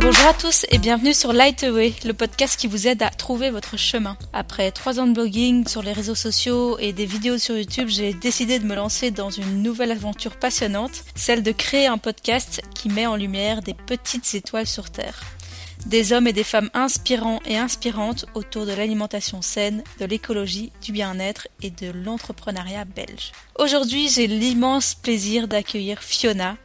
Bonjour 0.00 0.26
à 0.26 0.34
tous 0.34 0.66
et 0.70 0.78
bienvenue 0.78 1.14
sur 1.14 1.32
Lightaway, 1.32 1.94
le 2.04 2.12
podcast 2.12 2.58
qui 2.58 2.66
vous 2.66 2.86
aide 2.86 3.02
à 3.02 3.10
trouver 3.10 3.50
votre 3.50 3.76
chemin. 3.76 4.16
Après 4.32 4.70
trois 4.70 5.00
ans 5.00 5.06
de 5.06 5.14
blogging 5.14 5.66
sur 5.66 5.82
les 5.82 5.92
réseaux 5.92 6.14
sociaux 6.14 6.78
et 6.78 6.92
des 6.92 7.06
vidéos 7.06 7.38
sur 7.38 7.56
YouTube, 7.56 7.88
j'ai 7.88 8.12
décidé 8.12 8.58
de 8.58 8.66
me 8.66 8.74
lancer 8.74 9.10
dans 9.10 9.30
une 9.30 9.62
nouvelle 9.62 9.90
aventure 9.90 10.36
passionnante, 10.36 11.04
celle 11.14 11.42
de 11.42 11.52
créer 11.52 11.86
un 11.86 11.98
podcast 11.98 12.60
qui 12.74 12.88
met 12.88 13.06
en 13.06 13.16
lumière 13.16 13.62
des 13.62 13.74
petites 13.74 14.34
étoiles 14.34 14.66
sur 14.66 14.90
Terre. 14.90 15.22
Des 15.86 16.12
hommes 16.12 16.28
et 16.28 16.32
des 16.32 16.44
femmes 16.44 16.70
inspirants 16.74 17.40
et 17.44 17.58
inspirantes 17.58 18.26
autour 18.34 18.66
de 18.66 18.72
l'alimentation 18.72 19.42
saine, 19.42 19.82
de 19.98 20.04
l'écologie, 20.04 20.72
du 20.82 20.92
bien-être 20.92 21.48
et 21.60 21.70
de 21.70 21.90
l'entrepreneuriat 21.90 22.84
belge. 22.84 23.32
Aujourd'hui, 23.58 24.08
j'ai 24.08 24.26
l'immense 24.26 24.94
plaisir 24.94 25.48
d'accueillir 25.48 26.02
Fiona, 26.02 26.56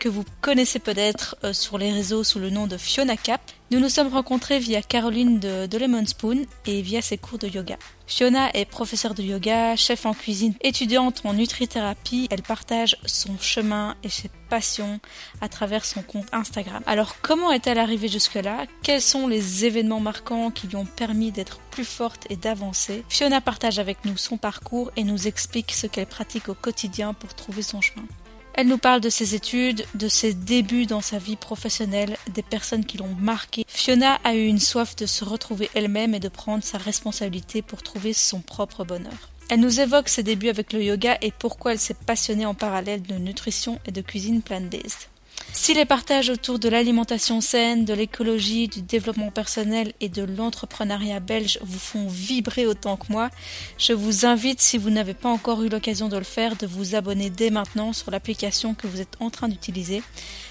que 0.00 0.08
vous 0.08 0.24
connaissez 0.40 0.78
peut-être 0.78 1.36
euh, 1.44 1.52
sur 1.52 1.78
les 1.78 1.92
réseaux 1.92 2.24
sous 2.24 2.40
le 2.40 2.50
nom 2.50 2.66
de 2.66 2.78
Fiona 2.78 3.16
Cap. 3.16 3.40
Nous 3.70 3.78
nous 3.78 3.90
sommes 3.90 4.08
rencontrés 4.08 4.58
via 4.58 4.82
Caroline 4.82 5.38
de, 5.38 5.66
de 5.66 5.78
Lemon 5.78 6.04
Spoon 6.04 6.46
et 6.66 6.82
via 6.82 7.02
ses 7.02 7.18
cours 7.18 7.38
de 7.38 7.46
yoga. 7.46 7.76
Fiona 8.06 8.50
est 8.54 8.64
professeure 8.64 9.14
de 9.14 9.22
yoga, 9.22 9.76
chef 9.76 10.06
en 10.06 10.14
cuisine, 10.14 10.54
étudiante 10.62 11.20
en 11.24 11.34
nutrithérapie. 11.34 12.26
Elle 12.30 12.42
partage 12.42 12.96
son 13.04 13.38
chemin 13.38 13.94
et 14.02 14.08
ses 14.08 14.30
passions 14.48 14.98
à 15.40 15.48
travers 15.48 15.84
son 15.84 16.02
compte 16.02 16.26
Instagram. 16.32 16.82
Alors 16.86 17.20
comment 17.20 17.52
est-elle 17.52 17.78
arrivée 17.78 18.08
jusque-là? 18.08 18.64
Quels 18.82 19.02
sont 19.02 19.28
les 19.28 19.66
événements 19.66 20.00
marquants 20.00 20.50
qui 20.50 20.66
lui 20.66 20.76
ont 20.76 20.86
permis 20.86 21.30
d'être 21.30 21.60
plus 21.70 21.84
forte 21.84 22.26
et 22.30 22.36
d'avancer? 22.36 23.04
Fiona 23.08 23.40
partage 23.40 23.78
avec 23.78 24.04
nous 24.06 24.16
son 24.16 24.38
parcours 24.38 24.90
et 24.96 25.04
nous 25.04 25.28
explique 25.28 25.72
ce 25.72 25.86
qu'elle 25.86 26.06
pratique 26.06 26.48
au 26.48 26.54
quotidien 26.54 27.12
pour 27.12 27.34
trouver 27.34 27.62
son 27.62 27.80
chemin. 27.80 28.06
Elle 28.54 28.66
nous 28.66 28.78
parle 28.78 29.00
de 29.00 29.10
ses 29.10 29.34
études, 29.34 29.84
de 29.94 30.08
ses 30.08 30.34
débuts 30.34 30.86
dans 30.86 31.00
sa 31.00 31.18
vie 31.18 31.36
professionnelle, 31.36 32.16
des 32.32 32.42
personnes 32.42 32.84
qui 32.84 32.98
l'ont 32.98 33.14
marquée. 33.18 33.64
Fiona 33.68 34.20
a 34.24 34.34
eu 34.34 34.46
une 34.46 34.58
soif 34.58 34.96
de 34.96 35.06
se 35.06 35.24
retrouver 35.24 35.70
elle-même 35.74 36.14
et 36.14 36.20
de 36.20 36.28
prendre 36.28 36.64
sa 36.64 36.78
responsabilité 36.78 37.62
pour 37.62 37.82
trouver 37.82 38.12
son 38.12 38.40
propre 38.40 38.84
bonheur. 38.84 39.30
Elle 39.50 39.60
nous 39.60 39.80
évoque 39.80 40.08
ses 40.08 40.22
débuts 40.22 40.48
avec 40.48 40.72
le 40.72 40.82
yoga 40.82 41.18
et 41.22 41.32
pourquoi 41.32 41.72
elle 41.72 41.80
s'est 41.80 41.94
passionnée 41.94 42.46
en 42.46 42.54
parallèle 42.54 43.02
de 43.02 43.14
nutrition 43.14 43.80
et 43.84 43.90
de 43.90 44.00
cuisine 44.00 44.42
plant-based. 44.42 45.09
Si 45.52 45.74
les 45.74 45.84
partages 45.84 46.30
autour 46.30 46.58
de 46.58 46.68
l'alimentation 46.68 47.40
saine, 47.40 47.84
de 47.84 47.92
l'écologie, 47.92 48.68
du 48.68 48.82
développement 48.82 49.30
personnel 49.30 49.92
et 50.00 50.08
de 50.08 50.22
l'entrepreneuriat 50.22 51.20
belge 51.20 51.58
vous 51.62 51.78
font 51.78 52.06
vibrer 52.08 52.66
autant 52.66 52.96
que 52.96 53.12
moi, 53.12 53.30
je 53.76 53.92
vous 53.92 54.26
invite, 54.26 54.60
si 54.60 54.78
vous 54.78 54.90
n'avez 54.90 55.14
pas 55.14 55.28
encore 55.28 55.62
eu 55.62 55.68
l'occasion 55.68 56.08
de 56.08 56.16
le 56.16 56.24
faire, 56.24 56.56
de 56.56 56.66
vous 56.66 56.94
abonner 56.94 57.30
dès 57.30 57.50
maintenant 57.50 57.92
sur 57.92 58.10
l'application 58.10 58.74
que 58.74 58.86
vous 58.86 59.00
êtes 59.00 59.16
en 59.20 59.28
train 59.28 59.48
d'utiliser. 59.48 60.02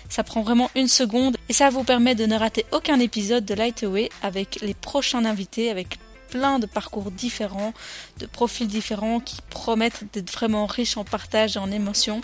Ça 0.09 0.23
prend 0.23 0.41
vraiment 0.41 0.69
une 0.75 0.87
seconde 0.87 1.37
et 1.47 1.53
ça 1.53 1.69
vous 1.69 1.83
permet 1.83 2.15
de 2.15 2.25
ne 2.25 2.37
rater 2.37 2.65
aucun 2.71 2.99
épisode 2.99 3.45
de 3.45 3.53
Lightaway 3.53 4.09
avec 4.21 4.59
les 4.61 4.73
prochains 4.73 5.25
invités, 5.25 5.71
avec 5.71 5.97
plein 6.29 6.59
de 6.59 6.65
parcours 6.65 7.11
différents, 7.11 7.73
de 8.19 8.25
profils 8.25 8.67
différents 8.67 9.19
qui 9.19 9.37
promettent 9.49 10.03
d'être 10.13 10.31
vraiment 10.31 10.65
riches 10.65 10.97
en 10.97 11.03
partage 11.03 11.55
et 11.55 11.59
en 11.59 11.71
émotions. 11.71 12.21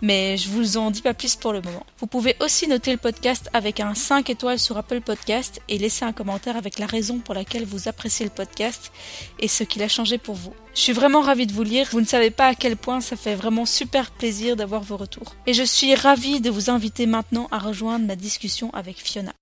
Mais 0.00 0.36
je 0.36 0.48
vous 0.48 0.76
en 0.76 0.90
dis 0.90 1.02
pas 1.02 1.14
plus 1.14 1.36
pour 1.36 1.52
le 1.52 1.60
moment. 1.60 1.86
Vous 1.98 2.06
pouvez 2.06 2.36
aussi 2.40 2.66
noter 2.66 2.90
le 2.90 2.98
podcast 2.98 3.48
avec 3.52 3.78
un 3.80 3.94
5 3.94 4.30
étoiles 4.30 4.58
sur 4.58 4.76
Apple 4.76 5.00
Podcast 5.00 5.60
et 5.68 5.78
laisser 5.78 6.04
un 6.04 6.12
commentaire 6.12 6.56
avec 6.56 6.78
la 6.78 6.86
raison 6.86 7.18
pour 7.18 7.34
laquelle 7.34 7.64
vous 7.64 7.88
appréciez 7.88 8.24
le 8.24 8.32
podcast 8.32 8.92
et 9.38 9.48
ce 9.48 9.62
qu'il 9.64 9.82
a 9.82 9.88
changé 9.88 10.18
pour 10.18 10.34
vous. 10.34 10.54
Je 10.74 10.80
suis 10.80 10.92
vraiment 10.92 11.20
ravie 11.20 11.46
de 11.46 11.52
vous 11.52 11.62
lire. 11.62 11.88
Vous 11.92 12.00
ne 12.00 12.06
savez 12.06 12.30
pas 12.30 12.46
à 12.46 12.54
quel 12.54 12.76
point 12.76 13.00
ça 13.00 13.16
fait 13.16 13.34
vraiment 13.34 13.66
super 13.66 14.10
plaisir 14.10 14.56
d'avoir 14.56 14.82
vos 14.82 14.96
retours. 14.96 15.34
Et 15.46 15.54
je 15.54 15.62
suis 15.62 15.94
ravie 15.94 16.40
de 16.40 16.50
vous 16.50 16.70
inviter 16.70 17.06
maintenant 17.06 17.48
à 17.50 17.58
rejoindre 17.58 18.06
ma 18.06 18.16
discussion 18.16 18.70
avec 18.72 18.96
Fiona. 18.96 19.32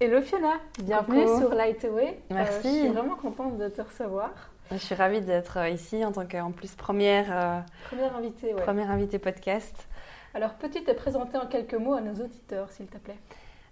Hello 0.00 0.20
Fiona, 0.20 0.54
bienvenue 0.82 1.24
sur 1.38 1.54
Lightaway. 1.54 2.18
Merci. 2.28 2.66
Euh, 2.66 2.72
je 2.72 2.78
suis 2.80 2.88
vraiment 2.88 3.14
contente 3.14 3.58
de 3.58 3.68
te 3.68 3.80
recevoir. 3.80 4.30
Je 4.72 4.76
suis 4.76 4.94
ravie 4.96 5.20
d'être 5.20 5.58
euh, 5.58 5.68
ici 5.68 6.04
en 6.04 6.10
tant 6.10 6.26
qu'en 6.26 6.50
plus 6.50 6.74
première, 6.74 7.26
euh, 7.30 7.60
première 7.86 8.16
invitée. 8.16 8.54
Ouais. 8.54 8.60
Première 8.60 8.90
invitée 8.90 9.20
podcast. 9.20 9.86
Alors 10.34 10.54
peux-tu 10.54 10.82
te 10.82 10.90
présenter 10.90 11.38
en 11.38 11.46
quelques 11.46 11.74
mots 11.74 11.94
à 11.94 12.00
nos 12.00 12.12
auditeurs 12.12 12.70
s'il 12.72 12.86
te 12.86 12.98
plaît? 12.98 13.18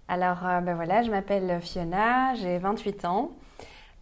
Alors 0.06 0.38
ben 0.62 0.76
voilà, 0.76 1.02
je 1.02 1.10
m'appelle 1.10 1.60
Fiona, 1.60 2.34
j'ai 2.34 2.58
28 2.58 3.04
ans. 3.04 3.32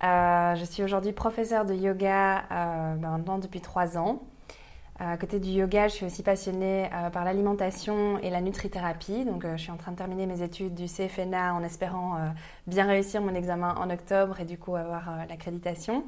je 0.03 0.65
suis 0.69 0.83
aujourd'hui 0.83 1.13
professeure 1.13 1.65
de 1.65 1.73
yoga 1.73 2.45
ben 2.51 3.17
maintenant 3.17 3.39
depuis 3.39 3.63
3 3.63 3.97
ans. 3.97 4.21
À 5.03 5.17
côté 5.17 5.41
du 5.41 5.49
yoga, 5.49 5.89
je 5.89 5.95
suis 5.95 6.05
aussi 6.05 6.23
passionnée 6.23 6.91
euh, 6.93 7.09
par 7.09 7.25
l'alimentation 7.25 8.19
et 8.19 8.29
la 8.29 8.43
nutrithérapie. 8.43 9.25
Donc, 9.25 9.47
euh, 9.47 9.57
je 9.57 9.63
suis 9.63 9.71
en 9.71 9.79
train 9.79 9.93
de 9.93 9.97
terminer 9.97 10.27
mes 10.27 10.43
études 10.43 10.75
du 10.75 10.85
CFNA 10.85 11.55
en 11.55 11.63
espérant 11.63 12.17
euh, 12.17 12.29
bien 12.67 12.85
réussir 12.85 13.23
mon 13.23 13.35
examen 13.35 13.75
en 13.77 13.89
octobre 13.89 14.39
et 14.41 14.45
du 14.45 14.59
coup 14.59 14.77
avoir 14.77 15.27
l'accréditation. 15.27 16.05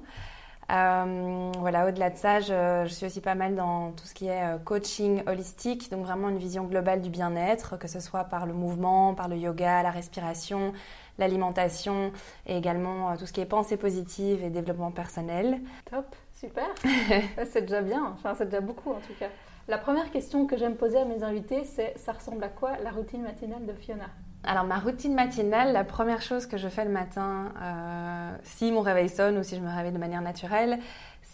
voilà, 0.69 1.89
au-delà 1.89 2.11
de 2.11 2.19
ça, 2.19 2.41
je, 2.41 2.85
je, 2.87 2.93
suis 2.93 3.07
aussi 3.07 3.23
pas 3.23 3.35
mal 3.35 3.55
dans 3.55 3.93
tout 3.93 4.05
ce 4.05 4.13
qui 4.13 4.29
est 4.29 4.63
coaching 4.67 5.23
holistique, 5.27 5.91
donc 5.91 6.05
vraiment 6.05 6.29
une 6.29 6.39
vision 6.39 6.65
globale 6.65 7.01
du 7.01 7.09
bien-être, 7.09 7.79
que 7.79 7.89
ce 7.89 7.99
soit 7.99 8.25
par 8.25 8.45
le 8.45 8.53
mouvement, 8.53 9.15
par 9.15 9.29
le 9.29 9.39
yoga, 9.39 9.83
la 9.83 9.91
respiration, 9.91 10.75
l'alimentation 11.19 12.13
et 12.47 12.59
également 12.59 13.17
tout 13.17 13.25
ce 13.25 13.33
qui 13.33 13.41
est 13.41 13.47
pensée 13.47 13.79
positive 13.79 14.45
et 14.45 14.51
développement 14.51 14.91
personnel. 14.91 15.63
Top. 15.91 16.15
Super, 16.43 16.75
c'est 17.53 17.61
déjà 17.61 17.83
bien, 17.83 18.05
enfin 18.15 18.35
c'est 18.37 18.47
déjà 18.47 18.61
beaucoup 18.61 18.91
en 18.91 18.99
tout 18.99 19.15
cas. 19.17 19.29
La 19.69 19.79
première 19.79 20.11
question 20.11 20.45
que 20.45 20.57
j'aime 20.57 20.75
poser 20.75 20.99
à 20.99 21.05
mes 21.05 21.23
invités, 21.23 21.63
c'est 21.63 21.97
ça 21.97 22.11
ressemble 22.11 22.43
à 22.43 22.49
quoi 22.49 22.73
la 22.83 22.91
routine 22.91 23.23
matinale 23.23 23.65
de 23.65 23.73
Fiona? 23.73 24.09
Alors 24.43 24.65
ma 24.65 24.81
routine 24.81 25.15
matinale, 25.15 25.73
la 25.73 25.85
première 25.85 26.21
chose 26.21 26.47
que 26.47 26.57
je 26.57 26.67
fais 26.67 26.85
le 26.85 26.91
matin, 26.91 27.53
euh, 27.63 28.37
si 28.43 28.73
mon 28.73 28.81
réveil 28.81 29.09
sonne 29.09 29.39
ou 29.39 29.45
si 29.45 29.55
je 29.55 29.61
me 29.61 29.71
réveille 29.73 29.93
de 29.93 29.99
manière 29.99 30.21
naturelle, 30.21 30.81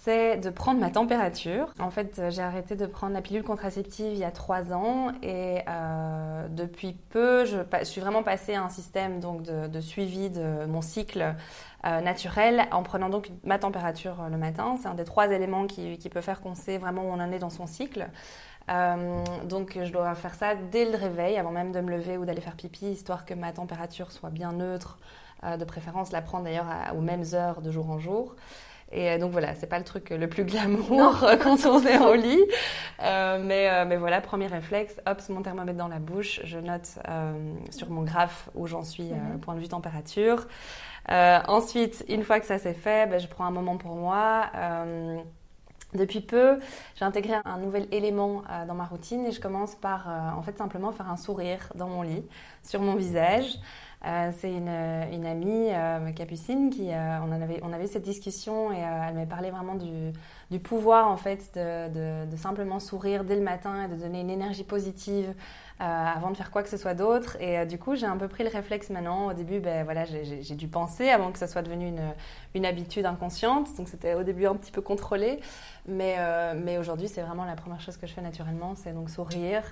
c'est 0.09 0.39
de 0.39 0.49
prendre 0.49 0.81
ma 0.81 0.89
température. 0.89 1.75
En 1.79 1.91
fait, 1.91 2.23
j'ai 2.31 2.41
arrêté 2.41 2.77
de 2.77 2.87
prendre 2.87 3.13
la 3.13 3.21
pilule 3.21 3.43
contraceptive 3.43 4.11
il 4.11 4.19
y 4.19 4.25
a 4.25 4.31
trois 4.31 4.73
ans 4.73 5.13
et 5.23 5.59
euh, 5.69 6.49
depuis 6.49 6.95
peu, 7.11 7.45
je, 7.45 7.59
suis 7.85 8.01
vraiment 8.01 8.23
passée 8.23 8.55
à 8.55 8.63
un 8.63 8.71
système 8.71 9.21
donc 9.21 9.43
de, 9.43 9.81
suivi 9.81 10.31
de 10.31 10.65
mon 10.65 10.81
cycle 10.81 11.35
euh, 11.85 12.01
naturel 12.01 12.69
en 12.73 12.83
prenant 12.83 13.11
donc 13.11 13.31
ma 13.45 13.59
température 13.59 14.31
le 14.31 14.39
matin. 14.39 14.77
C'est 14.81 14.89
un 14.89 14.95
des 14.95 15.05
trois 15.05 15.31
éléments 15.31 15.67
qui, 15.67 15.99
peut 16.09 16.23
faire 16.23 16.41
qu'on 16.41 16.55
sait 16.55 16.79
vraiment 16.79 17.03
où 17.03 17.09
on 17.09 17.21
en 17.21 17.31
est 17.31 17.39
dans 17.39 17.51
son 17.51 17.67
cycle. 17.67 18.09
Euh, 18.71 19.23
donc 19.45 19.79
je 19.83 19.93
dois 19.93 20.15
faire 20.15 20.35
ça 20.35 20.55
dès 20.55 20.87
le 20.91 20.97
réveil, 20.97 21.37
avant 21.37 21.51
même 21.51 21.71
de 21.71 21.81
me 21.81 21.91
lever 21.91 22.17
ou 22.17 22.25
d'aller 22.25 22.41
faire 22.41 22.57
pipi, 22.57 22.87
histoire 22.87 23.27
que 23.27 23.35
ma 23.35 23.53
température 23.53 24.11
soit 24.11 24.31
bien 24.31 24.53
neutre. 24.53 24.99
Euh, 25.45 25.57
de 25.57 25.65
préférence, 25.65 26.11
la 26.11 26.21
prendre 26.21 26.45
d'ailleurs 26.45 26.67
aux 26.97 27.01
mêmes 27.01 27.25
heures 27.33 27.61
de 27.61 27.71
jour 27.71 27.91
en 27.91 27.99
jour. 27.99 28.35
Et 28.91 29.11
euh, 29.11 29.19
donc 29.19 29.33
voilà, 29.33 29.55
c'est 29.55 29.67
pas 29.67 29.79
le 29.79 29.85
truc 29.85 30.11
le 30.11 30.29
plus 30.29 30.45
glamour 30.45 31.27
quand 31.43 31.67
on 31.67 31.85
est 31.85 31.99
au 31.99 32.15
lit. 32.15 32.45
mais, 33.01 33.85
mais 33.87 33.97
voilà, 33.97 34.21
premier 34.21 34.47
réflexe, 34.47 34.95
hop, 35.07 35.21
mon 35.29 35.43
thermomètre 35.43 35.79
dans 35.79 35.89
la 35.89 35.99
bouche, 35.99 36.41
je 36.45 36.59
note 36.59 36.99
sur 37.71 37.91
mon 37.91 38.03
graphe 38.03 38.49
où 38.55 38.67
j'en 38.67 38.83
suis, 38.83 39.11
mhm. 39.11 39.41
point 39.41 39.55
de 39.55 39.61
vue 39.61 39.69
température. 39.69 40.47
ensuite, 41.09 42.05
une 42.09 42.23
fois 42.23 42.41
que 42.41 42.47
ça 42.47 42.59
c'est 42.59 42.75
fait, 42.75 43.09
ben, 43.09 43.21
je 43.21 43.29
prends 43.29 43.45
un 43.45 43.51
moment 43.51 43.77
pour 43.77 43.95
moi. 43.95 44.51
Depuis 45.95 46.21
peu, 46.21 46.59
j'ai 46.97 47.05
intégré 47.07 47.35
un 47.47 47.59
nouvel 47.59 47.89
élément 47.93 48.43
euh, 48.51 48.67
dans 48.67 48.75
ma 48.75 48.85
routine 48.85 49.25
et 49.25 49.33
je 49.33 49.41
commence 49.41 49.75
par 49.75 50.09
euh, 50.09 50.39
en 50.39 50.43
fait 50.43 50.59
simplement 50.59 50.93
faire 50.93 51.11
un 51.11 51.17
sourire 51.17 51.73
dans 51.77 51.89
mon 51.89 52.03
lit, 52.03 52.23
sur 52.63 52.83
mon 52.83 52.95
visage. 52.95 53.59
Euh, 54.07 54.31
c'est 54.39 54.53
une, 54.53 54.69
une, 54.69 55.27
amie, 55.27 55.71
Capucine, 56.15 56.71
qui 56.71 56.91
on, 56.93 57.33
en 57.33 57.43
avait, 57.43 57.61
on 57.65 57.73
avait 57.73 57.89
cette 57.89 58.05
discussion 58.05 58.73
et 58.73 58.79
elle 58.79 59.15
m'a 59.15 59.27
parlé 59.27 59.51
vraiment 59.51 59.75
du, 59.75 60.59
pouvoir 60.61 61.09
en 61.09 61.17
fait 61.17 61.51
de, 61.57 62.25
de, 62.25 62.37
simplement 62.37 62.79
sourire 62.79 63.25
dès 63.25 63.35
le 63.35 63.43
matin 63.43 63.85
et 63.85 63.89
de 63.89 63.97
donner 63.97 64.21
une 64.21 64.31
énergie 64.31 64.63
positive 64.63 65.35
avant 65.81 66.31
de 66.31 66.37
faire 66.37 66.51
quoi 66.51 66.63
que 66.63 66.69
ce 66.69 66.77
soit 66.77 66.95
d'autre. 66.95 67.37
Et 67.41 67.67
du 67.67 67.79
coup, 67.79 67.97
j'ai 67.97 68.07
un 68.07 68.17
peu 68.17 68.29
pris 68.29 68.45
le 68.45 68.51
réflexe 68.51 68.91
maintenant. 68.91 69.27
Au 69.27 69.33
début, 69.33 69.59
ben, 69.59 69.85
voilà, 69.85 70.05
j'ai 70.05 70.55
dû 70.55 70.69
penser 70.69 71.09
avant 71.09 71.33
que 71.33 71.39
ça 71.39 71.49
soit 71.49 71.63
devenu 71.63 71.89
une, 71.89 72.15
une 72.55 72.67
habitude 72.67 73.05
inconsciente. 73.05 73.77
Donc 73.77 73.89
c'était 73.89 74.15
au 74.15 74.23
début 74.23 74.47
un 74.47 74.55
petit 74.55 74.73
peu 74.73 74.81
contrôlé. 74.81 75.41
Mais, 75.89 76.17
euh, 76.19 76.55
mais 76.55 76.77
aujourd'hui, 76.79 77.09
c'est 77.09 77.23
vraiment 77.23 77.47
la 77.47 77.57
première 77.57 77.81
chose 77.81 77.97
que 77.97 78.07
je 78.07 78.13
fais 78.13 78.21
naturellement, 78.21 78.75
c'est 78.75 78.93
donc 78.93 79.09
sourire. 79.09 79.63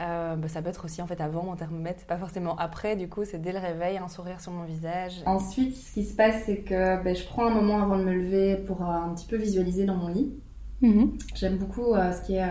Euh, 0.00 0.34
bah, 0.34 0.48
ça 0.48 0.60
peut 0.60 0.70
être 0.70 0.84
aussi 0.84 1.00
en 1.02 1.06
fait 1.06 1.20
avant 1.20 1.44
mon 1.44 1.54
thermomètre, 1.54 2.04
pas 2.06 2.16
forcément 2.16 2.56
après. 2.56 2.96
Du 2.96 3.08
coup, 3.08 3.24
c'est 3.24 3.38
dès 3.38 3.52
le 3.52 3.58
réveil, 3.58 3.98
un 3.98 4.08
sourire 4.08 4.40
sur 4.40 4.52
mon 4.52 4.64
visage. 4.64 5.22
Ensuite, 5.24 5.76
ce 5.76 5.92
qui 5.92 6.04
se 6.04 6.16
passe, 6.16 6.42
c'est 6.46 6.58
que 6.58 7.02
bah, 7.02 7.14
je 7.14 7.24
prends 7.24 7.46
un 7.46 7.54
moment 7.54 7.80
avant 7.80 7.98
de 7.98 8.04
me 8.04 8.12
lever 8.12 8.56
pour 8.56 8.82
euh, 8.82 8.92
un 8.92 9.14
petit 9.14 9.26
peu 9.26 9.36
visualiser 9.36 9.84
dans 9.84 9.96
mon 9.96 10.08
lit. 10.08 10.32
Mhm. 10.80 11.16
J'aime 11.34 11.56
beaucoup 11.56 11.94
ce 11.94 12.26
qui 12.26 12.34
est 12.34 12.44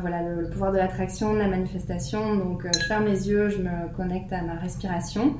voilà, 0.00 0.22
le, 0.22 0.42
le, 0.42 0.50
pouvoir 0.50 0.70
de 0.70 0.76
l'attraction, 0.76 1.32
de 1.32 1.38
la 1.38 1.48
manifestation. 1.48 2.36
Donc, 2.36 2.64
je 2.64 2.86
ferme 2.86 3.06
les 3.06 3.28
yeux, 3.28 3.48
je 3.48 3.58
me 3.58 3.92
connecte 3.96 4.32
à 4.32 4.42
ma 4.42 4.54
respiration. 4.54 5.34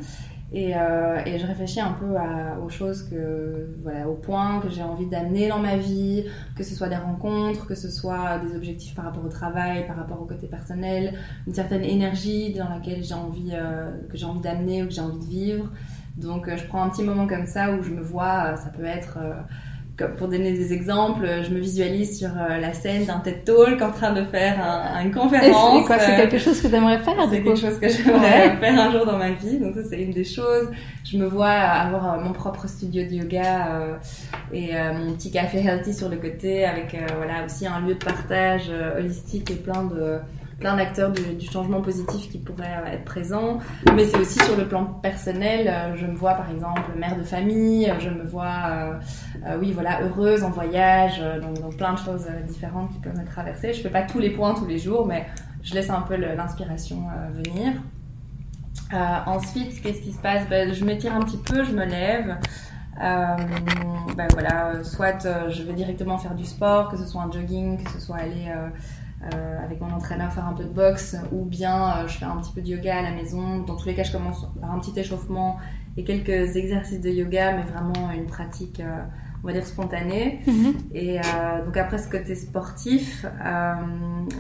Et, 0.53 0.77
euh, 0.77 1.23
et, 1.27 1.39
je 1.39 1.47
réfléchis 1.47 1.81
un 1.81 1.93
peu 1.93 2.17
aux 2.65 2.69
choses 2.69 3.05
que, 3.05 3.69
voilà, 3.83 4.09
aux 4.09 4.17
points 4.17 4.61
que 4.61 4.69
j'ai 4.69 4.83
envie 4.83 5.07
d'amener 5.07 5.49
dans 5.49 5.61
ma 5.61 5.77
vie, 5.77 6.25
que 6.57 6.65
ce 6.65 6.75
soit 6.75 6.89
des 6.89 6.97
rencontres, 6.97 7.67
que 7.67 7.77
ce 7.77 7.89
soit 7.89 8.39
des 8.39 8.57
objectifs 8.57 8.97
par 8.97 9.05
rapport 9.05 9.25
au 9.25 9.29
travail, 9.29 9.87
par 9.87 9.97
rapport 9.97 10.21
au 10.21 10.25
côté 10.25 10.49
personnel, 10.49 11.15
une 11.47 11.55
certaine 11.55 11.85
énergie 11.85 12.53
dans 12.53 12.69
laquelle 12.69 13.05
j'ai 13.05 13.15
envie, 13.15 13.53
euh, 13.53 13.93
que 14.09 14.17
j'ai 14.17 14.27
envie 14.27 14.41
d'amener 14.41 14.83
ou 14.83 14.87
que 14.87 14.93
j'ai 14.93 15.01
envie 15.01 15.25
de 15.25 15.31
vivre. 15.31 15.71
Donc, 16.17 16.49
euh, 16.49 16.57
je 16.57 16.67
prends 16.67 16.83
un 16.83 16.91
petit 16.91 17.05
moment 17.05 17.29
comme 17.29 17.47
ça 17.47 17.73
où 17.73 17.83
je 17.83 17.91
me 17.91 18.03
vois, 18.03 18.57
ça 18.57 18.71
peut 18.71 18.85
être 18.85 19.19
pour 20.07 20.29
donner 20.29 20.53
des 20.53 20.73
exemples, 20.73 21.27
je 21.43 21.51
me 21.51 21.61
visualise 21.61 22.19
sur 22.19 22.31
euh, 22.31 22.59
la 22.59 22.73
scène 22.73 23.05
d'un 23.07 23.19
TED 23.19 23.45
Talk 23.45 23.81
en 23.83 23.91
train 23.91 24.13
de 24.13 24.25
faire 24.25 24.57
une 25.03 25.13
conférence. 25.13 25.87
C'est 25.89 25.99
C'est 25.99 26.17
quelque 26.17 26.39
chose 26.39 26.61
que 26.61 26.69
tu 26.69 26.75
aimerais 26.75 26.99
faire 26.99 27.17
C'est 27.31 27.43
quelque 27.43 27.59
chose 27.59 27.79
que 27.79 27.89
j'aimerais 27.89 28.57
faire 28.57 28.81
un 28.81 28.91
jour 28.91 29.07
dans 29.07 29.19
ma 29.19 29.31
vie. 29.31 29.59
Donc 29.59 29.75
ça, 29.75 29.81
c'est 29.89 30.01
une 30.01 30.13
des 30.13 30.25
choses. 30.25 30.69
Je 31.05 31.17
me 31.19 31.27
vois 31.27 31.49
avoir 31.51 32.15
euh, 32.15 32.21
mon 32.21 32.33
propre 32.33 32.69
studio 32.69 33.05
de 33.05 33.15
yoga 33.15 33.69
euh, 33.69 33.97
et 34.53 34.73
mon 34.95 35.15
petit 35.15 35.31
café 35.31 35.59
healthy 35.59 35.95
sur 35.95 36.09
le 36.09 36.17
côté 36.17 36.65
avec 36.65 36.97
voilà 37.17 37.45
aussi 37.45 37.67
un 37.67 37.81
lieu 37.81 37.95
de 37.95 38.05
partage 38.05 38.71
holistique 38.97 39.51
et 39.51 39.55
plein 39.55 39.85
de 39.85 40.19
plein 40.61 40.77
d'acteurs 40.77 41.11
du, 41.11 41.47
changement 41.51 41.81
positif 41.81 42.31
qui 42.31 42.39
pourraient 42.39 42.83
euh, 42.85 42.93
être 42.93 43.05
présents. 43.05 43.59
Mais 43.97 44.05
c'est 44.05 44.19
aussi 44.19 44.39
sur 44.41 44.57
le 44.57 44.69
plan 44.69 44.85
personnel. 44.85 45.67
Euh, 45.67 45.97
je 45.97 46.07
me 46.07 46.15
vois 46.15 46.35
par 46.35 46.51
exemple 46.51 46.83
mère 46.97 47.17
de 47.17 47.25
famille, 47.25 47.93
je 47.99 48.11
me 48.11 48.25
vois, 48.25 49.01
euh, 49.47 49.59
oui 49.59 49.73
voilà, 49.73 50.03
heureuse 50.03 50.45
en 50.45 50.51
voyage, 50.51 51.21
donc, 51.41 51.77
plein 51.77 51.95
de 51.95 51.99
choses 51.99 52.27
différentes 52.47 52.93
qui 52.93 52.99
peuvent 52.99 53.19
me 53.19 53.25
traverser. 53.25 53.73
Je 53.73 53.81
fais 53.81 53.91
pas 53.91 54.03
tous 54.03 54.19
les 54.19 54.31
points 54.31 54.55
tous 54.55 54.67
les 54.67 54.79
jours, 54.79 55.07
mais 55.07 55.27
je 55.63 55.75
laisse 55.75 55.91
un 55.91 56.03
peu 56.03 56.15
l'inspiration 56.17 57.05
venir. 57.33 57.73
ensuite, 59.27 59.81
qu'est-ce 59.83 60.03
qui 60.03 60.13
se 60.13 60.21
passe? 60.21 60.47
Ben, 60.49 60.73
Je 60.73 60.85
m'étire 60.85 61.15
un 61.15 61.21
petit 61.21 61.39
peu, 61.39 61.65
je 61.65 61.73
me 61.73 61.85
lève. 61.85 62.37
ben 62.99 64.29
voilà, 64.33 64.85
soit 64.85 65.27
je 65.49 65.63
vais 65.63 65.73
directement 65.73 66.19
faire 66.19 66.35
du 66.35 66.45
sport, 66.45 66.91
que 66.91 66.99
ce 66.99 67.07
soit 67.07 67.23
un 67.23 67.33
jogging, 67.33 67.83
que 67.83 67.91
ce 67.91 67.99
soit 68.01 68.17
aller 68.17 68.53
euh, 69.23 69.63
avec 69.63 69.83
mon 69.83 69.91
entraîneur 69.91 70.33
faire 70.33 70.47
un 70.47 70.55
peu 70.55 70.65
de 70.65 70.71
boxe 70.71 71.15
ou 71.31 71.45
bien 71.45 71.91
euh, 71.91 72.09
je 72.09 72.17
fais 72.17 72.25
un 72.25 72.37
petit 72.37 72.55
peu 72.55 72.63
de 72.63 72.69
yoga 72.69 73.01
à 73.01 73.03
la 73.03 73.11
maison. 73.11 73.59
Dans 73.59 73.77
tous 73.77 73.87
les 73.87 73.95
cas, 73.95 74.03
je 74.03 74.13
commence 74.13 74.47
par 74.59 74.73
un 74.73 74.79
petit 74.79 74.99
échauffement 74.99 75.59
et 75.99 76.05
quelques 76.05 76.57
exercices 76.57 77.03
de 77.03 77.11
yoga, 77.11 77.53
mais 77.53 77.65
vraiment 77.65 78.11
une 78.13 78.25
pratique, 78.25 78.81
euh, 78.81 79.03
on 79.45 79.47
va 79.47 79.53
dire, 79.53 79.67
spontanée. 79.67 80.41
Mhm. 80.47 80.73
Et 80.95 81.19
donc 81.67 81.77
après 81.77 81.99
ce 81.99 82.09
côté 82.09 82.35
sportif, 82.35 83.27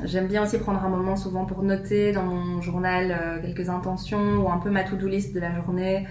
j'aime 0.05 0.29
bien 0.29 0.43
aussi 0.45 0.59
prendre 0.59 0.83
un 0.83 0.89
moment 0.89 1.17
souvent 1.17 1.45
pour 1.45 1.63
noter 1.63 2.13
dans 2.13 2.23
mon 2.23 2.63
journal 2.63 3.41
quelques 3.43 3.69
intentions 3.69 4.39
ou 4.39 4.51
un 4.51 4.59
peu 4.59 4.71
ma 4.71 4.85
to-do 4.85 5.09
list 5.09 5.35
de 5.35 5.41
la 5.41 5.55
journée, 5.55 6.07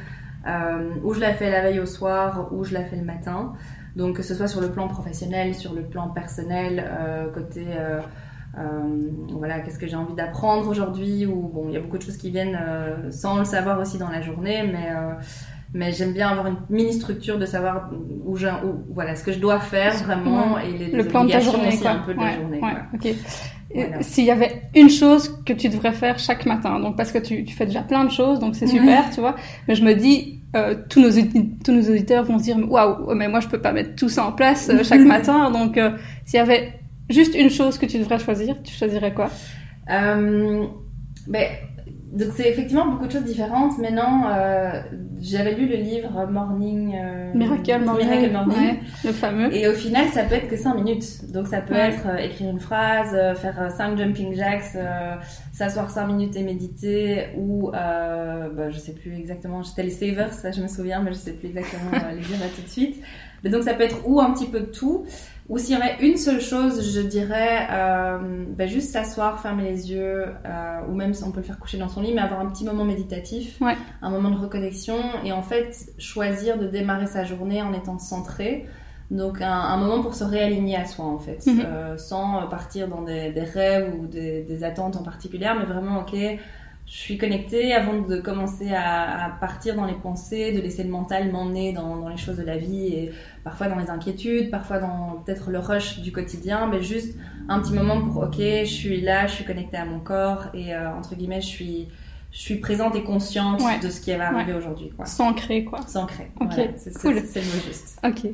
où 1.03 1.13
je 1.13 1.19
la 1.19 1.33
fais 1.33 1.49
la 1.49 1.61
veille 1.61 1.79
au 1.79 1.85
soir, 1.85 2.49
ou 2.51 2.63
je 2.63 2.73
la 2.73 2.83
fais 2.83 2.97
le 2.97 3.05
matin. 3.05 3.53
Donc 3.95 4.17
que 4.17 4.23
ce 4.23 4.35
soit 4.35 4.47
sur 4.47 4.61
le 4.61 4.69
plan 4.69 4.87
professionnel, 4.87 5.55
sur 5.55 5.73
le 5.73 5.83
plan 5.83 6.09
personnel, 6.09 6.83
côté 7.33 7.65
voilà, 8.55 9.59
qu'est-ce 9.59 9.79
que 9.79 9.87
j'ai 9.87 9.95
envie 9.95 10.13
d'apprendre 10.13 10.67
aujourd'hui 10.67 11.25
ou 11.25 11.49
bon, 11.53 11.65
il 11.69 11.73
y 11.73 11.77
a 11.77 11.79
beaucoup 11.79 11.97
de 11.97 12.03
choses 12.03 12.17
qui 12.17 12.29
viennent 12.29 12.59
euh, 12.59 13.11
sans 13.11 13.37
le 13.37 13.45
savoir 13.45 13.79
aussi 13.79 13.97
dans 13.97 14.09
la 14.09 14.21
journée, 14.21 14.63
mais 14.63 14.89
euh, 14.89 15.13
mais 15.73 15.91
j'aime 15.91 16.13
bien 16.13 16.29
avoir 16.29 16.47
une 16.47 16.57
mini 16.69 16.93
structure 16.93 17.37
de 17.37 17.45
savoir 17.45 17.91
où, 17.93 18.33
où, 18.33 18.37
voilà 18.91 19.15
ce 19.15 19.23
que 19.23 19.31
je 19.31 19.39
dois 19.39 19.59
faire 19.59 19.93
vraiment 20.03 20.57
et 20.57 20.71
les, 20.71 20.87
le 20.91 21.03
plan 21.05 21.25
de 21.25 21.31
ta 21.31 21.39
journée 21.39 21.67
aussi 21.67 21.87
un 21.87 21.99
peu 21.99 22.13
de 22.13 22.19
la 22.19 22.35
journée. 22.35 22.59
S'il 24.01 24.25
y 24.25 24.31
avait 24.31 24.63
une 24.75 24.89
chose 24.89 25.43
que 25.45 25.53
tu 25.53 25.69
devrais 25.69 25.91
faire 25.91 26.17
chaque 26.17 26.47
matin, 26.47 26.79
donc 26.79 26.97
parce 26.97 27.11
que 27.11 27.19
tu, 27.19 27.43
tu 27.43 27.55
fais 27.55 27.67
déjà 27.67 27.81
plein 27.81 28.03
de 28.03 28.09
choses, 28.09 28.39
donc 28.39 28.55
c'est 28.55 28.65
super, 28.65 29.11
tu 29.11 29.19
vois. 29.19 29.35
Mais 29.67 29.75
je 29.75 29.85
me 29.85 29.93
dis, 29.93 30.41
euh, 30.55 30.73
tous 30.89 31.01
nos 31.01 31.11
tous 31.63 31.71
nos 31.71 31.83
auditeurs 31.83 32.23
vont 32.23 32.39
se 32.39 32.45
dire, 32.45 32.57
waouh, 32.67 33.13
mais 33.13 33.27
moi 33.27 33.39
je 33.39 33.47
peux 33.47 33.61
pas 33.61 33.71
mettre 33.71 33.95
tout 33.95 34.09
ça 34.09 34.25
en 34.25 34.31
place 34.31 34.71
chaque 34.83 35.01
matin. 35.01 35.51
Donc 35.51 35.79
s'il 36.25 36.37
y 36.37 36.41
avait 36.41 36.79
juste 37.09 37.35
une 37.35 37.49
chose 37.49 37.77
que 37.77 37.85
tu 37.85 37.99
devrais 37.99 38.19
choisir, 38.19 38.61
tu 38.63 38.73
choisirais 38.73 39.13
quoi? 39.13 39.29
Euh, 39.89 40.65
ben, 41.27 41.47
donc 42.11 42.29
c'est 42.35 42.49
effectivement 42.49 42.87
beaucoup 42.87 43.05
de 43.05 43.11
choses 43.11 43.23
différentes. 43.23 43.77
Maintenant, 43.77 44.23
euh, 44.29 44.81
j'avais 45.21 45.53
lu 45.53 45.67
le 45.67 45.75
livre 45.75 46.27
Morning 46.31 46.95
euh, 46.95 47.33
Miracle 47.35 47.83
Morning, 47.83 48.79
le 49.05 49.11
fameux. 49.11 49.53
Et 49.53 49.67
au 49.67 49.73
final, 49.73 50.07
ça 50.07 50.23
peut 50.23 50.35
être 50.35 50.47
que 50.47 50.57
5 50.57 50.73
minutes. 50.75 51.31
Donc 51.31 51.47
ça 51.47 51.61
peut 51.61 51.75
être 51.75 52.07
euh, 52.07 52.17
écrire 52.17 52.49
une 52.49 52.59
phrase, 52.59 53.13
euh, 53.13 53.35
faire 53.35 53.71
5 53.71 53.97
jumping 53.97 54.35
jacks, 54.35 54.75
s'asseoir 55.51 55.91
5 55.91 56.07
minutes 56.07 56.35
et 56.35 56.43
méditer, 56.43 57.27
ou 57.37 57.69
bah, 57.71 58.69
je 58.69 58.77
sais 58.77 58.93
plus 58.93 59.15
exactement. 59.15 59.63
C'était 59.63 59.83
les 59.83 59.91
savers, 59.91 60.33
ça 60.33 60.51
je 60.51 60.61
me 60.61 60.67
souviens, 60.67 61.01
mais 61.01 61.11
je 61.11 61.17
sais 61.17 61.33
plus 61.33 61.49
exactement 61.49 61.91
les 62.11 62.21
dire 62.21 62.39
là 62.39 62.47
tout 62.55 62.61
de 62.61 62.69
suite. 62.69 63.03
Mais 63.43 63.49
donc 63.49 63.63
ça 63.63 63.73
peut 63.73 63.83
être 63.83 64.07
ou 64.07 64.19
un 64.19 64.33
petit 64.33 64.47
peu 64.47 64.61
de 64.61 64.65
tout. 64.65 65.05
Ou 65.49 65.57
s'il 65.57 65.73
y 65.73 65.77
aurait 65.77 65.97
une 66.01 66.15
seule 66.15 66.39
chose, 66.39 66.93
je 66.93 67.01
dirais 67.01 67.67
euh, 67.71 68.45
ben 68.49 68.69
juste 68.69 68.91
s'asseoir, 68.91 69.41
fermer 69.41 69.63
les 69.63 69.91
yeux, 69.91 70.25
euh, 70.45 70.79
ou 70.87 70.93
même 70.93 71.15
si 71.15 71.23
on 71.23 71.31
peut 71.31 71.39
le 71.39 71.45
faire 71.45 71.57
coucher 71.57 71.79
dans 71.79 71.89
son 71.89 72.01
lit, 72.01 72.13
mais 72.13 72.21
avoir 72.21 72.39
un 72.39 72.45
petit 72.45 72.63
moment 72.63 72.85
méditatif, 72.85 73.59
un 74.03 74.09
moment 74.11 74.29
de 74.29 74.37
reconnexion, 74.37 74.99
et 75.25 75.31
en 75.31 75.41
fait 75.41 75.91
choisir 75.97 76.59
de 76.59 76.67
démarrer 76.67 77.07
sa 77.07 77.23
journée 77.23 77.63
en 77.63 77.73
étant 77.73 77.97
centré. 77.97 78.67
Donc 79.09 79.41
un, 79.41 79.75
moment 79.77 80.03
pour 80.03 80.13
se 80.13 80.23
réaligner 80.23 80.75
à 80.75 80.85
soi 80.85 81.05
en 81.05 81.17
fait, 81.17 81.43
mhm. 81.47 81.63
euh, 81.65 81.97
sans 81.97 82.47
partir 82.47 82.87
dans 82.87 83.01
des, 83.01 83.31
des 83.31 83.41
rêves 83.41 83.91
ou 83.99 84.05
des, 84.05 84.43
des, 84.43 84.63
attentes 84.63 84.97
en 84.97 85.01
particulier, 85.01 85.49
mais 85.57 85.65
vraiment 85.65 86.01
ok, 86.01 86.15
je 86.89 86.97
suis 86.97 87.17
connectée 87.19 87.71
avant 87.71 88.01
de 88.01 88.17
commencer 88.17 88.73
à, 88.73 89.25
à, 89.25 89.29
partir 89.29 89.75
dans 89.75 89.85
les 89.85 89.93
pensées, 89.93 90.51
de 90.53 90.59
laisser 90.59 90.83
le 90.83 90.89
mental 90.89 91.31
m'emmener 91.31 91.71
dans, 91.71 91.97
dans, 91.97 92.09
les 92.09 92.17
choses 92.17 92.37
de 92.37 92.43
la 92.43 92.57
vie 92.57 92.87
et 92.87 93.11
parfois 93.43 93.67
dans 93.67 93.75
les 93.75 93.91
inquiétudes, 93.91 94.49
parfois 94.49 94.79
dans 94.79 95.21
peut-être 95.23 95.51
le 95.51 95.59
rush 95.59 95.99
du 95.99 96.11
quotidien, 96.11 96.65
mais 96.65 96.81
juste 96.81 97.15
un 97.47 97.59
petit 97.59 97.73
moment 97.73 98.01
pour 98.01 98.23
ok, 98.23 98.37
je 98.37 98.63
suis 98.65 99.01
là, 99.01 99.27
je 99.27 99.33
suis 99.33 99.45
connectée 99.45 99.77
à 99.77 99.85
mon 99.85 99.99
corps 99.99 100.47
et 100.55 100.73
euh, 100.73 100.91
entre 100.91 101.13
guillemets, 101.13 101.41
je 101.41 101.47
suis 101.47 101.87
je 102.31 102.39
suis 102.39 102.55
présente 102.55 102.95
et 102.95 103.01
consciente 103.03 103.59
de 103.81 103.89
ce 103.89 104.01
qui 104.01 104.13
va 104.15 104.27
arriver 104.27 104.53
aujourd'hui. 104.53 104.91
Sans 105.05 105.33
créer, 105.33 105.65
quoi. 105.65 105.79
Sans 105.87 106.05
créer. 106.05 106.27
Ok, 106.39 106.51
c'est, 106.77 106.93
cool. 106.99 107.21
C'est, 107.25 107.39
le 107.39 107.45
mot 107.45 107.63
juste. 107.65 107.99
Ok. 108.05 108.31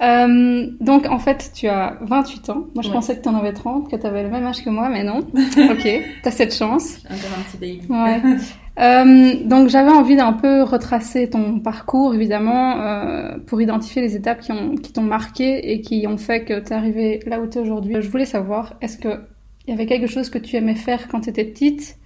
Euh, 0.00 0.70
donc, 0.80 1.06
en 1.06 1.20
fait, 1.20 1.52
tu 1.54 1.68
as 1.68 1.98
28 2.00 2.50
ans. 2.50 2.66
Moi, 2.74 2.82
je 2.82 2.90
pensais 2.90 3.16
que 3.16 3.22
tu 3.22 3.28
en 3.28 3.36
avais 3.36 3.52
30, 3.52 3.90
que 3.90 3.94
tu 3.94 4.06
avais 4.06 4.24
le 4.24 4.28
même 4.28 4.44
âge 4.44 4.64
que 4.64 4.70
moi, 4.70 4.88
mais 4.88 5.04
non. 5.04 5.18
ok, 5.34 5.82
tu 5.82 6.28
as 6.28 6.30
cette 6.32 6.52
chance. 6.52 6.98
Encore 7.04 7.38
un 7.38 7.42
petit 7.42 7.58
baby. 7.58 7.86
Ouais. 7.88 8.20
euh, 8.80 9.34
donc, 9.44 9.68
j'avais 9.68 9.92
envie 9.92 10.16
d'un 10.16 10.32
peu 10.32 10.64
retracer 10.64 11.30
ton 11.30 11.60
parcours, 11.60 12.14
évidemment, 12.14 12.80
euh, 12.80 13.38
pour 13.46 13.62
identifier 13.62 14.02
les 14.02 14.16
étapes 14.16 14.40
qui, 14.40 14.50
ont, 14.50 14.74
qui 14.74 14.92
t'ont 14.92 15.02
marqué 15.02 15.72
et 15.72 15.80
qui 15.80 16.08
ont 16.08 16.18
fait 16.18 16.44
que 16.44 16.58
tu 16.58 16.70
es 16.70 16.72
arrivé 16.72 17.20
là 17.24 17.38
où 17.38 17.46
tu 17.46 17.58
es 17.58 17.60
aujourd'hui. 17.60 17.94
Je 18.00 18.10
voulais 18.10 18.24
savoir, 18.24 18.74
est-ce 18.80 18.98
qu'il 18.98 19.20
y 19.68 19.72
avait 19.72 19.86
quelque 19.86 20.08
chose 20.08 20.28
que 20.28 20.38
tu 20.38 20.56
aimais 20.56 20.74
faire 20.74 21.06
quand 21.06 21.20
tu 21.20 21.30
étais 21.30 21.44
petite? 21.44 21.97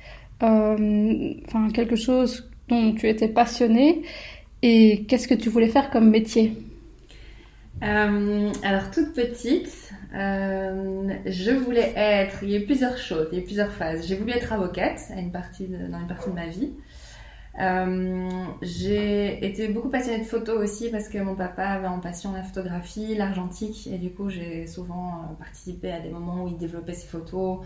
Enfin 0.42 1.70
quelque 1.72 1.96
chose 1.96 2.50
dont 2.68 2.92
tu 2.92 3.08
étais 3.08 3.28
passionnée 3.28 4.02
et 4.62 5.04
qu'est-ce 5.08 5.28
que 5.28 5.34
tu 5.34 5.48
voulais 5.48 5.68
faire 5.68 5.90
comme 5.90 6.10
métier? 6.10 6.56
Euh, 7.82 8.52
alors 8.62 8.90
toute 8.92 9.12
petite, 9.12 9.92
euh, 10.14 11.08
je 11.26 11.50
voulais 11.50 11.92
être. 11.96 12.42
Il 12.42 12.50
y 12.50 12.54
a 12.54 12.58
eu 12.58 12.64
plusieurs 12.64 12.96
choses, 12.96 13.28
il 13.32 13.38
y 13.38 13.40
a 13.40 13.42
eu 13.42 13.46
plusieurs 13.46 13.72
phases. 13.72 14.06
J'ai 14.06 14.14
voulu 14.14 14.32
être 14.32 14.52
avocate 14.52 15.00
à 15.14 15.20
une 15.20 15.32
partie 15.32 15.66
dans 15.66 15.98
une 15.98 16.06
partie 16.06 16.30
de 16.30 16.34
ma 16.34 16.46
vie. 16.46 16.72
j'ai 18.62 19.44
été 19.44 19.68
beaucoup 19.68 19.88
passionnée 19.88 20.20
de 20.20 20.28
photos 20.28 20.62
aussi 20.62 20.90
parce 20.90 21.08
que 21.08 21.18
mon 21.18 21.34
papa 21.34 21.64
avait 21.64 21.88
en 21.88 21.98
passion 21.98 22.32
la 22.32 22.44
photographie, 22.44 23.16
l'argentique 23.16 23.88
et 23.88 23.98
du 23.98 24.10
coup 24.10 24.28
j'ai 24.28 24.68
souvent 24.68 25.36
participé 25.38 25.90
à 25.90 26.00
des 26.00 26.10
moments 26.10 26.44
où 26.44 26.48
il 26.48 26.56
développait 26.56 26.94
ses 26.94 27.08
photos 27.08 27.60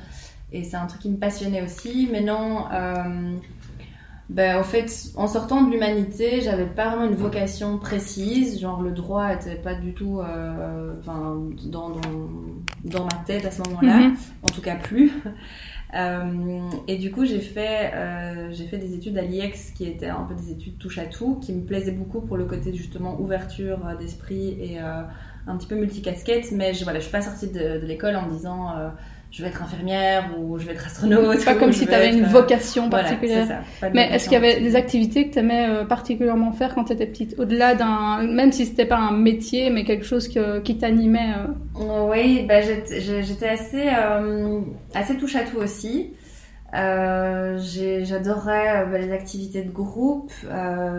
et 0.53 0.65
c'est 0.65 0.77
un 0.77 0.87
truc 0.87 1.03
qui 1.03 1.11
me 1.11 1.19
passionnait 1.19 1.63
aussi. 1.63 2.09
Mais 2.11 2.21
non, 2.21 2.67
euh, 2.73 3.37
ben, 4.29 4.59
en 4.59 4.65
fait, 4.65 4.91
en 5.15 5.29
sortant 5.29 5.63
de 5.63 5.71
l'humanité, 5.71 6.41
j'avais 6.41 6.67
pas 6.67 6.89
vraiment 6.89 7.09
une 7.09 7.15
vocation 7.15 7.79
précise. 7.79 8.61
Genre, 8.61 8.83
le 8.83 8.91
droit 8.91 9.33
était 9.33 9.55
pas 9.55 9.75
du 9.75 9.93
tout 9.95 10.21
euh, 10.21 10.95
dans, 11.05 11.37
dans, 11.67 12.01
dans, 12.85 13.05
ma 13.05 13.25
tête 13.25 13.45
à 13.45 13.53
ce 13.53 13.63
moment-là. 13.63 13.99
Mhm. 13.99 14.17
En 14.43 14.49
tout 14.49 14.61
cas, 14.61 14.77
plus. 14.77 15.13
Euh, 15.95 16.69
et 16.89 16.99
du 16.99 17.13
coup, 17.13 17.25
j'ai 17.25 17.41
fait, 17.41 17.93
euh, 17.95 18.53
j'ai 18.53 18.67
fait 18.67 18.77
des 18.77 18.95
études 18.95 19.17
à 19.17 19.23
l'IEX 19.23 19.71
qui 19.71 19.87
étaient 19.87 20.09
un 20.09 20.25
peu 20.25 20.35
des 20.35 20.51
études 20.51 20.77
touche 20.79 20.99
à 20.99 21.07
tout, 21.07 21.37
qui 21.37 21.53
me 21.53 21.65
plaisaient 21.65 21.93
beaucoup 21.93 22.21
pour 22.21 22.37
le 22.37 22.45
côté 22.45 22.75
justement 22.75 23.19
ouverture 23.21 23.79
d'esprit 23.99 24.59
et 24.61 24.79
un 24.81 25.57
petit 25.57 25.69
peu 25.69 25.77
multicasquette. 25.77 26.51
Mais 26.51 26.75
je, 26.75 26.83
voilà, 26.83 26.99
je 26.99 27.05
suis 27.05 27.13
pas 27.13 27.23
sortie 27.23 27.47
de, 27.47 27.81
de 27.81 27.87
l'école 27.87 28.17
en 28.17 28.27
me 28.27 28.33
disant 28.33 28.75
je 29.31 29.43
vais 29.43 29.49
être 29.49 29.63
infirmière 29.63 30.31
ou 30.39 30.59
je 30.59 30.67
vais 30.67 30.73
être 30.73 30.87
astronaute. 30.87 31.45
Pas 31.45 31.55
comme 31.55 31.73
si 31.73 31.87
tu 31.87 31.93
avais 31.93 32.13
une 32.13 32.25
euh, 32.25 32.29
vocation 32.29 32.89
particulière. 32.89 33.63
Mais 33.93 34.09
est-ce 34.13 34.25
qu'il 34.25 34.35
y 34.35 34.37
avait 34.37 34.61
des 34.61 34.77
activités 34.77 35.29
que 35.29 35.35
tu 35.35 35.39
aimais 35.41 35.67
euh, 35.69 35.85
particulièrement 35.85 36.53
faire 36.53 36.75
quand 36.75 36.85
tu 36.85 36.93
étais 36.93 37.07
petite 37.07 37.39
Au-delà 37.39 37.75
d'un. 37.75 38.23
Même 38.23 38.53
si 38.53 38.67
c'était 38.67 38.87
pas 38.87 38.99
un 38.99 39.13
métier, 39.13 39.71
mais 39.71 39.85
quelque 39.85 40.05
chose 40.05 40.29
qui 40.29 40.79
t'animait 40.79 41.35
euh? 41.37 42.11
Oui, 42.11 42.47
bah, 42.49 42.61
j'étais 42.63 43.49
assez, 43.49 43.89
assez 44.95 45.17
touche 45.17 45.37
à 45.37 45.43
tout 45.43 45.59
aussi. 45.59 46.13
J'adorais 46.73 48.87
bah, 48.91 48.99
les 48.99 49.13
activités 49.13 49.63
de 49.63 49.71
groupe. 49.71 50.33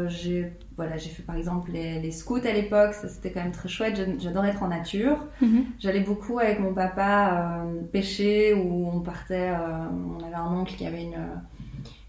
j'ai 0.08 0.52
voilà, 0.78 0.98
j'ai 0.98 1.10
fait 1.10 1.24
par 1.24 1.36
exemple 1.36 1.72
les, 1.72 2.12
scouts 2.12 2.36
à 2.36 2.54
l'époque, 2.54 2.94
ça 2.94 3.10
c'était 3.10 3.32
quand 3.32 3.42
même 3.42 3.52
très 3.52 3.68
chouette. 3.68 4.00
J'adorais 4.20 4.50
être 4.50 4.64
en 4.64 4.70
nature. 4.70 5.18
Mhm. 5.42 5.66
J'allais 5.80 6.02
beaucoup 6.02 6.40
avec 6.40 6.60
mon 6.60 6.74
papa 6.74 7.66
pêcher 7.92 8.54
ou 8.54 8.90
on 8.94 9.02
partait. 9.02 9.52
on 9.52 10.24
avait 10.24 10.36
un 10.36 10.54
oncle 10.54 10.76
qui 10.76 10.86
avait 10.86 11.04
une 11.04 11.18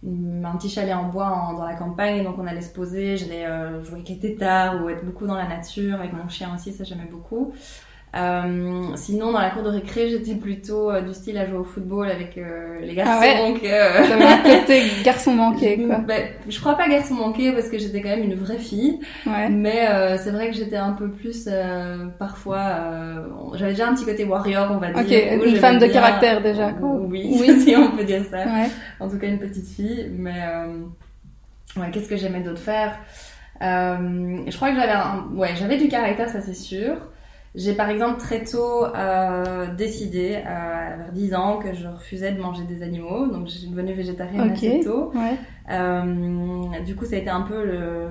un 0.07 0.57
petit 0.57 0.69
chalet 0.69 0.95
en 0.95 1.09
bois 1.09 1.55
dans 1.57 1.65
la 1.65 1.75
campagne, 1.75 2.23
donc 2.23 2.39
on 2.39 2.47
allait 2.47 2.63
se 2.63 2.73
poser, 2.73 3.17
j'allais 3.17 3.45
euh, 3.47 3.83
jouer 3.83 3.97
avec 3.97 4.09
les 4.09 4.19
tétards 4.19 4.83
ou 4.83 4.89
être 4.89 5.05
beaucoup 5.05 5.27
dans 5.27 5.35
la 5.35 5.49
nature, 5.49 5.97
avec 5.97 6.13
mon 6.13 6.29
chien 6.29 6.55
aussi, 6.55 6.73
ça 6.73 6.85
j'aimais 6.85 7.09
beaucoup. 7.11 7.53
Euh, 8.17 8.97
sinon, 8.97 9.33
dans 9.33 9.41
la 9.41 9.51
cour 9.51 9.63
de 9.63 9.69
récré, 9.69 10.09
j'étais 10.09 10.35
plutôt 10.35 10.91
euh, 10.91 11.03
du 11.03 11.13
style 11.13 11.37
à 11.37 11.47
jouer 11.47 11.59
au 11.59 11.65
football 11.65 12.09
avec 12.11 12.39
euh, 12.39 12.81
les 12.81 12.95
garçons. 12.95 13.13
Ah 13.15 13.21
ouais. 13.21 13.53
Donc, 13.53 13.63
euh... 13.63 14.03
un 14.21 14.61
côté 14.61 14.83
garçon 15.05 15.33
manqué, 15.33 15.85
quoi. 15.85 15.99
Ben, 16.09 16.29
je 16.49 16.59
crois 16.59 16.75
pas 16.75 16.89
garçon 16.89 17.15
manqué 17.15 17.53
parce 17.53 17.69
que 17.69 17.79
j'étais 17.79 18.01
quand 18.01 18.09
même 18.09 18.25
une 18.25 18.35
vraie 18.35 18.59
fille. 18.59 19.01
Ouais. 19.27 19.51
Mais 19.51 19.87
c'est 20.19 20.31
vrai 20.31 20.49
que 20.49 20.57
j'étais 20.57 20.77
un 20.77 20.93
peu 20.93 21.11
plus, 21.11 21.49
parfois, 22.19 23.27
j'avais 23.55 23.73
déjà 23.73 23.89
un 23.89 23.95
petit 23.95 24.07
côté 24.07 24.25
warrior, 24.25 24.71
on 24.71 24.79
va 24.79 24.93
dire. 24.93 25.03
Ok, 25.03 25.47
une 25.47 25.57
femme 25.57 25.79
de 25.79 25.87
caractère 25.87 26.41
déjà. 26.41 26.73
Quoi. 26.73 26.89
Oui, 26.89 27.37
oui, 27.39 27.61
si 27.65 27.77
on 27.77 27.91
peut 27.91 28.05
dire 28.05 28.23
ça. 28.31 28.39
Ouais. 28.39 28.71
En 29.01 29.09
tout 29.09 29.19
cas, 29.19 29.27
une 29.27 29.39
petite 29.39 29.69
fille. 29.69 30.11
Mais 30.17 30.45
ouais, 31.77 31.91
qu'est-ce 31.93 32.09
que 32.09 32.17
j'aimais 32.17 32.41
d'autre 32.41 32.61
faire? 32.61 32.99
Je 33.61 34.57
crois 34.57 34.71
que 34.71 34.77
j'avais, 34.77 34.93
un... 34.93 35.29
ouais, 35.35 35.51
j'avais 35.57 35.77
du 35.77 35.89
caractère, 35.89 36.31
ça 36.31 36.41
c'est 36.41 36.55
sûr. 36.55 36.97
J'ai 37.59 37.75
par 37.75 37.91
exemple 37.91 38.21
très 38.21 38.45
tôt 38.45 38.85
euh, 38.85 39.75
décidé, 39.75 40.37
euh, 40.37 40.97
vers 40.97 41.13
10 41.13 41.35
ans, 41.35 41.59
que 41.59 41.75
je 41.75 41.89
refusais 41.89 42.31
de 42.31 42.41
manger 42.41 42.63
des 42.63 42.85
animaux. 42.85 43.27
Donc 43.27 43.49
je 43.49 43.59
suis 43.59 43.69
devenue 43.69 43.95
végétarienne 43.95 44.53
assez 44.53 44.81
tôt. 44.85 45.11
Ouais. 45.13 45.37
Euh, 45.71 46.05
du 46.87 46.95
coup, 46.95 47.05
ça 47.05 47.17
a 47.17 47.19
été 47.19 47.31
un 47.31 47.43
peu 47.43 47.65
le, 47.65 48.09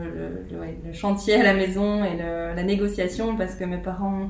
le, 0.51 0.65
le, 0.85 0.93
chantier 0.93 1.35
à 1.35 1.43
la 1.43 1.53
maison 1.53 2.03
et 2.03 2.17
la 2.17 2.63
négociation 2.63 3.37
parce 3.37 3.55
que 3.55 3.63
mes 3.63 3.77
parents, 3.77 4.27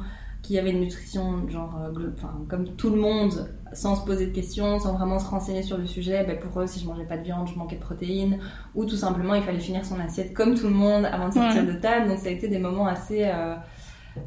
qui 0.48 0.58
avaient 0.58 0.72
une 0.72 0.80
nutrition 0.80 1.48
genre, 1.50 1.78
euh, 1.82 2.10
enfin, 2.16 2.34
comme 2.48 2.70
tout 2.76 2.90
le 2.90 2.96
monde, 2.96 3.50
sans 3.74 3.96
se 3.96 4.06
poser 4.06 4.28
de 4.28 4.32
questions, 4.32 4.80
sans 4.80 4.94
vraiment 4.94 5.20
se 5.20 5.30
renseigner 5.30 5.62
sur 5.62 5.78
le 5.78 5.86
sujet, 5.86 6.24
ben 6.24 6.40
pour 6.40 6.62
eux, 6.62 6.68
si 6.68 6.80
je 6.80 6.88
mangeais 6.88 7.04
pas 7.04 7.18
de 7.18 7.24
viande, 7.24 7.50
je 7.50 7.56
manquais 7.56 7.76
de 7.76 7.82
protéines, 7.82 8.40
ou 8.74 8.86
tout 8.86 8.96
simplement, 8.96 9.34
il 9.34 9.44
fallait 9.44 9.60
finir 9.60 9.84
son 9.84 10.00
assiette 10.00 10.34
comme 10.34 10.56
tout 10.56 10.68
le 10.68 10.74
monde 10.74 11.06
avant 11.06 11.28
de 11.28 11.34
sortir 11.34 11.66
de 11.66 11.74
table. 11.74 12.08
Donc 12.08 12.20
ça 12.20 12.30
a 12.30 12.32
été 12.32 12.48
des 12.48 12.60
moments 12.60 12.88
assez 12.88 13.26
euh, 13.26 13.56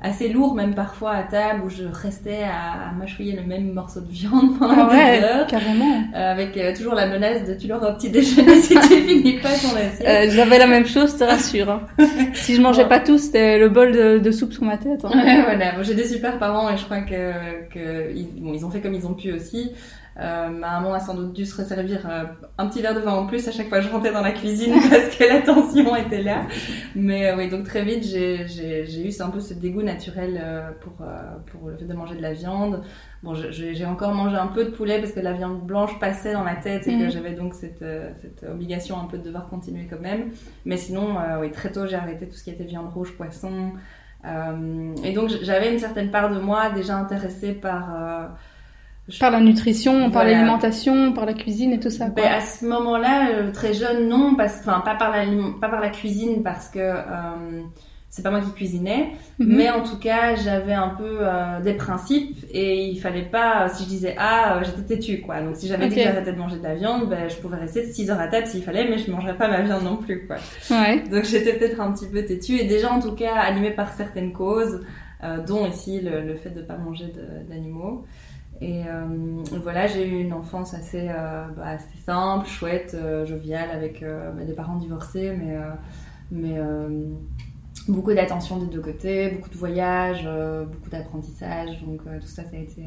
assez 0.03 0.29
lourd 0.29 0.55
même 0.55 0.75
parfois 0.75 1.13
à 1.13 1.23
table 1.23 1.63
où 1.65 1.69
je 1.69 1.85
restais 1.85 2.43
à, 2.43 2.93
mâchouiller 2.93 3.37
le 3.37 3.43
même 3.43 3.73
morceau 3.73 4.01
de 4.01 4.11
viande 4.11 4.59
pendant 4.59 4.89
ah 4.91 5.17
des 5.17 5.23
heures. 5.23 5.47
Carrément. 5.47 6.03
Euh, 6.15 6.33
avec 6.33 6.57
euh, 6.57 6.75
toujours 6.75 6.95
la 6.95 7.07
menace 7.07 7.45
de 7.45 7.55
tu 7.55 7.69
l'auras 7.69 7.93
au 7.93 7.97
petit 7.97 8.11
déjeuner 8.11 8.61
si 8.61 8.75
tu 8.75 8.81
finis 9.07 9.39
pas 9.39 9.51
ton 9.51 9.77
assiette. 9.77 10.07
Euh, 10.07 10.31
J'avais 10.31 10.59
la 10.59 10.67
même 10.67 10.87
chose, 10.87 11.17
te 11.17 11.25
rassure. 11.25 11.71
Hein. 11.71 11.83
si 12.35 12.55
je 12.55 12.61
mangeais 12.61 12.89
pas 12.89 13.01
tout, 13.01 13.19
c'était 13.19 13.59
le 13.59 13.69
bol 13.69 13.93
de, 13.93 14.19
de, 14.19 14.31
soupe 14.31 14.53
sur 14.53 14.65
ma 14.65 14.77
tête. 14.77 15.05
Hein. 15.05 15.11
Ouais, 15.21 15.43
voilà. 15.43 15.83
J'ai 15.83 15.95
des 15.95 16.07
super 16.07 16.39
parents 16.39 16.71
et 16.71 16.77
je 16.77 16.85
crois 16.85 17.03
que, 17.03 17.69
que 17.73 18.11
ils, 18.15 18.29
bon, 18.41 18.53
ils 18.55 18.65
ont 18.65 18.71
fait 18.71 18.81
comme 18.81 18.95
ils 18.95 19.07
ont 19.07 19.15
pu 19.15 19.33
aussi. 19.33 19.73
Euh, 20.19 20.49
ma 20.49 20.81
maman 20.81 20.95
a 20.95 21.01
sans 21.01 21.15
doute 21.15 21.33
dû 21.33 21.47
se 21.47 21.57
resservir 21.57 22.01
euh, 22.11 22.25
un 22.59 22.67
petit 22.67 22.83
verre 22.83 22.95
de 22.95 23.01
vin 23.01 23.13
en 23.13 23.27
plus 23.27 23.47
à 23.47 23.53
chaque 23.53 23.69
fois 23.69 23.79
que 23.79 23.85
je 23.85 23.91
rentrais 23.91 24.13
dans 24.13 24.23
la 24.23 24.33
cuisine 24.33 24.75
parce 24.91 25.17
que 25.17 25.25
la 25.25 25.41
tension 25.41 25.95
était 25.95 26.23
là. 26.23 26.47
Mais 26.97 27.31
euh, 27.31 27.37
oui, 27.37 27.49
donc 27.49 27.65
très 27.65 27.85
vite, 27.85 28.03
j'ai 28.03 29.07
eu 29.07 29.13
un 29.21 29.31
peu 29.31 29.41
ce 29.41 29.55
dégoût 29.55 29.83
naturel 29.83 30.43
pour, 30.81 31.07
pour 31.47 31.69
le 31.69 31.77
fait 31.77 31.85
de 31.85 31.95
manger 31.95 32.17
de 32.17 32.23
la 32.23 32.33
viande. 32.33 32.83
Bon, 33.23 33.35
j'ai 33.35 33.85
encore 33.85 34.15
mangé 34.15 34.37
un 34.37 34.49
peu 34.49 34.65
de 34.65 34.71
poulet 34.71 34.99
parce 34.99 35.13
que 35.13 35.21
la 35.21 35.33
viande 35.33 35.65
blanche 35.65 35.99
passait 36.01 36.33
dans 36.33 36.43
ma 36.43 36.57
tête 36.57 36.89
et 36.89 36.99
que 36.99 37.05
mhm. 37.05 37.11
j'avais 37.11 37.33
donc 37.33 37.55
cette, 37.55 37.85
cette, 38.21 38.45
obligation 38.51 38.99
un 38.99 39.05
peu 39.05 39.19
de 39.19 39.23
devoir 39.23 39.49
continuer 39.49 39.87
quand 39.89 40.01
même. 40.01 40.31
Mais 40.65 40.77
sinon, 40.77 41.17
oui, 41.41 41.51
très 41.51 41.71
tôt, 41.71 41.87
j'ai 41.87 41.97
arrêté 41.97 42.27
tout 42.27 42.35
ce 42.35 42.45
qui 42.45 42.51
était 42.51 42.65
viande 42.65 42.93
rouge, 42.93 43.13
poisson. 43.17 43.73
et 44.25 45.13
donc, 45.13 45.31
j'avais 45.43 45.73
une 45.73 45.79
certaine 45.79 46.11
part 46.11 46.31
de 46.31 46.41
moi 46.41 46.71
déjà 46.71 46.97
intéressée 46.97 47.53
par 47.53 48.31
par 49.19 49.31
la 49.31 49.41
nutrition, 49.41 50.11
par 50.11 50.25
l'alimentation, 50.25 51.13
par 51.13 51.27
la 51.27 51.35
cuisine 51.35 51.73
et 51.73 51.81
tout 51.81 51.91
ça. 51.91 52.09
Ben, 52.09 52.25
à 52.25 52.41
ce 52.41 52.65
moment-là, 52.67 53.31
euh, 53.31 53.53
très 53.53 53.75
jeune, 53.75 54.09
non, 54.09 54.35
parce, 54.37 54.61
enfin 54.61 54.81
pas 54.81 54.95
par 54.95 55.11
la, 55.11 55.25
pas 55.61 55.69
par 55.69 55.81
la 55.81 55.89
cuisine 55.89 56.43
parce 56.43 56.69
que 56.69 56.79
euh, 56.79 57.63
c'est 58.09 58.23
pas 58.23 58.31
moi 58.31 58.41
qui 58.41 58.53
cuisinais, 58.53 59.13
mhm. 59.39 59.57
mais 59.57 59.71
en 59.71 59.83
tout 59.83 59.99
cas 59.99 60.35
j'avais 60.35 60.73
un 60.73 60.91
peu 60.91 61.19
euh, 61.21 61.61
des 61.61 61.75
principes 61.75 62.37
et 62.53 62.87
il 62.87 62.99
fallait 62.99 63.23
pas, 63.23 63.69
si 63.69 63.85
je 63.85 63.89
disais 63.89 64.15
ah, 64.19 64.61
j'étais 64.63 64.97
têtue 64.97 65.21
quoi. 65.21 65.41
Donc 65.41 65.57
si 65.57 65.69
j'avais 65.69 65.89
dit 65.89 65.97
que 65.97 66.03
j'arrêtais 66.03 66.33
de 66.33 66.39
manger 66.39 66.59
de 66.59 66.63
la 66.63 66.75
viande, 66.75 67.09
ben, 67.09 67.29
je 67.29 67.37
pouvais 67.37 67.57
rester 67.57 67.85
6 67.85 68.11
heures 68.11 68.21
à 68.21 68.29
table 68.29 68.47
s'il 68.47 68.63
fallait, 68.63 68.89
mais 68.89 68.99
je 68.99 69.11
mangerais 69.11 69.37
pas 69.37 69.49
ma 69.49 69.63
viande 69.63 69.85
non 69.85 69.97
plus 69.97 70.27
quoi. 70.27 70.37
Ouais. 70.71 71.03
Donc 71.11 71.25
j'étais 71.25 71.55
peut-être 71.55 71.81
un 71.81 71.93
petit 71.93 72.07
peu 72.07 72.25
têtue 72.25 72.57
et 72.57 72.65
déjà 72.65 72.93
en 72.93 73.01
tout 73.01 73.15
cas 73.15 73.35
animée 73.35 73.73
par 73.73 73.93
certaines 73.93 74.33
causes, 74.33 74.81
dont 75.47 75.67
ici 75.67 76.01
le, 76.01 76.23
le, 76.23 76.35
fait 76.35 76.49
de 76.49 76.63
pas 76.63 76.79
manger 76.79 77.13
d'animaux. 77.49 78.07
Et 78.63 78.83
euh, 78.87 79.05
voilà, 79.63 79.87
j'ai 79.87 80.07
eu 80.07 80.21
une 80.21 80.35
enfance 80.35 80.75
assez, 80.75 81.09
euh, 81.09 81.47
bah, 81.57 81.69
assez 81.69 81.99
simple, 82.05 82.47
chouette, 82.47 82.95
euh, 82.95 83.25
joviale, 83.25 83.71
avec 83.71 84.03
bah, 84.03 84.45
des 84.45 84.53
parents 84.53 84.77
divorcés, 84.77 85.33
mais, 85.39 85.57
mais 86.31 86.61
beaucoup 87.89 88.13
d'attention 88.13 88.59
des 88.59 88.67
deux 88.67 88.83
côtés, 88.83 89.31
beaucoup 89.31 89.51
de 89.51 89.57
voyages, 89.57 90.29
beaucoup 90.71 90.91
d'apprentissage. 90.91 91.81
Donc 91.83 92.03
tout 92.05 92.27
ça, 92.27 92.43
ça 92.45 92.57
a 92.57 92.61
été 92.61 92.83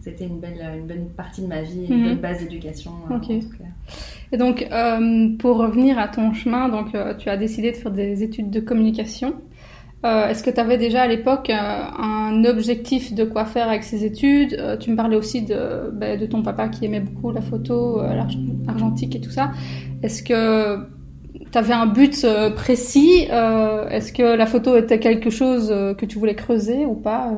c'était 0.00 0.26
une 0.26 0.38
belle, 0.38 0.64
une 0.78 0.86
bonne 0.86 1.08
partie 1.08 1.42
de 1.42 1.48
ma 1.48 1.60
vie, 1.60 1.86
une 1.88 2.02
mhm. 2.02 2.08
bonne 2.08 2.18
base 2.18 2.38
d'éducation. 2.38 2.92
Et 4.30 4.36
donc, 4.36 4.68
pour 5.38 5.56
revenir 5.56 5.98
à 5.98 6.08
ton 6.08 6.34
chemin, 6.34 6.68
donc 6.68 6.94
tu 7.18 7.28
as 7.28 7.36
décidé 7.36 7.72
de 7.72 7.76
faire 7.76 7.92
des 7.92 8.22
études 8.22 8.50
de 8.50 8.60
communication. 8.60 9.34
Euh, 10.04 10.28
est-ce 10.28 10.44
que 10.44 10.50
tu 10.50 10.60
avais 10.60 10.78
déjà 10.78 11.02
à 11.02 11.06
l'époque 11.08 11.50
euh, 11.50 11.54
un 11.56 12.44
objectif 12.44 13.14
de 13.14 13.24
quoi 13.24 13.44
faire 13.44 13.68
avec 13.68 13.82
ces 13.82 14.04
études? 14.04 14.54
Euh, 14.58 14.76
Tu 14.76 14.90
me 14.92 14.96
parlais 14.96 15.16
aussi 15.16 15.42
de, 15.42 15.90
ben, 15.92 16.18
de 16.18 16.24
ton 16.26 16.42
papa 16.42 16.68
qui 16.68 16.84
aimait 16.84 17.00
beaucoup 17.00 17.32
la 17.32 17.40
photo, 17.40 18.00
l'argentique 18.66 19.16
et 19.16 19.20
tout 19.20 19.30
ça. 19.30 19.50
Est-ce 20.04 20.22
que 20.22 20.86
tu 21.50 21.58
avais 21.58 21.74
un 21.74 21.86
but 21.86 22.24
précis? 22.54 23.26
Est-ce 23.90 24.12
que 24.12 24.22
la 24.22 24.46
photo 24.46 24.76
était 24.76 25.00
quelque 25.00 25.30
chose 25.30 25.68
que 25.98 26.06
tu 26.06 26.18
voulais 26.18 26.36
creuser 26.36 26.86
ou 26.86 26.94
pas? 26.94 27.32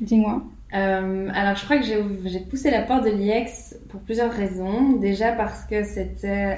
Dis-moi. 0.00 0.42
alors, 0.72 1.56
je 1.56 1.64
crois 1.64 1.76
que 1.76 1.84
j'ai 1.84 2.40
poussé 2.40 2.70
la 2.70 2.80
porte 2.80 3.04
de 3.04 3.10
l'IEX 3.10 3.76
pour 3.90 4.00
plusieurs 4.00 4.32
raisons. 4.32 4.92
Déjà 4.92 5.32
parce 5.32 5.64
que 5.64 5.84
c'était 5.84 6.56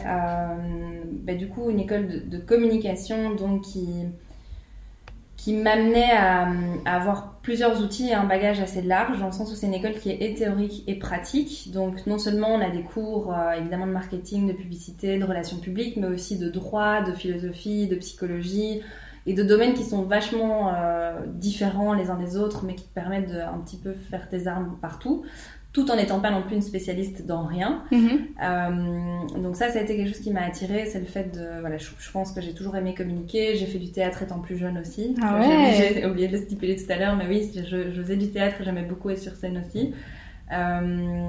ben, 1.25 1.37
du 1.37 1.49
coup 1.49 1.69
une 1.69 1.81
école 1.81 2.07
de, 2.07 2.19
de 2.21 2.39
communication 2.39 3.35
donc 3.35 3.63
qui 3.63 3.89
qui 5.45 5.53
m'amenait 5.53 6.11
à, 6.11 6.49
avoir 6.87 7.35
plusieurs 7.43 7.83
outils 7.83 8.09
et 8.09 8.15
un 8.15 8.25
bagage 8.25 8.61
assez 8.61 8.81
large, 8.81 9.21
dans 9.21 9.27
le 9.27 9.33
sens 9.33 9.53
où 9.53 9.55
c'est 9.55 9.67
une 9.67 9.75
école 9.75 9.93
qui 9.93 10.09
est 10.09 10.39
théorique 10.39 10.85
et 10.87 10.95
pratique. 10.99 11.71
Donc 11.71 12.07
non 12.07 12.19
seulement 12.19 12.55
on 12.55 12.63
a 12.63 12.71
des 12.71 12.81
cours 12.81 13.31
euh, 13.35 13.53
évidemment 13.53 13.87
de 13.87 13.93
marketing, 13.93 14.49
de 14.49 14.55
publicité, 14.55 15.19
de 15.19 15.25
relations 15.25 15.59
publiques, 15.59 15.99
mais 15.99 16.07
aussi 16.07 16.39
de 16.39 16.49
droit, 16.49 17.03
de 17.03 17.13
philosophie, 17.13 17.87
de 17.89 17.97
psychologie 17.97 18.81
et 19.27 19.35
de 19.35 19.43
domaines 19.43 19.75
qui 19.75 19.85
sont 19.85 20.05
vachement 20.05 20.73
euh, 20.75 21.21
différents 21.27 21.93
les 21.93 22.09
uns 22.09 22.17
des 22.17 22.39
autres, 22.39 22.65
mais 22.65 22.75
qui 22.75 22.85
te 22.85 22.95
permettent 22.95 23.29
de 23.29 23.39
un 23.39 23.59
petit 23.59 23.77
peu 23.77 23.93
faire 23.93 24.31
tes 24.31 24.47
armes 24.47 24.79
partout 24.81 25.27
tout 25.75 25.91
en 25.91 25.97
n'étant 25.97 26.21
pas 26.21 26.31
non 26.31 26.43
plus 26.43 26.55
une 26.55 26.63
spécialiste 26.63 27.27
dans 27.27 27.45
rien. 27.45 27.83
Mhm. 27.91 28.29
Euh, 28.43 29.41
donc 29.43 29.57
ça, 29.57 29.71
ça 29.71 29.81
a 29.81 29.83
été 29.83 29.97
quelque 29.97 30.07
chose 30.07 30.21
qui 30.21 30.31
m'a 30.31 30.43
attirée, 30.43 30.87
c'est 30.87 31.01
le 31.01 31.05
fait 31.05 31.35
de, 31.35 31.61
voilà, 31.61 31.79
je, 31.79 31.89
pense 32.13 32.31
que 32.31 32.41
j'ai 32.41 32.55
toujours 32.55 32.77
aimé 32.77 32.95
communiquer, 32.95 33.57
j'ai 33.57 33.67
fait 33.67 33.81
du 33.81 33.91
théâtre 33.91 34.23
étant 34.23 34.39
plus 34.39 34.57
jeune 34.57 34.79
aussi. 34.79 35.17
Ah 35.21 35.41
ouais. 35.41 35.75
J'ai 35.77 36.07
oublié 36.07 36.29
de 36.29 36.37
le 36.37 36.45
stipuler 36.45 36.77
tout 36.77 36.91
à 36.91 36.97
l'heure, 36.97 37.17
mais 37.17 37.27
oui, 37.29 37.51
je, 37.53 37.91
je, 37.93 38.03
faisais 38.03 38.17
du 38.17 38.31
théâtre, 38.31 38.59
j'aimais 38.61 38.85
beaucoup 38.85 39.11
être 39.11 39.19
sur 39.19 39.35
scène 39.35 39.59
aussi. 39.59 39.93
Euh, 40.53 41.29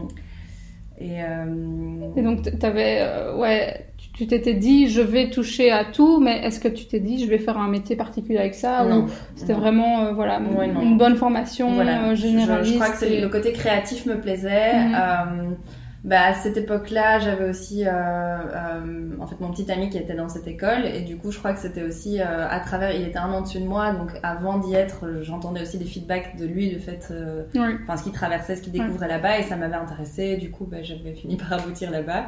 et, 1.00 1.24
euh... 1.24 2.12
et, 2.16 2.22
donc, 2.22 2.44
tu 2.44 2.66
avais, 2.66 3.34
ouais, 3.36 3.88
tu 4.16 4.28
t'étais 4.28 4.54
dit, 4.54 4.90
je 4.90 5.02
vais 5.02 5.30
toucher 5.30 5.72
à 5.72 5.84
tout, 5.86 6.20
mais 6.20 6.40
est-ce 6.46 6.60
que 6.60 6.68
tu 6.68 6.86
t'es 6.86 7.00
dit, 7.00 7.24
je 7.24 7.30
vais 7.30 7.38
faire 7.38 7.58
un 7.58 7.68
métier 7.68 7.96
particulier 7.96 8.38
avec 8.38 8.56
ça 8.56 8.86
Non. 8.86 9.08
C'était 9.36 9.54
vraiment, 9.54 10.02
euh, 10.02 10.14
voilà, 10.14 10.40
une 10.40 10.98
bonne 10.98 11.16
formation 11.16 11.74
voilà. 11.74 12.16
généraliste. 12.16 12.74
Je, 12.74 12.80
crois 12.80 12.96
que 12.96 13.22
le 13.22 13.28
côté 13.28 13.52
créatif 13.52 14.06
me 14.06 14.20
plaisait. 14.20 14.74
Mhm. 14.74 14.96
Euh, 14.96 15.56
bah, 16.06 16.22
à 16.22 16.34
cette 16.36 16.56
époque-là, 16.56 17.18
j'avais 17.18 17.50
aussi, 17.50 17.84
euh, 17.84 17.90
euh, 17.92 19.10
en 19.20 19.26
fait, 19.26 19.40
mon 19.40 19.50
petit 19.50 19.72
ami 19.72 19.90
qui 19.90 19.98
était 19.98 20.14
dans 20.14 20.30
cette 20.30 20.46
école, 20.46 20.86
et 20.86 21.02
du 21.02 21.18
coup, 21.18 21.32
je 21.32 21.40
crois 21.40 21.52
que 21.52 21.60
c'était 21.60 21.82
aussi 21.82 22.22
euh, 22.22 22.48
à 22.48 22.60
travers. 22.60 22.92
Il 22.92 23.02
était 23.02 23.18
un 23.18 23.32
an 23.32 23.42
dessus 23.42 23.60
de 23.60 23.66
moi, 23.66 23.92
donc 23.92 24.12
avant 24.22 24.60
d'y 24.60 24.76
être, 24.76 25.24
j'entendais 25.24 25.64
aussi 25.64 25.80
des 25.80 25.86
feedbacks 25.86 26.38
de 26.38 26.46
lui, 26.46 26.70
le 26.70 26.78
fait, 26.78 27.12
enfin, 27.56 27.98
ce 27.98 28.04
qu'il 28.04 28.12
traversait, 28.12 28.56
ce 28.56 28.62
qu'il 28.62 28.72
découvrait 28.72 29.08
là-bas, 29.08 29.40
et 29.40 29.44
ça 29.44 29.56
m'avait 29.56 29.76
intéressé. 29.76 30.38
Du 30.38 30.52
coup, 30.52 30.66
bah, 30.66 30.84
j'avais 30.84 31.14
fini 31.14 31.38
par 31.50 31.54
aboutir 31.54 31.90
là-bas. 31.90 32.28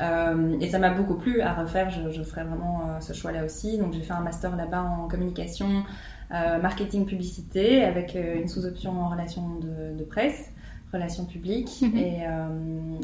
Euh, 0.00 0.58
et 0.60 0.68
ça 0.68 0.78
m'a 0.78 0.90
beaucoup 0.90 1.14
plu 1.14 1.40
à 1.40 1.54
refaire, 1.54 1.90
je, 1.90 2.10
je 2.10 2.22
ferai 2.22 2.44
vraiment 2.44 2.82
euh, 2.82 3.00
ce 3.00 3.12
choix-là 3.12 3.44
aussi. 3.44 3.78
Donc 3.78 3.92
j'ai 3.92 4.02
fait 4.02 4.12
un 4.12 4.20
master 4.20 4.56
là-bas 4.56 4.82
en 4.82 5.08
communication, 5.08 5.84
euh, 6.32 6.60
marketing, 6.60 7.06
publicité, 7.06 7.84
avec 7.84 8.14
une 8.14 8.48
sous-option 8.48 9.00
en 9.00 9.08
relation 9.08 9.56
de, 9.56 9.96
de, 9.96 10.04
presse. 10.04 10.52
relations 10.92 11.26
publiques. 11.26 11.82
Mhm. 11.82 11.96
et, 11.96 12.22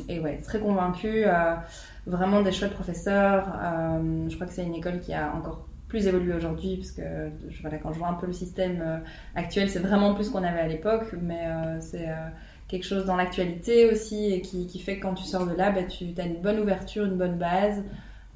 et, 0.08 0.20
ouais, 0.20 0.40
très 0.40 0.60
convaincue. 0.60 1.24
vraiment 2.06 2.42
des 2.42 2.52
chouettes 2.52 2.74
professeurs. 2.74 3.46
je 4.28 4.34
crois 4.34 4.46
que 4.46 4.52
c'est 4.52 4.64
une 4.64 4.74
école 4.74 5.00
qui 5.00 5.12
a 5.12 5.34
encore 5.34 5.66
plus 5.88 6.06
évolué 6.08 6.34
aujourd'hui, 6.34 6.76
parce 6.76 6.90
que 6.90 7.02
voilà, 7.60 7.78
quand 7.78 7.92
je 7.92 7.98
vois 7.98 8.08
un 8.08 8.14
peu 8.14 8.26
le 8.26 8.32
système 8.32 9.02
actuel, 9.34 9.68
c'est 9.68 9.78
vraiment 9.80 10.14
plus 10.14 10.30
qu'on 10.30 10.42
avait 10.42 10.60
à 10.60 10.66
l'époque, 10.68 11.14
mais 11.20 11.46
c'est 11.80 12.08
quelque 12.68 12.84
chose 12.84 13.04
dans 13.04 13.16
l'actualité 13.16 13.90
aussi 13.90 14.32
et 14.32 14.40
qui, 14.40 14.66
qui, 14.66 14.78
fait 14.78 14.96
que 14.96 15.02
quand 15.02 15.14
tu 15.14 15.24
sors 15.24 15.46
de 15.46 15.54
là, 15.54 15.70
bah, 15.70 15.82
tu 15.84 16.06
as 16.18 16.24
une 16.24 16.40
bonne 16.40 16.58
ouverture, 16.58 17.04
une 17.04 17.16
bonne 17.16 17.36
base. 17.36 17.82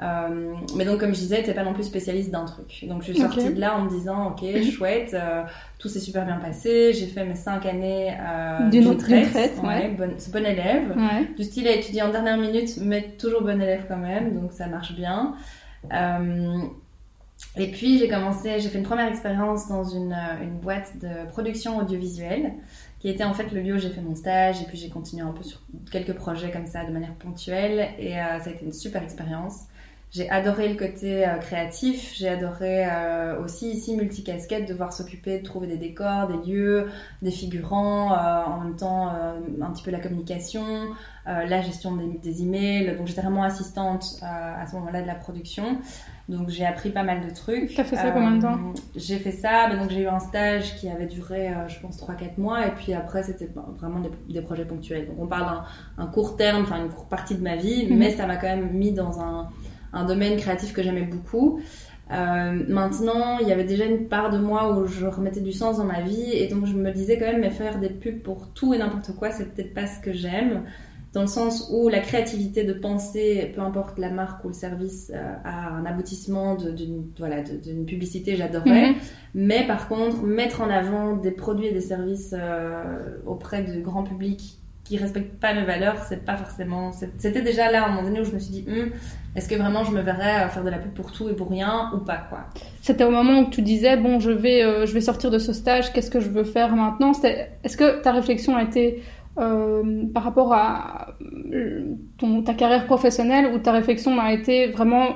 Euh, 0.01 0.55
mais 0.77 0.85
donc, 0.85 1.01
comme 1.01 1.13
je 1.13 1.19
disais, 1.19 1.43
tu 1.43 1.49
n'es 1.49 1.55
pas 1.55 1.65
non 1.65 1.75
plus 1.75 1.83
spécialiste 1.83 2.31
d'un 2.31 2.45
truc. 2.45 2.85
Donc, 2.89 3.03
je 3.03 3.13
suis 3.13 3.21
sortie 3.21 3.53
de 3.53 3.61
là 3.61 3.77
en 3.77 3.83
me 3.83 3.91
disant, 3.91 4.29
ok, 4.29 4.63
chouette, 4.71 5.15
euh, 5.15 5.43
tout 5.79 5.89
s'est 5.89 5.99
super 5.99 6.25
bien 6.25 6.37
passé. 6.37 6.93
J'ai 6.93 7.07
fait 7.07 7.25
mes 7.25 7.35
cinq 7.35 7.67
années 7.67 8.15
euh, 8.21 8.69
d'une 8.69 8.87
retraite. 8.87 9.35
Ouais, 9.63 9.89
bon, 9.89 10.15
bon 10.33 10.47
élève. 10.47 10.95
Du 11.37 11.43
style 11.43 11.67
à 11.67 11.73
étudier 11.73 12.03
en 12.03 12.11
dernière 12.11 12.39
minute, 12.39 12.79
mais 12.81 13.17
toujours 13.19 13.43
bon 13.43 13.61
élève 13.61 13.87
quand 13.89 13.97
même. 13.97 14.39
Donc, 14.41 14.53
ça 14.53 14.67
marche 14.67 14.95
bien. 14.95 15.35
Et 17.57 17.71
puis, 17.71 17.99
j'ai 17.99 18.09
commencé, 18.09 18.61
j'ai 18.61 18.69
fait 18.69 18.79
une 18.79 18.85
première 18.85 19.09
expérience 19.09 19.69
dans 19.69 19.85
une, 19.85 20.17
une 20.43 20.59
boîte 20.59 20.93
de 21.01 21.29
production 21.29 21.79
audiovisuelle 21.79 22.53
qui 22.99 23.09
était 23.09 23.25
en 23.25 23.35
fait 23.35 23.53
le 23.53 23.61
lieu 23.61 23.77
où 23.77 23.79
j'ai 23.79 23.91
fait 23.91 24.01
mon 24.01 24.15
stage 24.15 24.61
et 24.61 24.65
puis 24.65 24.77
j'ai 24.77 24.89
continué 24.89 25.23
un 25.23 25.33
peu 25.33 25.43
sur 25.43 25.61
quelques 25.91 26.15
projets 26.15 26.51
comme 26.51 26.67
ça 26.67 26.85
de 26.85 26.93
manière 26.93 27.15
ponctuelle 27.15 27.91
et 27.99 28.19
euh, 28.19 28.41
ça 28.41 28.51
a 28.51 28.53
été 28.53 28.65
une 28.65 28.73
super 28.73 29.03
expérience. 29.03 29.67
J'ai 30.11 30.29
adoré 30.31 30.71
le 30.71 30.75
côté 30.75 31.29
euh, 31.29 31.37
créatif, 31.37 32.15
j'ai 32.17 32.29
adoré 32.29 32.87
euh, 32.87 33.45
aussi 33.45 33.71
ici 33.71 33.95
multicasquette, 33.95 34.67
devoir 34.67 34.93
s'occuper 34.93 35.39
de 35.39 35.45
trouver 35.45 35.67
des 35.67 35.77
décors, 35.77 36.29
des 36.29 36.51
lieux, 36.51 36.89
des 37.21 37.31
figurants, 37.31 38.13
en 38.13 38.61
même 38.63 38.77
temps 38.77 39.09
un 39.11 39.71
petit 39.71 39.83
peu 39.83 39.91
la 39.91 40.01
communication, 40.01 40.89
la 41.27 41.61
gestion 41.61 41.95
des, 41.95 42.19
des 42.19 42.43
emails. 42.43 42.97
Donc 42.97 43.07
j'étais 43.07 43.21
vraiment 43.21 43.43
assistante 43.43 44.17
à 44.23 44.67
ce 44.67 44.75
moment-là 44.77 45.03
de 45.03 45.07
la 45.07 45.15
production. 45.15 45.79
Donc 46.29 46.51
j'ai 46.51 46.67
appris 46.67 46.91
pas 46.91 47.05
mal 47.05 47.27
de 47.27 47.35
trucs. 47.35 47.71
Tu 47.71 47.81
as 47.81 47.85
fait 47.85 47.97
ça 47.97 48.11
combien 48.11 48.33
de 48.33 48.43
temps 48.43 48.55
euh, 48.55 48.81
J'ai 48.97 49.17
fait 49.17 49.33
ça, 49.33 49.69
ben, 49.69 49.79
donc 49.79 49.91
j'ai 49.91 50.03
eu 50.03 50.07
un 50.09 50.19
stage 50.19 50.77
qui 50.77 50.89
avait 50.91 51.07
duré, 51.07 51.49
euh, 51.49 51.69
je 51.69 51.81
pense, 51.81 51.99
3-4 51.99 52.39
mois, 52.39 52.67
et 52.67 52.71
puis 52.73 52.93
après 52.93 53.23
c'était 53.23 53.49
vraiment 53.79 54.03
des, 54.29 54.43
projets 54.43 54.67
ponctuels. 54.67 55.07
Donc 55.07 55.17
on 55.19 55.27
parle 55.27 55.63
d'un 55.97 56.07
court 56.07 56.37
terme, 56.37 56.63
enfin 56.63 56.85
une 56.85 56.91
courte 56.91 57.09
partie 57.09 57.35
de 57.35 57.43
ma 57.43 57.57
vie, 57.57 57.87
mhm. 57.89 57.99
mais 57.99 58.11
ça 58.11 58.27
m'a 58.27 58.37
quand 58.37 58.47
même 58.47 58.73
mis 58.73 58.93
dans 58.93 59.21
un, 59.21 59.49
un 59.95 60.05
domaine 60.05 60.37
créatif 60.37 60.75
que 60.75 60.83
j'aimais 60.83 61.03
beaucoup. 61.03 61.61
Euh, 62.11 62.65
maintenant, 62.69 63.39
il 63.41 63.49
y 63.49 63.53
avait 63.53 63.65
déjà 63.65 63.85
une 63.85 64.09
part 64.09 64.31
de 64.31 64.39
moi 64.39 64.77
où 64.77 64.87
je 64.87 65.07
remettais 65.07 65.41
du 65.41 65.53
sens 65.53 65.79
dans 65.79 65.85
ma 65.85 66.03
vie, 66.03 66.33
et 66.33 66.47
donc 66.49 66.67
je 66.67 66.75
me 66.75 66.91
disais 66.91 67.19
quand 67.19 67.27
même, 67.27 67.41
mais 67.41 67.51
faire 67.51 67.79
des 67.79 67.91
pubs 67.91 68.21
pour 68.21 68.49
tout 68.53 68.75
et 68.75 68.79
n'importe 68.79 69.15
quoi, 69.17 69.31
c'est 69.31 69.55
peut-être 69.55 69.73
pas 69.73 69.87
ce 69.87 69.99
que 70.01 70.13
j'aime 70.13 70.65
dans 71.13 71.23
le 71.23 71.27
sens 71.27 71.71
où 71.73 71.89
la 71.89 72.01
créativité 72.01 72.65
de 72.65 72.73
penser, 72.73 73.51
peu 73.55 73.63
importe 73.63 73.99
la 73.99 74.11
marque 74.11 74.45
ou 74.45 74.49
le 74.49 74.55
service, 74.55 75.11
euh, 75.15 75.35
a 75.45 75.71
un 75.71 75.87
aboutissement 75.87 76.55
d'une 76.55 77.05
voilà, 77.19 77.43
d'une 77.43 77.87
publicité, 77.87 78.37
j'adorerais. 78.37 78.91
Mhm. 78.91 78.97
Mais 79.35 79.67
par 79.67 79.89
contre, 79.89 80.23
mettre 80.23 80.61
en 80.61 80.69
avant 80.69 81.17
des 81.17 81.31
produits 81.31 81.67
et 81.67 81.73
des 81.73 81.81
services 81.81 82.35
euh, 82.39 83.17
auprès 83.27 83.63
du 83.63 83.81
grand 83.81 84.03
public 84.03 84.59
qui 84.89 84.97
respectent 84.97 85.39
pas 85.39 85.53
mes 85.53 85.65
valeurs, 85.65 86.03
c'est 86.09 86.25
pas 86.25 86.37
forcément. 86.37 86.93
C'était 86.93 87.43
déjà 87.43 87.71
là 87.71 87.85
à 87.85 87.87
un 87.87 87.91
moment 87.91 88.05
donné 88.05 88.21
où 88.21 88.25
je 88.25 88.33
me 88.33 88.39
suis 88.39 88.53
dit, 88.53 88.65
hum, 88.67 88.91
est-ce 89.37 89.49
que 89.49 89.55
vraiment 89.55 89.85
je 89.85 89.93
me 89.93 90.01
verrais 90.01 90.49
faire 90.49 90.65
de 90.65 90.71
la 90.71 90.79
pub 90.79 90.93
pour 90.93 91.13
tout 91.13 91.29
et 91.29 91.35
pour 91.35 91.51
rien 91.51 91.91
ou 91.95 91.99
pas 91.99 92.17
quoi? 92.29 92.47
C'était 92.81 93.05
au 93.05 93.11
moment 93.11 93.41
où 93.41 93.51
tu 93.51 93.61
disais, 93.61 93.99
bon, 93.99 94.19
je 94.19 94.31
vais, 94.31 94.63
euh, 94.63 94.87
je 94.87 94.95
vais 94.95 95.03
sortir 95.03 95.31
de 95.31 95.39
ce 95.39 95.53
stage, 95.53 95.93
qu'est-ce 95.93 96.11
que 96.11 96.21
je 96.21 96.31
veux 96.31 96.45
faire 96.45 96.75
maintenant? 96.75 97.13
Est-ce 97.13 97.77
que 97.77 98.01
ta 98.01 98.13
réflexion 98.13 98.57
a 98.57 98.63
été 98.63 99.03
euh, 99.39 100.05
par 100.13 100.25
rapport 100.25 100.53
à 100.53 101.15
euh, 101.53 101.95
ton, 102.19 102.43
ta 102.43 102.55
carrière 102.55 102.87
professionnelle 102.87 103.53
où 103.55 103.59
ta 103.59 103.73
réflexion 103.73 104.19
a 104.19 104.33
été 104.33 104.69
vraiment 104.69 105.15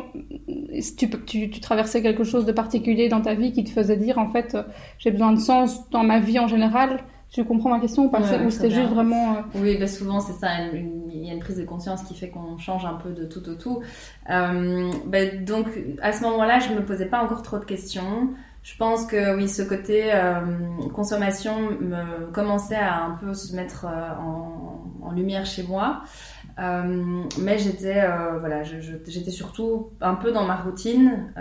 tu, 0.96 1.10
tu, 1.26 1.50
tu, 1.50 1.60
traversais 1.60 2.02
quelque 2.02 2.24
chose 2.24 2.46
de 2.46 2.52
particulier 2.52 3.08
dans 3.08 3.20
ta 3.20 3.34
vie 3.34 3.52
qui 3.52 3.64
te 3.64 3.70
faisait 3.70 3.96
dire 3.96 4.18
en 4.18 4.30
fait 4.30 4.56
j'ai 4.98 5.10
besoin 5.10 5.32
de 5.32 5.40
sens 5.40 5.90
dans 5.90 6.04
ma 6.04 6.20
vie 6.20 6.38
en 6.38 6.48
général? 6.48 7.04
Tu 7.32 7.42
comprends 7.46 7.70
ma 7.70 7.80
question 7.80 8.04
ou 8.04 8.10
pas? 8.10 8.20
Ou 8.20 8.50
c'était 8.50 8.70
juste 8.70 8.90
vraiment... 8.90 9.36
Euh, 9.36 9.40
oui, 9.54 9.78
bah 9.78 9.86
souvent 9.86 10.20
c'est 10.20 10.34
ça, 10.34 10.48
il 10.74 11.24
y 11.24 11.30
a 11.30 11.32
une 11.32 11.40
prise 11.40 11.56
de 11.56 11.64
conscience 11.64 12.02
qui 12.02 12.14
fait 12.14 12.28
qu'on 12.28 12.58
change 12.58 12.84
un 12.84 12.92
peu 12.92 13.12
de 13.12 13.24
tout 13.24 13.48
au 13.48 13.54
tout. 13.54 13.80
Euh, 14.28 14.90
bah, 15.06 15.24
donc 15.40 15.66
à 16.02 16.12
ce 16.12 16.22
moment-là, 16.24 16.58
je 16.58 16.74
me 16.74 16.84
posais 16.84 17.06
pas 17.06 17.24
encore 17.24 17.40
trop 17.40 17.58
de 17.58 17.64
questions. 17.64 18.28
Je 18.62 18.76
pense 18.76 19.06
que 19.06 19.36
oui, 19.36 19.48
ce 19.48 19.62
côté 19.62 20.14
euh, 20.14 20.40
consommation 20.94 21.70
me 21.80 22.30
commençait 22.30 22.76
à 22.76 23.02
un 23.02 23.16
peu 23.16 23.34
se 23.34 23.56
mettre 23.56 23.86
euh, 23.86 24.14
en, 24.20 25.10
lumière 25.12 25.44
chez 25.44 25.64
moi. 25.64 26.04
Euh, 26.58 27.24
mais 27.40 27.58
j'étais 27.58 28.02
voilà, 28.40 28.62
j'étais 28.62 29.30
surtout 29.30 29.90
un 30.00 30.14
peu 30.14 30.32
dans 30.32 30.44
ma 30.44 30.56
routine. 30.56 31.32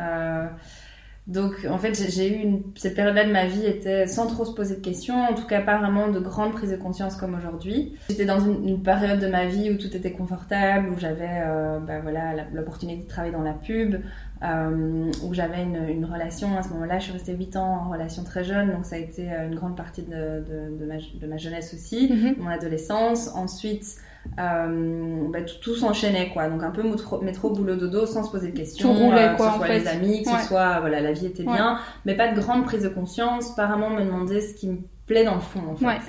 Donc 1.28 1.66
en 1.70 1.78
fait, 1.78 1.94
j'ai 2.10 2.36
eu 2.36 2.64
cette 2.76 2.96
période-là 2.96 3.26
de 3.26 3.32
ma 3.32 3.46
vie 3.46 3.66
était 3.66 4.08
sans 4.08 4.26
trop 4.26 4.44
se 4.44 4.52
poser 4.52 4.78
de 4.78 4.82
questions, 4.82 5.16
en 5.16 5.36
tout 5.36 5.46
cas 5.46 5.62
pas 5.62 5.78
vraiment 5.78 6.10
de 6.10 6.20
grande 6.20 6.52
prise 6.52 6.72
de 6.72 6.76
conscience 6.76 7.16
comme 7.16 7.36
aujourd'hui. 7.36 7.96
J'étais 8.10 8.26
dans 8.26 8.40
une, 8.40 8.68
une, 8.68 8.84
période 8.84 9.20
de 9.20 9.28
ma 9.28 9.46
vie 9.46 9.70
où 9.70 9.78
tout 9.78 9.96
était 9.96 10.12
confortable, 10.12 10.90
où 10.90 11.00
j'avais 11.00 11.44
bah, 11.88 12.00
voilà 12.02 12.34
l'opportunité 12.52 13.04
de 13.04 13.08
travailler 13.08 13.34
dans 13.34 13.44
la 13.44 13.54
pub, 13.54 14.02
euh, 14.44 15.12
où 15.24 15.34
j'avais 15.34 15.64
une, 15.64 15.88
une, 15.88 16.06
relation. 16.06 16.58
À 16.58 16.64
ce 16.64 16.70
moment-là, 16.70 17.00
je 17.00 17.06
suis 17.06 17.14
restée 17.14 17.34
8 17.34 17.56
ans 17.58 17.86
en 17.86 17.90
relation 17.90 18.24
très 18.24 18.44
jeune, 18.44 18.72
donc 18.72 18.86
ça 18.86 18.96
a 18.96 19.00
été 19.00 19.32
euh, 19.32 19.48
une 19.48 19.56
grande 19.56 19.78
partie 19.78 20.04
de, 20.04 20.10
de, 20.10 20.78
de, 20.80 20.86
ma, 20.86 20.96
de 20.98 21.28
ma, 21.28 21.38
jeunesse 21.38 21.74
aussi, 21.74 22.08
mm-hmm. 22.08 22.40
mon 22.40 22.50
adolescence. 22.50 23.30
Ensuite, 23.36 24.00
euh, 24.40 25.28
bah, 25.30 25.42
tout, 25.42 25.56
tout 25.62 25.76
s'enchaînait 25.76 26.30
quoi 26.30 26.48
donc 26.48 26.62
un 26.62 26.70
peu 26.70 26.84
métro, 27.22 27.50
boulot 27.50 27.76
dodo 27.76 28.06
sans 28.06 28.24
se 28.24 28.30
poser 28.30 28.52
de 28.52 28.56
questions 28.56 28.94
roulait, 28.94 29.30
euh, 29.30 29.36
quoi, 29.36 29.48
que 29.48 29.52
ce 29.54 29.58
soit 29.58 29.68
les 29.68 29.88
amis 29.88 30.24
que 30.24 30.30
ce 30.30 30.48
soit 30.48 30.80
voilà 30.80 31.02
la 31.02 31.12
vie 31.12 31.26
était 31.26 31.44
bien 31.44 31.80
mais 32.06 32.16
pas 32.16 32.32
de 32.32 32.40
grande 32.40 32.64
prise 32.64 32.84
de 32.84 32.90
conscience 32.90 33.52
apparemment 33.52 33.90
me 33.90 34.04
demander 34.04 34.40
ce 34.40 34.54
qui 34.54 34.70
me 34.70 34.78
plaît 35.08 35.26
dans 35.26 35.36
le 35.36 35.42
fond 35.42 35.64
en 35.72 35.76
fait 35.76 36.02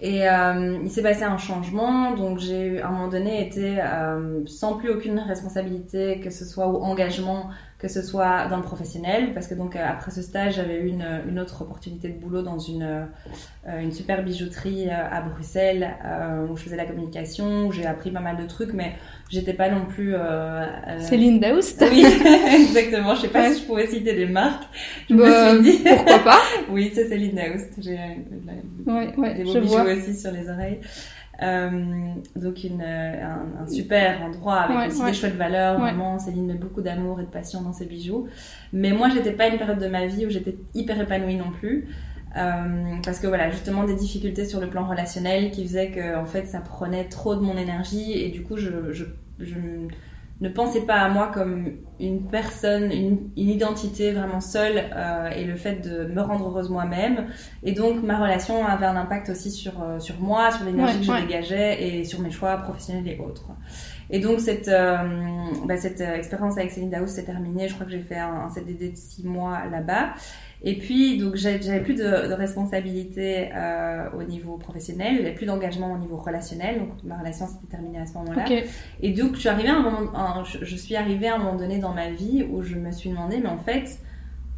et 0.00 0.28
euh, 0.28 0.78
il 0.82 0.90
s'est 0.90 1.02
passé 1.02 1.24
un 1.24 1.38
changement, 1.38 2.12
donc 2.14 2.38
j'ai 2.38 2.80
à 2.80 2.88
un 2.88 2.90
moment 2.92 3.08
donné 3.08 3.44
été 3.44 3.78
euh, 3.80 4.42
sans 4.46 4.76
plus 4.76 4.90
aucune 4.90 5.18
responsabilité, 5.18 6.20
que 6.20 6.30
ce 6.30 6.44
soit 6.44 6.68
ou 6.68 6.76
engagement, 6.76 7.50
que 7.78 7.86
ce 7.86 8.02
soit 8.02 8.48
dans 8.48 8.56
le 8.56 8.62
professionnel, 8.62 9.32
parce 9.34 9.46
que 9.46 9.54
donc 9.54 9.76
euh, 9.76 9.84
après 9.86 10.10
ce 10.10 10.20
stage, 10.20 10.56
j'avais 10.56 10.80
eu 10.80 10.88
une, 10.88 11.06
une, 11.28 11.38
autre 11.38 11.62
opportunité 11.62 12.08
de 12.08 12.18
boulot 12.18 12.42
dans 12.42 12.58
une, 12.58 12.82
euh, 12.82 13.80
une 13.80 13.92
super 13.92 14.24
bijouterie 14.24 14.90
à 14.90 15.20
Bruxelles, 15.20 15.94
où 16.50 16.56
je 16.56 16.62
faisais 16.64 16.76
la 16.76 16.86
communication, 16.86 17.66
où 17.66 17.72
j'ai 17.72 17.86
appris 17.86 18.10
pas 18.10 18.20
mal 18.20 18.36
de 18.36 18.46
trucs, 18.46 18.72
mais 18.72 18.94
j'étais 19.30 19.52
pas 19.52 19.68
non 19.68 19.84
plus... 19.86 20.14
Céline 20.98 21.38
Daoust. 21.38 21.84
Oui, 21.88 22.04
exactement, 22.52 23.14
je 23.14 23.22
sais 23.22 23.28
pas 23.28 23.52
si 23.52 23.60
je 23.60 23.66
pourrais 23.66 23.86
citer 23.86 24.14
des 24.14 24.26
marques. 24.26 24.64
Je 25.08 25.14
me 25.14 25.22
bah, 25.22 25.52
suis 25.52 25.62
dit... 25.62 25.78
Pourquoi 25.84 26.18
pas. 26.18 26.40
Oui, 26.70 26.90
c'est 26.92 27.08
Céline 27.08 27.36
Daoust, 27.36 27.74
j'ai 27.78 27.98
ouais, 28.86 29.14
ouais, 29.16 29.34
des 29.34 29.44
beaux 29.44 29.60
bijoux 29.60 29.76
aussi 29.76 30.18
sur 30.18 30.32
les 30.32 30.48
oreilles. 30.48 30.80
Euh, 31.40 31.70
donc 32.34 32.64
une, 32.64 32.82
un, 32.82 33.62
un, 33.62 33.66
super 33.68 34.22
endroit 34.22 34.62
avec 34.62 34.90
aussi 34.90 35.04
des 35.04 35.12
chouettes 35.12 35.36
valeurs. 35.36 35.78
Vraiment, 35.78 36.18
Céline 36.18 36.46
met 36.46 36.54
beaucoup 36.54 36.80
d'amour 36.80 37.20
et 37.20 37.24
de 37.24 37.28
passion 37.28 37.62
dans 37.62 37.72
ses 37.72 37.86
bijoux. 37.86 38.26
Mais 38.72 38.90
moi, 38.90 39.08
j'étais 39.08 39.32
pas 39.32 39.48
une 39.48 39.58
période 39.58 39.78
de 39.78 39.86
ma 39.86 40.06
vie 40.06 40.26
où 40.26 40.30
j'étais 40.30 40.56
hyper 40.74 41.00
épanouie 41.00 41.36
non 41.36 41.50
plus. 41.50 41.88
Euh, 42.36 42.96
parce 43.04 43.20
que 43.20 43.26
voilà, 43.26 43.50
justement 43.50 43.84
des 43.84 43.94
difficultés 43.94 44.44
sur 44.44 44.60
le 44.60 44.68
plan 44.68 44.86
relationnel 44.86 45.50
qui 45.50 45.64
faisaient 45.64 45.90
que 45.90 46.16
en 46.16 46.26
fait 46.26 46.46
ça 46.46 46.60
prenait 46.60 47.04
trop 47.04 47.34
de 47.34 47.40
mon 47.40 47.56
énergie 47.56 48.12
et 48.12 48.28
du 48.28 48.42
coup 48.42 48.58
je, 48.58 48.92
je, 48.92 49.04
je 49.40 49.56
ne 50.40 50.48
pensez 50.48 50.82
pas 50.82 50.94
à 50.94 51.08
moi 51.08 51.30
comme 51.34 51.78
une 51.98 52.28
personne, 52.28 52.92
une, 52.92 53.30
identité 53.36 54.12
vraiment 54.12 54.40
seule 54.40 54.84
euh, 54.94 55.30
et 55.30 55.44
le 55.44 55.56
fait 55.56 55.76
de 55.76 56.04
me 56.04 56.20
rendre 56.22 56.48
heureuse 56.48 56.70
moi-même. 56.70 57.26
Et 57.64 57.72
donc 57.72 58.02
ma 58.02 58.18
relation 58.18 58.64
avait 58.64 58.86
un 58.86 58.96
impact 58.96 59.30
aussi 59.30 59.50
sur, 59.50 59.82
euh, 59.82 59.98
sur 59.98 60.20
moi, 60.20 60.52
sur 60.52 60.64
l'énergie 60.64 61.00
que 61.00 61.04
je 61.04 61.20
dégageais 61.22 61.82
et 61.82 62.04
sur 62.04 62.20
mes 62.20 62.30
choix 62.30 62.56
professionnels 62.58 63.08
et 63.08 63.18
autres. 63.18 63.50
Et 64.10 64.20
donc 64.20 64.38
cette, 64.40 64.68
euh, 64.68 64.96
bah, 65.66 65.76
cette 65.76 66.00
expérience 66.00 66.56
avec 66.56 66.70
Céline 66.70 66.90
Daous 66.90 67.08
s'est 67.08 67.24
terminée. 67.24 67.68
Je 67.68 67.74
crois 67.74 67.86
que 67.86 67.92
j'ai 67.92 68.00
fait 68.00 68.18
un, 68.18 68.44
un 68.46 68.48
CDD 68.48 68.90
de 68.90 68.96
six 68.96 69.26
mois 69.26 69.66
là-bas. 69.70 70.14
Et 70.62 70.76
puis, 70.76 71.18
donc, 71.18 71.36
j'avais 71.36 71.80
plus 71.80 71.94
de, 71.94 72.02
de 72.02 72.32
responsabilité 72.32 73.50
euh, 73.54 74.08
au 74.18 74.24
niveau 74.24 74.56
professionnel, 74.56 75.18
j'avais 75.18 75.34
plus 75.34 75.46
d'engagement 75.46 75.92
au 75.92 75.98
niveau 75.98 76.16
relationnel, 76.16 76.80
donc 76.80 76.88
ma 77.04 77.16
relation 77.16 77.46
s'était 77.46 77.68
terminée 77.70 78.00
à 78.00 78.06
ce 78.06 78.14
moment-là. 78.14 78.44
Et 79.00 79.12
donc, 79.12 79.34
je 79.34 79.40
suis 79.40 79.48
arrivée 79.48 79.68
à 79.68 79.76
un 79.76 79.82
moment, 79.82 80.44
je, 80.44 80.76
suis 80.76 80.96
arrivée 80.96 81.28
à 81.28 81.36
un 81.36 81.38
moment 81.38 81.56
donné 81.56 81.78
dans 81.78 81.94
ma 81.94 82.10
vie 82.10 82.44
où 82.50 82.62
je 82.62 82.74
me 82.74 82.90
suis 82.90 83.10
demandé, 83.10 83.38
mais 83.38 83.48
en 83.48 83.58
fait, 83.58 84.00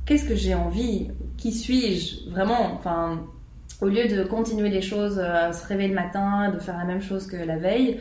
qu'est-ce 0.07 0.27
que 0.27 0.35
j'ai 0.35 0.55
envie? 0.55 1.11
Qui 1.37 1.53
suis-je? 1.53 2.31
Vraiment, 2.31 2.73
enfin, 2.73 3.27
au 3.83 3.87
lieu 3.87 4.09
de 4.09 4.25
continuer 4.25 4.71
les 4.71 4.83
choses, 4.83 5.21
euh, 5.23 5.53
se 5.53 5.67
réveiller 5.67 5.91
le 5.91 5.95
matin, 5.95 6.51
de 6.51 6.59
faire 6.59 6.79
la 6.79 6.85
même 6.85 7.03
chose 7.03 7.27
que 7.27 7.37
la 7.37 7.59
veille, 7.59 7.99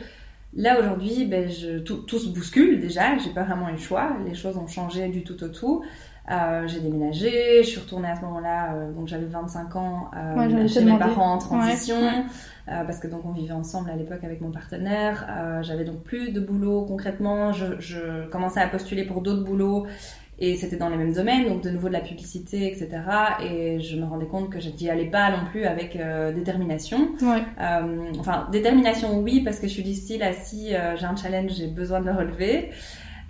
Là 0.52 0.80
aujourd'hui, 0.80 1.26
ben, 1.26 1.48
je, 1.48 1.78
tout, 1.78 1.98
tout, 1.98 2.18
se 2.18 2.28
bouscule 2.28 2.80
déjà, 2.80 3.16
j'ai 3.18 3.30
pas 3.30 3.44
vraiment 3.44 3.68
eu 3.68 3.74
le 3.74 3.78
choix, 3.78 4.16
les 4.26 4.34
choses 4.34 4.56
ont 4.56 4.66
changé 4.66 5.08
du 5.08 5.22
tout 5.22 5.40
au 5.44 5.48
tout. 5.48 5.84
Euh, 6.30 6.68
j'ai 6.68 6.80
déménagé, 6.80 7.62
je 7.62 7.68
suis 7.68 7.80
retournée 7.80 8.08
à 8.08 8.14
ce 8.14 8.20
moment-là, 8.22 8.74
euh, 8.74 8.92
donc 8.92 9.08
j'avais 9.08 9.26
25 9.26 9.74
ans, 9.76 10.10
euh, 10.16 10.68
chez 10.68 10.84
mes 10.84 10.96
parents 10.96 11.34
en 11.34 11.38
transition, 11.38 11.96
euh, 11.96 12.84
parce 12.84 13.00
que 13.00 13.08
donc 13.08 13.22
on 13.24 13.32
vivait 13.32 13.52
ensemble 13.52 13.90
à 13.90 13.96
l'époque 13.96 14.22
avec 14.22 14.40
mon 14.40 14.52
partenaire. 14.52 15.26
j'avais 15.62 15.84
donc 15.84 16.02
plus 16.02 16.30
de 16.30 16.40
boulot 16.40 16.84
concrètement, 16.84 17.52
je, 17.52 17.80
je 17.80 18.28
commençais 18.28 18.60
à 18.60 18.68
postuler 18.68 19.04
pour 19.04 19.22
d'autres 19.22 19.42
boulots 19.42 19.86
et 20.38 20.56
c'était 20.56 20.76
dans 20.76 20.88
les 20.88 20.96
mêmes 20.96 21.12
domaines, 21.12 21.48
donc 21.48 21.62
de 21.62 21.70
nouveau 21.70 21.88
de 21.88 21.92
la 21.92 22.00
publicité, 22.00 22.66
etc. 22.66 22.88
Et 23.42 23.80
je 23.80 23.96
me 23.96 24.06
rendais 24.06 24.26
compte 24.26 24.50
que 24.50 24.60
je 24.60 24.70
n'y 24.70 24.88
allais 24.88 25.10
pas 25.10 25.30
non 25.30 25.44
plus 25.50 25.64
avec 25.64 25.98
détermination. 26.34 27.10
Ouais. 27.20 27.42
enfin, 28.18 28.48
détermination 28.52 29.18
oui, 29.18 29.40
parce 29.40 29.58
que 29.58 29.66
je 29.66 29.72
suis 29.72 29.82
du 29.82 29.94
style 29.94 30.22
à 30.22 30.32
si 30.32 30.68
j'ai 30.68 31.06
un 31.06 31.16
challenge, 31.16 31.50
j'ai 31.50 31.66
besoin 31.66 32.00
de 32.00 32.06
le 32.06 32.12
relever. 32.12 32.70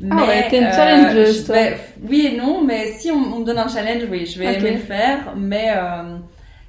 Mais, 0.00 0.08
ah 0.10 0.26
ouais, 0.26 0.48
t'es 0.48 0.58
une 0.58 0.72
challengeuse, 0.72 1.44
toi. 1.44 1.56
oui 2.08 2.30
et 2.32 2.36
non, 2.36 2.64
mais 2.64 2.92
si 2.92 3.10
on, 3.10 3.16
on, 3.16 3.40
me 3.40 3.44
donne 3.44 3.58
un 3.58 3.68
challenge, 3.68 4.04
oui, 4.10 4.26
je 4.26 4.38
vais 4.38 4.54
aimer 4.54 4.72
le 4.72 4.78
faire. 4.78 5.34
Mais 5.36 5.72
euh, 5.76 6.16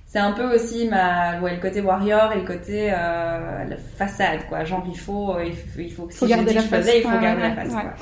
c'est 0.05 0.19
un 0.19 0.33
peu 0.33 0.53
aussi 0.53 0.87
ma, 0.87 1.39
ouais, 1.39 1.55
le 1.55 1.61
côté 1.61 1.81
warrior 1.81 2.33
et 2.33 2.39
le 2.39 2.45
côté 2.45 2.91
euh, 2.91 3.63
la 3.63 3.77
façade, 3.77 4.45
quoi. 4.49 4.65
Genre, 4.65 4.83
il 4.87 4.97
faut, 4.97 5.35
il 5.39 5.53
faut, 5.53 5.79
il 5.79 5.91
faut 5.91 6.05
que 6.07 6.13
si 6.13 6.27
j'ai 6.27 6.35
dit 6.35 6.45
que 6.45 6.61
je 6.61 6.67
faisais, 6.67 6.99
il 6.99 7.03
faut 7.03 7.19
garder 7.19 7.41
la 7.41 7.55
face, 7.55 7.69
quoi. 7.71 7.93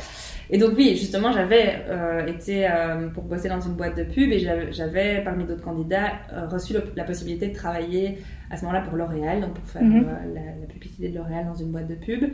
Et 0.51 0.57
donc 0.57 0.71
oui, 0.75 0.95
justement, 0.97 1.31
j'avais 1.31 1.83
euh, 1.89 2.25
été 2.25 2.67
euh, 2.67 3.09
pour 3.09 3.23
bosser 3.23 3.49
dans 3.49 3.61
une 3.61 3.73
boîte 3.73 3.95
de 3.95 4.03
pub 4.03 4.31
et 4.31 4.39
j'avais, 4.39 5.23
parmi 5.23 5.45
d'autres 5.45 5.61
candidats, 5.61 6.13
euh, 6.33 6.47
reçu 6.47 6.73
la 6.95 7.03
possibilité 7.03 7.49
de 7.49 7.53
travailler 7.53 8.17
à 8.49 8.57
ce 8.57 8.65
moment-là 8.65 8.81
pour 8.81 8.97
L'Oréal, 8.97 9.41
donc 9.41 9.53
pour 9.53 9.67
faire 9.67 9.83
la, 9.83 10.41
la, 10.41 10.67
publicité 10.67 11.09
de 11.09 11.17
L'Oréal 11.17 11.45
dans 11.45 11.53
une 11.53 11.71
boîte 11.71 11.87
de 11.87 11.93
pub. 11.93 12.31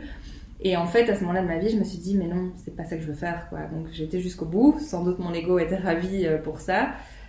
Et 0.60 0.76
en 0.76 0.86
fait, 0.86 1.08
à 1.10 1.14
ce 1.14 1.20
moment-là 1.20 1.42
de 1.42 1.48
ma 1.48 1.58
vie, 1.58 1.70
je 1.70 1.76
me 1.76 1.84
suis 1.84 1.98
dit, 1.98 2.16
mais 2.16 2.26
non, 2.26 2.52
c'est 2.56 2.74
pas 2.74 2.84
ça 2.84 2.96
que 2.96 3.02
je 3.02 3.08
veux 3.08 3.14
faire, 3.14 3.48
quoi. 3.50 3.60
Donc 3.72 3.88
j'étais 3.92 4.20
jusqu'au 4.20 4.46
bout. 4.46 4.78
Sans 4.80 5.04
doute 5.04 5.18
mon 5.18 5.32
ego 5.32 5.58
était 5.58 5.76
ravi 5.76 6.26
euh, 6.26 6.38
pour 6.38 6.60
ça, 6.60 6.88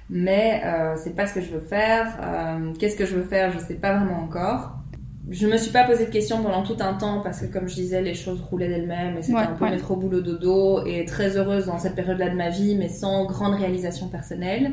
mais 0.09 0.61
euh, 0.65 0.95
c'est 0.95 1.15
pas 1.15 1.27
ce 1.27 1.33
que 1.33 1.41
je 1.41 1.51
veux 1.51 1.59
faire. 1.59 2.17
Euh, 2.21 2.73
Qu'est-ce 2.79 2.95
que 2.95 3.05
je 3.05 3.15
veux 3.15 3.23
faire? 3.23 3.51
Je 3.51 3.59
sais 3.59 3.75
pas 3.75 3.97
vraiment 3.97 4.19
encore. 4.19 4.77
Je 5.29 5.45
me 5.45 5.57
suis 5.57 5.71
pas 5.71 5.83
posé 5.83 6.05
de 6.05 6.09
questions 6.09 6.41
pendant 6.41 6.63
tout 6.63 6.77
un 6.79 6.93
temps 6.93 7.19
parce 7.21 7.41
que, 7.41 7.47
comme 7.47 7.67
je 7.67 7.75
disais, 7.75 8.01
les 8.01 8.13
choses 8.13 8.39
roulaient 8.39 8.69
d'elles-mêmes 8.69 9.17
et 9.17 9.21
c'était 9.21 9.37
un 9.37 9.47
peu 9.47 9.65
ouais. 9.65 9.71
mettre 9.71 9.91
au 9.91 9.97
boulot 9.97 10.21
dodo 10.21 10.85
et 10.85 11.03
très 11.03 11.35
heureuse 11.35 11.65
dans 11.65 11.79
cette 11.79 11.95
période-là 11.95 12.29
de 12.29 12.35
ma 12.35 12.49
vie, 12.49 12.75
mais 12.75 12.87
sans 12.87 13.25
grande 13.25 13.55
réalisation 13.55 14.07
personnelle 14.07 14.71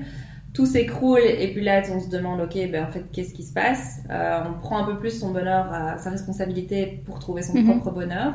tout 0.55 0.67
s'écroule 0.67 1.21
et 1.25 1.53
puis 1.53 1.63
là 1.63 1.83
on 1.93 2.01
se 2.01 2.09
demande 2.09 2.41
ok 2.41 2.55
ben 2.71 2.85
en 2.85 2.91
fait 2.91 3.05
qu'est-ce 3.13 3.35
qui 3.35 3.43
se 3.43 3.53
passe? 3.53 3.99
Euh, 4.09 4.39
on 4.49 4.59
prend 4.61 4.79
un 4.79 4.85
peu 4.85 4.99
plus 4.99 5.19
son 5.19 5.33
bonheur 5.33 5.71
à 5.73 5.99
sa 5.99 6.11
responsabilité 6.11 7.03
pour 7.05 7.19
trouver 7.19 7.43
son 7.43 7.55
mhm. 7.55 7.81
propre 7.81 7.91
bonheur. 7.91 8.35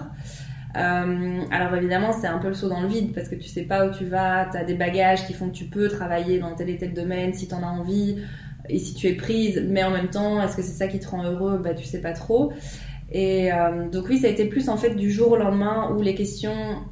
Euh, 0.77 1.41
alors 1.49 1.73
évidemment 1.75 2.11
c'est 2.11 2.27
un 2.27 2.37
peu 2.37 2.49
le 2.49 2.53
saut 2.53 2.67
dans 2.67 2.81
le 2.81 2.89
vide 2.89 3.13
parce 3.15 3.29
que 3.29 3.35
tu 3.35 3.47
sais 3.47 3.63
pas 3.63 3.87
où 3.87 3.91
tu 3.91 4.05
vas 4.05 4.47
tu 4.51 4.57
as 4.57 4.65
des 4.65 4.75
bagages 4.75 5.25
qui 5.25 5.33
font 5.33 5.47
que 5.47 5.55
tu 5.55 5.65
peux 5.65 5.87
travailler 5.87 6.39
dans 6.39 6.53
tel 6.53 6.69
et 6.69 6.77
tel 6.77 6.93
domaine 6.93 7.33
si 7.33 7.47
tu 7.47 7.55
en 7.55 7.63
as 7.63 7.71
envie 7.71 8.17
et 8.67 8.77
si 8.77 8.93
tu 8.93 9.07
es 9.07 9.13
prise 9.13 9.65
mais 9.67 9.83
en 9.83 9.89
même 9.89 10.09
temps 10.09 10.43
est-ce 10.43 10.57
que 10.57 10.61
c'est 10.61 10.77
ça 10.77 10.87
qui 10.87 10.99
te 10.99 11.07
rend 11.07 11.23
heureux? 11.23 11.57
Bah 11.63 11.73
tu 11.73 11.85
sais 11.85 12.01
pas 12.01 12.13
trop. 12.13 12.51
Et 13.13 13.51
euh, 13.53 13.89
donc 13.89 14.09
oui 14.09 14.17
ça 14.17 14.27
a 14.27 14.29
été 14.29 14.43
plus 14.43 14.67
en 14.67 14.75
fait 14.75 14.93
du 14.93 15.09
jour 15.09 15.31
au 15.31 15.37
lendemain 15.37 15.95
où 15.95 16.01
les 16.01 16.15
questions 16.15 16.83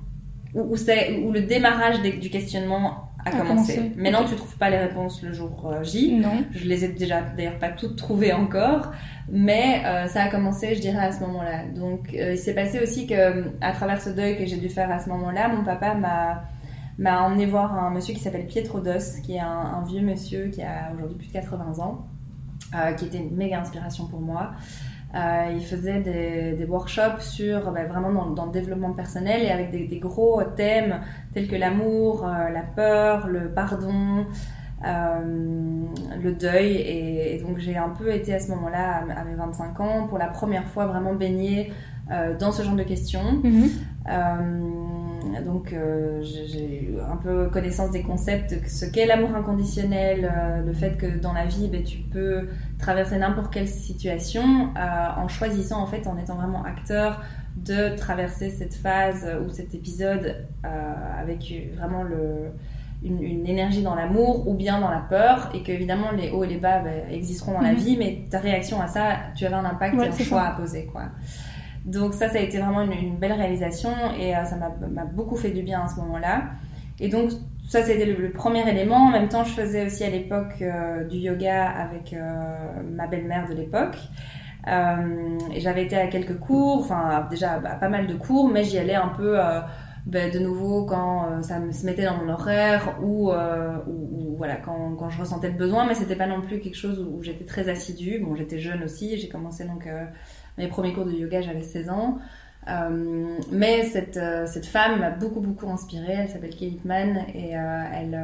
où, 0.56 0.62
où, 0.62 0.76
où 0.76 1.32
le 1.34 1.42
démarrage 1.42 2.02
du 2.02 2.30
questionnement 2.30 3.07
à, 3.28 3.32
commencer. 3.32 3.92
Maintenant, 3.96 4.26
tu 4.26 4.36
trouves 4.36 4.58
pas 4.58 4.70
les 4.70 4.78
réponses 4.78 5.22
le 5.22 5.34
jour 5.34 5.72
euh, 5.72 5.84
J. 5.84 6.16
Non. 6.16 6.44
Je 6.52 6.66
les 6.66 6.86
ai 6.86 6.90
déjà 6.90 7.22
d'ailleurs 7.22 7.60
pas 7.60 7.70
toutes 7.70 7.96
trouvées 7.96 8.34
encore, 8.34 8.92
mais 9.30 9.82
euh, 9.86 10.08
ça 10.08 10.24
a 10.24 10.28
commencé, 10.30 10.76
je 10.76 10.82
dirais, 10.82 11.06
à 11.06 11.12
ce 11.12 11.22
moment-là. 11.22 11.66
Donc, 11.76 12.14
euh, 12.14 12.34
il 12.34 12.38
s'est 12.38 12.56
passé 12.56 12.80
aussi 12.82 13.08
que, 13.08 13.46
à 13.62 13.72
travers 13.72 14.02
ce 14.02 14.10
deuil 14.10 14.38
que 14.38 14.46
j'ai 14.46 14.58
dû 14.58 14.70
faire 14.70 14.92
à 14.92 15.00
ce 15.00 15.10
moment-là, 15.10 15.48
mon 15.50 15.64
papa 15.64 15.94
m'a 15.94 16.44
m'a 17.00 17.22
emmené 17.22 17.46
voir 17.46 17.78
un 17.78 17.92
monsieur 17.92 18.16
qui 18.16 18.20
s'appelle 18.20 18.48
Pietro 18.48 18.80
Dos, 18.80 19.22
qui 19.24 19.36
est 19.36 19.40
un, 19.40 19.46
un 19.46 19.84
vieux 19.84 20.02
monsieur 20.02 20.48
qui 20.48 20.64
a 20.64 20.92
aujourd'hui 20.96 21.16
plus 21.16 21.28
de 21.28 21.34
80 21.34 21.78
ans, 21.78 22.08
qui 22.98 23.06
était 23.06 23.20
une 23.20 23.36
méga 23.36 23.60
inspiration 23.60 24.08
pour 24.08 24.20
moi. 24.20 24.54
Euh, 25.16 25.54
il 25.56 25.64
faisait 25.64 26.02
des, 26.02 26.52
des 26.54 26.66
workshops 26.66 27.22
sur 27.22 27.72
ben, 27.72 27.88
vraiment 27.88 28.12
dans, 28.12 28.30
dans, 28.32 28.46
le 28.48 28.52
développement 28.52 28.92
personnel 28.92 29.42
et 29.42 29.50
avec 29.50 29.72
des, 29.72 29.88
des 29.88 30.00
gros 30.00 30.44
thèmes 30.44 31.00
tels 31.34 31.48
que 31.48 31.56
l'amour, 31.56 32.28
euh, 32.28 32.50
la 32.50 32.62
peur, 32.62 33.28
le 33.28 33.50
pardon, 33.50 34.26
euh, 34.86 35.20
le 36.22 36.32
deuil. 36.34 36.74
Et, 36.76 37.36
et 37.36 37.42
donc 37.42 37.58
j'ai 37.58 37.78
un 37.78 37.90
peu 37.90 38.12
été 38.12 38.34
à 38.34 38.40
ce 38.40 38.50
moment-là, 38.52 39.06
à, 39.16 39.24
mes 39.24 39.36
25 39.36 39.80
ans, 39.80 40.08
pour 40.08 40.18
la 40.18 40.28
première 40.28 40.66
fois 40.68 40.86
vraiment 40.88 41.14
baignée 41.14 41.72
dans 42.40 42.54
ce 42.54 42.64
genre 42.64 42.76
de 42.76 42.84
questions. 42.84 43.34
Mm 43.44 43.52
-hmm. 43.52 44.97
Donc 45.42 45.74
j'ai 46.22 46.84
eu 46.84 47.00
un 47.14 47.18
peu 47.18 47.50
connaissance 47.50 47.92
des 47.92 48.02
concepts, 48.04 48.56
ce 48.68 48.86
qu'est 48.86 49.06
l'amour 49.06 49.34
inconditionnel, 49.36 50.32
le 50.66 50.74
fait 50.74 50.98
que 50.98 51.08
dans 51.20 51.34
la 51.34 51.46
vie, 51.46 51.68
ben, 51.70 51.84
tu 51.84 51.98
peux 52.00 52.48
traverser 52.80 53.18
n'importe 53.18 53.54
quelle 53.54 53.68
situation 53.68 54.44
euh, 54.78 55.22
en 55.24 55.28
choisissant 55.28 55.82
en 55.82 55.88
fait 55.88 56.08
en 56.08 56.18
étant 56.18 56.36
vraiment 56.36 56.64
acteur 56.64 57.22
de 57.58 57.96
traverser 57.96 58.50
cette 58.52 58.76
phase 58.76 59.28
ou 59.46 59.50
cet 59.50 59.74
épisode 59.74 60.46
euh, 60.66 60.94
avec 61.22 61.40
vraiment 61.76 62.04
le, 62.04 62.52
une, 63.04 63.22
une 63.22 63.48
énergie 63.48 63.82
dans 63.82 63.96
l'amour 63.96 64.48
ou 64.48 64.54
bien 64.54 64.80
dans 64.80 64.90
la 64.92 65.00
peur 65.10 65.50
et 65.56 65.64
qu'évidemment 65.64 66.12
les 66.12 66.30
hauts 66.32 66.44
et 66.44 66.48
les 66.48 66.58
bas 66.58 66.80
bah, 66.80 66.90
existeront 67.12 67.54
dans 67.54 67.60
mm 67.60 67.64
-hmm. 67.64 67.66
la 67.66 67.74
Mhm. 67.74 67.80
vie 67.86 67.98
mais 67.98 68.12
ta 68.30 68.40
réaction 68.40 68.80
à 68.82 68.88
ça 68.88 69.04
tu 69.36 69.46
avais 69.46 69.56
un 69.56 69.66
impact 69.66 69.96
Ouais, 69.96 70.06
et 70.06 70.10
un 70.10 70.24
choix 70.30 70.44
ça. 70.44 70.48
à 70.50 70.52
poser 70.62 70.86
quoi 70.86 71.06
donc 71.88 72.14
ça 72.14 72.30
ça 72.30 72.38
a 72.38 72.42
été 72.42 72.60
vraiment 72.60 72.82
une, 72.82 72.94
une 72.94 73.18
belle 73.18 73.34
réalisation 73.34 73.92
et 74.20 74.36
euh, 74.36 74.46
ça 74.46 74.56
m'a 74.56 75.06
beaucoup 75.06 75.36
fait 75.36 75.52
du 75.52 75.64
bien 75.64 75.82
à 75.84 75.88
ce 75.88 75.96
moment 75.96 76.20
là 76.20 76.44
et 77.00 77.10
donc 77.10 77.32
ça 77.68 77.84
c'était 77.84 78.06
le, 78.06 78.32
premier 78.32 78.68
élément. 78.70 79.08
En 79.08 79.12
même 79.12 79.30
temps, 79.30 79.44
je 79.44 79.52
faisais 79.52 79.86
aussi 79.86 80.04
à 80.04 80.10
l'époque 80.10 80.62
euh, 80.62 81.04
du 81.04 81.18
yoga 81.18 81.70
avec 81.70 82.14
euh, 82.14 82.82
ma 82.96 83.08
belle-mère 83.08 83.48
de 83.50 83.54
l'époque. 83.54 83.98
Euh, 84.68 85.38
et 85.54 85.60
j'avais 85.60 85.84
été 85.86 85.96
à 85.96 86.08
quelques 86.08 86.40
cours, 86.40 86.80
enfin 86.80 87.26
déjà 87.30 87.60
bah, 87.60 87.76
pas 87.80 87.90
mal 87.90 88.08
de 88.08 88.16
cours, 88.16 88.50
mais 88.50 88.64
j'y 88.64 88.78
allais 88.78 88.96
un 88.96 89.10
peu 89.10 89.38
bah, 90.06 90.30
de 90.30 90.40
nouveau 90.40 90.86
quand 90.86 91.42
ça 91.42 91.60
me 91.60 91.72
se 91.72 91.86
mettait 91.86 92.04
dans 92.04 92.18
mon 92.18 92.34
horaire 92.34 92.98
ou, 93.02 93.32
ou, 93.32 93.32
ou 93.88 94.36
voilà 94.36 94.58
quand, 94.58 94.96
quand, 94.98 95.10
je 95.10 95.22
ressentais 95.22 95.48
le 95.48 95.58
besoin, 95.58 95.88
mais 95.88 95.94
c'était 95.94 96.18
pas 96.18 96.28
non 96.28 96.42
plus 96.42 96.60
quelque 96.60 96.76
chose 96.76 97.00
où, 97.00 97.18
où 97.18 97.24
j'étais 97.24 97.46
très 97.46 97.70
assidue. 97.70 98.20
Bon, 98.20 98.36
j'étais 98.36 98.60
jeune 98.60 98.84
aussi, 98.84 99.18
j'ai 99.18 99.30
commencé 99.30 99.64
donc 99.64 99.88
mes 100.58 100.68
premiers 100.68 100.94
cours 100.94 101.06
de 101.06 101.12
yoga, 101.12 101.42
j'avais 101.42 101.62
16 101.62 101.90
ans. 101.90 102.20
Euh, 102.70 103.38
mais 103.52 103.84
cette, 103.84 104.18
euh, 104.18 104.46
cette 104.46 104.66
femme 104.66 105.00
m'a 105.00 105.10
beaucoup 105.10 105.40
beaucoup 105.40 105.70
inspirée. 105.70 106.18
Elle 106.20 106.30
s'appelle 106.30 106.56
Kelly 106.56 106.80
Mann 106.84 107.26
et 107.34 107.58
euh, 107.58 107.84
elle, 107.94 108.20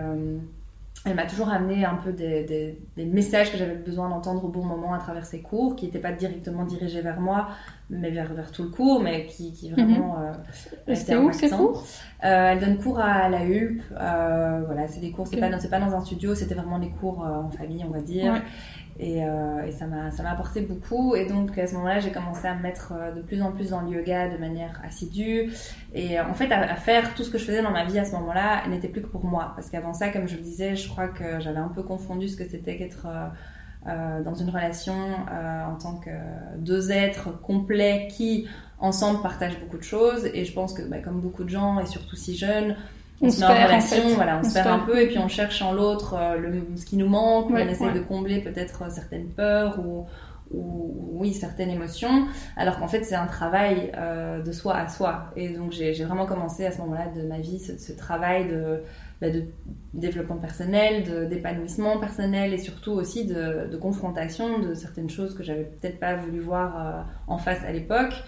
elle 1.06 1.16
m'a 1.16 1.26
toujours 1.26 1.50
amené 1.50 1.86
un 1.86 1.96
peu 1.96 2.12
des, 2.12 2.44
des, 2.44 2.80
des 2.98 3.06
messages 3.06 3.52
que 3.52 3.58
j'avais 3.58 3.76
besoin 3.76 4.10
d'entendre 4.10 4.44
au 4.44 4.50
bon 4.50 4.64
moment 4.64 4.94
à 4.94 5.00
travers 5.00 5.26
ses 5.26 5.42
cours, 5.42 5.76
qui 5.76 5.86
n'étaient 5.86 6.00
pas 6.00 6.12
directement 6.12 6.66
dirigés 6.66 7.02
vers 7.02 7.20
moi, 7.20 7.50
mais 7.90 8.10
vers, 8.10 8.34
vers 8.34 8.52
tout 8.52 8.64
le 8.64 8.70
cours, 8.70 9.02
mais 9.02 9.28
qui, 9.28 9.54
qui 9.54 9.72
vraiment 9.72 10.18
mm 10.18 10.32
-hmm. 10.88 10.96
C'était 10.96 11.18
où 11.18 11.32
ces 11.32 11.50
cours? 11.50 11.84
Elle 12.20 12.60
donne 12.60 12.78
cours 12.78 13.00
à 13.00 13.30
la 13.30 13.42
Hulp. 13.44 13.82
voilà, 14.68 14.88
c'est 14.88 15.02
des 15.02 15.12
cours, 15.12 15.28
c'est 15.28 15.38
okay. 15.38 15.70
pas, 15.70 15.78
pas 15.78 15.86
dans 15.86 15.94
un 15.96 16.02
studio, 16.02 16.36
c'était 16.36 16.56
vraiment 16.56 16.80
des 16.80 16.92
cours 17.00 17.20
en 17.20 17.50
famille, 17.50 17.84
on 17.88 17.92
va 17.92 18.02
dire. 18.02 18.34
Ouais. 18.34 18.42
Et, 19.00 19.26
euh, 19.26 19.66
et 19.66 19.72
ça 19.72 19.88
m'a 19.88 20.30
apporté 20.30 20.62
beaucoup. 20.62 21.16
Et 21.16 21.26
donc 21.26 21.58
à 21.58 21.68
ce 21.68 21.74
moment-là 21.76 22.00
j'ai 22.00 22.12
commencé 22.12 22.48
à 22.48 22.56
me 22.56 22.62
mettre 22.62 22.94
de 23.16 23.22
plus 23.22 23.42
en 23.42 23.52
plus 23.52 23.72
dans 23.72 23.82
le 23.82 23.90
yoga 23.90 24.30
de 24.30 24.38
manière 24.38 24.82
assidue. 24.86 25.52
Et 25.94 26.20
en 26.20 26.34
fait 26.34 26.52
à, 26.52 26.62
à 26.62 26.76
faire 26.76 27.14
tout 27.16 27.24
ce 27.24 27.30
que 27.30 27.38
je 27.38 27.46
faisais 27.46 27.62
dans 27.62 27.72
ma 27.72 27.86
vie 27.86 28.00
à 28.00 28.06
ce 28.06 28.12
moment-là 28.14 28.68
n'était 28.68 28.90
plus 28.90 29.02
que 29.02 29.08
pour 29.08 29.26
moi. 29.26 29.54
Parce 29.56 29.70
qu'avant 29.70 29.94
ça 29.94 30.10
comme 30.10 30.28
je 30.28 30.36
le 30.36 30.42
disais 30.42 30.76
je 30.76 30.88
crois 30.90 31.08
que 31.08 31.40
j'avais 31.40 31.60
un 31.60 31.70
peu 31.70 31.84
confondu 31.84 32.28
ce 32.28 32.38
que 32.38 32.46
c'était 32.46 32.78
qu'être 32.78 33.08
euh, 33.86 34.24
dans 34.24 34.34
une 34.34 34.50
relation 34.50 34.96
euh, 35.30 35.66
en 35.66 35.76
tant 35.76 35.98
que 35.98 36.10
deux 36.58 36.90
êtres 36.94 37.38
complets 37.42 38.08
qui 38.10 38.48
ensemble 38.80 39.22
partagent 39.22 39.60
beaucoup 39.60 39.78
de 39.78 39.84
choses. 39.84 40.26
Et 40.34 40.46
je 40.46 40.54
pense 40.54 40.74
que 40.74 40.84
bah, 40.84 41.00
comme 41.00 41.20
beaucoup 41.20 41.44
de 41.44 41.50
gens 41.50 41.80
et 41.80 41.86
surtout 41.86 42.16
si 42.16 42.38
jeunes 42.38 42.78
on, 43.24 43.28
on 43.28 43.32
se 43.32 43.44
relation, 43.44 43.98
en 43.98 44.10
fait. 44.10 44.16
voilà, 44.16 44.38
on, 44.38 44.46
on 44.46 44.50
se 44.50 44.54
perd 44.54 44.68
un 44.68 44.80
peu 44.80 45.02
et 45.02 45.08
puis 45.08 45.18
on 45.18 45.28
cherche 45.28 45.62
en 45.62 45.74
l'autre 45.74 46.16
euh, 46.20 46.62
ce 46.76 46.86
qui 46.86 46.98
nous 46.98 47.08
manque, 47.08 47.50
ouais, 47.50 47.64
on 47.66 47.70
essaie 47.70 47.86
ouais. 47.86 47.94
de 47.94 48.00
combler 48.00 48.42
peut-être 48.42 48.92
certaines 48.92 49.30
peurs 49.30 49.80
ou, 49.80 50.06
ou, 50.52 50.94
oui 51.14 51.34
certaines 51.34 51.70
émotions, 51.70 52.28
alors 52.58 52.80
qu'en 52.80 52.88
fait 52.88 53.04
c'est 53.04 53.16
un 53.16 53.28
travail 53.28 53.92
euh, 53.98 54.42
de 54.42 54.52
soi 54.52 54.76
à 54.76 54.90
soi. 54.90 55.32
Et 55.36 55.50
donc 55.50 55.72
j'ai 55.72 55.94
vraiment 56.04 56.26
commencé 56.26 56.66
à 56.66 56.72
ce 56.72 56.80
moment-là 56.80 57.08
de 57.16 57.26
ma 57.26 57.40
vie 57.40 57.60
ce, 57.60 57.78
ce 57.78 57.94
travail 57.94 58.48
de, 58.48 58.84
bah, 59.22 59.30
de, 59.30 59.46
développement 59.94 60.38
personnel, 60.38 61.30
d'épanouissement 61.30 62.00
personnel 62.00 62.54
et 62.54 62.58
surtout 62.58 62.92
aussi 62.92 63.26
de, 63.26 63.68
de, 63.72 63.78
confrontation 63.78 64.60
de 64.60 64.74
certaines 64.74 65.10
choses 65.10 65.36
que 65.36 65.44
j'avais 65.44 65.64
peut-être 65.64 66.00
pas 66.00 66.16
voulu 66.16 66.40
voir 66.40 66.76
euh, 66.76 67.02
en 67.28 67.38
face 67.38 67.64
à 67.64 67.72
l'époque. 67.72 68.24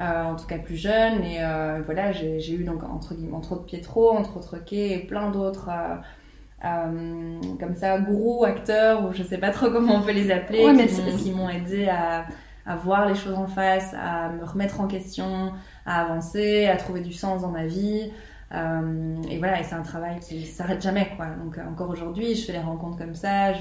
Euh, 0.00 0.24
en 0.24 0.34
tout 0.34 0.46
cas 0.46 0.56
plus 0.56 0.76
jeune. 0.76 1.22
Et 1.24 1.38
euh, 1.42 1.82
voilà, 1.84 2.10
j'ai 2.12 2.54
eu 2.54 2.64
donc 2.64 2.82
entre, 2.84 3.14
entre 3.34 3.52
autres 3.52 3.66
Pietro, 3.66 4.10
entre 4.12 4.38
autres 4.38 4.56
Kay 4.64 4.92
et 4.92 4.98
plein 5.00 5.30
d'autres 5.30 5.68
euh, 6.64 7.40
comme 7.58 7.74
ça, 7.74 7.98
gourous, 7.98 8.44
acteurs, 8.44 9.04
ou 9.04 9.12
je 9.12 9.22
sais 9.22 9.36
pas 9.36 9.50
trop 9.50 9.70
comment 9.70 9.96
on 9.96 10.02
peut 10.02 10.12
les 10.12 10.30
appeler, 10.30 10.64
ouais, 10.64 10.86
qui 11.18 11.32
m'ont 11.32 11.50
aidé 11.50 11.88
à, 11.88 12.24
à, 12.64 12.76
voir 12.76 13.08
les 13.08 13.14
choses 13.14 13.34
en 13.34 13.46
face, 13.46 13.94
à 13.94 14.30
me 14.30 14.44
remettre 14.44 14.80
en 14.80 14.86
question, 14.86 15.52
à 15.84 16.02
avancer, 16.02 16.66
à 16.66 16.76
trouver 16.76 17.00
du 17.00 17.12
sens 17.12 17.42
dans 17.42 17.50
ma 17.50 17.66
vie. 17.66 18.10
Euh, 18.52 19.14
et 19.30 19.38
voilà, 19.38 19.60
et 19.60 19.64
c'est 19.64 19.76
un 19.76 19.82
travail 19.82 20.18
qui 20.18 20.44
s'arrête 20.44 20.82
jamais, 20.82 21.12
quoi. 21.16 21.26
Donc 21.42 21.56
euh, 21.56 21.62
encore 21.68 21.88
aujourd'hui, 21.88 22.34
je 22.34 22.46
fais 22.46 22.52
des 22.52 22.58
rencontres 22.58 22.98
comme 22.98 23.14
ça, 23.14 23.52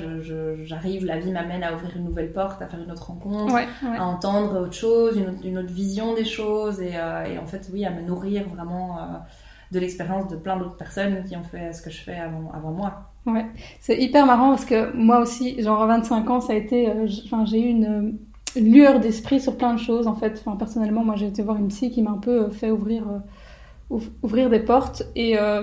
j'arrive, 0.63 1.05
la 1.05 1.19
vie 1.19 1.31
m'amène 1.31 1.63
à 1.63 1.73
ouvrir 1.73 1.95
une 1.95 2.05
nouvelle 2.05 2.31
porte, 2.31 2.61
à 2.61 2.67
faire 2.67 2.81
une 2.81 2.91
autre 2.91 3.07
rencontre, 3.07 3.55
à 3.83 4.05
entendre 4.05 4.61
autre 4.61 4.73
chose, 4.73 5.21
une 5.43 5.57
autre, 5.57 5.71
vision 5.71 6.15
des 6.15 6.25
choses, 6.25 6.81
et, 6.81 6.93
et, 6.93 7.37
en 7.37 7.45
fait, 7.45 7.69
oui, 7.71 7.85
à 7.85 7.91
me 7.91 8.01
nourrir 8.01 8.47
vraiment 8.49 8.97
de 9.71 9.79
l'expérience 9.79 10.27
de 10.27 10.35
plein 10.35 10.57
d'autres 10.57 10.77
personnes 10.77 11.23
qui 11.23 11.35
ont 11.37 11.43
fait 11.43 11.71
ce 11.73 11.83
que 11.83 11.91
je 11.91 12.01
fais 12.01 12.17
avant, 12.17 12.51
avant 12.51 12.71
moi. 12.71 13.11
Ouais, 13.27 13.45
c'est 13.79 13.99
hyper 13.99 14.25
marrant 14.25 14.49
parce 14.49 14.65
que 14.65 14.91
moi 14.95 15.19
aussi, 15.19 15.61
genre 15.61 15.83
à 15.83 15.85
25 15.85 16.29
ans, 16.31 16.41
ça 16.41 16.53
a 16.53 16.55
été, 16.55 16.91
enfin, 17.25 17.45
j'ai 17.45 17.61
eu 17.61 17.67
une 17.67 18.17
lueur 18.55 18.99
d'esprit 18.99 19.39
sur 19.39 19.57
plein 19.57 19.73
de 19.73 19.79
choses 19.79 20.07
en 20.07 20.15
fait. 20.15 20.41
Enfin, 20.45 20.57
personnellement, 20.57 21.03
moi 21.03 21.15
j'ai 21.15 21.27
été 21.27 21.41
voir 21.41 21.57
une 21.57 21.67
psy 21.67 21.91
qui 21.91 22.01
m'a 22.01 22.11
un 22.11 22.17
peu 22.17 22.43
euh, 22.43 22.49
fait 22.49 22.71
ouvrir, 22.71 23.03
euh, 23.07 23.19
ouvrir 23.89 24.49
des 24.49 24.59
portes 24.59 25.03
euh, 25.17 25.61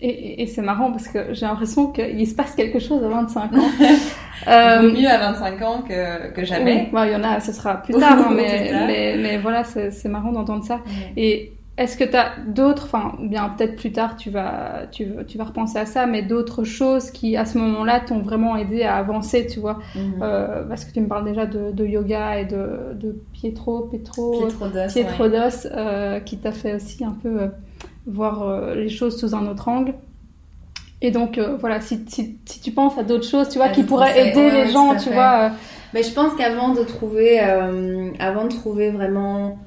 et, 0.00 0.42
et, 0.42 0.46
c'est 0.46 0.60
marrant 0.60 0.90
parce 0.90 1.08
que 1.08 1.32
j'ai 1.32 1.46
l'impression 1.46 1.90
qu'il 1.90 2.26
se 2.26 2.34
passe 2.34 2.54
quelque 2.54 2.78
chose 2.78 3.02
à 3.02 3.08
25 3.08 3.52
ans. 3.54 3.56
euh, 4.48 4.92
mieux 4.92 5.08
à 5.08 5.32
25 5.32 5.62
ans 5.62 5.82
que, 5.82 6.30
que 6.32 6.44
jamais. 6.44 6.90
il 6.92 7.10
y 7.10 7.16
en 7.16 7.24
a, 7.24 7.40
ce 7.40 7.52
sera 7.52 7.76
plus 7.76 7.94
tard, 7.98 8.18
hein, 8.18 8.32
mais, 8.34 8.70
mais, 8.86 9.16
mais, 9.18 9.38
voilà, 9.38 9.64
c'est 9.64 10.08
marrant 10.08 10.32
d'entendre 10.32 10.62
ça. 10.64 10.80
Et 11.16 11.52
est-ce 11.78 11.96
que 11.96 12.02
tu 12.02 12.16
as 12.16 12.32
d'autres, 12.44 12.86
enfin, 12.86 13.14
bien 13.20 13.54
peut-être 13.56 13.76
plus 13.76 13.92
tard 13.92 14.16
tu 14.16 14.30
vas, 14.30 14.86
tu, 14.90 15.06
tu, 15.28 15.38
vas 15.38 15.44
repenser 15.44 15.78
à 15.78 15.86
ça, 15.86 16.06
mais 16.06 16.22
d'autres 16.22 16.64
choses 16.64 17.12
qui 17.12 17.36
à 17.36 17.44
ce 17.44 17.56
moment-là 17.58 18.00
t'ont 18.00 18.18
vraiment 18.18 18.56
aidé 18.56 18.82
à 18.82 18.96
avancer, 18.96 19.46
tu 19.46 19.60
vois? 19.60 19.78
Mhm. 19.94 20.14
euh, 20.20 20.64
Parce 20.64 20.84
que 20.84 20.92
tu 20.92 21.00
me 21.00 21.06
parles 21.06 21.24
déjà 21.24 21.46
de, 21.46 21.86
yoga 21.86 22.40
et 22.40 22.46
de, 22.46 22.94
de 22.94 23.16
Pietro, 23.32 23.82
Pietro, 23.82 24.48
Pietrodos, 24.88 25.66
euh, 25.66 26.18
qui 26.18 26.38
t'a 26.38 26.50
fait 26.50 26.74
aussi 26.74 27.04
un 27.04 27.16
peu 27.22 27.42
euh, 27.42 27.48
voir 28.08 28.74
les 28.74 28.88
choses 28.88 29.16
sous 29.16 29.36
un 29.36 29.46
autre 29.46 29.68
angle. 29.68 29.94
Et 31.00 31.12
donc 31.12 31.38
voilà, 31.60 31.80
si, 31.80 32.00
si, 32.08 32.38
si, 32.44 32.60
tu 32.60 32.72
penses 32.72 32.98
à 32.98 33.04
d'autres 33.04 33.28
choses, 33.28 33.48
tu 33.50 33.58
vois, 33.58 33.68
qui 33.68 33.84
pourraient 33.84 34.30
aider 34.30 34.50
les 34.50 34.72
gens, 34.72 34.96
tu 34.96 35.10
vois. 35.10 35.52
Mais 35.94 36.02
je 36.02 36.12
pense 36.12 36.34
qu'avant 36.34 36.74
de 36.74 36.82
trouver, 36.82 37.38
avant 37.38 38.44
de 38.46 38.52
trouver 38.52 38.90
vraiment 38.90 39.58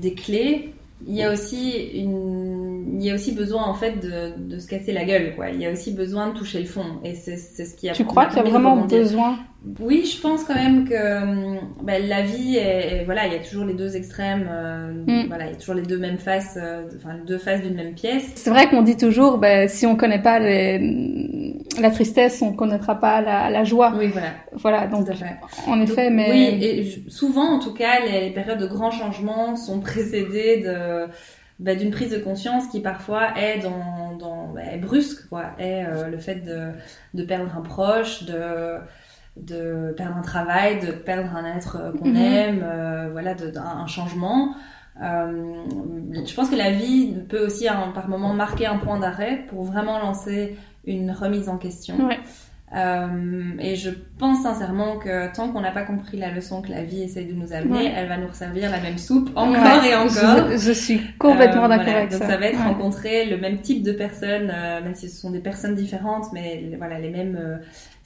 des 0.00 0.14
clés, 0.14 0.71
il 1.06 1.14
y 1.14 1.22
a 1.22 1.32
aussi 1.32 1.72
une, 1.94 2.98
il 3.00 3.04
y 3.04 3.10
a 3.10 3.14
aussi 3.14 3.32
besoin 3.32 3.64
en 3.64 3.74
fait 3.74 4.00
de, 4.00 4.38
de, 4.38 4.58
se 4.58 4.68
casser 4.68 4.92
la 4.92 5.04
gueule, 5.04 5.34
quoi. 5.34 5.50
Il 5.50 5.60
y 5.60 5.66
a 5.66 5.72
aussi 5.72 5.92
besoin 5.92 6.28
de 6.28 6.38
toucher 6.38 6.60
le 6.60 6.66
fond, 6.66 7.00
et 7.04 7.14
c'est 7.14 7.36
ce 7.36 7.74
qui 7.74 7.88
a. 7.88 7.92
Tu 7.92 8.04
crois 8.04 8.26
qu'il 8.26 8.36
y 8.36 8.40
a 8.40 8.44
vraiment 8.44 8.76
besoin? 8.76 9.38
Oui, 9.78 10.04
je 10.04 10.20
pense 10.20 10.42
quand 10.42 10.54
même 10.54 10.88
que 10.88 11.84
ben, 11.84 12.08
la 12.08 12.22
vie, 12.22 12.56
est, 12.56 13.04
voilà, 13.04 13.26
il 13.26 13.32
y 13.32 13.36
a 13.36 13.38
toujours 13.38 13.64
les 13.64 13.74
deux 13.74 13.94
extrêmes, 13.96 14.48
euh, 14.50 14.92
mm. 15.06 15.28
voilà, 15.28 15.46
il 15.46 15.52
y 15.52 15.54
a 15.54 15.56
toujours 15.56 15.74
les 15.74 15.82
deux 15.82 15.98
mêmes 15.98 16.18
faces, 16.18 16.58
euh, 16.60 16.82
enfin 16.96 17.14
les 17.14 17.24
deux 17.24 17.38
faces 17.38 17.62
d'une 17.62 17.76
même 17.76 17.94
pièce. 17.94 18.32
C'est 18.34 18.50
vrai 18.50 18.68
qu'on 18.68 18.82
dit 18.82 18.96
toujours, 18.96 19.38
ben, 19.38 19.68
si 19.68 19.86
on 19.86 19.94
connaît 19.94 20.20
pas 20.20 20.40
les, 20.40 21.54
la 21.80 21.90
tristesse, 21.90 22.42
on 22.42 22.52
connaîtra 22.52 22.98
pas 22.98 23.20
la, 23.20 23.50
la 23.50 23.62
joie. 23.62 23.92
Oui, 23.96 24.08
voilà. 24.08 24.30
Voilà, 24.54 24.86
donc 24.88 25.06
en 25.66 25.80
effet, 25.80 26.10
mais 26.10 26.30
oui, 26.30 26.64
et 26.64 27.10
souvent 27.10 27.56
en 27.56 27.58
tout 27.60 27.72
cas, 27.72 28.00
les, 28.04 28.30
périodes 28.30 28.58
de 28.58 28.66
grands 28.66 28.90
changements 28.90 29.54
sont 29.54 29.80
précédées 29.80 30.58
de 30.58 31.06
bah, 31.58 31.76
d'une 31.76 31.90
prise 31.92 32.10
de 32.10 32.18
conscience 32.18 32.66
qui 32.66 32.80
parfois 32.80 33.38
est 33.38 33.60
dans, 33.60 34.16
dans 34.18 34.56
est 34.58 34.78
brusque 34.78 35.28
quoi 35.28 35.52
est 35.58 35.84
euh, 35.84 36.08
le 36.08 36.18
fait 36.18 36.36
de, 36.36 36.70
de 37.14 37.22
perdre 37.22 37.52
un 37.56 37.60
proche 37.60 38.24
de 38.24 38.78
de 39.36 39.94
perdre 39.96 40.16
un 40.16 40.22
travail 40.22 40.80
de 40.80 40.92
perdre 40.92 41.34
un 41.34 41.56
être 41.56 41.78
euh, 41.80 41.92
qu'on 41.92 42.08
mhm. 42.08 42.16
aime 42.16 42.62
euh, 42.64 43.08
voilà 43.12 43.34
de, 43.34 43.52
un, 43.56 43.86
changement 43.86 44.54
je 45.00 46.34
pense 46.34 46.50
que 46.50 46.54
la 46.54 46.70
vie 46.70 47.14
peut 47.28 47.46
aussi 47.46 47.66
par 47.94 48.08
moment 48.08 48.34
marquer 48.34 48.66
un 48.66 48.76
point 48.76 49.00
d'arrêt 49.00 49.46
pour 49.48 49.64
vraiment 49.64 49.98
lancer 49.98 50.56
une 50.84 51.10
remise 51.10 51.48
en 51.48 51.56
question 51.56 52.08
ouais. 52.08 52.18
Euh, 52.74 53.52
et 53.58 53.76
je 53.76 53.90
pense 54.18 54.42
sincèrement 54.42 54.98
que 54.98 55.32
tant 55.34 55.52
qu'on 55.52 55.60
n'a 55.60 55.72
pas 55.72 55.82
compris 55.82 56.16
la 56.16 56.30
leçon 56.30 56.62
que 56.62 56.70
la 56.70 56.82
vie 56.82 57.02
essaie 57.02 57.24
de 57.24 57.34
nous 57.34 57.52
amener, 57.52 57.92
elle 57.94 58.08
va 58.08 58.16
nous 58.16 58.28
resservir 58.28 58.70
la 58.70 58.80
même 58.80 58.96
soupe 58.96 59.30
encore 59.36 59.84
et 59.84 59.94
encore. 59.94 60.50
Je, 60.56 60.72
suis 60.72 61.00
complètement 61.18 61.66
euh, 61.66 61.68
d'accord 61.68 61.94
avec 61.94 62.10
Donc 62.10 62.22
ça. 62.22 62.36
va 62.38 62.46
être 62.46 62.58
rencontrer 62.58 63.26
le 63.26 63.36
même 63.36 63.60
type 63.60 63.82
de 63.82 63.92
personnes, 63.92 64.50
euh, 64.54 64.82
même 64.82 64.94
si 64.94 65.10
ce 65.10 65.20
sont 65.20 65.30
des 65.30 65.40
personnes 65.40 65.74
différentes, 65.74 66.32
mais 66.32 66.70
voilà 66.78 66.98
les 66.98 67.10
mêmes 67.10 67.38
euh, 67.38 67.58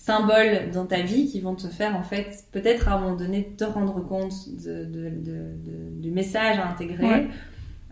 symboles 0.07 0.71
dans 0.73 0.87
ta 0.87 1.01
vie 1.01 1.27
qui 1.27 1.41
vont 1.41 1.57
te 1.57 1.67
faire 1.67 1.97
en 1.97 2.05
fait 2.05 2.45
peut-être 2.53 2.89
à 2.89 2.95
un 2.95 3.01
moment 3.01 3.17
donné 3.17 3.55
te 3.59 3.65
rendre 3.65 4.01
compte 4.07 4.35
de, 4.65 4.85
de, 4.85 5.11
de, 5.11 6.01
du 6.01 6.11
message 6.13 6.59
à 6.59 6.69
intégrer. 6.69 7.27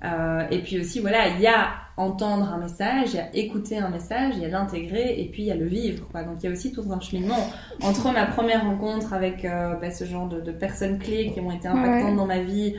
Euh, 0.05 0.47
et 0.51 0.59
puis 0.59 0.79
aussi, 0.79 1.01
voilà, 1.01 1.29
il 1.29 1.41
y 1.41 1.47
a 1.47 1.71
entendre 1.97 2.53
un 2.53 2.59
message, 2.59 3.15
il 3.15 3.17
y 3.17 3.19
a 3.19 3.35
écouter 3.35 3.79
un 3.79 3.89
message, 3.89 4.35
il 4.37 4.43
y 4.43 4.45
a 4.45 4.49
l'intégrer 4.49 5.19
et 5.19 5.29
puis 5.33 5.43
il 5.43 5.47
y 5.47 5.51
a 5.51 5.57
le 5.57 5.67
vivre. 5.67 6.07
Quoi. 6.13 6.23
Donc 6.23 6.37
il 6.41 6.47
y 6.47 6.49
a 6.49 6.53
aussi 6.53 6.73
tout 6.73 6.85
un 6.91 7.01
cheminement 7.01 7.51
entre 7.83 8.13
ma 8.13 8.27
première 8.27 8.65
rencontre 8.65 9.13
avec 9.13 9.45
euh, 9.45 9.75
bah, 9.77 9.91
ce 9.91 10.05
genre 10.05 10.29
de, 10.29 10.53
personnes 10.53 10.99
clés 10.99 11.33
qui 11.33 11.41
ont 11.41 11.51
été 11.51 11.67
impactantes 11.67 12.17
dans 12.17 12.27
ma 12.27 12.41
vie 12.41 12.77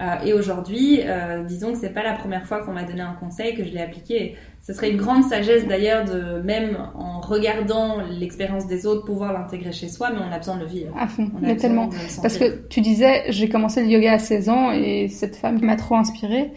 euh, 0.00 0.16
et 0.24 0.32
aujourd'hui, 0.32 1.00
disons 1.46 1.72
que 1.72 1.78
c'est 1.78 1.92
pas 1.92 2.02
la 2.02 2.14
première 2.14 2.46
fois 2.46 2.64
qu'on 2.64 2.72
m'a 2.72 2.84
donné 2.84 3.02
un 3.02 3.12
conseil 3.12 3.54
que 3.54 3.62
je 3.64 3.70
l'ai 3.70 3.82
appliqué. 3.82 4.36
Ce 4.64 4.72
serait 4.72 4.92
une 4.92 4.96
grande 4.96 5.24
sagesse 5.24 5.66
d'ailleurs 5.66 6.04
de 6.04 6.40
même 6.40 6.78
en 6.94 7.20
regardant 7.20 7.96
l'expérience 8.08 8.68
des 8.68 8.86
autres 8.86 9.04
pouvoir 9.04 9.32
l'intégrer 9.32 9.72
chez 9.72 9.88
soi, 9.88 10.10
mais 10.10 10.20
on 10.20 10.32
a 10.32 10.38
besoin 10.38 10.54
de 10.54 10.60
le 10.60 10.66
vivre. 10.66 10.94
À 10.96 11.08
fond, 11.08 11.32
mais 11.40 11.56
tellement. 11.56 11.88
Parce 12.22 12.38
que 12.38 12.68
tu 12.68 12.80
disais, 12.80 13.24
j'ai 13.30 13.48
commencé 13.48 13.82
le 13.82 13.88
yoga 13.88 14.12
à 14.12 14.18
16 14.20 14.48
ans 14.48 14.70
et 14.70 15.08
cette 15.08 15.34
femme 15.34 15.60
m'a 15.62 15.74
trop 15.74 15.96
inspirée. 15.96 16.52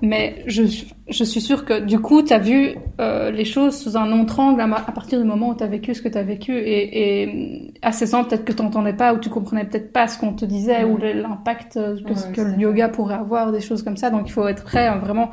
Mais 0.00 0.42
je, 0.46 0.62
je 1.08 1.24
suis 1.24 1.42
sûre 1.42 1.66
que 1.66 1.80
du 1.80 1.98
coup, 1.98 2.22
tu 2.22 2.32
as 2.32 2.38
vu 2.38 2.76
euh, 2.98 3.30
les 3.30 3.44
choses 3.44 3.76
sous 3.76 3.98
un 3.98 4.10
autre 4.18 4.40
angle 4.40 4.62
à, 4.62 4.92
partir 4.92 5.20
du 5.20 5.26
moment 5.26 5.50
où 5.50 5.54
tu 5.54 5.62
as 5.62 5.66
vécu 5.66 5.94
ce 5.94 6.00
que 6.00 6.08
tu 6.08 6.16
as 6.16 6.22
vécu. 6.22 6.56
Et, 6.56 7.24
et 7.24 7.74
à 7.82 7.92
16 7.92 8.14
ans, 8.14 8.24
peut-être 8.24 8.46
que 8.46 8.52
tu 8.52 8.62
n'entendais 8.62 8.94
pas 8.94 9.12
ou 9.12 9.18
tu 9.18 9.28
comprenais 9.28 9.66
peut-être 9.66 9.92
pas 9.92 10.08
ce 10.08 10.18
qu'on 10.18 10.32
te 10.32 10.46
disait 10.46 10.84
ou 10.84 10.96
l'impact 10.96 11.74
que, 11.74 12.32
que 12.32 12.40
le 12.40 12.58
yoga 12.58 12.88
pourrait 12.88 13.16
avoir, 13.16 13.52
des 13.52 13.60
choses 13.60 13.82
comme 13.82 13.98
ça. 13.98 14.08
Donc 14.08 14.22
il 14.28 14.32
faut 14.32 14.48
être 14.48 14.64
prêt 14.64 14.90
vraiment 14.98 15.30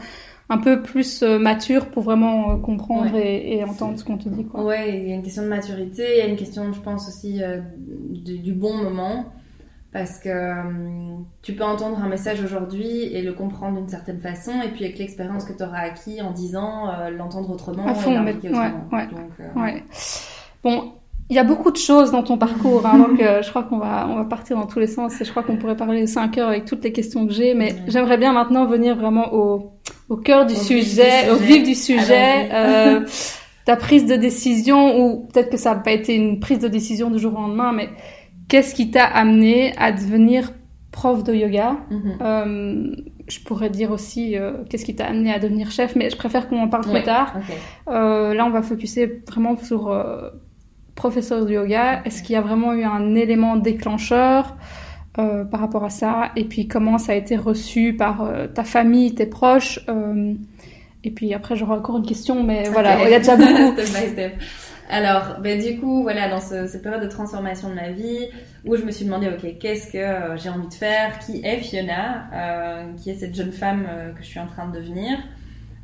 un 0.50 0.58
peu 0.58 0.82
plus 0.82 1.24
euh, 1.24 1.40
mature 1.40 1.88
pour 1.88 2.04
vraiment 2.04 2.52
euh, 2.52 2.56
comprendre 2.56 3.16
et, 3.16 3.64
entendre 3.64 4.00
ce 4.00 4.04
qu'on 4.04 4.18
te 4.18 4.30
dit. 4.30 4.46
Quoi. 4.46 4.64
Ouais, 4.64 4.98
il 4.98 5.10
y 5.10 5.12
a 5.12 5.16
une 5.16 5.24
question 5.24 5.44
de 5.44 5.50
maturité, 5.50 6.06
il 6.16 6.18
y 6.20 6.22
a 6.22 6.28
une 6.28 6.38
question, 6.38 6.72
je 6.72 6.80
pense 6.80 7.08
aussi, 7.08 7.44
euh, 7.44 7.60
du, 8.12 8.54
bon 8.54 8.76
moment. 8.76 9.26
Parce 9.94 10.20
que 10.20 10.54
tu 11.42 11.54
peux 11.54 11.64
entendre 11.64 12.04
un 12.04 12.10
message 12.10 12.44
aujourd'hui 12.44 13.06
et 13.06 13.22
le 13.22 13.34
comprendre 13.34 13.78
d'une 13.78 13.88
certaine 13.88 14.20
façon, 14.20 14.52
et 14.62 14.68
puis 14.68 14.84
avec 14.84 15.00
l'expérience 15.00 15.46
que 15.46 15.54
tu 15.54 15.64
auras 15.64 15.80
acquis 15.80 16.22
en 16.22 16.32
10 16.32 16.56
ans, 16.58 17.10
l'entendre 17.10 17.50
autrement 17.50 17.88
et 17.88 18.14
l'impliquer 18.14 18.50
autrement. 18.50 18.88
Ouais, 18.92 19.08
ouais. 19.56 19.84
Bon, 20.64 20.92
il 21.30 21.36
y 21.36 21.40
a 21.40 21.44
beaucoup 21.44 21.72
de 21.72 21.78
choses 21.78 22.12
dans 22.12 22.24
ton 22.24 22.38
parcours, 22.38 22.86
hein, 22.86 23.00
donc 23.00 23.22
euh, 23.22 23.42
je 23.42 23.50
crois 23.50 23.64
qu'on 23.64 23.80
va 23.80 24.08
on 24.10 24.16
va 24.16 24.24
partir 24.24 24.56
dans 24.56 24.66
tous 24.66 24.80
les 24.80 24.88
sens 24.88 25.20
et 25.20 25.26
je 25.26 25.32
crois 25.32 25.44
qu'on 25.44 25.58
pourrait 25.58 25.76
parler 25.76 26.08
5 26.08 26.38
heures 26.38 26.50
avec 26.50 26.64
toutes 26.64 26.84
les 26.86 26.94
questions 26.94 27.28
que 27.28 27.34
j'ai, 27.34 27.54
mais 27.54 27.76
j'aimerais 27.88 28.18
bien 28.18 28.32
maintenant 28.32 28.66
venir 28.66 28.96
vraiment 28.96 29.34
au, 29.34 29.74
au 30.10 30.18
cœur 30.18 30.46
du, 30.46 30.56
sujet, 30.56 31.30
au 31.30 31.36
vif 31.36 31.64
du 31.64 31.76
sujet, 31.76 32.50
euh, 32.54 33.06
ta 33.66 33.76
prise 33.76 34.06
de 34.06 34.16
décision 34.16 35.00
ou 35.00 35.28
peut-être 35.28 35.50
que 35.50 35.58
ça 35.58 35.76
n'a 35.76 35.82
pas 35.82 35.92
été 35.92 36.16
une 36.16 36.40
prise 36.40 36.60
de 36.60 36.68
décision 36.68 37.10
du 37.12 37.20
jour 37.20 37.34
au 37.34 37.42
lendemain, 37.42 37.74
mais 37.74 37.90
qu'est-ce 38.48 38.74
qui 38.74 38.92
t'a 38.92 39.04
amené 39.04 39.74
à 39.78 39.92
devenir 39.92 40.54
prof 40.92 41.24
de 41.24 41.34
yoga? 41.34 41.78
Mm-hmm. 41.92 42.22
euh, 42.22 42.96
je 43.28 43.40
pourrais 43.42 43.70
dire 43.70 43.92
aussi 43.92 44.38
euh, 44.38 44.64
qu'est-ce 44.70 44.86
qui 44.86 44.96
t'a 44.96 45.08
amené 45.08 45.34
à 45.34 45.40
devenir 45.40 45.70
chef, 45.70 45.98
mais 45.98 46.10
je 46.10 46.16
préfère 46.16 46.48
qu'on 46.48 46.62
en 46.62 46.70
parle 46.70 46.90
plus 46.90 47.04
tard. 47.04 47.34
Euh, 47.90 48.34
là, 48.34 48.46
on 48.46 48.52
va 48.52 48.62
focuser 48.62 49.22
vraiment 49.28 49.58
sur 49.58 49.94
professeur 50.96 51.46
de 51.46 51.52
yoga, 51.52 52.02
est-ce 52.06 52.24
qu'il 52.24 52.34
y 52.34 52.38
a 52.38 52.42
vraiment 52.42 52.74
eu 52.74 52.84
un 52.84 53.16
élément 53.16 53.58
déclencheur? 53.58 54.56
Euh, 55.20 55.44
par 55.46 55.60
rapport 55.60 55.84
à 55.84 55.90
ça 55.90 56.32
Et 56.36 56.46
puis 56.46 56.68
comment 56.68 56.98
ça 56.98 57.14
a 57.14 57.16
été 57.16 57.38
reçu 57.38 57.94
par 57.94 58.22
euh, 58.22 58.48
ta 58.48 58.64
famille, 58.64 59.16
tes 59.16 59.26
proches 59.26 59.80
euh, 59.90 60.34
Et 61.04 61.12
puis 61.12 61.34
après 61.34 61.56
j'aurai 61.56 61.74
encore 61.74 61.98
une 61.98 62.06
question, 62.06 62.44
mais 62.44 62.70
voilà, 62.70 63.04
il 63.04 63.10
y 63.10 63.16
a 63.16 63.20
déjà 63.20 63.36
beaucoup. 63.38 63.76
Alors, 64.90 65.42
ben, 65.42 65.62
du 65.62 65.82
coup, 65.82 66.04
voilà, 66.04 66.30
dans 66.30 66.40
ce, 66.40 66.66
cette 66.66 66.82
période 66.82 67.04
de 67.04 67.10
transformation 67.10 67.70
de 67.70 67.74
ma 67.74 67.90
vie, 67.90 68.30
où 68.66 68.78
je 68.78 68.84
me 68.84 68.92
suis 68.92 69.04
demandé, 69.04 69.28
ok, 69.28 69.58
qu'est-ce 69.60 69.92
que 69.92 70.38
j'ai 70.38 70.50
envie 70.50 70.70
de 70.70 70.74
faire? 70.74 71.20
Qui 71.20 71.42
est 71.44 71.58
Fiona? 71.58 72.30
Qui 72.96 73.10
est 73.10 73.16
cette 73.16 73.36
jeune 73.36 73.52
femme 73.52 73.86
que 74.16 74.24
je 74.24 74.28
suis 74.28 74.40
en 74.40 74.48
train 74.48 74.70
de 74.70 74.78
devenir? 74.80 75.18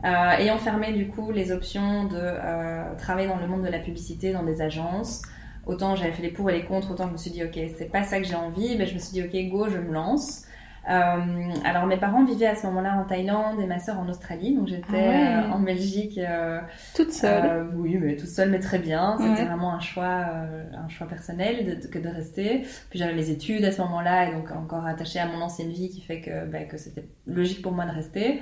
Ayant 0.05 0.57
fermé 0.57 0.93
du 0.93 1.07
coup 1.07 1.31
les 1.31 1.51
options 1.51 2.05
de 2.05 2.95
travailler 2.97 3.27
dans 3.27 3.35
le 3.35 3.47
monde 3.47 3.63
de 3.63 3.69
la 3.69 3.79
publicité 3.79 4.31
dans 4.31 4.43
des 4.43 4.61
agences, 4.61 5.21
autant 5.65 5.95
j'avais 5.95 6.11
fait 6.11 6.23
les 6.23 6.31
pour 6.31 6.49
et 6.49 6.53
les 6.53 6.65
contre, 6.65 6.91
autant 6.91 7.07
je 7.07 7.13
me 7.13 7.17
suis 7.17 7.31
dit 7.31 7.43
ok 7.43 7.59
c'est 7.77 7.91
pas 7.91 8.03
ça 8.03 8.19
que 8.19 8.25
j'ai 8.25 8.35
envie, 8.35 8.77
mais 8.77 8.85
je 8.85 8.93
me 8.93 8.99
suis 8.99 9.11
dit 9.11 9.23
ok 9.23 9.51
go 9.51 9.69
je 9.69 9.77
me 9.77 9.91
lance. 9.91 10.45
Euh, 10.89 11.53
alors 11.63 11.85
mes 11.85 11.95
parents 11.95 12.25
vivaient 12.25 12.47
à 12.47 12.55
ce 12.55 12.65
moment-là 12.67 12.97
en 12.97 13.05
Thaïlande 13.05 13.59
et 13.61 13.65
ma 13.65 13.79
sœur 13.79 13.99
en 13.99 14.09
Australie, 14.09 14.53
donc 14.53 14.67
j'étais 14.67 14.83
ah 14.91 15.45
euh, 15.45 15.51
en 15.51 15.59
Belgique. 15.59 16.17
Euh, 16.17 16.59
toute 16.93 17.13
seule. 17.13 17.69
oui, 17.75 17.97
mais 18.01 18.17
toute 18.17 18.27
seule, 18.27 18.49
mais 18.49 18.59
très 18.59 18.79
bien. 18.79 19.17
C'était 19.17 19.45
vraiment 19.45 19.73
un 19.73 19.79
choix, 19.79 20.25
un 20.73 20.89
choix 20.89 21.07
personnel 21.07 21.79
de, 21.79 21.87
que 21.87 21.99
de 21.99 22.09
rester. 22.09 22.63
Puis 22.89 22.99
j'avais 22.99 23.13
mes 23.15 23.29
études 23.29 23.63
à 23.63 23.71
ce 23.71 23.81
moment-là 23.81 24.29
et 24.29 24.33
donc 24.33 24.51
encore 24.51 24.85
attachée 24.85 25.19
à 25.19 25.25
mon 25.25 25.41
ancienne 25.41 25.69
vie 25.69 25.89
qui 25.89 26.01
fait 26.01 26.19
que, 26.19 26.45
bah, 26.45 26.63
que 26.65 26.77
c'était 26.77 27.05
logique 27.27 27.61
pour 27.61 27.71
moi 27.71 27.85
de 27.85 27.91
rester. 27.91 28.41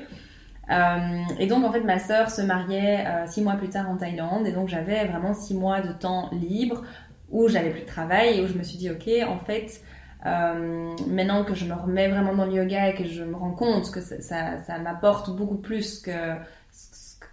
et 1.39 1.47
donc 1.47 1.63
en 1.63 1.71
fait 1.71 1.81
ma 1.81 1.99
sœur 1.99 2.31
se 2.31 2.41
mariait 2.41 3.05
six 3.27 3.43
mois 3.43 3.55
plus 3.55 3.69
tard 3.69 3.89
en 3.89 3.97
Thaïlande 3.97 4.47
et 4.47 4.51
donc 4.51 4.67
j'avais 4.69 5.05
vraiment 5.05 5.33
six 5.33 5.53
mois 5.53 5.81
de 5.81 5.91
temps 5.91 6.29
libre 6.31 6.81
où 7.31 7.47
j'avais 7.47 7.71
plus 7.71 7.81
de 7.81 7.85
travail 7.85 8.39
et 8.39 8.43
où 8.43 8.47
je 8.47 8.53
me 8.53 8.63
suis 8.63 8.77
dit 8.77 8.89
ok 8.89 9.09
en 9.27 9.39
fait 9.39 9.81
maintenant 10.23 11.43
que 11.43 11.55
je 11.55 11.65
me 11.65 11.73
remets 11.73 12.07
vraiment 12.07 12.35
dans 12.35 12.45
le 12.45 12.53
yoga 12.53 12.89
et 12.89 12.93
que 12.93 13.05
je 13.05 13.23
me 13.23 13.35
rends 13.35 13.53
compte 13.53 13.89
que 13.89 14.01
ça, 14.01 14.21
ça, 14.61 14.77
m'apporte 14.77 15.35
beaucoup 15.35 15.57
plus 15.57 15.99
que 15.99 16.35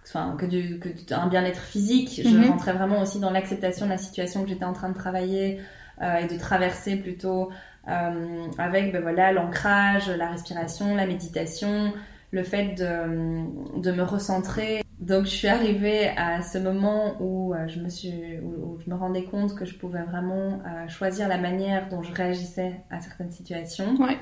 enfin 0.07 0.35
que 0.39 0.47
du 0.47 0.79
que 0.79 0.89
un 1.13 1.27
bien-être 1.27 1.61
physique 1.61 2.21
je 2.23 2.29
mhm. 2.29 2.49
rentrais 2.49 2.73
vraiment 2.73 3.01
aussi 3.01 3.19
dans 3.19 3.29
l'acceptation 3.29 3.85
de 3.85 3.91
la 3.91 3.99
situation 3.99 4.43
que 4.43 4.49
j'étais 4.49 4.65
en 4.65 4.73
train 4.73 4.89
de 4.89 4.95
travailler 4.95 5.59
et 6.01 6.25
de 6.27 6.39
traverser 6.39 6.95
plutôt 6.95 7.51
euh, 7.89 8.47
avec 8.57 8.91
ben 8.91 9.01
voilà 9.01 9.31
l'ancrage, 9.31 10.09
la 10.09 10.29
respiration, 10.29 10.95
la 10.95 11.07
méditation, 11.07 11.91
le 12.31 12.43
fait 12.43 12.75
de, 12.75 13.79
de, 13.79 13.91
me 13.91 14.03
recentrer. 14.03 14.83
Donc 14.99 15.25
je 15.25 15.29
suis 15.29 15.47
arrivée 15.47 16.09
à 16.17 16.41
ce 16.41 16.57
moment 16.57 17.15
où 17.21 17.53
euh, 17.53 17.67
je 17.67 17.79
me 17.79 17.87
suis, 17.89 18.37
où, 18.41 18.77
je 18.83 18.89
me 18.89 18.95
rendais 18.95 19.23
compte 19.23 19.55
que 19.55 19.63
je 19.63 19.75
pouvais 19.75 20.03
vraiment 20.03 20.61
euh, 20.65 20.87
choisir 20.89 21.27
la 21.29 21.37
manière 21.37 21.87
dont 21.87 22.03
je 22.03 22.11
réagissais 22.11 22.81
à 22.89 22.99
certaines 22.99 23.31
situations. 23.31 23.95
Ouais. 23.95 24.17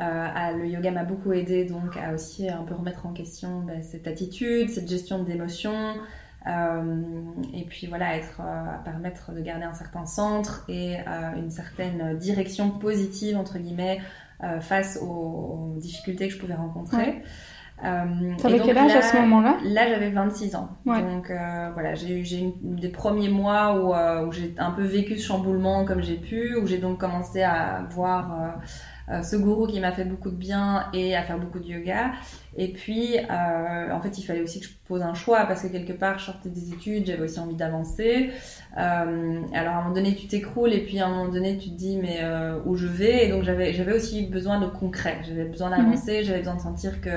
Euh, 0.00 0.56
le 0.56 0.66
yoga 0.66 0.90
m'a 0.90 1.04
beaucoup 1.04 1.32
aidé 1.32 1.64
donc 1.64 1.96
à 1.96 2.14
aussi 2.14 2.48
un 2.48 2.62
peu 2.62 2.74
remettre 2.74 3.04
en 3.06 3.12
question 3.12 3.60
ben, 3.60 3.82
cette 3.82 4.06
attitude, 4.06 4.70
cette 4.70 4.88
gestion 4.88 5.22
d'émotions, 5.22 5.94
euh, 6.46 7.02
et 7.52 7.64
puis 7.64 7.86
voilà, 7.86 8.16
être, 8.16 8.40
euh, 8.40 8.82
permettre 8.82 9.32
de 9.32 9.40
garder 9.40 9.64
un 9.64 9.74
certain 9.74 10.06
centre 10.06 10.64
et 10.68 10.96
une 11.36 11.50
certaine 11.50 12.16
direction 12.16 12.70
positive, 12.70 13.36
entre 13.36 13.58
guillemets, 13.58 14.00
face 14.60 14.98
aux, 15.02 15.74
difficultés 15.76 16.28
que 16.28 16.34
je 16.34 16.38
pouvais 16.38 16.54
rencontrer. 16.54 17.22
Euh, 17.84 18.34
T'avais 18.38 18.60
quel 18.60 18.76
âge 18.76 18.94
à 18.94 19.02
ce 19.02 19.16
moment-là 19.16 19.56
Là, 19.64 19.88
j'avais 19.88 20.10
26 20.10 20.56
ans. 20.56 20.68
Donc 20.84 21.30
voilà, 21.74 21.94
j'ai 21.94 22.18
eu 22.18 22.52
des 22.62 22.88
premiers 22.88 23.28
mois 23.28 23.74
où, 23.78 24.26
où 24.26 24.32
j'ai 24.32 24.54
un 24.58 24.70
peu 24.70 24.82
vécu 24.82 25.18
ce 25.18 25.26
chamboulement 25.26 25.84
comme 25.84 26.02
j'ai 26.02 26.16
pu, 26.16 26.56
où 26.56 26.66
j'ai 26.66 26.78
donc 26.78 26.98
commencé 26.98 27.42
à 27.42 27.86
voir 27.90 28.58
euh, 29.10 29.22
ce 29.22 29.34
gourou 29.34 29.66
qui 29.66 29.80
m'a 29.80 29.90
fait 29.90 30.04
beaucoup 30.04 30.30
de 30.30 30.36
bien 30.36 30.86
et 30.92 31.16
à 31.16 31.22
faire 31.22 31.38
beaucoup 31.38 31.58
de 31.58 31.66
yoga. 31.66 32.12
Et 32.56 32.72
puis, 32.72 33.16
euh, 33.18 33.92
en 33.92 34.00
fait, 34.00 34.18
il 34.18 34.22
fallait 34.22 34.42
aussi 34.42 34.60
que 34.60 34.66
je 34.66 34.72
pose 34.86 35.02
un 35.02 35.14
choix 35.14 35.46
parce 35.46 35.62
que 35.62 35.68
quelque 35.68 35.92
part, 35.92 36.18
je 36.18 36.26
sortais 36.26 36.48
des 36.48 36.72
études, 36.72 37.06
j'avais 37.06 37.22
aussi 37.22 37.40
envie 37.40 37.56
d'avancer. 37.56 38.30
Euh, 38.78 39.42
alors, 39.52 39.74
à 39.74 39.78
un 39.78 39.82
moment 39.82 39.94
donné, 39.94 40.14
tu 40.14 40.26
t'écroules 40.28 40.72
et 40.72 40.80
puis 40.84 41.00
à 41.00 41.06
un 41.06 41.10
moment 41.10 41.28
donné, 41.28 41.58
tu 41.58 41.70
te 41.70 41.74
dis, 41.74 41.96
mais 41.96 42.18
euh, 42.22 42.60
où 42.66 42.76
je 42.76 42.86
vais? 42.86 43.26
Et 43.26 43.30
donc, 43.30 43.42
j'avais, 43.42 43.92
aussi 43.92 44.26
besoin 44.26 44.60
de 44.60 44.66
concret. 44.66 45.18
J'avais 45.26 45.44
besoin 45.44 45.70
d'avancer, 45.70 46.18
mhm. 46.18 46.24
j'avais 46.24 46.38
besoin 46.38 46.56
de 46.56 46.60
sentir 46.60 47.00
que 47.00 47.10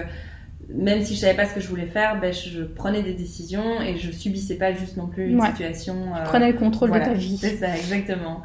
même 0.73 1.03
si 1.03 1.15
je 1.15 1.19
savais 1.19 1.35
pas 1.35 1.45
ce 1.45 1.53
que 1.53 1.61
je 1.61 1.67
voulais 1.67 1.85
faire, 1.85 2.19
ben, 2.19 2.33
je 2.33 2.63
prenais 2.63 3.03
des 3.03 3.13
décisions 3.13 3.79
et 3.81 3.97
je 3.97 4.11
subissais 4.11 4.55
pas 4.55 4.73
juste 4.73 4.97
non 4.97 5.07
plus 5.07 5.29
une 5.29 5.41
situation. 5.41 6.15
Euh, 6.15 6.23
prenais 6.23 6.51
le 6.51 6.57
contrôle 6.57 6.91
de 6.91 6.99
ta 6.99 7.13
vie. 7.13 7.37
C'est 7.37 7.57
ça, 7.57 7.75
exactement. 7.75 8.41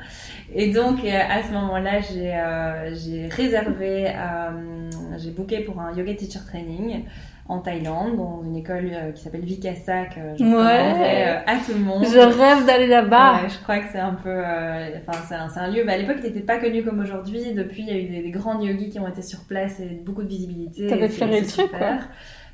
Et 0.54 0.70
donc 0.72 1.04
euh, 1.04 1.10
à 1.10 1.42
ce 1.42 1.52
moment-là, 1.52 2.00
j'ai 2.00 2.34
euh, 2.34 3.28
réservé, 3.30 4.08
euh, 4.08 4.90
j'ai 5.18 5.30
booké 5.30 5.60
pour 5.60 5.80
un 5.80 5.94
yoga 5.94 6.14
teacher 6.14 6.40
training 6.46 7.04
en 7.48 7.60
Thaïlande, 7.60 8.16
dans 8.16 8.42
une 8.44 8.56
école 8.56 8.90
euh, 8.92 9.12
qui 9.12 9.22
s'appelle 9.22 9.44
Vikasa, 9.44 10.04
que 10.04 10.20
je 10.38 10.44
ouais. 10.44 11.28
Euh, 11.28 11.40
à 11.46 11.56
tout 11.56 11.72
le 11.72 11.80
monde. 11.80 12.04
Je 12.04 12.18
rêve 12.18 12.66
d'aller 12.66 12.86
là-bas. 12.86 13.42
Ouais, 13.42 13.48
je 13.48 13.58
crois 13.62 13.78
que 13.78 13.86
c'est 13.90 13.98
un 13.98 14.14
peu, 14.14 14.28
euh, 14.28 14.90
enfin 15.06 15.18
c'est 15.26 15.34
un, 15.34 15.64
un, 15.64 15.70
lieu. 15.70 15.84
Bah, 15.84 15.92
à 15.92 15.96
l'époque, 15.96 16.18
il 16.18 16.24
n'était 16.24 16.40
pas 16.40 16.58
connu 16.58 16.84
comme 16.84 17.00
aujourd'hui. 17.00 17.54
Depuis, 17.54 17.82
il 17.82 17.88
y 17.88 17.90
a 17.90 17.98
eu 17.98 18.22
des, 18.22 18.30
grands 18.30 18.60
yogis 18.60 18.90
qui 18.90 19.00
ont 19.00 19.08
été 19.08 19.22
sur 19.22 19.40
place 19.44 19.80
et 19.80 19.86
beaucoup 20.04 20.22
de 20.22 20.28
visibilité. 20.28 20.88
T'avais 20.88 21.08
flairé 21.08 21.40
le 21.40 21.46
truc, 21.46 21.70
quoi. 21.70 21.98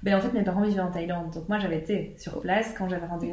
Ben, 0.05 0.17
en 0.17 0.21
fait, 0.21 0.35
mes 0.35 0.45
parents 0.45 0.61
vivaient 0.61 0.83
en 0.83 0.91
Thaïlande, 0.91 1.31
donc 1.33 1.49
moi 1.49 1.59
j'avais 1.59 1.79
été 1.79 2.15
sur 2.19 2.43
place 2.43 2.75
quand 2.77 2.91
j'avais 2.91 3.07
rendu, 3.07 3.31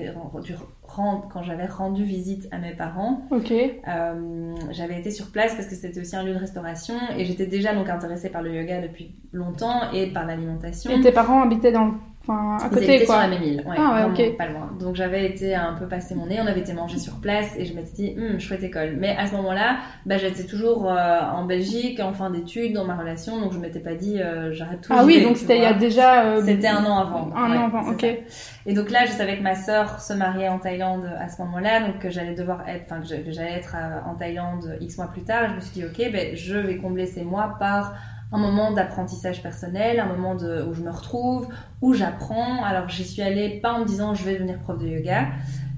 rendre, 0.83 1.27
quand 1.29 1.43
j'avais 1.43 1.65
rendu 1.65 2.05
visite 2.05 2.47
à 2.51 2.59
mes 2.59 2.71
parents. 2.71 3.23
Ok. 3.29 3.51
Euh, 3.51 4.55
j'avais 4.69 4.97
été 4.97 5.11
sur 5.11 5.31
place 5.31 5.53
parce 5.53 5.67
que 5.67 5.75
c'était 5.75 5.99
aussi 5.99 6.15
un 6.15 6.23
lieu 6.23 6.33
de 6.33 6.39
restauration 6.39 6.95
et 7.17 7.25
j'étais 7.25 7.45
déjà 7.45 7.75
donc 7.75 7.89
intéressée 7.89 8.29
par 8.29 8.41
le 8.41 8.55
yoga 8.55 8.79
depuis 8.79 9.13
longtemps 9.33 9.91
et 9.91 10.13
par 10.13 10.25
l'alimentation. 10.25 10.91
Et 10.91 11.01
tes 11.01 11.11
parents 11.11 11.41
habitaient 11.41 11.73
dans 11.73 11.91
Enfin, 12.23 12.57
à 12.63 12.69
côté, 12.69 13.03
quoi. 13.05 13.15
sur 13.15 13.23
la 13.23 13.27
même 13.27 13.41
île, 13.41 13.63
ouais, 13.67 13.75
ah, 13.79 14.07
ouais, 14.15 14.31
pas 14.33 14.45
loin. 14.45 14.69
Donc 14.79 14.95
j'avais 14.95 15.25
été 15.25 15.55
un 15.55 15.73
peu 15.73 15.87
passer 15.87 16.13
mon 16.13 16.27
nez, 16.27 16.39
on 16.39 16.45
avait 16.45 16.59
été 16.59 16.71
manger 16.71 16.99
sur 16.99 17.15
place 17.15 17.47
et 17.57 17.65
je 17.65 17.73
m'étais 17.73 17.93
dit, 17.93 18.15
hum, 18.15 18.39
chouette 18.39 18.61
école. 18.61 18.95
Mais 18.99 19.15
à 19.17 19.25
ce 19.25 19.33
moment-là, 19.37 19.77
bah, 20.05 20.17
j'étais 20.17 20.43
toujours 20.43 20.91
euh, 20.91 21.19
en 21.19 21.45
Belgique, 21.45 21.99
en 21.99 22.13
fin 22.13 22.29
d'études, 22.29 22.73
dans 22.73 22.85
ma 22.85 22.95
relation, 22.95 23.41
donc 23.41 23.53
je 23.53 23.57
m'étais 23.57 23.79
pas 23.79 23.95
dit, 23.95 24.21
euh, 24.21 24.53
j'arrête 24.53 24.81
tout. 24.81 24.93
Ah 24.95 25.03
oui, 25.03 25.23
donc 25.23 25.35
c'était 25.35 25.57
il 25.57 25.63
y 25.63 25.65
a 25.65 25.73
déjà. 25.73 26.25
Euh, 26.25 26.43
c'était 26.45 26.67
un 26.67 26.85
an 26.85 26.99
avant. 26.99 27.35
Un 27.35 27.57
an 27.57 27.65
avant, 27.65 27.91
ok. 27.91 28.05
Et 28.67 28.73
donc 28.75 28.91
là, 28.91 29.05
je 29.05 29.11
savais 29.13 29.37
que 29.37 29.43
ma 29.43 29.55
sœur 29.55 29.99
se 29.99 30.13
mariait 30.13 30.49
en 30.49 30.59
Thaïlande 30.59 31.09
à 31.19 31.27
ce 31.27 31.41
moment-là, 31.41 31.79
donc 31.79 31.97
que 31.97 32.11
j'allais 32.11 32.35
devoir 32.35 32.69
être, 32.69 32.83
enfin 32.85 33.01
que 33.01 33.31
j'allais 33.31 33.53
être 33.53 33.75
en 34.05 34.13
Thaïlande 34.13 34.77
X 34.79 34.95
mois 34.99 35.07
plus 35.07 35.23
tard. 35.23 35.49
Je 35.49 35.55
me 35.55 35.59
suis 35.59 35.71
dit, 35.71 35.85
ok, 35.85 36.11
ben 36.11 36.35
je 36.35 36.55
vais 36.55 36.77
combler 36.77 37.07
ces 37.07 37.23
mois 37.23 37.55
par 37.59 37.95
un 38.31 38.37
moment 38.37 38.71
d'apprentissage 38.71 39.43
personnel, 39.43 39.99
un 39.99 40.05
moment 40.05 40.35
où 40.35 40.73
je 40.73 40.81
me 40.81 40.91
retrouve, 40.91 41.47
où 41.81 41.93
j'apprends. 41.93 42.63
Alors 42.63 42.87
j'y 42.89 43.03
suis 43.03 43.21
allée 43.21 43.59
pas 43.59 43.73
en 43.73 43.79
me 43.79 43.85
disant 43.85 44.13
je 44.13 44.23
vais 44.23 44.33
devenir 44.33 44.59
prof 44.59 44.77
de 44.79 44.87
yoga, 44.87 45.29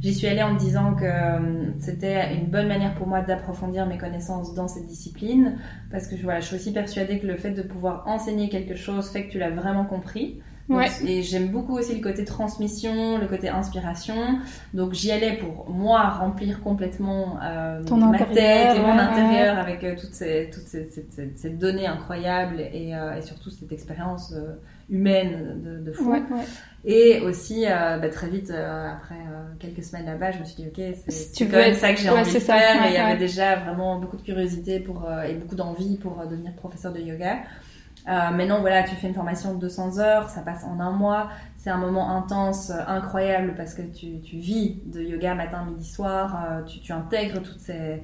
j'y 0.02 0.14
suis 0.14 0.28
allée 0.28 0.44
en 0.44 0.54
me 0.54 0.60
disant 0.60 0.94
que 0.94 1.06
euh, 1.06 1.72
c'était 1.80 2.36
une 2.36 2.48
bonne 2.48 2.68
manière 2.68 2.94
pour 2.96 3.08
moi 3.08 3.22
d'approfondir 3.22 3.86
mes 3.88 3.98
connaissances 3.98 4.54
dans 4.54 4.68
cette 4.68 4.86
discipline, 4.86 5.58
parce 5.92 6.08
que 6.08 6.16
voilà, 6.22 6.42
je 6.42 6.48
suis 6.48 6.56
aussi 6.56 6.74
persuadée 6.74 7.20
que 7.20 7.28
le 7.28 7.38
fait 7.38 7.52
de 7.52 7.64
pouvoir 7.64 8.04
enseigner 8.08 8.50
quelque 8.50 8.76
chose 8.76 9.10
fait 9.10 9.26
que 9.28 9.32
tu 9.32 9.40
l'as 9.40 9.52
vraiment 9.52 9.86
compris. 9.86 10.42
Et 11.06 11.24
j'aime 11.24 11.50
beaucoup 11.50 11.78
aussi 11.78 11.96
le 11.96 12.02
côté 12.02 12.24
transmission, 12.24 13.18
le 13.18 13.28
côté 13.28 13.50
inspiration. 13.50 14.40
Donc 14.74 14.94
j'y 14.94 15.12
allais 15.12 15.38
pour 15.38 15.70
moi 15.70 16.10
remplir 16.10 16.62
complètement 16.62 17.38
euh, 17.44 17.82
ma 17.92 18.20
tête 18.20 18.78
et 18.78 18.80
mon 18.80 18.98
intérieur 18.98 19.58
avec 19.58 19.84
euh, 19.84 19.96
toutes, 20.00 20.14
ces, 20.14 20.50
toutes 20.54 20.68
ces, 20.68 20.90
ces, 21.36 21.50
données 21.50 21.88
incroyables 21.88 22.62
et, 22.62 22.96
euh, 22.96 23.18
et 23.18 23.22
surtout 23.22 23.50
cette 23.50 23.72
expérience 23.72 24.34
euh, 24.34 24.54
humaine 24.90 25.62
de, 25.64 25.80
de 25.80 25.92
fou. 25.92 26.14
Et 26.86 27.22
aussi, 27.22 27.66
bah, 27.66 28.10
très 28.10 28.28
vite, 28.28 28.52
après 28.52 29.16
quelques 29.60 29.84
semaines 29.84 30.06
là-bas, 30.06 30.32
je 30.32 30.40
me 30.40 30.46
suis 30.46 30.64
dit, 30.64 30.68
ok, 30.68 30.96
c'est 31.08 31.48
quand 31.48 31.58
même 31.58 31.76
ça 31.76 31.94
que 31.94 32.00
j'ai 32.00 32.10
envie 32.10 32.34
de 32.34 32.40
faire. 32.40 32.86
et 32.86 32.90
il 32.90 32.94
y 32.94 32.98
avait 32.98 33.18
déjà 33.18 33.56
vraiment 33.56 34.00
beaucoup 34.00 34.18
de 34.18 34.22
curiosité 34.22 34.80
pour, 34.82 35.10
et 35.26 35.34
beaucoup 35.36 35.56
d'envie 35.56 35.98
pour 35.98 36.26
devenir 36.30 36.54
professeur 36.56 36.92
de 36.92 37.00
yoga. 37.00 37.38
Euh, 38.08 38.32
mais 38.34 38.46
non, 38.46 38.60
voilà, 38.60 38.84
tu 38.84 38.96
fais 38.96 39.08
une 39.08 39.14
formation 39.14 39.54
de 39.54 39.60
200 39.60 40.00
heures, 40.00 40.30
ça 40.30 40.42
passe 40.42 40.64
en 40.66 40.80
un 40.80 40.92
mois. 40.92 41.30
C'est 41.58 41.70
un 41.70 41.78
moment 41.78 42.18
intense, 42.18 42.70
euh, 42.70 42.84
incroyable, 42.88 43.54
parce 43.56 43.74
que 43.74 43.82
tu, 43.82 44.20
tu, 44.20 44.38
vis 44.38 44.82
de 44.86 45.02
yoga 45.02 45.34
matin, 45.36 45.66
midi, 45.66 45.86
soir. 45.86 46.46
Euh, 46.46 46.64
tu, 46.64 46.82
tu, 46.82 46.92
intègres 46.92 47.42
toutes 47.42 47.62
ces, 47.62 48.04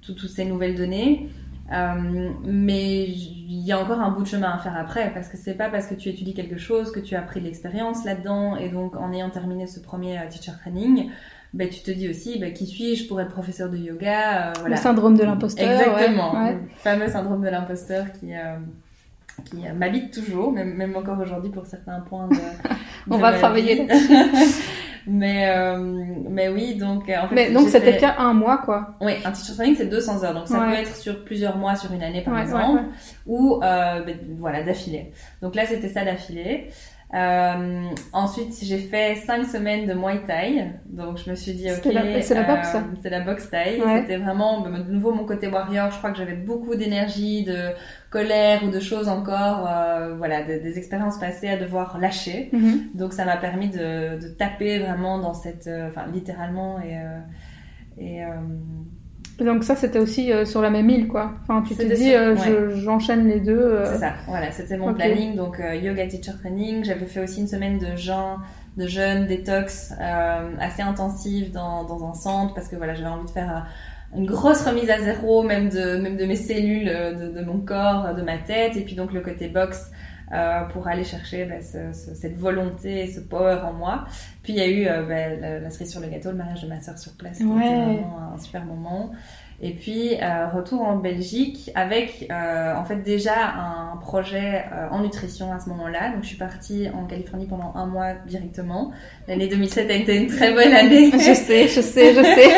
toutes 0.00 0.26
ces 0.26 0.44
nouvelles 0.44 0.74
données. 0.74 1.30
Euh, 1.72 2.30
mais 2.44 3.04
il 3.04 3.60
y 3.64 3.72
a 3.72 3.78
encore 3.78 4.00
un 4.00 4.10
bout 4.10 4.22
de 4.22 4.28
chemin 4.28 4.50
à 4.50 4.58
faire 4.58 4.76
après, 4.76 5.12
parce 5.14 5.28
que 5.28 5.36
c'est 5.36 5.54
pas 5.54 5.68
parce 5.68 5.86
que 5.86 5.94
tu 5.94 6.08
étudies 6.08 6.34
quelque 6.34 6.58
chose 6.58 6.90
que 6.90 7.00
tu 7.00 7.14
as 7.14 7.22
pris 7.22 7.40
de 7.40 7.44
l'expérience 7.44 8.04
là-dedans. 8.04 8.56
Et 8.56 8.68
donc, 8.68 8.96
en 8.96 9.12
ayant 9.12 9.30
terminé 9.30 9.68
ce 9.68 9.78
premier 9.78 10.20
teacher 10.28 10.52
training, 10.60 11.10
ben, 11.54 11.68
tu 11.68 11.80
te 11.82 11.92
dis 11.92 12.08
aussi, 12.08 12.40
ben, 12.40 12.52
qui 12.52 12.66
suis-je 12.66 13.06
pour 13.06 13.20
être 13.20 13.30
professeur 13.30 13.70
de 13.70 13.76
yoga 13.76 14.52
voilà. 14.58 14.74
Le 14.74 14.82
syndrome 14.82 15.16
de 15.16 15.22
l'imposteur. 15.22 15.70
Exactement. 15.70 16.50
Le 16.50 16.58
fameux 16.78 17.08
syndrome 17.08 17.42
de 17.42 17.48
l'imposteur 17.48 18.10
qui 18.10 18.32
qui 19.44 19.56
m'habite 19.74 20.12
toujours, 20.12 20.52
même, 20.52 20.74
même 20.74 20.96
encore 20.96 21.18
aujourd'hui 21.20 21.50
pour 21.50 21.66
certains 21.66 22.00
points 22.00 22.28
de. 22.28 22.36
On 23.10 23.18
va 23.18 23.32
travailler 23.34 23.86
mais, 25.06 25.48
euh, 25.48 25.78
mais 26.28 26.48
oui, 26.48 26.74
donc 26.74 27.04
en 27.04 27.28
fait. 27.28 27.34
Mais 27.34 27.50
donc 27.52 27.68
c'était 27.68 27.96
qu'un 27.96 28.14
un 28.18 28.32
mois 28.32 28.58
quoi. 28.58 28.96
Oui, 29.00 29.12
un 29.24 29.30
teacher 29.30 29.54
training 29.54 29.76
c'est 29.76 29.86
200 29.86 30.24
heures, 30.24 30.34
donc 30.34 30.48
ça 30.48 30.58
peut 30.58 30.74
être 30.74 30.96
sur 30.96 31.24
plusieurs 31.24 31.56
mois, 31.56 31.76
sur 31.76 31.92
une 31.92 32.02
année 32.02 32.22
par 32.22 32.38
exemple, 32.38 32.82
ou 33.26 33.60
euh, 33.62 34.02
ben, 34.04 34.18
voilà 34.38 34.62
d'affilée. 34.62 35.12
Donc 35.42 35.54
là 35.54 35.64
c'était 35.66 35.88
ça 35.88 36.04
d'affilée. 36.04 36.68
Euh, 37.14 37.88
ensuite, 38.12 38.58
j'ai 38.62 38.78
fait 38.78 39.14
cinq 39.14 39.44
semaines 39.44 39.86
de 39.86 39.94
Muay 39.94 40.22
Thai. 40.26 40.72
Donc, 40.86 41.18
je 41.18 41.30
me 41.30 41.36
suis 41.36 41.52
dit, 41.52 41.70
ok, 41.70 41.80
c'est 41.82 41.92
la, 41.92 42.02
boxe. 42.42 42.74
Euh, 42.74 42.80
c'est 43.00 43.10
la 43.10 43.20
boxe 43.20 43.48
Thai. 43.48 43.80
C'était 44.00 44.16
vraiment, 44.16 44.60
bah, 44.60 44.70
de 44.80 44.90
nouveau, 44.90 45.12
mon 45.12 45.24
côté 45.24 45.46
warrior. 45.46 45.90
Je 45.92 45.98
crois 45.98 46.10
que 46.10 46.18
j'avais 46.18 46.34
beaucoup 46.34 46.74
d'énergie, 46.74 47.44
de 47.44 47.70
colère 48.10 48.64
ou 48.64 48.70
de 48.70 48.80
choses 48.80 49.08
encore, 49.08 49.68
euh, 49.68 50.14
voilà, 50.16 50.42
des 50.42 50.78
expériences 50.78 51.18
passées 51.18 51.48
à 51.48 51.56
devoir 51.56 51.98
lâcher. 51.98 52.50
Mhm. 52.52 52.88
Donc, 52.94 53.12
ça 53.12 53.24
m'a 53.24 53.36
permis 53.36 53.68
de, 53.68 54.20
de, 54.20 54.28
taper 54.28 54.80
vraiment 54.80 55.18
dans 55.18 55.34
cette, 55.34 55.68
euh, 55.68 55.88
enfin, 55.88 56.06
littéralement 56.12 56.80
et, 56.80 56.98
euh, 56.98 57.20
et 57.98 58.22
donc 59.44 59.64
ça, 59.64 59.76
c'était 59.76 59.98
aussi 59.98 60.32
euh, 60.32 60.44
sur 60.46 60.62
la 60.62 60.70
même 60.70 60.88
île, 60.88 61.08
quoi. 61.08 61.32
Enfin, 61.42 61.62
tu 61.66 61.74
t'es 61.74 61.84
dit, 61.94 62.14
euh, 62.14 62.74
j'enchaîne 62.76 63.28
les 63.28 63.40
deux. 63.40 63.58
Euh. 63.58 63.92
C'est 63.92 63.98
ça, 63.98 64.14
voilà, 64.26 64.50
c'était 64.50 64.76
mon 64.78 64.94
planning. 64.94 65.36
Donc 65.36 65.60
yoga 65.82 66.06
teacher 66.06 66.32
training. 66.38 66.84
J'avais 66.84 67.06
fait 67.06 67.22
aussi 67.22 67.40
une 67.40 67.48
semaine 67.48 67.78
de 67.78 67.96
jeûne, 67.96 68.38
de 68.76 68.86
jeûne 68.86 69.26
détox 69.26 69.92
assez 70.58 70.82
intensive 70.82 71.52
dans, 71.52 71.84
dans 71.84 72.04
un 72.08 72.14
centre 72.14 72.54
parce 72.54 72.68
que 72.68 72.76
voilà, 72.76 72.94
j'avais 72.94 73.08
envie 73.08 73.26
de 73.26 73.30
faire 73.30 73.66
une 74.16 74.24
grosse 74.24 74.62
remise 74.62 74.88
à 74.88 74.98
zéro, 75.00 75.42
même 75.42 75.68
de 75.68 75.98
même 75.98 76.16
de 76.16 76.24
mes 76.24 76.36
cellules, 76.36 76.86
de, 76.86 77.38
de 77.38 77.44
mon 77.44 77.58
corps, 77.58 78.14
de 78.14 78.22
ma 78.22 78.38
tête. 78.38 78.76
Et 78.76 78.82
puis 78.82 78.94
donc 78.94 79.12
le 79.12 79.20
côté 79.20 79.48
boxe 79.48 79.90
pour 80.72 80.88
aller 80.88 81.04
chercher 81.04 81.44
bah, 81.44 81.60
cette 81.92 82.36
volonté, 82.36 83.06
ce 83.06 83.20
power 83.20 83.60
en 83.64 83.72
moi. 83.72 84.04
Puis 84.42 84.54
il 84.54 84.58
y 84.58 84.62
a 84.62 84.68
eu 84.68 84.84
bah, 85.06 85.60
la, 85.60 85.70
cerise 85.70 85.90
sur 85.90 86.00
le 86.00 86.08
gâteau, 86.08 86.30
le 86.30 86.36
mariage 86.36 86.62
de 86.62 86.68
ma 86.68 86.80
soeur 86.80 86.98
sur 86.98 87.12
place, 87.12 87.38
qui 87.38 87.44
était 87.44 87.52
vraiment 87.52 88.32
un 88.34 88.38
super 88.38 88.64
moment. 88.64 89.12
Et 89.62 89.70
puis 89.70 90.16
euh, 90.20 90.48
retour 90.48 90.82
en 90.82 90.96
Belgique 90.96 91.70
avec 91.74 92.26
euh, 92.30 92.74
en 92.74 92.84
fait 92.84 92.96
déjà 92.96 93.54
un 93.56 93.96
projet 93.96 94.64
euh, 94.70 94.88
en 94.90 95.00
nutrition 95.00 95.50
à 95.50 95.60
ce 95.60 95.70
moment-là. 95.70 96.10
Donc 96.12 96.22
je 96.22 96.28
suis 96.28 96.36
partie 96.36 96.88
en 96.90 97.06
Californie 97.06 97.46
pendant 97.46 97.72
un 97.74 97.86
mois 97.86 98.12
directement. 98.26 98.92
L'année 99.26 99.48
2007 99.48 99.90
a 99.90 99.94
été 99.94 100.16
une 100.16 100.26
très 100.26 100.52
bonne 100.52 100.74
année. 100.74 101.10
je 101.12 101.32
sais, 101.32 101.68
je 101.68 101.80
sais, 101.80 102.14
je 102.14 102.22
sais. 102.22 102.50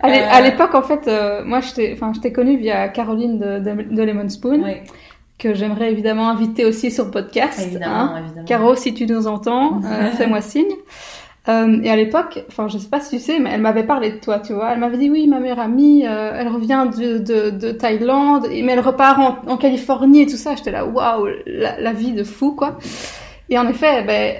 À 0.00 0.40
l'époque 0.40 0.74
en 0.74 0.82
fait, 0.82 1.08
moi 1.44 1.60
je 1.60 2.20
t'ai, 2.20 2.32
connue 2.32 2.58
via 2.58 2.88
Caroline 2.88 3.38
de, 3.38 3.58
de, 3.58 4.02
Lemon 4.02 4.28
Spoon. 4.28 4.62
Oui. 4.62 4.74
Que 5.38 5.54
j'aimerais 5.54 5.92
évidemment 5.92 6.28
inviter 6.28 6.64
aussi 6.64 6.90
sur 6.90 7.04
le 7.04 7.10
podcast. 7.10 7.60
Évidemment, 7.62 7.94
hein. 7.94 8.22
évidemment. 8.24 8.46
Caro, 8.46 8.74
si 8.74 8.94
tu 8.94 9.06
nous 9.06 9.26
entends, 9.26 9.80
fais-moi 10.16 10.40
signe. 10.40 10.74
Euh, 11.48 11.80
et 11.82 11.90
à 11.90 11.96
l'époque, 11.96 12.44
enfin 12.48 12.66
je 12.66 12.76
sais 12.76 12.88
pas 12.88 13.00
si 13.00 13.16
tu 13.16 13.22
sais, 13.22 13.38
mais 13.38 13.50
elle 13.52 13.60
m'avait 13.60 13.84
parlé 13.84 14.10
de 14.10 14.18
toi, 14.18 14.40
tu 14.40 14.52
vois. 14.52 14.72
Elle 14.72 14.80
m'avait 14.80 14.98
dit 14.98 15.08
oui, 15.10 15.28
ma 15.28 15.38
meilleure 15.38 15.60
amie, 15.60 16.04
euh, 16.04 16.32
elle 16.34 16.48
revient 16.48 16.88
de, 16.96 17.18
de, 17.18 17.50
de, 17.50 17.70
Thaïlande, 17.70 18.48
mais 18.50 18.72
elle 18.72 18.80
repart 18.80 19.18
en, 19.18 19.52
en 19.52 19.56
Californie 19.56 20.22
et 20.22 20.26
tout 20.26 20.36
ça. 20.36 20.56
J'étais 20.56 20.72
là, 20.72 20.84
waouh, 20.84 21.28
la, 21.46 21.78
la, 21.80 21.92
vie 21.92 22.12
de 22.12 22.24
fou, 22.24 22.52
quoi. 22.56 22.78
Et 23.48 23.58
en 23.58 23.68
effet, 23.68 24.02
ben, 24.02 24.34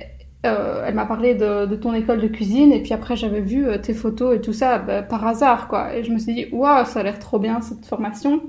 euh, 0.45 0.85
elle 0.87 0.95
m'a 0.95 1.07
parlé 1.07 1.35
de, 1.35 1.67
de, 1.67 1.77
ton 1.77 1.95
école 1.95 2.21
de 2.21 2.29
cuisine 2.29 2.71
et 2.71 2.83
puis 2.83 2.93
après 2.93 3.17
j'avais 3.17 3.41
vu 3.41 3.67
euh, 3.67 3.79
tes 3.79 3.95
photos 3.95 4.37
et 4.37 4.41
tout 4.41 4.53
ça 4.53 4.79
ben, 4.79 5.03
par 5.03 5.27
hasard, 5.27 5.67
quoi. 5.67 5.97
Et 5.97 6.05
je 6.05 6.13
me 6.13 6.19
suis 6.19 6.35
dit, 6.35 6.47
waouh, 6.53 6.85
ça 6.85 7.01
a 7.01 7.03
l'air 7.03 7.19
trop 7.19 7.39
bien 7.39 7.61
cette 7.63 7.85
formation. 7.87 8.43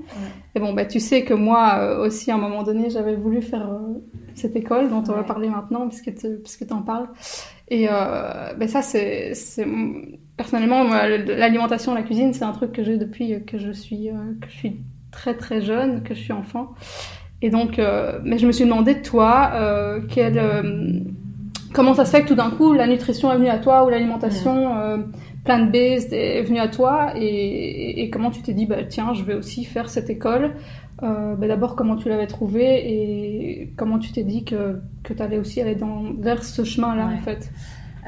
Et 0.54 0.60
bon, 0.60 0.74
ben 0.74 0.86
tu 0.86 1.00
sais 1.00 1.24
que 1.24 1.34
moi 1.34 1.78
euh, 1.78 2.06
aussi 2.06 2.30
à 2.30 2.34
un 2.34 2.38
moment 2.38 2.62
donné, 2.62 2.90
j'avais 2.90 3.16
voulu 3.16 3.42
faire 3.42 3.68
cette 4.34 4.54
école 4.54 4.90
dont 4.90 5.02
on 5.08 5.12
va 5.12 5.24
parler 5.24 5.48
maintenant 5.48 5.88
puisque 5.88 6.14
tu 6.14 6.36
puisque 6.36 6.70
en 6.70 6.82
parles. 6.82 7.08
Et 7.68 7.86
ben 7.86 8.68
ça, 8.68 8.80
c'est 8.80 9.32
personnellement 10.36 10.84
l'alimentation, 10.84 11.94
la 11.94 12.02
cuisine, 12.02 12.32
c'est 12.32 12.44
un 12.44 12.52
truc 12.52 12.72
que 12.72 12.82
j'ai 12.82 12.96
depuis 12.96 13.44
que 13.44 13.58
je 13.58 13.72
suis 13.72 14.10
que 14.40 14.48
je 14.48 14.56
suis 14.56 14.80
très 15.10 15.34
très 15.34 15.60
jeune, 15.60 16.02
que 16.02 16.14
je 16.14 16.20
suis 16.20 16.32
enfant. 16.32 16.74
Et 17.42 17.50
donc, 17.50 17.78
mais 18.24 18.38
je 18.38 18.46
me 18.46 18.52
suis 18.52 18.64
demandé 18.64 19.02
toi, 19.02 20.00
quel, 20.08 20.38
euh, 20.38 20.62
comment 21.72 21.94
ça 21.94 22.04
se 22.04 22.10
fait 22.10 22.22
que 22.22 22.28
tout 22.28 22.34
d'un 22.34 22.50
coup 22.50 22.72
la 22.72 22.86
nutrition 22.86 23.32
est 23.32 23.36
venue 23.36 23.48
à 23.48 23.58
toi 23.58 23.84
ou 23.84 23.88
l'alimentation 23.88 24.74
mmh. 24.74 25.12
plant-based 25.44 26.12
est 26.12 26.42
venue 26.42 26.60
à 26.60 26.68
toi 26.68 27.12
et, 27.16 28.02
et 28.02 28.10
comment 28.10 28.30
tu 28.30 28.42
t'es 28.42 28.52
dit 28.52 28.66
bah 28.66 28.84
tiens, 28.88 29.14
je 29.14 29.22
vais 29.22 29.34
aussi 29.34 29.64
faire 29.64 29.88
cette 29.88 30.10
école. 30.10 30.54
Euh, 31.02 31.36
bah 31.36 31.46
d'abord 31.46 31.76
comment 31.76 31.94
tu 31.94 32.08
l'avais 32.08 32.26
trouvé 32.26 32.64
et 32.90 33.72
comment 33.76 34.00
tu 34.00 34.10
t'es 34.10 34.24
dit 34.24 34.44
que, 34.44 34.80
que 35.04 35.12
tu 35.12 35.22
allais 35.22 35.38
aussi 35.38 35.60
aller 35.60 35.76
dans, 35.76 36.12
vers 36.18 36.42
ce 36.42 36.64
chemin-là 36.64 37.06
en 37.06 37.20
fait? 37.20 37.50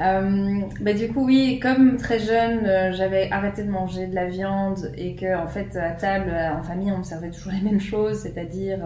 Euh, 0.00 0.60
bah 0.80 0.92
du 0.92 1.06
coup 1.08 1.24
oui, 1.24 1.60
comme 1.60 1.98
très 1.98 2.18
jeune, 2.18 2.66
euh, 2.66 2.90
j'avais 2.90 3.30
arrêté 3.30 3.62
de 3.62 3.70
manger 3.70 4.08
de 4.08 4.14
la 4.16 4.26
viande 4.26 4.90
et 4.96 5.14
que 5.14 5.36
en 5.36 5.46
fait 5.46 5.76
à 5.76 5.90
table, 5.90 6.34
en 6.58 6.64
famille, 6.64 6.90
on 6.90 6.98
me 6.98 7.02
servait 7.04 7.30
toujours 7.30 7.52
les 7.52 7.60
mêmes 7.60 7.80
choses, 7.80 8.16
c'est-à-dire 8.18 8.80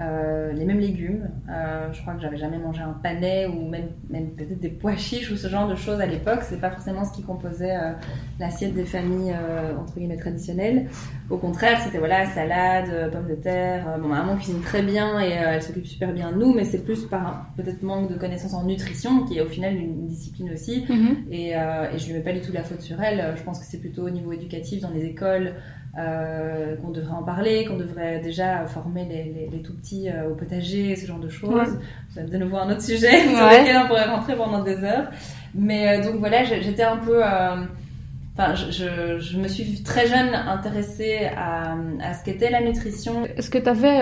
euh, 0.00 0.52
les 0.52 0.64
mêmes 0.64 0.80
légumes. 0.80 1.28
Euh, 1.50 1.92
je 1.92 2.00
crois 2.00 2.14
que 2.14 2.22
j'avais 2.22 2.38
jamais 2.38 2.58
mangé 2.58 2.80
un 2.80 2.92
panais 3.02 3.46
ou 3.46 3.68
même, 3.68 3.88
même 4.08 4.30
peut-être 4.30 4.60
des 4.60 4.70
pois 4.70 4.96
chiches 4.96 5.30
ou 5.30 5.36
ce 5.36 5.48
genre 5.48 5.68
de 5.68 5.74
choses 5.74 6.00
à 6.00 6.06
l'époque. 6.06 6.40
C'est 6.42 6.60
pas 6.60 6.70
forcément 6.70 7.04
ce 7.04 7.12
qui 7.12 7.22
composait 7.22 7.76
euh, 7.76 7.92
l'assiette 8.38 8.74
des 8.74 8.86
familles 8.86 9.34
entre 9.78 9.94
guillemets 9.96 10.16
traditionnelles. 10.16 10.88
Au 11.28 11.36
contraire, 11.36 11.80
c'était 11.80 11.98
voilà 11.98 12.24
salade, 12.26 13.10
pommes 13.12 13.28
de 13.28 13.34
terre. 13.34 13.98
bon, 14.00 14.08
ma 14.08 14.20
maman 14.20 14.36
cuisine 14.36 14.60
très 14.62 14.82
bien 14.82 15.20
et 15.20 15.30
elle 15.30 15.62
s'occupe 15.62 15.86
super 15.86 16.12
bien 16.12 16.32
de 16.32 16.36
nous, 16.36 16.54
mais 16.54 16.64
c'est 16.64 16.84
plus 16.84 17.04
par 17.04 17.46
peut-être 17.56 17.82
manque 17.82 18.10
de 18.10 18.18
connaissances 18.18 18.54
en 18.54 18.64
nutrition 18.64 19.24
qui 19.24 19.38
est 19.38 19.42
au 19.42 19.48
final 19.48 19.76
une, 19.76 20.06
discipline 20.06 20.50
aussi. 20.52 20.84
Mm-hmm. 20.88 21.30
Et, 21.30 21.50
et 21.50 21.98
je 21.98 22.06
lui 22.06 22.14
mets 22.14 22.20
pas 22.20 22.32
du 22.32 22.40
tout 22.40 22.52
la 22.52 22.62
faute 22.62 22.80
sur 22.80 23.00
elle. 23.02 23.34
Je 23.36 23.42
pense 23.42 23.58
que 23.58 23.66
c'est 23.66 23.80
plutôt 23.80 24.06
au 24.06 24.10
niveau 24.10 24.32
éducatif 24.32 24.80
dans 24.80 24.90
les 24.90 25.04
écoles. 25.04 25.54
Euh, 25.98 26.76
qu'on 26.76 26.90
devrait 26.90 27.14
en 27.14 27.24
parler, 27.24 27.64
qu'on 27.64 27.76
devrait 27.76 28.20
déjà 28.20 28.64
former 28.66 29.04
les, 29.06 29.48
les, 29.50 29.60
tout 29.60 29.74
petits 29.74 30.08
euh, 30.08 30.30
au 30.30 30.36
potager, 30.36 30.94
ce 30.94 31.04
genre 31.04 31.18
de 31.18 31.28
choses. 31.28 31.80
C'est 32.14 32.30
de 32.30 32.38
nouveau 32.38 32.58
un 32.58 32.70
autre 32.70 32.82
sujet 32.82 33.10
sur 33.26 33.44
lequel 33.44 33.76
on 33.84 33.88
pourrait 33.88 34.04
rentrer 34.04 34.36
pendant 34.36 34.62
des 34.62 34.84
heures. 34.84 35.10
Mais 35.52 35.98
euh, 35.98 36.04
donc 36.04 36.20
voilà, 36.20 36.44
j'étais 36.44 36.84
un 36.84 36.98
peu... 36.98 37.20
Enfin, 37.24 38.54
je, 38.54 38.70
je, 38.70 39.18
je, 39.18 39.36
me 39.36 39.48
suis 39.48 39.82
très 39.82 40.06
jeune 40.06 40.32
intéressée 40.32 41.28
à, 41.36 41.74
à 42.00 42.14
ce 42.14 42.22
qu'était 42.24 42.50
la 42.50 42.60
nutrition. 42.60 43.24
Est-ce 43.36 43.50
que 43.50 43.58
tu 43.58 43.68
avais 43.68 44.00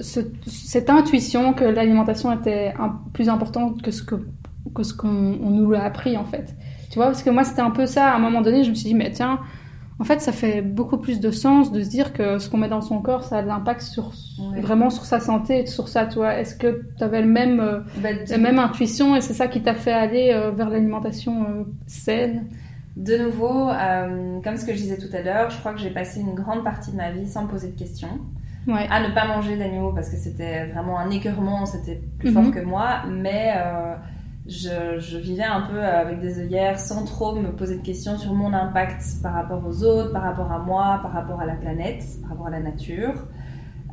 ce, 0.00 0.20
cette 0.46 0.88
intuition 0.88 1.52
que 1.52 1.64
l'alimentation 1.64 2.32
était 2.32 2.74
un, 2.78 2.96
plus 3.12 3.28
importante 3.28 3.82
que 3.82 3.90
ce 3.90 4.04
que, 4.04 4.14
que 4.72 4.84
ce 4.84 4.94
qu'on 4.94 5.08
nous 5.08 5.72
l'a 5.72 5.82
appris 5.82 6.16
en 6.16 6.24
fait? 6.24 6.54
Tu 6.90 6.94
vois, 6.94 7.06
parce 7.06 7.24
que 7.24 7.30
moi 7.30 7.42
c'était 7.42 7.60
un 7.60 7.72
peu 7.72 7.86
ça. 7.86 8.12
À 8.12 8.14
un 8.14 8.20
moment 8.20 8.40
donné, 8.40 8.62
je 8.62 8.70
me 8.70 8.74
suis 8.76 8.90
dit, 8.90 8.94
mais 8.94 9.10
tiens, 9.10 9.40
en 10.00 10.04
fait, 10.04 10.20
ça 10.20 10.30
fait 10.30 10.62
beaucoup 10.62 10.98
plus 10.98 11.18
de 11.18 11.30
sens 11.32 11.72
de 11.72 11.82
se 11.82 11.88
dire 11.88 12.12
que 12.12 12.38
ce 12.38 12.48
qu'on 12.48 12.56
met 12.56 12.68
dans 12.68 12.80
son 12.80 13.00
corps, 13.00 13.24
ça 13.24 13.38
a 13.38 13.42
de 13.42 13.48
l'impact 13.48 13.80
sur 13.80 14.12
vraiment 14.56 14.90
sur 14.90 15.04
sa 15.04 15.18
santé 15.18 15.60
et 15.60 15.66
sur 15.66 15.88
ça, 15.88 16.06
toi. 16.06 16.34
Est-ce 16.38 16.54
que 16.54 16.84
tu 16.96 17.02
avais 17.02 17.20
le 17.20 17.26
même, 17.26 17.58
euh, 17.58 17.80
bah, 18.00 18.10
la 18.28 18.38
même 18.38 18.60
intuition 18.60 19.16
et 19.16 19.20
c'est 19.20 19.34
ça 19.34 19.48
qui 19.48 19.60
t'a 19.60 19.74
fait 19.74 19.92
aller 19.92 20.30
euh, 20.32 20.52
vers 20.52 20.70
l'alimentation 20.70 21.42
euh, 21.42 21.64
saine? 21.88 22.46
De 22.96 23.16
nouveau, 23.16 23.70
comme 24.42 24.56
ce 24.56 24.64
que 24.64 24.72
je 24.72 24.78
disais 24.78 24.98
tout 24.98 25.14
à 25.14 25.22
l'heure, 25.22 25.50
je 25.50 25.58
crois 25.58 25.72
que 25.72 25.78
j'ai 25.78 25.90
passé 25.90 26.20
une 26.20 26.34
grande 26.34 26.64
partie 26.64 26.90
de 26.90 26.96
ma 26.96 27.12
vie 27.12 27.28
sans 27.28 27.46
poser 27.46 27.68
de 27.68 27.78
questions. 27.78 28.18
À 28.68 29.00
ne 29.00 29.14
pas 29.14 29.26
manger 29.26 29.56
d'animaux 29.56 29.92
parce 29.92 30.10
que 30.10 30.16
c'était 30.16 30.66
vraiment 30.66 30.98
un 30.98 31.08
écœurement, 31.10 31.64
c'était 31.64 32.02
plus 32.18 32.32
fort 32.32 32.42
mhm. 32.42 32.52
que 32.52 32.60
moi, 32.60 33.02
mais 33.08 33.54
je, 34.48 35.18
vivais 35.18 35.44
un 35.44 35.62
peu 35.62 35.82
avec 35.82 36.20
des 36.20 36.40
œillères 36.40 36.80
sans 36.80 37.04
trop 37.04 37.34
me 37.34 37.52
poser 37.52 37.76
de 37.76 37.82
questions 37.82 38.16
sur 38.16 38.32
mon 38.32 38.52
impact 38.52 39.02
par 39.22 39.34
rapport 39.34 39.62
aux 39.66 39.84
autres, 39.84 40.12
par 40.12 40.22
rapport 40.22 40.50
à 40.50 40.58
moi, 40.58 41.00
par 41.02 41.12
rapport 41.12 41.40
à 41.40 41.46
la 41.46 41.54
planète, 41.54 42.04
par 42.22 42.30
rapport 42.30 42.46
à 42.46 42.50
la 42.50 42.60
nature. 42.60 43.26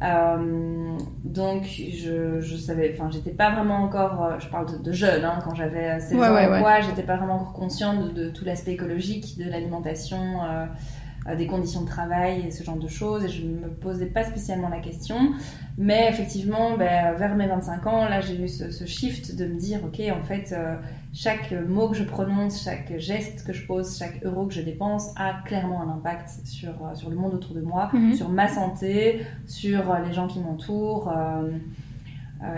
Euh, 0.03 0.97
donc 1.23 1.63
je, 1.63 2.41
je 2.41 2.57
savais, 2.57 2.93
enfin 2.93 3.09
j'étais 3.09 3.31
pas 3.31 3.51
vraiment 3.51 3.77
encore, 3.77 4.23
euh, 4.23 4.39
je 4.39 4.47
parle 4.49 4.81
de, 4.81 4.91
jeune, 4.91 5.23
hein, 5.23 5.39
quand 5.41 5.55
j'avais 5.55 6.01
16 6.01 6.17
ans 6.17 6.19
ouais, 6.19 6.49
ouais. 6.49 6.81
j'étais 6.81 7.03
pas 7.03 7.15
vraiment 7.15 7.35
encore 7.35 7.53
consciente 7.53 8.13
de, 8.13 8.29
tout 8.29 8.43
l'aspect 8.43 8.73
écologique 8.73 9.37
de 9.37 9.49
l'alimentation. 9.49 10.43
Euh, 10.43 10.65
des 11.33 11.47
conditions 11.47 11.81
de 11.81 11.87
travail 11.87 12.45
et 12.45 12.51
ce 12.51 12.63
genre 12.63 12.77
de 12.77 12.87
choses. 12.87 13.25
Et 13.25 13.29
je 13.29 13.45
ne 13.45 13.53
me 13.53 13.69
posais 13.69 14.05
pas 14.05 14.23
spécialement 14.23 14.69
la 14.69 14.79
question. 14.79 15.17
Mais 15.77 16.07
effectivement, 16.07 16.77
ben, 16.77 17.13
vers 17.15 17.35
mes 17.35 17.47
25 17.47 17.87
ans, 17.87 18.07
là, 18.07 18.21
j'ai 18.21 18.39
eu 18.39 18.47
ce, 18.47 18.85
shift 18.85 19.35
de 19.35 19.45
me 19.45 19.55
dire, 19.55 19.79
OK, 19.83 19.99
en 19.99 20.23
fait, 20.23 20.53
euh, 20.53 20.75
chaque 21.13 21.51
mot 21.51 21.89
que 21.89 21.95
je 21.95 22.03
prononce, 22.03 22.63
chaque 22.63 22.97
geste 22.97 23.45
que 23.45 23.53
je 23.53 23.65
pose, 23.65 23.97
chaque 23.97 24.23
euro 24.23 24.45
que 24.45 24.53
je 24.53 24.61
dépense 24.61 25.11
a 25.15 25.41
clairement 25.45 25.81
un 25.81 25.89
impact 25.95 26.29
sur, 26.45 26.69
euh, 26.69 26.93
sur 26.93 27.09
le 27.09 27.15
monde 27.15 27.33
autour 27.33 27.55
de 27.55 27.61
moi, 27.61 27.89
mhm. 27.91 28.13
sur 28.13 28.29
ma 28.29 28.47
santé, 28.47 29.21
sur 29.47 29.95
les 30.05 30.13
gens 30.13 30.27
qui 30.27 30.39
m'entourent. 30.39 31.11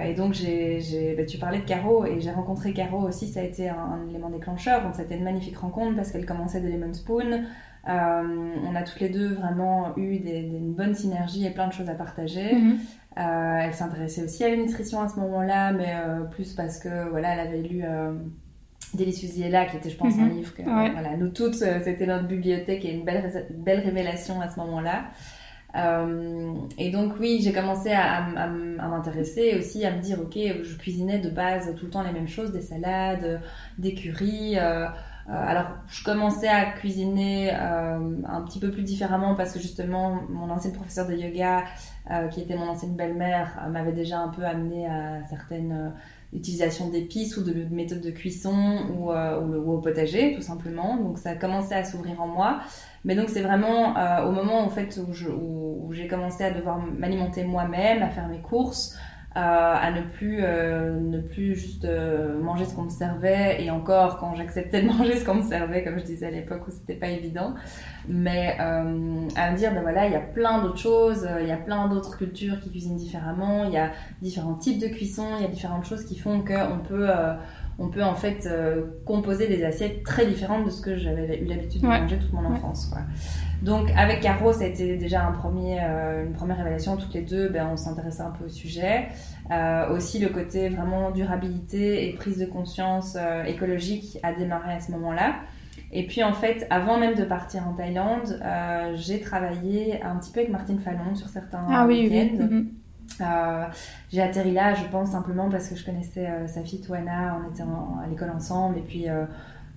et 0.03 0.13
donc, 0.13 0.33
j'ai, 0.33 1.15
ben, 1.15 1.25
tu 1.25 1.37
parlais 1.37 1.59
de 1.59 1.65
Caro 1.65 2.05
et 2.05 2.19
j'ai 2.19 2.31
rencontré 2.31 2.73
Caro 2.73 2.99
aussi. 3.07 3.27
Ça 3.29 3.39
a 3.39 3.43
été 3.43 3.69
un, 3.69 3.77
un 3.77 4.09
élément 4.09 4.29
déclencheur. 4.29 4.83
Donc, 4.83 4.95
c'était 4.95 5.15
une 5.15 5.23
magnifique 5.23 5.57
rencontre 5.57 5.95
parce 5.95 6.11
qu'elle 6.11 6.25
commençait 6.25 6.59
de 6.59 6.67
Lemon 6.67 6.93
Spoon. 6.93 7.45
Euh, 7.87 8.55
on 8.65 8.75
a 8.75 8.83
toutes 8.83 8.99
les 8.99 9.09
deux 9.09 9.33
vraiment 9.33 9.97
eu 9.97 10.19
des, 10.19 10.39
une 10.39 10.73
bonne 10.73 10.93
synergie 10.93 11.45
et 11.45 11.51
plein 11.51 11.67
de 11.67 11.73
choses 11.73 11.89
à 11.89 11.95
partager. 11.95 12.53
Mhm. 12.53 12.79
Euh, 13.17 13.57
elle 13.63 13.73
s'intéressait 13.73 14.23
aussi 14.23 14.43
à 14.43 14.49
la 14.49 14.57
nutrition 14.57 15.01
à 15.01 15.07
ce 15.07 15.19
moment-là, 15.19 15.71
mais 15.71 15.93
euh, 15.95 16.23
plus 16.25 16.53
parce 16.53 16.79
que 16.79 17.09
voilà, 17.09 17.33
elle 17.33 17.47
avait 17.47 17.61
lu 17.61 17.83
Délicieuse 18.93 19.39
là, 19.49 19.65
qui 19.65 19.77
était, 19.77 19.89
je 19.89 19.97
pense, 19.97 20.13
un 20.15 20.25
mhm. 20.25 20.37
livre 20.37 20.53
que 20.53 20.61
voilà, 20.63 21.17
nous 21.17 21.29
toutes, 21.29 21.55
c'était 21.55 22.05
notre 22.05 22.27
bibliothèque 22.27 22.85
et 22.85 22.93
une 22.93 23.05
belle, 23.05 23.47
belle 23.51 23.79
révélation 23.79 24.39
à 24.41 24.49
ce 24.49 24.59
moment-là. 24.59 25.05
et 26.77 26.91
donc 26.91 27.13
oui, 27.19 27.39
j'ai 27.41 27.53
commencé 27.53 27.91
à, 27.91 28.25
à 28.25 28.47
m'intéresser 28.47 29.55
aussi, 29.57 29.85
à 29.85 29.91
me 29.95 30.01
dire, 30.01 30.19
ok, 30.21 30.35
je 30.35 30.77
cuisinais 30.77 31.19
de 31.19 31.29
base 31.29 31.73
tout 31.75 31.85
le 31.85 31.91
temps 31.91 32.03
les 32.03 32.13
mêmes 32.13 32.27
choses, 32.27 32.51
des 32.51 32.61
salades, 32.61 33.41
des 33.77 33.93
curries. 33.93 34.57
Euh, 34.57 34.87
alors, 35.29 35.65
je 35.87 36.03
commençais 36.05 36.47
à 36.47 36.65
cuisiner 36.71 37.51
euh, 37.53 37.99
un 38.29 38.41
petit 38.43 38.59
peu 38.59 38.71
plus 38.71 38.83
différemment 38.83 39.35
parce 39.35 39.51
que 39.51 39.59
justement, 39.59 40.21
mon 40.29 40.49
ancienne 40.49 40.73
professeure 40.73 41.05
de 41.05 41.15
yoga, 41.15 41.65
euh, 42.09 42.27
qui 42.29 42.39
était 42.39 42.55
mon 42.55 42.69
ancienne 42.69 42.95
belle-mère, 42.95 43.61
m'avait 43.69 43.91
déjà 43.91 44.19
un 44.19 44.29
peu 44.29 44.45
amené 44.45 44.87
à 44.87 45.23
certaines 45.29 45.93
utilisations 46.31 46.89
d'épices 46.89 47.35
ou 47.35 47.43
de, 47.43 47.53
méthodes 47.69 48.01
de 48.01 48.11
cuisson 48.11 48.85
ou, 48.97 49.11
au 49.11 49.77
potager, 49.79 50.33
tout 50.33 50.41
simplement. 50.41 50.95
Donc, 50.95 51.17
ça 51.17 51.31
a 51.31 51.35
commencé 51.35 51.73
à 51.73 51.83
s'ouvrir 51.83 52.21
en 52.21 52.27
moi. 52.27 52.61
Mais 53.03 53.15
donc, 53.15 53.27
c'est 53.27 53.41
vraiment 53.41 53.95
au 54.25 54.31
moment 54.31 54.61
en 54.61 54.69
fait, 54.69 54.97
où 54.97 55.91
j'ai 55.91 56.07
commencé 56.07 56.45
à 56.45 56.51
devoir 56.51 56.79
m'alimenter 56.79 57.43
moi-même, 57.43 58.01
à 58.01 58.09
faire 58.09 58.29
mes 58.29 58.39
courses, 58.39 58.97
à 59.39 59.91
ne 59.91 60.01
plus, 60.01 60.41
ne 60.41 61.19
plus 61.19 61.55
juste 61.55 61.87
manger 62.41 62.65
ce 62.65 62.73
qu'on 62.75 62.83
me 62.83 62.89
servait, 62.89 63.63
et 63.63 63.69
encore 63.69 64.17
quand 64.17 64.35
j'acceptais 64.35 64.81
de 64.81 64.87
manger 64.97 65.15
ce 65.15 65.25
qu'on 65.25 65.35
me 65.35 65.41
servait, 65.41 65.83
comme 65.83 65.99
je 65.99 66.05
disais 66.05 66.27
à 66.27 66.31
l'époque 66.31 66.67
où 66.67 66.71
c'était 66.71 66.95
pas 66.95 67.09
évident, 67.09 67.53
mais 68.07 68.57
à 68.57 68.83
me 68.83 69.55
dire, 69.55 69.73
ben 69.73 69.81
voilà, 69.81 70.07
il 70.07 70.13
y 70.13 70.15
a 70.15 70.21
plein 70.21 70.63
d'autres 70.63 70.79
choses, 70.79 71.27
il 71.41 71.47
y 71.47 71.51
a 71.51 71.57
plein 71.57 71.87
d'autres 71.87 72.17
cultures 72.17 72.59
qui 72.59 72.71
cuisinent 72.71 72.97
différemment, 72.97 73.65
il 73.65 73.73
y 73.73 73.77
a 73.77 73.91
différents 74.21 74.55
types 74.55 74.79
de 74.81 74.87
cuisson, 74.87 75.25
il 75.37 75.43
y 75.43 75.45
a 75.45 75.49
différentes 75.49 75.85
choses 75.85 76.05
qui 76.05 76.17
font 76.17 76.41
qu'on 76.41 76.79
peut 76.79 77.09
on 77.79 77.89
peut 77.89 78.03
en 78.03 78.15
fait 78.15 78.47
euh, 78.47 78.85
composer 79.05 79.47
des 79.47 79.63
assiettes 79.63 80.03
très 80.03 80.25
différentes 80.25 80.65
de 80.65 80.71
ce 80.71 80.81
que 80.81 80.97
j'avais 80.97 81.39
eu 81.39 81.45
l'habitude 81.45 81.81
de 81.81 81.87
manger 81.87 82.17
toute 82.17 82.33
mon 82.33 82.45
enfance. 82.45 82.87
Quoi. 82.87 83.01
Donc 83.61 83.89
avec 83.97 84.21
Caro, 84.21 84.53
ça 84.53 84.63
a 84.63 84.67
été 84.67 84.97
déjà 84.97 85.25
un 85.25 85.31
premier, 85.31 85.79
euh, 85.81 86.25
une 86.25 86.33
première 86.33 86.57
révélation. 86.57 86.97
Toutes 86.97 87.13
les 87.13 87.21
deux, 87.21 87.49
ben, 87.49 87.69
on 87.71 87.77
s'intéressait 87.77 88.21
un 88.21 88.31
peu 88.31 88.45
au 88.45 88.49
sujet. 88.49 89.07
Euh, 89.51 89.95
aussi 89.95 90.19
le 90.19 90.29
côté 90.29 90.69
vraiment 90.69 91.11
durabilité 91.11 92.07
et 92.09 92.13
prise 92.13 92.37
de 92.37 92.45
conscience 92.45 93.17
écologique 93.45 94.19
a 94.23 94.33
démarré 94.33 94.73
à 94.73 94.79
ce 94.79 94.91
moment-là. 94.91 95.35
Et 95.91 96.05
puis 96.05 96.23
en 96.23 96.33
fait, 96.33 96.67
avant 96.69 96.97
même 96.97 97.15
de 97.15 97.23
partir 97.23 97.67
en 97.67 97.73
Thaïlande, 97.73 98.41
j'ai 98.95 99.21
travaillé 99.21 100.01
un 100.03 100.17
petit 100.17 100.31
peu 100.31 100.41
avec 100.41 100.51
Martine 100.51 100.79
Fallon 100.79 101.15
sur 101.15 101.29
certains 101.29 101.65
ah, 101.69 101.85
oui, 101.87 102.09
week-ends. 102.09 102.37
Oui, 102.39 102.45
mhm. 102.45 102.71
Euh, 103.21 103.65
j'ai 104.11 104.21
atterri 104.21 104.51
là, 104.51 104.73
je 104.73 104.83
pense 104.85 105.11
simplement 105.11 105.49
parce 105.49 105.69
que 105.69 105.75
je 105.75 105.85
connaissais 105.85 106.27
euh, 106.27 106.47
sa 106.47 106.61
fille 106.61 106.81
Toana, 106.81 107.39
on 107.39 107.51
était 107.51 107.63
à 107.63 108.07
l'école 108.09 108.29
ensemble, 108.29 108.77
et 108.77 108.81
puis 108.81 109.09
euh, 109.09 109.25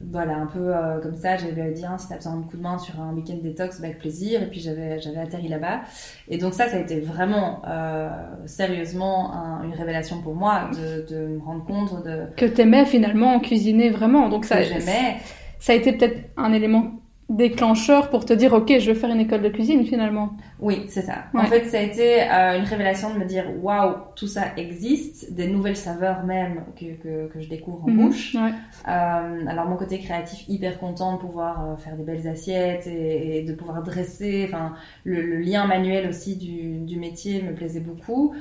voilà, 0.01 0.37
un 0.37 0.47
peu 0.47 0.73
comme 1.03 1.17
ça, 1.17 1.37
j'avais 1.37 1.73
dit, 1.73 1.85
hein, 1.85 1.99
si 1.99 2.09
t'as 2.09 2.17
besoin 2.17 2.37
d'un 2.37 2.43
coup 2.43 2.57
de 2.57 2.63
main 2.63 2.79
sur 2.79 2.99
un 3.01 3.13
week-end 3.13 3.37
détox, 3.43 3.81
bah, 3.81 3.89
avec 3.89 3.99
plaisir, 3.99 4.43
et 4.43 4.47
puis 4.47 4.61
j'avais, 4.61 5.01
j'avais 5.01 5.19
atterri 5.19 5.49
là-bas. 5.49 5.83
Et 6.29 6.39
donc 6.39 6.55
ça, 6.55 6.69
ça 6.69 6.77
a 6.77 6.81
été 6.81 7.01
vraiment, 7.01 7.63
sérieusement, 8.47 9.33
une 9.63 9.75
révélation 9.75 10.23
pour 10.23 10.35
moi, 10.35 10.71
de, 10.73 11.07
de, 11.07 11.27
me 11.27 11.41
rendre 11.41 11.65
compte 11.65 12.05
de... 12.05 12.25
Que 12.37 12.47
t'aimais 12.47 12.87
finalement 12.87 13.41
cuisiner 13.41 13.91
vraiment, 13.91 14.29
donc 14.29 14.45
ça... 14.45 14.63
j'aimais. 14.63 15.19
Ça 15.59 15.73
a 15.73 15.77
été 15.77 15.93
peut-être 15.93 16.31
un 16.39 16.55
élément 16.55 17.00
déclencheur 17.31 18.11
pour 18.11 18.25
te 18.25 18.33
dire 18.33 18.53
ok 18.53 18.81
je 18.81 18.91
vais 18.91 18.99
faire 18.99 19.11
une 19.11 19.21
école 19.21 19.43
de 19.43 19.49
cuisine 19.49 19.85
finalement. 19.87 20.31
Oui 20.59 20.85
c'est 20.89 21.03
ça. 21.03 21.27
En 21.33 21.45
fait 21.45 21.65
ça 21.67 21.79
a 21.79 21.83
été 21.83 22.23
euh, 22.23 22.59
une 22.59 22.65
révélation 22.65 23.15
de 23.15 23.19
me 23.21 23.25
dire 23.25 23.45
waouh 23.63 23.95
tout 24.17 24.27
ça 24.27 24.47
existe 24.57 25.33
des 25.33 25.47
nouvelles 25.47 25.77
saveurs 25.77 26.25
même 26.25 26.65
que, 26.77 27.29
que, 27.29 27.41
je 27.41 27.49
découvre 27.49 27.85
en 27.85 27.91
mhm. 27.91 28.07
bouche. 28.07 28.37
euh, 28.37 29.47
alors 29.47 29.69
mon 29.69 29.77
côté 29.77 30.01
créatif 30.01 30.45
hyper 30.49 30.81
content 30.81 31.15
de 31.15 31.21
pouvoir 31.21 31.65
euh, 31.65 31.77
faire 31.77 31.97
des 31.97 32.03
belles 32.03 32.27
assiettes 32.27 32.89
et, 32.89 33.43
de 33.43 33.53
pouvoir 33.55 33.83
dresser. 33.85 34.45
Enfin 34.49 34.75
le, 35.05 35.23
le, 35.23 35.39
lien 35.39 35.67
manuel 35.67 36.09
aussi 36.09 36.37
du, 36.37 36.81
du 36.81 36.99
métier 36.99 37.43
me 37.43 37.55
plaisait 37.55 37.81
beaucoup 37.81 38.35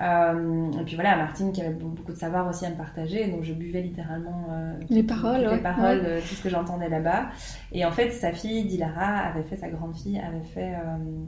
euh, 0.00 0.70
et 0.80 0.84
puis 0.84 0.94
voilà, 0.94 1.16
Martine 1.16 1.52
qui 1.52 1.60
avait 1.60 1.74
beaucoup 1.74 2.12
de 2.12 2.16
savoir 2.16 2.48
aussi 2.48 2.64
à 2.64 2.70
me 2.70 2.76
partager, 2.76 3.26
donc 3.28 3.42
je 3.42 3.52
buvais 3.52 3.82
littéralement 3.82 4.46
euh, 4.50 4.72
les 4.88 5.02
paroles, 5.02 5.46
les 5.52 5.58
paroles, 5.58 6.00
euh, 6.04 6.20
tout 6.20 6.34
ce 6.34 6.42
que 6.42 6.48
j'entendais 6.48 6.88
là-bas. 6.88 7.26
Et 7.72 7.84
en 7.84 7.92
fait, 7.92 8.10
sa 8.10 8.32
fille, 8.32 8.64
Dilara, 8.64 9.18
avait 9.18 9.42
fait, 9.42 9.56
sa 9.56 9.68
grande 9.68 9.94
fille, 9.94 10.18
avait 10.18 10.44
fait 10.54 10.72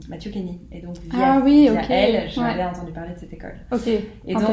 Mathieu 0.09 0.31
Kenny. 0.31 0.61
Et 0.71 0.81
donc, 0.81 0.97
via, 0.97 1.35
ah, 1.35 1.41
oui, 1.43 1.69
elle, 1.89 2.29
j'avais 2.29 2.63
entendu 2.63 2.91
parler 2.91 3.13
de 3.13 3.19
cette 3.19 3.33
école. 3.33 3.55
Ok, 3.71 3.87
et 3.87 4.33
donc, 4.33 4.43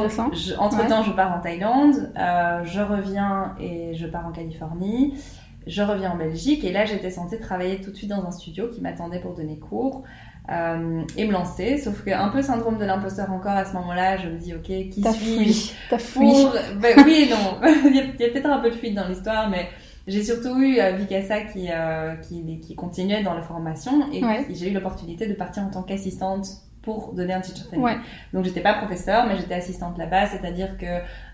entre-temps, 0.59 1.03
je 1.03 1.13
pars 1.13 1.37
en 1.37 1.41
Thaïlande, 1.41 2.13
je 2.17 2.81
reviens 2.81 3.55
et 3.61 3.95
je 3.95 4.07
pars 4.07 4.27
en 4.27 4.33
Californie. 4.33 5.15
Je 5.65 5.81
reviens 5.81 6.11
en 6.11 6.17
Belgique 6.17 6.65
et 6.65 6.73
là 6.73 6.85
j'étais 6.85 7.11
censée 7.11 7.39
travailler 7.39 7.81
tout 7.81 7.93
de 7.93 7.97
suite 7.97 8.11
dans 8.11 8.25
un 8.25 8.33
studio 8.33 8.69
qui 8.69 8.81
m'attendait 8.81 9.21
pour 9.21 9.35
donner 9.35 9.61
cours. 9.61 10.03
Euh, 10.51 11.03
et 11.17 11.25
me 11.25 11.33
lancer. 11.33 11.79
Sauf 11.79 12.03
que 12.05 12.11
un 12.11 12.29
peu 12.29 12.43
syndrome 12.43 12.77
de 12.77 12.85
l'imposteur 12.85 13.31
encore 13.31 13.53
à 13.53 13.65
ce 13.65 13.75
moment-là, 13.75 14.17
je 14.17 14.29
me 14.29 14.39
dis 14.39 14.55
ok, 14.55 14.65
qui 14.65 15.03
suis-je 15.03 15.73
T'as 15.89 15.99
fui. 15.99 16.47
Ben, 16.81 16.97
oui 17.05 17.31
non, 17.31 17.61
il 17.87 17.95
y 17.95 18.01
a, 18.01 18.29
peut-être 18.31 18.47
un 18.47 18.59
peu 18.59 18.71
de 18.71 18.75
fuite 18.75 18.95
dans 18.95 19.07
l'histoire, 19.07 19.49
mais 19.49 19.69
j'ai 20.09 20.25
surtout 20.25 20.59
eu 20.59 20.81
euh, 20.81 20.93
Vicassa 20.93 21.43
qui, 21.43 21.69
euh, 21.71 22.17
qui, 22.17 22.59
qui 22.59 22.75
continuait 22.75 23.23
dans 23.23 23.35
la 23.35 23.43
formation 23.43 24.11
et 24.13 24.21
j'ai 24.53 24.71
eu 24.71 24.73
l'opportunité 24.73 25.29
de 25.29 25.35
partir 25.35 25.63
en 25.63 25.71
tant 25.71 25.85
qu'assistante 25.85 26.49
pour 26.83 27.13
donner 27.13 27.33
un 27.33 27.41
teacher 27.41 27.65
training. 27.65 27.85
Ouais. 27.85 27.97
Donc 28.33 28.45
j'étais 28.45 28.61
pas 28.61 28.75
professeur, 28.75 29.27
mais 29.27 29.37
j'étais 29.37 29.55
assistante 29.55 29.97
là-bas, 29.99 30.27
c'est-à-dire 30.27 30.77
que 30.77 30.87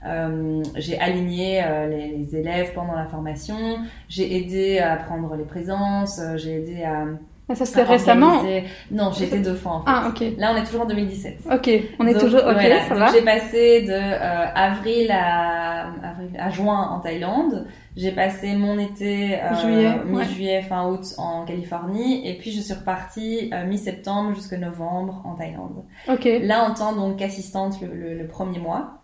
euh, 0.07 0.63
j'ai 0.77 1.01
aligné 1.01 1.65
euh, 1.65 1.89
les, 1.89 2.09
les, 2.09 2.37
élèves 2.37 2.75
pendant 2.75 2.95
la 2.95 3.07
formation, 3.07 3.79
j'ai 4.11 4.37
aidé 4.37 4.79
à 4.79 4.97
prendre 4.97 5.35
les 5.37 5.45
présences, 5.45 6.21
j'ai 6.37 6.57
aidé 6.57 6.85
à 6.85 7.07
ah, 7.51 7.55
ça 7.55 7.65
c'était 7.65 7.83
récemment 7.83 8.43
Non, 8.91 9.11
j'étais 9.13 9.39
deux 9.39 9.55
fois 9.55 9.73
en 9.73 9.79
fait. 9.81 9.87
Ah, 9.87 10.09
ok. 10.09 10.25
Là, 10.37 10.53
on 10.53 10.57
est 10.57 10.65
toujours 10.65 10.83
en 10.83 10.87
2017. 10.87 11.41
Ok, 11.51 11.71
on 11.99 12.07
est 12.07 12.19
toujours. 12.19 12.43
Ok, 12.47 12.61
ça 12.89 12.95
va. 12.95 13.13
J'ai 13.13 13.23
passé 13.23 13.83
de 13.83 13.93
euh, 13.93 14.47
avril, 14.55 15.11
à, 15.11 15.87
avril 16.03 16.31
à 16.39 16.51
juin 16.51 16.89
en 16.91 17.01
Thaïlande. 17.01 17.67
J'ai 17.97 18.13
passé 18.13 18.55
mon 18.55 18.79
été 18.79 19.41
euh, 19.43 20.05
mi-juillet, 20.05 20.63
fin 20.63 20.87
août 20.89 21.15
en 21.17 21.45
Californie, 21.45 22.29
et 22.29 22.39
puis 22.39 22.53
je 22.53 22.61
suis 22.61 22.75
repartie 22.75 23.51
euh, 23.53 23.67
mi-septembre 23.67 24.35
jusqu'à 24.35 24.59
novembre 24.59 25.23
en 25.25 25.35
Thaïlande. 25.35 25.85
Ok. 26.09 26.29
Là, 26.43 26.69
en 26.69 26.75
tant 26.75 26.95
donc 26.95 27.17
qu'assistante 27.17 27.81
le, 27.81 27.89
le, 27.89 28.15
le, 28.17 28.27
premier 28.29 28.59
mois. 28.59 28.98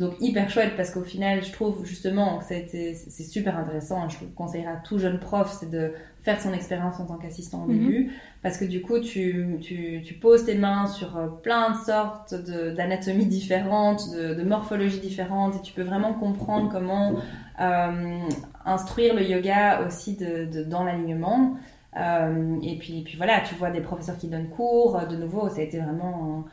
Donc 0.00 0.14
hyper 0.18 0.48
chouette 0.48 0.72
parce 0.78 0.90
qu'au 0.90 1.02
final, 1.02 1.44
je 1.44 1.52
trouve 1.52 1.84
justement 1.84 2.38
que 2.38 2.44
c'est 2.46 2.94
super 3.22 3.58
intéressant. 3.58 4.08
Je 4.08 4.16
conseillerais 4.34 4.72
à 4.72 4.76
tout 4.76 4.98
jeune 4.98 5.18
prof, 5.18 5.54
c'est 5.60 5.70
de 5.70 5.92
faire 6.22 6.40
son 6.40 6.54
expérience 6.54 6.98
en 7.00 7.04
tant 7.04 7.16
qu'assistant 7.16 7.64
au 7.64 7.66
mhm. 7.66 7.78
début, 7.78 8.12
parce 8.42 8.56
que 8.56 8.64
du 8.64 8.80
coup, 8.80 8.98
tu, 8.98 9.58
tu, 9.60 10.00
tu, 10.02 10.14
poses 10.14 10.46
tes 10.46 10.54
mains 10.54 10.86
sur 10.86 11.18
euh, 11.18 11.28
plein 11.28 11.72
de 11.72 11.76
sortes 11.76 12.34
d'anatomies 12.34 13.26
différentes, 13.26 14.10
de, 14.12 14.34
de 14.34 14.42
morphologies 14.42 15.00
différentes, 15.00 15.56
et 15.56 15.60
tu 15.60 15.74
peux 15.74 15.82
vraiment 15.82 16.14
comprendre 16.14 16.70
comment 16.72 17.16
euh, 17.60 18.18
instruire 18.64 19.14
le 19.14 19.22
yoga 19.22 19.86
aussi 19.86 20.16
de, 20.16 20.46
de 20.46 20.64
dans 20.64 20.82
l'alignement. 20.82 21.56
Euh, 21.96 22.56
et 22.62 22.78
puis, 22.78 23.02
puis 23.02 23.16
voilà, 23.16 23.40
tu 23.40 23.54
vois 23.54 23.70
des 23.70 23.80
professeurs 23.80 24.16
qui 24.16 24.28
donnent 24.28 24.48
cours. 24.48 24.98
De 25.10 25.16
nouveau, 25.16 25.48
ça 25.48 25.60
a 25.60 25.62
été 25.62 25.78
vraiment 25.78 26.46
un, 26.46 26.50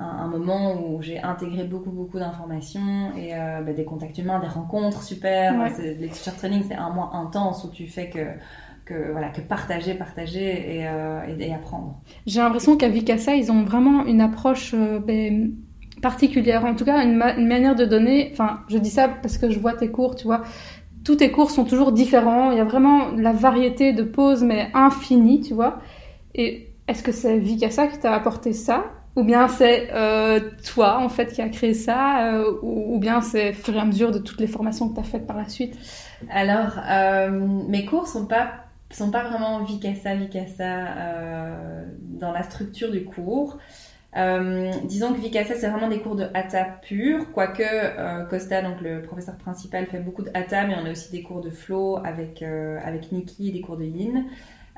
un, 0.00 0.26
moment 0.28 0.74
où 0.74 1.02
j'ai 1.02 1.20
intégré 1.20 1.64
beaucoup, 1.64 1.90
beaucoup 1.90 2.18
d'informations 2.18 3.12
et 3.16 3.34
euh, 3.34 3.60
bah, 3.60 3.72
des 3.72 3.84
contacts 3.84 4.16
humains, 4.18 4.40
des 4.40 4.48
rencontres 4.48 5.02
super. 5.02 5.68
Les 5.78 6.08
teacher 6.08 6.36
training, 6.36 6.64
c'est 6.66 6.74
un 6.74 6.90
mois 6.90 7.10
intense 7.14 7.64
où 7.64 7.70
tu 7.70 7.86
fais 7.86 8.08
que 8.08 8.20
que, 8.86 9.12
voilà, 9.12 9.28
que 9.28 9.40
partager, 9.40 9.94
partager 9.94 10.78
et, 10.78 10.88
euh, 10.88 11.20
et, 11.38 11.54
apprendre. 11.54 12.00
J'ai 12.26 12.40
l'impression 12.40 12.76
qu'à 12.76 12.88
Vicasa, 12.88 13.36
ils 13.36 13.52
ont 13.52 13.62
vraiment 13.62 14.04
une 14.04 14.20
approche 14.20 14.74
euh, 14.74 14.98
ben, 14.98 15.52
particulière, 16.02 16.64
en 16.64 16.74
tout 16.74 16.84
cas 16.84 17.04
une, 17.04 17.16
manière 17.16 17.76
de 17.76 17.84
donner. 17.84 18.30
Enfin, 18.32 18.60
je 18.68 18.78
dis 18.78 18.90
ça 18.90 19.08
parce 19.08 19.38
que 19.38 19.48
je 19.48 19.60
vois 19.60 19.74
tes 19.74 19.90
cours, 19.90 20.16
tu 20.16 20.24
vois. 20.24 20.42
Tous 21.04 21.16
tes 21.16 21.30
cours 21.30 21.52
sont 21.52 21.64
toujours 21.64 21.92
différents. 21.92 22.50
Il 22.50 22.58
y 22.58 22.60
a 22.60 22.64
vraiment 22.64 23.12
la 23.12 23.32
variété 23.32 23.92
de 23.92 24.02
poses, 24.02 24.42
mais 24.42 24.70
infinie, 24.74 25.40
tu 25.40 25.54
vois. 25.54 25.78
Et 26.34 26.74
est-ce 26.88 27.04
que 27.04 27.12
c'est 27.12 27.38
Vicasa 27.38 27.86
qui 27.86 27.98
t'a 27.98 28.12
apporté 28.12 28.52
ça 28.52 28.86
ou 29.16 29.24
bien 29.24 29.48
c'est 29.48 29.88
euh, 29.92 30.40
toi 30.72 30.98
en 30.98 31.08
fait 31.08 31.32
qui 31.32 31.42
a 31.42 31.48
créé 31.48 31.74
ça, 31.74 32.32
euh, 32.32 32.52
ou, 32.62 32.98
bien 32.98 33.20
c'est 33.20 33.50
au 33.50 33.54
fur 33.54 33.74
et 33.74 33.80
à 33.80 33.84
mesure 33.84 34.12
de 34.12 34.18
toutes 34.18 34.40
les 34.40 34.46
formations 34.46 34.88
que 34.88 34.94
tu 34.94 35.00
as 35.00 35.04
faites 35.04 35.26
par 35.26 35.36
la 35.36 35.48
suite? 35.48 35.76
Alors, 36.30 36.78
euh, 36.88 37.30
mes 37.68 37.84
cours 37.86 38.06
sont 38.06 38.26
pas 38.26 38.52
sont 38.90 39.10
pas 39.10 39.22
vraiment 39.22 39.62
Vicassa, 39.62 40.16
Vicassa 40.16 40.66
dans 42.00 42.32
la 42.32 42.42
structure 42.42 42.90
du 42.90 43.04
cours. 43.04 43.58
Disons 44.16 45.12
que 45.14 45.20
Vicassa, 45.20 45.54
c'est 45.54 45.68
vraiment 45.68 45.86
des 45.86 46.00
cours 46.00 46.16
de 46.16 46.26
hatha 46.34 46.64
pur, 46.82 47.30
quoique 47.32 48.28
Costa, 48.28 48.62
donc 48.62 48.80
le 48.80 49.02
professeur 49.02 49.36
principal, 49.36 49.86
fait 49.86 50.00
beaucoup 50.00 50.22
de 50.22 50.30
hatha, 50.34 50.66
mais 50.66 50.74
on 50.74 50.84
a 50.86 50.90
aussi 50.90 51.12
des 51.12 51.22
cours 51.22 51.40
de 51.40 51.50
flow 51.50 51.98
avec, 52.04 52.42
avec 52.42 53.12
Nikki 53.12 53.50
et 53.50 53.52
des 53.52 53.60
cours 53.60 53.76
de 53.76 53.84
yin. 53.84 54.24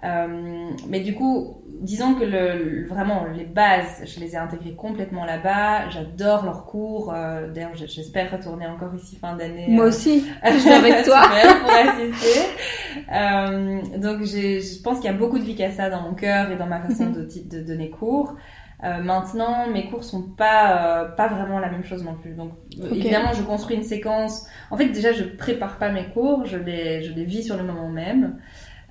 Euh, 0.04 0.70
mais 0.88 1.00
du 1.00 1.14
coup, 1.14 1.62
disons 1.80 2.14
que 2.14 2.24
le, 2.24 2.86
vraiment 2.88 3.24
les 3.36 3.44
bases, 3.44 4.02
je 4.04 4.18
les 4.20 4.34
ai 4.34 4.36
intégrées 4.36 4.74
complètement 4.74 5.24
là-bas. 5.24 5.90
J'adore 5.90 6.44
leurs 6.44 6.66
cours. 6.66 7.12
Euh, 7.14 7.52
D'ailleurs, 7.52 7.74
j'espère 7.74 8.32
retourner 8.32 8.66
encore 8.66 8.94
ici 8.94 9.16
fin 9.16 9.36
d'année. 9.36 9.66
Moi 9.68 9.86
aussi, 9.86 10.24
je 10.44 10.58
suis 10.58 10.70
avec 10.70 11.02
toi 11.04 11.22
pour 11.60 11.70
assister. 11.70 12.40
Euh, 13.12 13.80
donc, 13.98 14.24
je 14.24 14.82
pense 14.82 14.98
qu'il 14.98 15.10
y 15.10 15.14
a 15.14 15.16
beaucoup 15.16 15.38
de 15.38 15.44
Vicassa 15.44 15.88
dans 15.88 16.02
mon 16.02 16.14
cœur 16.14 16.50
et 16.50 16.56
dans 16.56 16.66
ma 16.66 16.80
façon 16.80 17.06
mhm. 17.06 17.14
de, 17.14 17.56
de, 17.56 17.62
donner 17.62 17.90
cours. 17.90 18.34
Euh, 18.84 19.00
maintenant, 19.00 19.68
mes 19.70 19.88
cours 19.88 20.02
sont 20.02 20.22
pas 20.22 21.04
euh, 21.04 21.08
pas 21.10 21.28
vraiment 21.28 21.60
la 21.60 21.70
même 21.70 21.84
chose 21.84 22.02
non 22.02 22.14
plus. 22.14 22.32
Donc, 22.34 22.50
évidemment, 22.90 23.32
je 23.32 23.42
construis 23.42 23.76
une 23.76 23.84
séquence. 23.84 24.46
En 24.72 24.76
fait, 24.76 24.88
déjà, 24.88 25.12
je 25.12 25.22
prépare 25.22 25.78
pas 25.78 25.90
mes 25.90 26.06
cours, 26.06 26.46
je 26.46 26.56
les 26.56 27.02
je 27.04 27.12
les 27.12 27.24
vis 27.24 27.44
sur 27.44 27.56
le 27.56 27.62
moment 27.62 27.88
même. 27.88 28.38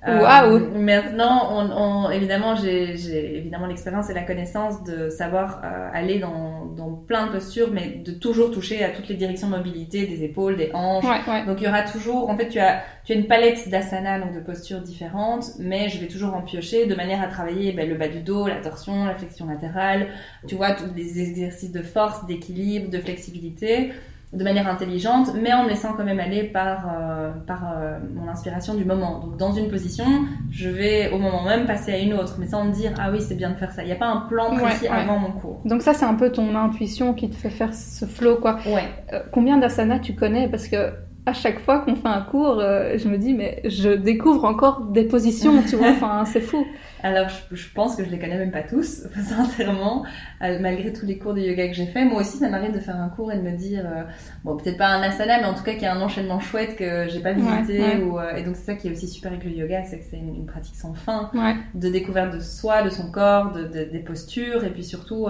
Waouh 0.04 0.56
Euh, 0.56 0.78
maintenant, 0.80 1.48
on, 1.52 1.70
on- 2.06 2.10
évidemment, 2.10 2.56
j'ai 2.56 2.96
j'ai 2.96 3.36
évidemment 3.36 3.66
l'expérience 3.68 4.10
et 4.10 4.14
la 4.14 4.24
connaissance 4.24 4.82
de 4.82 5.08
savoir 5.10 5.60
euh, 5.64 5.88
aller 5.92 6.18
dans, 6.18 6.66
dans 6.66 6.90
plein 6.92 7.26
de 7.28 7.32
postures, 7.32 7.70
mais 7.72 8.00
de 8.04 8.10
toujours 8.10 8.50
toucher 8.50 8.82
à 8.82 8.90
toutes 8.90 9.06
les 9.08 9.14
directions 9.14 9.48
de 9.48 9.56
mobilité, 9.56 10.06
des 10.08 10.24
épaules, 10.24 10.56
des 10.56 10.70
hanches. 10.74 11.04
Ouais, 11.04 11.20
ouais. 11.32 11.46
Donc 11.46 11.60
il 11.60 11.64
y 11.64 11.68
aura 11.68 11.82
toujours, 11.82 12.28
en 12.30 12.36
fait, 12.36 12.48
tu 12.48 12.58
as, 12.58 12.82
tu 13.04 13.12
as 13.12 13.14
une 13.14 13.28
palette 13.28 13.68
d'asanas, 13.68 14.18
donc 14.18 14.34
de 14.34 14.40
postures 14.40 14.80
différentes, 14.80 15.44
mais 15.60 15.88
je 15.88 16.00
vais 16.00 16.08
toujours 16.08 16.34
en 16.34 16.42
piocher 16.42 16.86
de 16.86 16.94
manière 16.96 17.22
à 17.22 17.28
travailler 17.28 17.70
ben, 17.72 17.88
le 17.88 17.94
bas 17.94 18.08
du 18.08 18.22
dos, 18.22 18.48
la 18.48 18.56
torsion, 18.56 19.04
la 19.04 19.14
flexion 19.14 19.46
latérale, 19.46 20.08
tu 20.48 20.56
vois, 20.56 20.72
tous 20.72 20.92
les 20.96 21.20
exercices 21.20 21.70
de 21.70 21.82
force, 21.82 22.26
d'équilibre, 22.26 22.90
de 22.90 22.98
flexibilité, 22.98 23.92
de 24.32 24.44
manière 24.44 24.66
intelligente, 24.66 25.28
mais 25.34 25.52
en 25.52 25.64
me 25.64 25.68
laissant 25.68 25.92
quand 25.92 26.04
même 26.04 26.18
aller 26.20 26.44
par, 26.44 26.88
euh, 26.88 27.32
par 27.46 27.64
euh, 27.76 27.98
mon 28.14 28.28
inspiration 28.30 28.74
du 28.74 28.84
moment. 28.84 29.18
Donc 29.20 29.36
dans 29.36 29.52
une 29.52 29.68
position, 29.68 30.04
je 30.50 30.70
vais 30.70 31.10
au 31.10 31.18
moment 31.18 31.44
même 31.44 31.66
passer 31.66 31.92
à 31.92 31.98
une 31.98 32.14
autre, 32.14 32.36
mais 32.38 32.46
sans 32.46 32.64
me 32.64 32.72
dire, 32.72 32.92
ah 32.98 33.10
oui, 33.12 33.20
c'est 33.20 33.34
bien 33.34 33.50
de 33.50 33.56
faire 33.56 33.72
ça. 33.72 33.82
Il 33.82 33.86
n'y 33.86 33.92
a 33.92 33.96
pas 33.96 34.06
un 34.08 34.22
plan 34.28 34.54
Ouais, 34.54 34.62
précis 34.62 34.84
ouais. 34.84 34.88
avant 34.90 35.18
mon 35.18 35.32
cours. 35.32 35.60
Donc 35.66 35.82
ça, 35.82 35.92
c'est 35.92 36.06
un 36.06 36.14
peu 36.14 36.32
ton 36.32 36.56
intuition 36.56 37.12
qui 37.12 37.28
te 37.28 37.34
fait 37.36 37.50
faire 37.50 37.74
ce 37.74 38.06
flow, 38.06 38.36
quoi. 38.36 38.56
Ouais. 38.66 38.84
Euh, 39.12 39.20
combien 39.32 39.58
d'asanas 39.58 39.98
tu 39.98 40.14
connais? 40.14 40.48
Parce 40.48 40.66
que 40.66 40.92
à 41.24 41.32
chaque 41.32 41.60
fois 41.60 41.78
qu'on 41.80 41.94
fait 41.94 42.08
un 42.08 42.20
cours, 42.22 42.58
euh, 42.58 42.98
je 42.98 43.08
me 43.08 43.16
dis, 43.16 43.32
mais 43.32 43.60
je 43.64 43.90
découvre 43.90 44.44
encore 44.44 44.80
des 44.86 45.04
positions, 45.04 45.62
tu 45.62 45.76
vois, 45.76 45.90
enfin, 45.90 46.24
c'est 46.26 46.40
fou. 46.40 46.66
Alors, 47.04 47.28
je, 47.28 47.56
je 47.56 47.68
pense 47.72 47.96
que 47.96 48.04
je 48.04 48.10
les 48.10 48.18
connais 48.18 48.38
même 48.38 48.50
pas 48.52 48.62
tous, 48.62 49.04
sincèrement, 49.28 50.04
euh, 50.42 50.58
malgré 50.60 50.92
tous 50.92 51.06
les 51.06 51.18
cours 51.18 51.34
de 51.34 51.40
yoga 51.40 51.68
que 51.68 51.74
j'ai 51.74 51.86
fait. 51.86 52.04
Moi 52.04 52.20
aussi, 52.22 52.38
ça 52.38 52.48
m'arrive 52.48 52.72
de 52.72 52.80
faire 52.80 52.96
un 52.96 53.08
cours 53.08 53.30
et 53.32 53.36
de 53.36 53.42
me 53.42 53.52
dire, 53.56 53.84
euh, 53.86 54.02
bon, 54.44 54.56
peut-être 54.56 54.78
pas 54.78 54.88
un 54.88 55.02
asana, 55.02 55.38
mais 55.40 55.46
en 55.46 55.54
tout 55.54 55.62
cas 55.64 55.72
qu'il 55.74 55.82
y 55.82 55.86
a 55.86 55.94
un 55.94 56.00
enchaînement 56.00 56.40
chouette 56.40 56.76
que 56.76 57.06
j'ai 57.08 57.20
pas 57.20 57.32
visité. 57.32 57.80
Ouais, 57.80 57.96
ouais. 57.96 58.02
Ou, 58.02 58.18
euh, 58.18 58.34
et 58.36 58.42
donc, 58.42 58.56
c'est 58.56 58.64
ça 58.66 58.74
qui 58.74 58.88
est 58.88 58.92
aussi 58.92 59.06
super 59.08 59.32
avec 59.32 59.44
le 59.44 59.50
yoga, 59.50 59.84
c'est 59.84 59.98
que 59.98 60.04
c'est 60.10 60.16
une, 60.18 60.34
une 60.34 60.46
pratique 60.46 60.76
sans 60.76 60.94
fin, 60.94 61.30
Ouais, 61.34 61.54
de 61.74 61.88
découverte 61.88 62.34
de 62.34 62.40
soi, 62.40 62.82
de 62.82 62.90
son 62.90 63.10
corps, 63.10 63.52
de, 63.52 63.64
de- 63.64 63.84
des 63.90 64.00
postures, 64.00 64.64
et 64.64 64.70
puis 64.70 64.84
surtout 64.84 65.26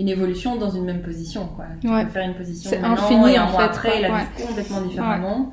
une 0.00 0.08
évolution 0.08 0.56
dans 0.56 0.70
une 0.70 0.84
même 0.84 1.02
position. 1.02 1.46
Quoi. 1.54 1.66
Tu 1.80 1.88
Ouais. 1.88 2.04
peux 2.04 2.10
faire 2.10 2.26
une 2.28 2.34
position 2.34 2.70
maintenant 2.80 2.92
infini, 2.94 3.32
et 3.32 3.36
un 3.36 3.44
en 3.44 3.50
mois 3.50 3.60
fait, 3.60 3.66
après, 3.66 3.98
et 3.98 4.02
la 4.02 4.10
Ouais. 4.12 4.20
vivre 4.36 4.48
complètement 4.48 4.80
différemment. 4.82 5.52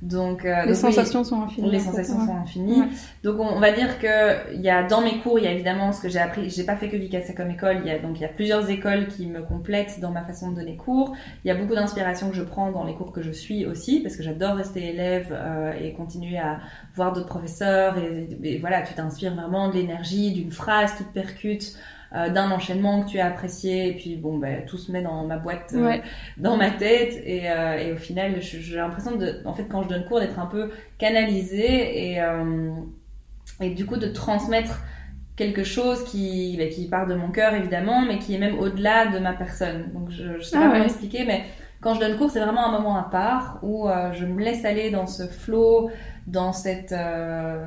Donc, 0.00 0.44
euh, 0.44 0.50
les 0.50 0.54
donc 0.60 0.68
oui, 0.68 0.76
sensations 0.76 1.24
sont 1.24 1.42
infinies. 1.42 1.72
les 1.72 1.80
sensations 1.80 2.20
ouais. 2.20 2.26
sont 2.26 2.36
infinies. 2.36 2.80
Ouais. 2.82 2.86
Donc 3.24 3.40
on, 3.40 3.48
on 3.48 3.58
va 3.58 3.72
dire 3.72 3.98
que 3.98 4.54
il 4.54 4.60
y 4.60 4.70
a 4.70 4.84
dans 4.84 5.00
mes 5.00 5.18
cours, 5.18 5.40
il 5.40 5.44
y 5.44 5.48
a 5.48 5.50
évidemment 5.50 5.90
ce 5.90 6.00
que 6.00 6.08
j'ai 6.08 6.20
appris. 6.20 6.48
J'ai 6.50 6.62
pas 6.62 6.76
fait 6.76 6.88
que 6.88 6.96
Vicassa 6.96 7.32
comme 7.32 7.50
école. 7.50 7.78
Il 7.84 7.88
y 7.88 7.90
a 7.90 7.98
donc 7.98 8.12
il 8.18 8.22
y 8.22 8.24
a 8.24 8.28
plusieurs 8.28 8.70
écoles 8.70 9.08
qui 9.08 9.26
me 9.26 9.42
complètent 9.42 9.98
dans 9.98 10.12
ma 10.12 10.22
façon 10.22 10.52
de 10.52 10.54
donner 10.54 10.76
cours. 10.76 11.16
Il 11.44 11.48
y 11.48 11.50
a 11.50 11.56
beaucoup 11.56 11.74
d'inspiration 11.74 12.30
que 12.30 12.36
je 12.36 12.44
prends 12.44 12.70
dans 12.70 12.84
les 12.84 12.94
cours 12.94 13.10
que 13.10 13.22
je 13.22 13.32
suis 13.32 13.66
aussi 13.66 13.98
parce 13.98 14.14
que 14.16 14.22
j'adore 14.22 14.54
rester 14.54 14.86
élève 14.88 15.30
euh, 15.32 15.72
et 15.82 15.92
continuer 15.94 16.38
à 16.38 16.60
voir 16.94 17.12
d'autres 17.12 17.26
professeurs 17.26 17.98
et, 17.98 18.28
et 18.44 18.58
voilà, 18.60 18.82
tu 18.82 18.94
t'inspires 18.94 19.34
vraiment 19.34 19.68
de 19.68 19.74
l'énergie, 19.74 20.30
d'une 20.30 20.52
phrase 20.52 20.92
qui 20.92 21.02
te 21.02 21.12
percute. 21.12 21.72
Euh, 22.14 22.30
d'un 22.30 22.50
enchaînement 22.50 23.02
que 23.02 23.08
tu 23.10 23.18
as 23.20 23.26
apprécié 23.26 23.88
et 23.88 23.94
puis 23.94 24.16
bon 24.16 24.38
ben 24.38 24.64
tout 24.66 24.78
se 24.78 24.90
met 24.92 25.02
dans 25.02 25.24
ma 25.26 25.36
boîte 25.38 25.74
euh, 25.74 25.84
Ouais. 25.86 26.02
dans 26.38 26.56
ma 26.56 26.70
tête 26.70 27.14
et, 27.24 27.50
euh, 27.50 27.76
et 27.78 27.92
au 27.92 27.96
final 27.96 28.40
j'ai 28.40 28.76
l'impression 28.76 29.16
de 29.16 29.42
en 29.44 29.54
fait 29.54 29.64
quand 29.68 29.82
je 29.82 29.88
donne 29.88 30.04
cours 30.06 30.20
d'être 30.20 30.38
un 30.38 30.46
peu 30.46 30.70
canalisée 30.98 32.12
et, 32.14 32.20
et 33.60 33.70
du 33.70 33.86
coup 33.86 33.96
de 33.96 34.06
transmettre 34.08 34.80
quelque 35.36 35.62
chose 35.64 36.04
qui, 36.04 36.56
bah, 36.58 36.66
qui 36.66 36.88
part 36.88 37.06
de 37.06 37.14
mon 37.14 37.30
cœur 37.30 37.54
évidemment 37.54 38.02
mais 38.04 38.18
qui 38.18 38.34
est 38.34 38.38
même 38.38 38.58
au-delà 38.58 39.06
de 39.06 39.18
ma 39.18 39.32
personne 39.32 39.92
donc 39.92 40.10
je, 40.10 40.38
je 40.38 40.42
sais 40.42 40.56
Ah 40.56 40.60
pas 40.60 40.68
comment 40.68 40.80
ouais. 40.80 40.84
expliquer 40.84 41.24
mais 41.24 41.44
quand 41.80 41.94
je 41.94 42.00
donne 42.00 42.16
cours 42.16 42.30
c'est 42.30 42.40
vraiment 42.40 42.66
un 42.66 42.72
moment 42.72 42.96
à 42.96 43.04
part 43.04 43.58
où 43.62 43.88
euh, 43.88 44.12
je 44.12 44.24
me 44.26 44.42
laisse 44.42 44.64
aller 44.64 44.90
dans 44.90 45.06
ce 45.06 45.26
flow 45.26 45.90
dans 46.30 46.52
cette 46.52 46.92
euh, 46.92 47.66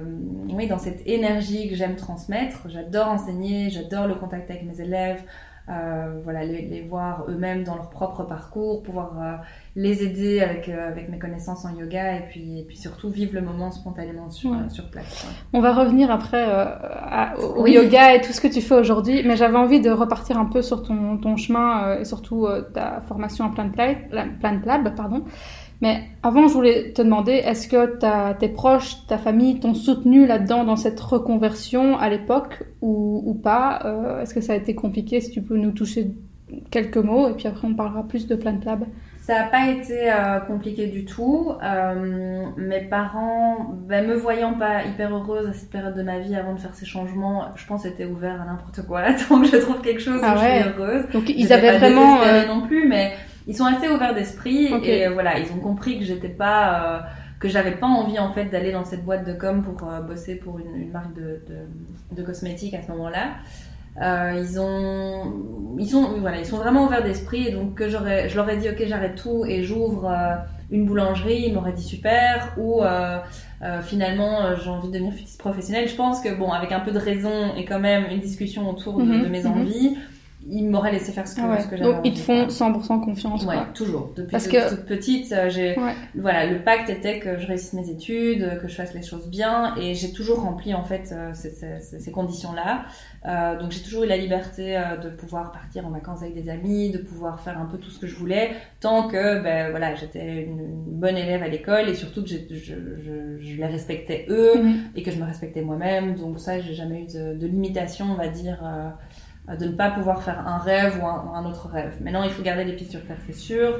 oui 0.50 0.68
dans 0.68 0.78
cette 0.80 1.02
énergie 1.08 1.70
que 1.70 1.76
j'aime 1.76 1.96
transmettre 1.96 2.68
j'adore 2.70 3.08
enseigner 3.10 3.70
j'adore 3.70 4.08
le 4.08 4.16
contact 4.16 4.50
avec 4.52 4.64
mes 4.64 4.80
élèves 4.82 5.24
euh, 5.70 6.20
voilà 6.24 6.44
les, 6.44 6.64
les 6.64 6.82
voir 6.82 7.26
eux-mêmes 7.30 7.64
dans 7.64 7.76
leur 7.76 7.90
propre 7.90 8.24
parcours 8.24 8.82
pouvoir 8.84 9.12
euh, 9.22 9.36
les 9.76 10.04
aider 10.04 10.42
avec, 10.42 10.68
euh, 10.68 10.88
avec 10.90 11.08
mes 11.10 11.18
connaissances 11.20 11.64
en 11.66 11.74
yoga 11.76 12.16
et 12.18 12.24
puis, 12.30 12.60
et 12.60 12.64
puis 12.64 12.76
surtout 12.76 13.10
vivre 13.10 13.34
le 13.36 13.42
moment 13.42 13.72
spontanément 13.72 14.30
sur, 14.30 14.52
Ouais. 14.52 14.58
sur 14.70 14.90
place. 14.90 15.26
On 15.54 15.62
va 15.62 15.74
revenir 15.74 16.12
après 16.12 16.44
euh, 16.46 16.66
à- 16.66 17.36
au 17.40 17.64
Oui. 17.64 17.74
yoga 17.74 18.16
et 18.16 18.22
tout 18.22 18.34
ce 18.34 18.42
que 18.42 18.48
tu 18.50 18.60
fais 18.60 18.76
aujourd'hui, 18.76 19.22
mais 19.26 19.38
j'avais 19.38 19.56
envie 19.58 19.80
de 19.80 19.92
repartir 19.92 20.38
un 20.38 20.46
peu 20.46 20.62
sur 20.62 20.84
ton, 20.84 21.18
ton 21.20 21.38
chemin 21.38 21.84
euh, 21.88 22.00
et 22.02 22.06
surtout 22.06 22.48
euh, 22.48 22.64
ta 22.74 23.02
formation 23.08 23.46
en 23.46 23.52
Plant 23.52 23.72
Lab, 23.78 23.98
la- 24.12 24.26
Plant 24.42 24.60
Lab, 24.66 24.94
pardon. 24.96 25.24
Mais 25.82 26.04
avant, 26.22 26.48
je 26.48 26.54
voulais 26.54 26.92
te 26.94 27.02
demander, 27.02 27.32
est-ce 27.34 27.68
que 27.68 27.98
ta- 27.98 28.36
tes 28.40 28.50
proches, 28.50 29.06
ta 29.08 29.18
famille 29.18 29.60
t'ont 29.60 29.74
soutenu 29.74 30.28
là-dedans 30.28 30.64
dans 30.64 30.76
cette 30.76 31.00
reconversion 31.00 31.98
à 31.98 32.08
l'époque 32.10 32.64
ou, 32.82 33.24
ou 33.26 33.34
pas? 33.34 33.80
Euh, 33.86 34.22
Est-ce 34.22 34.34
que 34.36 34.42
ça 34.42 34.54
a 34.54 34.56
été 34.58 34.76
compliqué? 34.76 35.22
Si 35.22 35.32
tu 35.32 35.42
peux 35.42 35.58
nous 35.58 35.72
toucher 35.72 36.12
quelques 36.70 36.98
mots 36.98 37.30
et 37.30 37.34
puis 37.34 37.48
après 37.48 37.68
on 37.68 37.74
parlera 37.74 38.04
plus 38.04 38.28
de 38.28 38.36
Plant 38.36 38.60
Lab. 38.66 38.84
Ça 39.22 39.36
n'a 39.36 39.44
pas 39.46 39.70
été 39.70 40.12
euh, 40.12 40.40
compliqué 40.42 40.88
du 40.88 41.06
tout. 41.06 41.52
Euh, 41.64 42.46
mes 42.58 42.82
parents, 42.82 43.74
ben, 43.88 44.06
me 44.08 44.16
voyant 44.16 44.54
pas 44.54 44.84
hyper 44.84 45.16
heureuse 45.16 45.48
à 45.48 45.54
cette 45.54 45.70
période 45.70 45.96
de 45.96 46.02
ma 46.04 46.20
vie 46.20 46.36
avant 46.36 46.54
de 46.56 46.60
faire 46.60 46.74
ces 46.74 46.86
changements, 46.86 47.46
je 47.56 47.66
pense 47.68 47.86
étaient 47.86 48.06
ouverts 48.06 48.42
à 48.42 48.46
n'importe 48.46 48.86
quoi. 48.86 49.02
Tant 49.30 49.40
que 49.40 49.48
je 49.48 49.58
trouve 49.58 49.80
quelque 49.82 50.02
chose 50.02 50.20
Ah 50.24 50.36
ouais. 50.36 50.58
je 50.58 50.70
suis 50.70 50.70
heureuse. 50.82 51.04
Donc 51.14 51.30
ils 51.30 51.54
avaient 51.54 51.72
pas 51.74 51.78
vraiment... 51.78 52.22
euh, 52.22 52.46
non 52.48 52.62
plus, 52.68 52.88
mais 52.90 53.14
ils 53.48 53.56
sont 53.56 53.66
assez 53.66 53.90
ouverts 53.90 54.14
d'esprit 54.14 54.68
et 54.84 55.08
voilà, 55.10 55.40
ils 55.40 55.52
ont 55.52 55.60
compris 55.60 55.98
que 56.00 56.06
j'étais 56.06 56.30
pas 56.30 56.98
euh, 56.98 57.00
que 57.40 57.50
j'avais 57.50 57.72
pas 57.72 57.88
envie 57.88 58.20
en 58.20 58.32
fait 58.32 58.46
d'aller 58.46 58.72
dans 58.72 58.86
cette 58.86 59.04
boîte 59.04 59.26
de 59.26 59.34
com 59.34 59.64
pour 59.64 59.90
euh, 59.90 60.00
bosser 60.02 60.36
pour 60.36 60.60
une, 60.60 60.76
une 60.76 60.92
marque 60.92 61.14
de, 61.16 61.42
de, 61.48 62.16
de 62.16 62.24
cosmétiques 62.24 62.74
à 62.76 62.82
ce 62.84 62.90
moment-là. 62.92 63.32
Euh, 64.02 64.42
ils 64.42 64.58
ont 64.58 65.34
ils 65.78 65.90
sont 65.90 66.20
voilà 66.20 66.38
ils 66.40 66.46
sont 66.46 66.56
vraiment 66.56 66.86
ouverts 66.86 67.04
d'esprit 67.04 67.48
et 67.48 67.52
donc 67.52 67.76
que 67.76 67.90
j'aurais 67.90 68.30
je 68.30 68.38
leur 68.38 68.50
ai 68.50 68.56
dit 68.56 68.70
ok 68.70 68.82
j'arrête 68.88 69.16
tout 69.16 69.44
et 69.46 69.64
j'ouvre 69.64 70.10
euh, 70.10 70.36
une 70.70 70.86
boulangerie 70.86 71.48
ils 71.48 71.54
m'auraient 71.54 71.74
dit 71.74 71.84
super 71.84 72.54
ou 72.58 72.82
finalement 73.84 74.56
j'ai 74.56 74.70
envie 74.70 74.88
de 74.88 74.94
devenir 74.94 75.14
futiste 75.14 75.40
professionnelle 75.40 75.90
je 75.90 75.96
pense 75.96 76.22
que 76.22 76.34
bon 76.34 76.52
avec 76.52 76.72
un 76.72 76.80
peu 76.80 76.92
de 76.92 77.00
raison 77.00 77.54
et 77.58 77.66
quand 77.66 77.82
même 77.82 78.06
une 78.10 78.22
discussion 78.22 78.70
autour 78.70 78.98
de, 79.00 79.04
Mhm, 79.04 79.24
de 79.24 79.28
mes 79.28 79.44
mhm. 79.44 79.52
envies 79.52 79.98
ils 80.50 80.68
m'auraient 80.68 80.92
laissé 80.92 81.12
faire 81.12 81.28
ce 81.28 81.36
que, 81.36 81.42
ah 81.42 81.50
ouais. 81.50 81.58
que 81.70 81.78
j'avais 81.78 81.84
Donc 81.94 82.02
ils 82.04 82.14
te 82.14 82.20
font 82.20 82.46
quoi. 82.46 82.48
100% 82.54 83.02
confiance. 83.04 83.46
Ouais, 83.46 83.56
quoi. 83.56 83.68
toujours. 83.74 84.12
Depuis 84.16 84.32
Parce 84.32 84.48
que- 84.48 84.70
toute 84.70 84.86
petite, 84.86 85.32
euh, 85.32 85.50
j'ai 85.50 85.78
Ouais. 85.80 85.94
voilà, 86.16 86.46
le 86.46 86.60
pacte 86.64 86.90
était 86.90 87.20
que 87.20 87.38
je 87.38 87.48
réussisse 87.48 87.74
mes 87.74 87.90
études, 87.90 88.60
que 88.62 88.68
je 88.68 88.76
fasse 88.76 88.94
les 88.94 89.04
choses 89.04 89.28
bien, 89.30 89.76
et 89.78 89.94
j'ai 89.94 90.12
toujours 90.12 90.42
rempli 90.42 90.74
en 90.74 90.84
fait 90.84 91.12
euh, 91.12 91.32
ces, 91.34 91.52
ces- 91.52 91.80
ces- 91.80 92.00
ces 92.00 92.12
conditions-là. 92.12 92.86
Euh, 93.28 93.60
donc 93.60 93.72
j'ai 93.72 93.82
toujours 93.82 94.04
eu 94.04 94.08
la 94.08 94.18
liberté 94.18 94.76
euh, 94.78 94.98
de 94.98 95.10
pouvoir 95.10 95.52
partir 95.52 95.86
en 95.86 95.92
vacances 95.92 96.22
avec 96.24 96.34
des 96.34 96.50
amis, 96.50 96.90
de 96.90 96.98
pouvoir 96.98 97.40
faire 97.42 97.60
un 97.60 97.66
peu 97.66 97.78
tout 97.78 97.92
ce 97.92 98.00
que 98.00 98.08
je 98.08 98.16
voulais, 98.16 98.52
tant 98.80 99.08
que 99.08 99.42
ben 99.44 99.70
voilà, 99.70 99.94
j'étais 99.96 100.44
une, 100.44 100.60
une 100.60 101.00
bonne 101.00 101.18
élève 101.18 101.44
à 101.44 101.48
l'école 101.48 101.88
et 101.88 101.94
surtout 101.94 102.24
que 102.24 102.30
j'ai- 102.30 102.48
je, 102.50 102.74
je, 103.04 103.38
je 103.40 103.58
les 103.58 103.66
respectais 103.68 104.26
eux 104.30 104.56
Mhm. 104.64 104.74
et 104.96 105.04
que 105.04 105.12
je 105.12 105.20
me 105.20 105.26
respectais 105.26 105.62
moi-même. 105.62 106.16
Donc 106.16 106.40
ça, 106.40 106.60
j'ai 106.60 106.74
jamais 106.74 107.02
eu 107.04 107.06
de, 107.06 107.36
de 107.36 107.48
limitation, 107.48 108.08
on 108.12 108.16
va 108.16 108.28
dire, 108.28 108.60
euh, 108.64 108.90
de 109.60 109.66
ne 109.66 109.72
pas 109.72 109.92
pouvoir 109.92 110.24
faire 110.24 110.48
un 110.48 110.58
rêve 110.58 111.00
ou 111.02 111.06
un, 111.06 111.34
un 111.36 111.46
autre 111.46 111.68
rêve. 111.68 111.94
Maintenant, 112.02 112.24
il 112.24 112.32
faut 112.32 112.44
garder 112.44 112.64
les 112.64 112.74
pieds 112.74 112.88
sur 112.88 113.04
terre, 113.06 113.18
c'est 113.28 113.36
sûr. 113.36 113.80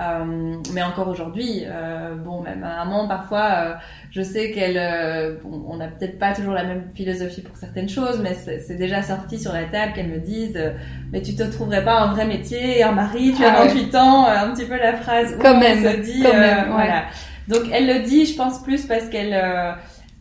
Euh, 0.00 0.56
mais 0.72 0.82
encore 0.82 1.08
aujourd'hui, 1.08 1.64
euh, 1.66 2.14
bon, 2.14 2.40
même 2.40 2.60
ma 2.60 2.76
maman, 2.76 3.06
parfois, 3.06 3.50
euh, 3.56 3.74
je 4.10 4.22
sais 4.22 4.50
qu'elle, 4.50 4.78
euh, 4.78 5.36
bon, 5.42 5.66
on 5.68 5.76
n'a 5.76 5.88
peut-être 5.88 6.18
pas 6.18 6.32
toujours 6.32 6.54
la 6.54 6.64
même 6.64 6.84
philosophie 6.94 7.42
pour 7.42 7.56
certaines 7.58 7.90
choses, 7.90 8.18
mais 8.22 8.32
c'est 8.34 8.76
déjà 8.76 9.02
sorti 9.02 9.38
sur 9.38 9.52
la 9.52 9.64
table 9.64 9.92
qu'elle 9.92 10.08
me 10.08 10.18
dise, 10.18 10.56
euh, 10.56 10.70
mais 11.12 11.20
tu 11.20 11.34
te 11.34 11.42
trouverais 11.42 11.84
pas 11.84 12.00
un 12.00 12.12
vrai 12.12 12.24
métier, 12.24 12.82
un 12.82 12.92
mari, 12.92 13.34
tu 13.36 13.44
as 13.44 13.54
Ah 13.58 13.62
ouais. 13.62 13.68
28 13.68 13.94
ans, 13.96 14.26
euh, 14.26 14.46
un 14.46 14.54
petit 14.54 14.64
peu 14.64 14.78
la 14.78 14.94
phrase. 14.94 15.36
Quand 15.42 15.58
même, 15.60 15.82
se 15.84 16.00
dit, 16.00 16.22
quand 16.22 16.30
euh, 16.30 16.40
même, 16.40 16.58
ouais. 16.68 16.72
voilà. 16.72 17.02
Donc 17.48 17.62
elle 17.70 17.86
le 17.86 18.02
dit, 18.02 18.24
je 18.24 18.34
pense 18.34 18.62
plus 18.62 18.86
parce 18.86 19.08
qu'elle, 19.10 19.34
euh, 19.34 19.72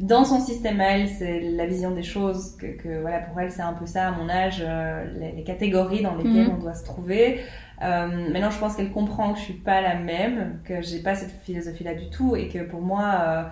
dans 0.02 0.26
son 0.26 0.40
système 0.40 0.82
à 0.82 0.98
elle, 0.98 1.08
c'est 1.10 1.40
la 1.42 1.66
vision 1.66 1.92
des 1.92 2.04
choses 2.04 2.56
que, 2.58 2.68
que, 2.68 3.02
voilà, 3.02 3.20
pour 3.20 3.40
elle 3.40 3.52
c'est 3.52 3.62
un 3.62 3.74
peu 3.74 3.86
ça 3.86 4.08
à 4.08 4.12
mon 4.12 4.30
âge, 4.30 4.64
euh, 4.66 5.06
les, 5.20 5.32
les 5.34 5.44
catégories 5.44 6.02
dans 6.02 6.16
lesquelles 6.16 6.48
Mhm. 6.48 6.52
on 6.52 6.58
doit 6.58 6.74
se 6.74 6.84
trouver. 6.84 7.42
Euh, 7.84 8.08
maintenant, 8.32 8.52
je 8.52 8.60
pense 8.60 8.76
qu'elle 8.76 8.92
comprend 8.92 9.34
que 9.34 9.40
je 9.40 9.44
suis 9.44 9.54
pas 9.56 9.82
la 9.82 9.96
même, 9.96 10.62
que 10.66 10.82
j'ai 10.82 11.02
pas 11.02 11.16
cette 11.16 11.32
philosophie-là 11.44 11.96
du 11.96 12.10
tout, 12.10 12.36
et 12.36 12.48
que 12.50 12.60
pour 12.64 12.82
moi, 12.82 13.16
euh, 13.22 13.44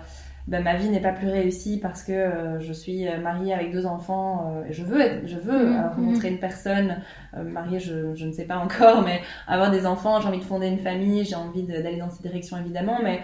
ben, 0.46 0.62
ma 0.64 0.74
vie 0.76 0.88
n'est 0.88 1.00
pas 1.00 1.12
plus 1.12 1.28
réussie 1.28 1.78
parce 1.78 2.02
que 2.02 2.12
euh, 2.12 2.60
je 2.60 2.72
suis 2.72 3.06
mariée 3.22 3.54
avec 3.54 3.72
deux 3.72 3.86
enfants. 3.86 4.52
euh, 4.62 4.64
et 4.68 4.72
je 4.72 4.82
veux, 4.84 5.00
être, 5.00 5.26
je 5.28 5.36
veux 5.38 5.52
Mhm, 5.62 5.76
euh, 5.76 5.88
rencontrer 5.90 6.28
une 6.28 6.38
personne 6.40 7.02
euh, 7.36 7.44
mariée, 7.44 7.78
je, 7.80 8.14
je 8.14 8.26
ne 8.26 8.32
sais 8.32 8.46
pas 8.46 8.56
encore, 8.58 9.02
mais 9.02 9.20
avoir 9.46 9.70
des 9.70 9.86
enfants, 9.86 10.20
j'ai 10.20 10.28
envie 10.28 10.38
de 10.38 10.44
fonder 10.44 10.68
une 10.68 10.78
famille, 10.78 11.24
j'ai 11.24 11.36
envie 11.36 11.62
d'aller 11.64 11.96
dans 11.98 12.10
cette 12.10 12.22
direction 12.22 12.56
évidemment, 12.58 13.00
mais 13.02 13.20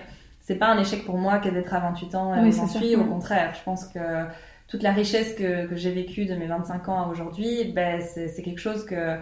c'est 0.47 0.55
pas 0.55 0.68
un 0.68 0.78
échec 0.78 1.05
pour 1.05 1.18
moi 1.18 1.38
que 1.38 1.49
d'être 1.49 1.74
à 1.74 1.80
28 1.80 2.14
ans 2.14 2.32
et 2.32 2.40
Oui, 2.40 2.53
j'en 2.53 2.68
suis. 2.68 2.94
Au 2.94 3.05
contraire, 3.05 3.53
je 3.59 3.64
pense 3.64 3.84
que 3.86 3.99
toute 4.68 4.84
la 4.84 4.92
richesse 4.92 5.34
que, 5.34 5.66
que 5.66 5.74
j'ai 5.74 5.90
vécue 5.90 6.24
de 6.24 6.36
mes 6.36 6.47
25 6.47 6.88
ans 6.88 7.03
à 7.03 7.09
aujourd'hui, 7.09 7.72
ben, 7.74 8.01
c'est 8.01 8.42
quelque 8.42 8.61
chose 8.61 8.86
que 8.86 9.18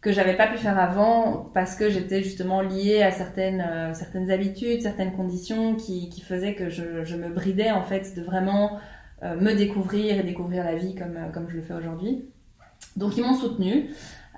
que 0.00 0.12
j'avais 0.12 0.36
pas 0.36 0.46
pu 0.46 0.58
faire 0.58 0.78
avant 0.78 1.50
parce 1.52 1.74
que 1.74 1.90
j'étais 1.90 2.22
justement 2.22 2.60
liée 2.60 3.02
à 3.02 3.10
certaines 3.10 3.60
euh, 3.60 3.92
certaines 3.92 4.30
habitudes, 4.30 4.80
certaines 4.80 5.12
conditions 5.12 5.74
qui, 5.74 6.08
qui 6.10 6.20
faisaient 6.20 6.54
que 6.54 6.68
je, 6.68 7.02
je 7.02 7.16
me 7.16 7.28
bridais 7.28 7.72
en 7.72 7.82
fait 7.82 8.14
de 8.14 8.22
vraiment 8.22 8.78
me 9.20 9.52
découvrir 9.52 10.16
et 10.16 10.22
découvrir 10.22 10.62
la 10.62 10.76
vie 10.76 10.94
comme, 10.94 11.18
comme 11.34 11.48
je 11.48 11.56
le 11.56 11.62
fais 11.62 11.74
aujourd'hui. 11.74 12.28
Donc 12.96 13.16
ils 13.16 13.24
m'ont 13.24 13.34
soutenu. 13.34 13.90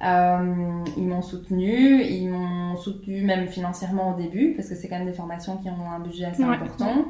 Euh, 0.03 0.85
ils 0.97 1.07
m'ont 1.07 1.23
soutenu, 1.23 2.03
ils 2.03 2.29
m'ont 2.29 2.77
soutenu 2.77 3.23
même 3.23 3.47
financièrement 3.49 4.15
au 4.15 4.17
début, 4.21 4.55
parce 4.57 4.69
que 4.69 4.75
c'est 4.75 4.89
quand 4.89 4.97
même 4.99 5.07
des 5.07 5.13
formations 5.13 5.57
qui 5.59 5.69
ont 5.69 5.91
un 5.95 6.01
budget 6.01 6.25
assez 6.27 6.43
important. 6.55 7.05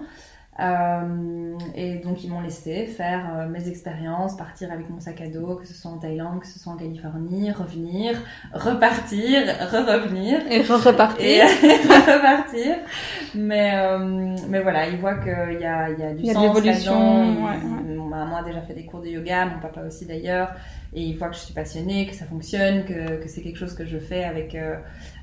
Euh, 0.58 1.54
et 1.74 1.94
donc 2.00 2.22
ils 2.22 2.28
m'ont 2.30 2.40
laissé 2.40 2.84
faire 2.84 3.24
euh, 3.34 3.48
mes 3.48 3.66
expériences, 3.68 4.36
partir 4.36 4.70
avec 4.72 4.90
mon 4.90 5.00
sac 5.00 5.20
à 5.22 5.28
dos, 5.28 5.54
que 5.54 5.66
ce 5.66 5.72
soit 5.72 5.90
en 5.90 5.96
Thaïlande, 5.98 6.40
que 6.40 6.46
ce 6.46 6.58
soit 6.58 6.72
en 6.72 6.76
Californie, 6.76 7.50
revenir, 7.52 8.18
repartir, 8.52 9.42
re-revenir. 9.70 10.40
Et 10.50 10.60
re-repartir. 10.62 11.44
Et 11.62 11.76
repartir. 12.12 12.76
Mais, 13.34 13.70
euh, 13.74 14.36
mais 14.48 14.60
voilà, 14.60 14.88
ils 14.88 14.98
voient 14.98 15.14
qu'il 15.18 15.60
y 15.60 15.64
a, 15.64 15.88
y 15.90 16.02
a 16.02 16.12
du 16.12 16.22
Il 16.22 16.26
y 16.26 16.30
a 16.30 16.34
de 16.34 16.40
l'évolution, 16.40 17.44
ouais, 17.46 17.58
Ils- 17.88 17.94
Mon 17.96 18.04
maman 18.06 18.38
a 18.38 18.42
déjà 18.42 18.60
fait 18.60 18.74
des 18.74 18.84
cours 18.84 19.00
de 19.00 19.06
yoga, 19.08 19.46
mon 19.46 19.60
papa 19.60 19.82
aussi 19.86 20.04
d'ailleurs. 20.04 20.50
Et 20.92 21.02
ils 21.02 21.16
voient 21.16 21.28
que 21.28 21.36
je 21.36 21.40
suis 21.40 21.54
passionnée, 21.54 22.06
que 22.08 22.14
ça 22.14 22.24
fonctionne, 22.24 22.84
que, 22.84 23.22
que 23.22 23.28
c'est 23.28 23.42
quelque 23.42 23.58
chose 23.58 23.74
que 23.74 23.84
je 23.84 23.98
fais 23.98 24.24
avec, 24.24 24.56
euh, 24.56 24.74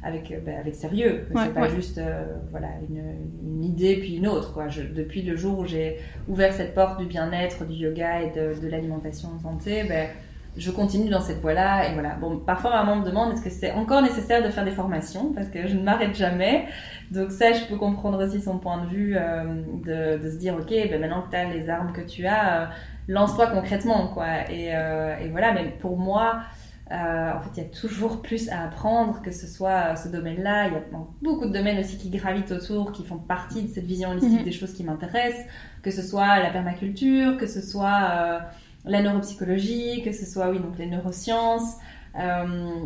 avec, 0.02 0.32
euh, 0.32 0.40
ben, 0.46 0.58
avec 0.58 0.76
sérieux. 0.76 1.28
Ouais, 1.36 1.42
c'est 1.44 1.54
pas 1.54 1.64
ouais. 1.64 1.76
juste 1.76 1.98
euh, 1.98 2.24
voilà, 2.52 2.70
une, 2.90 3.04
une 3.44 3.64
idée 3.66 3.98
puis 3.98 4.16
une 4.16 4.28
autre. 4.28 4.54
Quoi. 4.54 4.70
Je, 4.70 4.84
depuis 4.84 5.24
le 5.24 5.36
jour 5.36 5.60
où 5.60 5.66
j'ai 5.66 5.98
ouvert 6.30 6.54
cette 6.54 6.74
porte 6.74 7.00
du 7.00 7.06
bien-être, 7.06 7.66
du 7.66 7.74
yoga 7.74 8.22
et 8.22 8.32
de, 8.32 8.58
de 8.62 8.68
l'alimentation 8.70 9.28
en 9.36 9.40
santé, 9.40 9.84
ben, 9.84 10.08
je 10.56 10.72
continue 10.72 11.10
dans 11.10 11.20
cette 11.22 11.42
voie-là. 11.42 11.90
Et 11.90 11.94
voilà. 11.94 12.16
Bon, 12.16 12.38
parfois, 12.40 12.72
maman 12.72 12.96
me 12.96 13.06
demande 13.06 13.34
est-ce 13.34 13.44
que 13.44 13.50
c'est 13.50 13.74
encore 13.74 14.02
nécessaire 14.02 14.42
de 14.42 14.50
faire 14.50 14.64
des 14.64 14.72
formations? 14.72 15.34
Parce 15.34 15.50
que 15.50 15.68
je 15.68 15.76
ne 15.76 15.84
m'arrête 15.84 16.16
jamais. 16.16 16.66
Donc 17.12 17.32
ça, 17.32 17.52
je 17.52 17.66
peux 17.66 17.76
comprendre 17.76 18.24
aussi 18.26 18.40
son 18.42 18.58
point 18.58 18.84
de 18.86 18.90
vue 18.90 19.16
euh, 19.18 19.44
de, 19.86 20.24
de 20.24 20.32
se 20.32 20.38
dire 20.38 20.56
ok, 20.56 20.70
ben 20.70 21.02
maintenant 21.02 21.24
que 21.24 21.30
tu 21.30 21.36
as 21.36 21.54
les 21.54 21.70
armes 21.70 21.92
que 21.92 22.02
tu 22.02 22.26
as, 22.26 22.70
lance-toi 23.08 23.48
concrètement 23.48 24.10
quoi. 24.10 24.50
Et, 24.52 24.76
euh, 24.76 25.18
et 25.20 25.30
voilà. 25.30 25.54
Mais 25.54 25.70
pour 25.80 25.98
moi, 25.98 26.42
euh, 26.92 27.32
en 27.34 27.42
fait, 27.42 27.50
il 27.58 27.64
y 27.64 27.66
a 27.66 27.70
toujours 27.70 28.22
plus 28.22 28.50
à 28.50 28.64
apprendre, 28.64 29.22
que 29.22 29.32
ce 29.32 29.48
soit 29.48 29.92
euh, 29.94 29.96
ce 29.96 30.08
domaine-là. 30.10 30.68
Il 30.68 30.74
y 30.74 30.76
a 30.78 30.82
beaucoup 31.22 31.46
de 31.46 31.52
domaines 31.52 31.80
aussi 31.80 31.98
qui 31.98 32.10
gravitent 32.10 32.52
autour, 32.52 32.92
qui 32.94 33.04
font 33.06 33.18
partie 33.18 33.64
de 33.64 33.68
cette 33.70 33.86
vision 33.86 34.10
holistique 34.12 34.40
Mhm. 34.40 34.46
des 34.46 34.52
choses 34.54 34.74
qui 34.74 34.84
m'intéressent, 34.84 35.46
que 35.84 35.92
ce 35.92 36.02
soit 36.02 36.40
la 36.40 36.50
permaculture, 36.52 37.38
que 37.38 37.48
ce 37.48 37.62
soit 37.62 38.10
euh, 38.12 38.40
la 38.86 39.02
neuropsychologie, 39.02 40.02
que 40.04 40.14
ce 40.14 40.26
soit 40.26 40.50
oui 40.50 40.60
donc 40.60 40.78
les 40.78 40.88
neurosciences. 40.88 41.76
euh, 42.20 42.86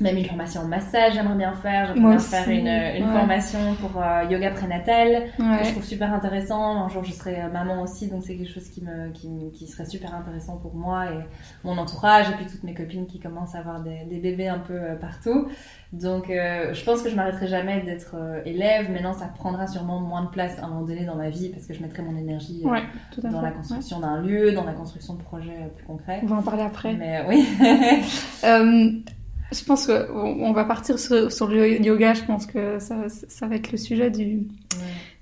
même 0.00 0.16
une 0.16 0.24
formation 0.24 0.62
en 0.62 0.66
massage, 0.66 1.14
j'aimerais 1.14 1.36
bien 1.36 1.52
faire. 1.52 1.94
J'aimerais 1.94 2.10
bien 2.10 2.16
aussi, 2.16 2.28
faire 2.30 2.48
une, 2.48 2.66
une 2.66 3.08
ouais. 3.10 3.18
formation 3.18 3.58
pour 3.80 4.00
euh, 4.02 4.24
yoga 4.30 4.50
prénatal 4.50 5.24
que 5.36 5.64
je 5.64 5.70
trouve 5.72 5.84
super 5.84 6.12
intéressant. 6.12 6.84
Un 6.84 6.88
jour, 6.88 7.04
je 7.04 7.12
serai 7.12 7.40
euh, 7.42 7.48
maman 7.50 7.82
aussi, 7.82 8.08
donc 8.08 8.22
c'est 8.24 8.36
quelque 8.36 8.52
chose 8.52 8.68
qui, 8.68 8.82
me, 8.82 9.10
qui, 9.10 9.50
qui 9.52 9.66
serait 9.66 9.86
super 9.86 10.14
intéressant 10.14 10.56
pour 10.56 10.74
moi 10.74 11.06
et 11.06 11.18
mon 11.64 11.76
entourage, 11.78 12.28
et 12.30 12.32
puis 12.34 12.46
toutes 12.46 12.62
mes 12.64 12.74
copines 12.74 13.06
qui 13.06 13.18
commencent 13.20 13.54
à 13.54 13.58
avoir 13.58 13.80
des, 13.80 14.04
des 14.08 14.18
bébés 14.18 14.48
un 14.48 14.58
peu 14.58 14.74
euh, 14.74 14.94
partout. 14.96 15.48
Donc, 15.92 16.28
euh, 16.28 16.74
je 16.74 16.84
pense 16.84 17.00
que 17.02 17.08
je 17.08 17.16
m'arrêterai 17.16 17.46
jamais 17.46 17.80
d'être 17.80 18.14
élève. 18.44 18.90
Maintenant, 18.90 19.14
ça 19.14 19.26
prendra 19.26 19.66
sûrement 19.66 20.00
moins 20.00 20.22
de 20.24 20.28
place 20.28 20.58
à 20.58 20.66
un 20.66 20.68
moment 20.68 20.82
donné 20.82 21.06
dans 21.06 21.14
ma 21.16 21.30
vie 21.30 21.48
parce 21.48 21.66
que 21.66 21.72
je 21.72 21.80
mettrai 21.80 22.02
mon 22.02 22.14
énergie 22.16 22.60
Ouais, 22.64 22.82
dans 23.22 23.40
fait. 23.40 23.46
la 23.46 23.52
construction 23.52 23.98
d'un 24.00 24.20
lieu, 24.20 24.52
dans 24.52 24.64
la 24.64 24.74
construction 24.74 25.14
de 25.14 25.22
projets 25.22 25.70
plus 25.76 25.86
concrets. 25.86 26.20
On 26.24 26.26
va 26.26 26.36
en 26.36 26.42
parler 26.42 26.62
après. 26.62 26.92
Mais 26.92 27.24
oui. 27.26 27.48
Je 29.52 29.64
pense 29.64 29.86
qu'on 29.86 30.04
on 30.14 30.52
va 30.52 30.64
partir 30.64 30.98
sur, 30.98 31.32
sur 31.32 31.48
le 31.48 31.80
yoga. 31.82 32.14
Je 32.14 32.24
pense 32.24 32.46
que 32.46 32.78
ça, 32.78 32.96
ça 33.08 33.46
va 33.46 33.54
être 33.56 33.72
le 33.72 33.78
sujet 33.78 34.10
du, 34.10 34.40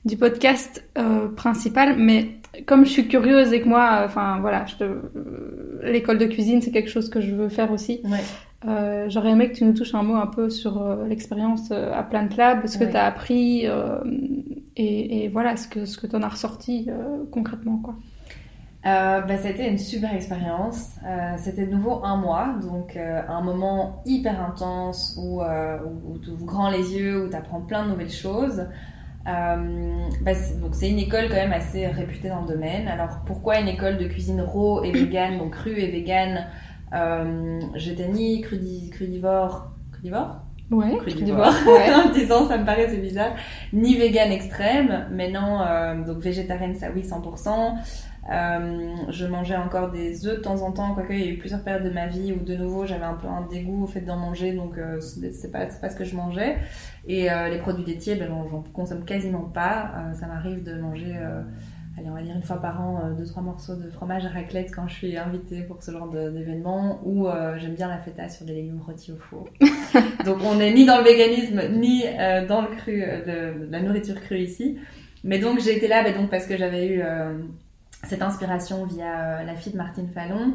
du 0.04 0.16
podcast 0.16 0.84
euh, 0.98 1.28
principal. 1.28 1.96
Mais 1.96 2.30
comme 2.66 2.84
je 2.84 2.90
suis 2.90 3.06
curieuse 3.06 3.52
et 3.52 3.60
que 3.60 3.68
moi, 3.68 4.00
euh, 4.00 4.06
enfin 4.06 4.38
voilà, 4.40 4.64
euh, 4.80 5.00
l'école 5.84 6.18
de 6.18 6.26
cuisine, 6.26 6.60
c'est 6.60 6.72
quelque 6.72 6.90
chose 6.90 7.08
que 7.08 7.20
je 7.20 7.34
veux 7.34 7.48
faire 7.48 7.70
aussi. 7.70 8.00
Ouais. 8.04 8.18
Euh, 8.66 9.08
J'aurais 9.08 9.30
aimé 9.30 9.48
que 9.50 9.54
tu 9.56 9.64
nous 9.64 9.74
touches 9.74 9.94
un 9.94 10.02
mot 10.02 10.16
un 10.16 10.26
peu 10.26 10.50
sur 10.50 10.82
euh, 10.82 11.06
l'expérience 11.06 11.70
à 11.70 12.02
Plant 12.02 12.28
Lab, 12.36 12.66
ce 12.66 12.78
que 12.78 12.84
Ouais. 12.84 12.90
tu 12.90 12.96
as 12.96 13.04
appris 13.04 13.64
et, 14.76 15.24
et 15.24 15.28
voilà 15.28 15.56
ce 15.56 15.68
que, 15.68 15.84
ce 15.84 15.98
que 15.98 16.06
tu 16.08 16.16
en 16.16 16.22
as 16.22 16.28
ressorti 16.30 16.88
concrètement. 17.30 17.76
Quoi. 17.78 17.94
Euh, 18.86 19.20
bah, 19.22 19.36
ça 19.36 19.48
a 19.48 19.50
été 19.50 19.68
une 19.68 19.78
super 19.78 20.14
expérience. 20.14 20.90
Euh, 21.04 21.34
C'était 21.38 21.66
de 21.66 21.72
nouveau 21.72 22.04
un 22.04 22.16
mois, 22.16 22.54
donc 22.62 22.96
euh, 22.96 23.20
un 23.28 23.40
moment 23.40 24.02
hyper 24.06 24.40
intense 24.40 25.18
où, 25.20 25.42
euh, 25.42 25.78
où, 26.04 26.18
tu 26.18 26.30
ouvres 26.30 26.46
grand 26.46 26.70
les 26.70 26.94
yeux, 26.94 27.24
où 27.26 27.28
tu 27.28 27.34
apprends 27.34 27.60
plein 27.60 27.84
de 27.84 27.90
nouvelles 27.90 28.10
choses. 28.10 28.66
Bah, 29.24 30.34
donc 30.60 30.74
c'est 30.76 30.88
une 30.88 31.00
école 31.00 31.28
quand 31.28 31.34
même 31.34 31.52
assez 31.52 31.88
réputée 31.88 32.28
dans 32.28 32.42
le 32.42 32.48
domaine. 32.48 32.86
Alors 32.86 33.22
pourquoi 33.26 33.58
une 33.58 33.66
école 33.68 33.96
de 33.98 34.06
cuisine 34.06 34.40
raw 34.40 34.84
et 34.84 34.92
vegan, 34.92 35.38
donc 35.38 35.54
crue 35.54 35.80
et 35.80 35.90
vegan 35.90 36.46
euh, 36.94 37.60
crudivore, 38.92 39.72
crudivore? 39.90 40.45
Ouais, 41.66 41.94
en 41.94 42.10
disant 42.10 42.48
ça 42.48 42.58
me 42.58 42.64
paraît 42.64 42.88
c'est 42.88 43.00
bizarre. 43.00 43.34
Ni 43.72 43.96
vegan 43.96 44.32
extrême, 44.32 45.06
mais 45.12 45.30
non, 45.30 45.60
euh, 45.60 46.04
donc 46.04 46.18
végétarienne 46.18 46.74
ça 46.74 46.88
oui 46.94 47.02
100%. 47.02 47.76
Euh, 48.28 48.96
je 49.10 49.26
mangeais 49.26 49.56
encore 49.56 49.92
des 49.92 50.26
œufs 50.26 50.38
de 50.38 50.42
temps 50.42 50.62
en 50.62 50.72
temps, 50.72 50.94
quoique 50.94 51.12
il 51.12 51.20
y 51.20 51.28
a 51.28 51.30
eu 51.30 51.38
plusieurs 51.38 51.62
périodes 51.62 51.84
de 51.84 51.90
ma 51.90 52.08
vie 52.08 52.32
où 52.32 52.44
de 52.44 52.56
nouveau 52.56 52.84
j'avais 52.84 53.04
un 53.04 53.14
peu 53.14 53.28
un 53.28 53.46
dégoût 53.46 53.84
au 53.84 53.86
fait 53.86 54.00
d'en 54.00 54.16
manger, 54.16 54.52
donc 54.52 54.78
euh, 54.78 55.00
c'est 55.00 55.52
pas, 55.52 55.66
c'est 55.68 55.80
pas 55.80 55.90
ce 55.90 55.96
que 55.96 56.04
je 56.04 56.16
mangeais. 56.16 56.56
Et 57.06 57.30
euh, 57.30 57.48
les 57.48 57.58
produits 57.58 57.84
laitiers, 57.84 58.16
ben, 58.16 58.26
j'en 58.28 58.48
j'en 58.48 58.62
consomme 58.72 59.04
quasiment 59.04 59.44
pas. 59.44 59.92
Euh, 59.94 60.14
ça 60.14 60.26
m'arrive 60.26 60.64
de 60.64 60.74
manger, 60.74 61.14
euh, 61.16 61.42
allez 61.98 62.08
on 62.10 62.14
va 62.14 62.22
dire 62.22 62.34
une 62.34 62.42
fois 62.42 62.60
par 62.60 62.80
an, 62.80 63.00
euh, 63.02 63.14
deux 63.14 63.26
trois 63.26 63.42
morceaux 63.42 63.74
de 63.74 63.88
fromage 63.90 64.24
à 64.26 64.28
raclette 64.28 64.70
quand 64.74 64.86
je 64.88 64.94
suis 64.94 65.16
invitée 65.16 65.62
pour 65.62 65.82
ce 65.82 65.90
genre 65.90 66.08
d'événement, 66.08 67.00
ou 67.04 67.28
euh, 67.28 67.56
j'aime 67.58 67.74
bien 67.74 67.88
la 67.88 67.98
feta 67.98 68.28
sur 68.28 68.46
des 68.46 68.54
légumes 68.54 68.80
rôtis 68.84 69.12
au 69.12 69.16
four. 69.16 69.48
Donc 70.24 70.38
on 70.44 70.56
n'est 70.56 70.72
ni 70.72 70.84
dans 70.84 70.98
le 70.98 71.04
véganisme 71.04 71.60
ni 71.72 72.04
euh, 72.06 72.46
dans 72.46 72.62
le 72.62 72.68
cru, 72.68 73.00
de, 73.00 73.70
la 73.70 73.80
nourriture 73.80 74.20
crue 74.20 74.38
ici. 74.38 74.78
Mais 75.24 75.38
donc 75.38 75.60
j'ai 75.60 75.76
été 75.76 75.88
là 75.88 76.04
bah, 76.04 76.12
donc 76.12 76.30
parce 76.30 76.46
que 76.46 76.56
j'avais 76.56 76.86
eu 76.86 77.00
euh, 77.02 77.36
cette 78.04 78.22
inspiration 78.22 78.84
via 78.84 79.42
la 79.42 79.54
fille 79.56 79.72
de 79.72 79.76
Martine 79.76 80.08
Fallon 80.08 80.54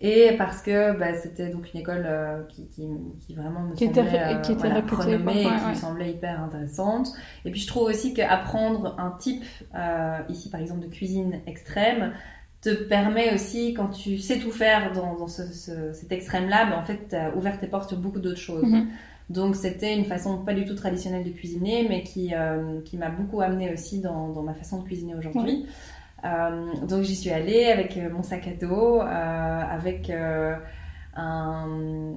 et 0.00 0.34
parce 0.38 0.62
que 0.62 0.96
bah, 0.98 1.14
c'était 1.14 1.50
donc 1.50 1.72
une 1.74 1.80
école 1.80 2.04
euh, 2.06 2.42
qui, 2.48 2.66
qui, 2.68 2.88
qui 3.20 3.34
vraiment 3.34 3.60
me 3.60 3.74
Qui 3.74 3.84
était 3.84 4.02
semblait 4.02 4.40
qui 4.42 4.52
était 4.52 4.68
voilà, 4.68 4.74
réputée, 4.74 5.16
renommée 5.16 5.42
quoi. 5.42 5.52
et 5.52 5.54
Ouais, 5.54 5.60
qui 5.60 5.68
me 5.68 5.74
semblait 5.74 6.10
hyper 6.12 6.42
intéressante. 6.42 7.08
Et 7.44 7.50
puis 7.50 7.60
je 7.60 7.66
trouve 7.66 7.84
aussi 7.84 8.14
qu'apprendre 8.14 8.94
un 8.98 9.12
type, 9.18 9.44
euh, 9.74 10.18
ici 10.28 10.50
par 10.50 10.60
exemple 10.60 10.80
de 10.80 10.88
cuisine 10.88 11.40
extrême, 11.46 12.14
te 12.60 12.70
permet 12.70 13.32
aussi, 13.34 13.72
quand 13.74 13.88
tu 13.88 14.18
sais 14.18 14.38
tout 14.38 14.50
faire 14.50 14.92
dans, 14.92 15.16
dans 15.16 15.28
ce, 15.28 15.44
ce- 15.52 15.92
cet 15.94 16.12
extrême-là, 16.12 16.66
bah, 16.66 16.78
en 16.78 16.82
fait, 16.84 17.08
tu 17.08 17.16
as 17.16 17.34
ouvert 17.36 17.58
tes 17.58 17.66
portes 17.68 17.88
sur 17.88 17.98
beaucoup 17.98 18.20
d'autres 18.20 18.38
choses. 18.40 18.62
Mhm. 18.64 18.88
Donc 19.30 19.54
c'était 19.56 19.96
une 19.96 20.04
façon 20.04 20.38
pas 20.44 20.54
du 20.54 20.64
tout 20.64 20.74
traditionnelle 20.74 21.24
de 21.24 21.30
cuisiner, 21.30 21.86
mais 21.88 22.02
qui, 22.02 22.34
euh, 22.34 22.80
qui 22.82 22.98
m'a 22.98 23.10
beaucoup 23.10 23.40
amené 23.40 23.72
aussi 23.72 24.00
dans, 24.00 24.30
dans 24.30 24.42
ma 24.42 24.54
façon 24.54 24.78
de 24.80 24.84
cuisiner 24.84 25.14
aujourd'hui. 25.14 25.66
Euh, 26.24 26.86
donc 26.86 27.02
j'y 27.02 27.16
suis 27.16 27.30
allée 27.30 27.66
avec 27.66 27.96
euh, 27.96 28.10
mon 28.10 28.22
sac 28.22 28.46
à 28.46 28.64
dos, 28.66 29.00
euh, 29.00 29.04
avec 29.70 30.10
euh, 30.10 30.54
un... 31.16 31.66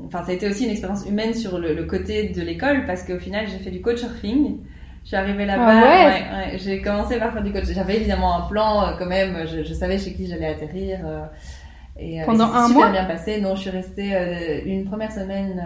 Enfin 0.05 0.23
ça 0.23 0.31
a 0.31 0.33
été 0.33 0.47
aussi 0.49 0.65
une 0.65 0.71
expérience 0.71 1.05
humaine 1.07 1.33
sur 1.33 1.57
le, 1.59 1.73
le 1.73 1.83
côté 1.85 2.29
de 2.29 2.41
l'école, 2.41 2.85
parce 2.85 3.03
qu'au 3.03 3.17
final 3.19 3.47
j'ai 3.47 3.59
fait 3.59 3.71
du 3.71 3.81
couchsurfing. 3.81 4.57
Je 5.03 5.07
suis 5.09 5.17
arrivée 5.17 5.45
là-bas, 5.45 5.65
Ah 5.67 5.81
ouais? 5.83 6.05
ouais, 6.05 6.51
ouais, 6.53 6.57
j'ai 6.59 6.81
commencé 6.81 7.17
par 7.19 7.33
faire 7.33 7.43
du 7.43 7.51
coach. 7.51 7.65
J'avais 7.65 7.97
évidemment 7.97 8.37
un 8.37 8.47
plan 8.47 8.85
euh, 8.87 8.91
quand 8.97 9.05
même, 9.07 9.45
je, 9.47 9.63
je 9.63 9.73
savais 9.73 9.97
chez 9.99 10.13
qui 10.13 10.27
j'allais 10.27 10.47
atterrir. 10.47 10.99
et, 11.99 12.21
Pendant 12.25 12.51
un 12.53 12.67
super 12.67 12.73
mois? 12.77 12.89
bien 12.91 13.05
passé. 13.05 13.41
Non, 13.41 13.55
je 13.55 13.61
suis 13.61 13.69
restée 13.69 14.63
une 14.65 14.85
première 14.85 15.11
semaine 15.11 15.61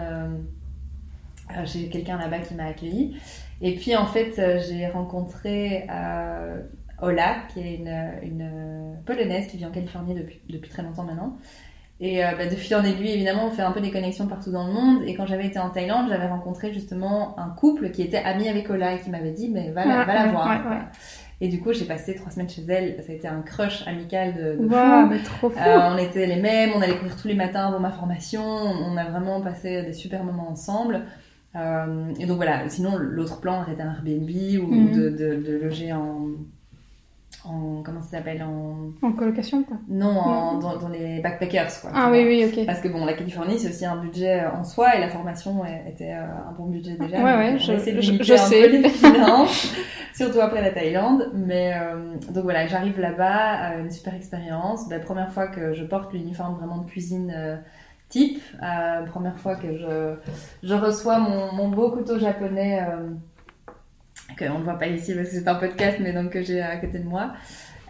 chez 1.64 1.88
quelqu'un 1.88 2.18
là-bas 2.18 2.40
qui 2.40 2.54
m'a 2.54 2.66
accueillie. 2.66 3.16
Et 3.60 3.74
puis 3.74 3.96
en 3.96 4.06
fait, 4.06 4.40
j'ai 4.68 4.86
rencontré 4.88 5.86
euh, 5.90 6.62
Ola, 7.02 7.36
qui 7.52 7.60
est 7.60 7.74
une, 7.76 7.88
une 8.22 8.42
euh, 8.42 8.92
polonaise 9.06 9.46
qui 9.46 9.56
vit 9.56 9.66
en 9.66 9.70
Californie 9.70 10.14
depuis, 10.14 10.40
depuis 10.48 10.70
très 10.70 10.82
longtemps 10.82 11.04
maintenant. 11.04 11.36
Et 12.00 12.24
euh, 12.24 12.28
bah, 12.36 12.46
de 12.46 12.54
fil 12.54 12.76
en 12.76 12.84
aiguille, 12.84 13.10
évidemment, 13.12 13.46
on 13.46 13.50
fait 13.50 13.62
un 13.62 13.72
peu 13.72 13.80
des 13.80 13.90
connexions 13.90 14.26
partout 14.28 14.52
dans 14.52 14.66
le 14.68 14.72
monde. 14.72 15.02
Et 15.06 15.14
quand 15.14 15.26
j'avais 15.26 15.46
été 15.46 15.58
en 15.58 15.70
Thaïlande, 15.70 16.06
j'avais 16.08 16.28
rencontré 16.28 16.72
justement 16.72 17.38
un 17.38 17.48
couple 17.50 17.90
qui 17.90 18.02
était 18.02 18.18
ami 18.18 18.48
avec 18.48 18.70
Ola 18.70 18.94
et 18.94 19.00
qui 19.00 19.10
m'avait 19.10 19.32
dit, 19.32 19.48
mais 19.48 19.70
va, 19.70 19.84
la- 19.84 19.98
Ouais, 20.00 20.04
va 20.04 20.14
la 20.14 20.24
ouais, 20.26 20.30
voir. 20.30 20.48
ouais. 20.70 20.78
Et 21.40 21.48
du 21.48 21.60
coup, 21.60 21.72
j'ai 21.72 21.84
passé 21.84 22.14
trois 22.16 22.30
semaines 22.32 22.48
chez 22.48 22.62
elle. 22.68 23.02
Ça 23.04 23.12
a 23.12 23.14
été 23.14 23.26
un 23.28 23.42
crush 23.42 23.86
amical 23.86 24.34
de, 24.34 24.62
de 24.62 24.68
Waouh, 24.68 25.02
fou. 25.02 25.08
mais 25.12 25.18
trop 25.22 25.50
fou. 25.50 25.58
Euh, 25.58 25.78
on 25.92 25.98
était 25.98 26.26
les 26.26 26.40
mêmes, 26.40 26.70
on 26.76 26.80
allait 26.82 26.96
courir 26.98 27.16
tous 27.16 27.28
les 27.28 27.34
matins 27.34 27.66
avant 27.68 27.78
ma 27.80 27.90
formation, 27.92 28.42
on 28.44 28.96
a 28.96 29.04
vraiment 29.04 29.40
passé 29.40 29.82
des 29.82 29.92
super 29.92 30.22
moments 30.24 30.50
ensemble. 30.50 31.02
Euh, 31.56 32.12
et 32.20 32.26
donc 32.26 32.36
voilà, 32.36 32.68
sinon 32.68 32.96
l'autre 32.98 33.40
plan 33.40 33.64
était 33.66 33.82
un 33.82 33.92
Airbnb 33.94 34.28
ou 34.62 34.72
Mhm. 34.72 34.92
de, 34.92 35.08
de- 35.10 35.42
de 35.42 35.58
loger 35.64 35.92
en, 35.92 36.26
en 37.44 37.82
comment 37.82 38.00
ça 38.02 38.18
s'appelle 38.18 38.42
en 38.42 38.90
En 39.06 39.12
colocation, 39.12 39.62
quoi. 39.62 39.76
non, 39.88 40.06
en- 40.18 40.52
Non. 40.54 40.58
dans, 40.58 40.76
dans 40.76 40.88
les 40.88 41.20
backpackers 41.20 41.80
quoi. 41.80 41.90
Ah 41.94 42.08
oui, 42.10 42.24
oui, 42.26 42.44
ok. 42.46 42.66
Parce 42.66 42.80
que 42.80 42.88
bon, 42.88 43.04
la 43.04 43.12
Californie, 43.14 43.58
c'est 43.58 43.68
aussi 43.68 43.86
un 43.86 43.96
budget 43.96 44.44
en 44.46 44.64
soi 44.64 44.96
et 44.96 45.00
la 45.00 45.08
formation 45.08 45.62
était 45.86 46.12
euh, 46.12 46.24
un 46.48 46.52
bon 46.52 46.66
budget 46.66 46.96
déjà. 46.98 47.16
Ouais, 47.18 47.36
ouais, 47.36 47.58
je- 47.58 48.00
je- 48.00 48.22
je 48.22 48.34
sais. 48.36 48.68
les 48.68 48.88
finances, 48.88 49.72
surtout 50.14 50.40
après 50.40 50.60
la 50.62 50.70
Thaïlande. 50.70 51.30
Mais 51.34 51.72
euh, 51.74 52.14
donc 52.30 52.44
voilà, 52.44 52.66
j'arrive 52.66 52.98
là-bas, 53.00 53.70
euh, 53.72 53.82
une 53.84 53.90
super 53.90 54.14
expérience. 54.14 54.88
Ben, 54.88 55.00
première 55.00 55.30
fois 55.32 55.46
que 55.46 55.72
je 55.74 55.84
porte 55.84 56.12
l'uniforme 56.12 56.56
vraiment 56.56 56.78
de 56.78 56.86
cuisine 56.90 57.32
euh, 57.36 57.56
type. 58.08 58.40
Euh, 58.62 59.04
première 59.06 59.38
fois 59.38 59.54
que 59.56 59.76
je, 59.76 60.16
je 60.62 60.74
reçois 60.74 61.18
mon, 61.18 61.52
mon 61.52 61.68
beau 61.68 61.90
couteau 61.92 62.18
japonais. 62.18 62.80
Qu'on 64.36 64.58
ne 64.58 64.64
voit 64.64 64.78
pas 64.78 64.88
ici 64.88 65.14
parce 65.14 65.28
que 65.28 65.34
c'est 65.36 65.48
un 65.48 65.54
podcast, 65.54 65.98
mais 66.00 66.12
donc 66.12 66.30
que 66.30 66.42
j'ai 66.42 66.60
à 66.60 66.76
côté 66.76 66.98
de 66.98 67.04
moi. 67.08 67.34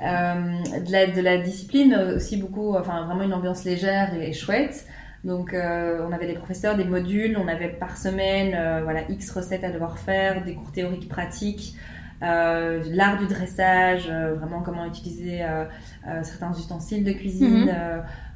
Euh, 0.00 0.80
de, 0.80 0.92
la, 0.92 1.06
de 1.08 1.20
la 1.20 1.38
discipline 1.38 1.94
aussi 2.16 2.36
beaucoup, 2.36 2.76
enfin 2.76 3.04
vraiment 3.04 3.22
une 3.22 3.34
ambiance 3.34 3.64
légère 3.64 4.14
et, 4.14 4.28
et 4.28 4.32
chouette. 4.32 4.86
Donc 5.24 5.52
euh, 5.52 6.06
on 6.08 6.12
avait 6.12 6.28
des 6.28 6.34
professeurs, 6.34 6.76
des 6.76 6.84
modules, 6.84 7.36
on 7.36 7.48
avait 7.48 7.68
par 7.68 7.96
semaine 7.96 8.54
euh, 8.54 8.82
voilà 8.84 9.00
X 9.08 9.30
recettes 9.32 9.64
à 9.64 9.70
devoir 9.70 9.98
faire, 9.98 10.44
des 10.44 10.54
cours 10.54 10.70
théoriques 10.70 11.08
pratiques, 11.08 11.74
euh, 12.22 12.82
l'art 12.90 13.18
du 13.18 13.26
dressage, 13.26 14.08
euh, 14.10 14.34
vraiment 14.34 14.62
comment 14.62 14.84
utiliser 14.84 15.42
euh, 15.44 15.64
certains 16.22 16.52
ustensiles 16.52 17.04
de 17.04 17.12
cuisine 17.12 17.72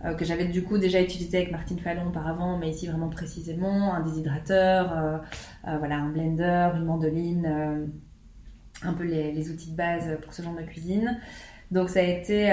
Mhm. 0.05 0.17
que 0.17 0.25
j'avais 0.25 0.47
du 0.47 0.63
coup 0.65 0.79
déjà 0.79 1.01
utilisé 1.01 1.37
avec 1.39 1.53
Martine 1.53 1.79
Fallon 1.79 2.09
auparavant, 2.09 2.59
mais 2.59 2.71
ici 2.71 2.87
vraiment 2.89 3.09
précisément 3.09 3.95
un 3.95 4.01
déshydrateur, 4.01 5.21
voilà 5.65 5.97
un 5.97 6.09
blender, 6.09 6.71
une 6.77 6.85
mandoline, 6.85 7.89
un 8.83 8.93
peu 8.95 9.05
les, 9.05 9.33
les 9.33 9.51
outils 9.51 9.71
de 9.71 9.77
base 9.77 10.19
pour 10.23 10.33
ce 10.33 10.43
genre 10.43 10.57
de 10.57 10.63
cuisine. 10.63 11.19
Donc 11.71 11.89
ça 11.89 12.01
a 12.01 12.03
été, 12.03 12.49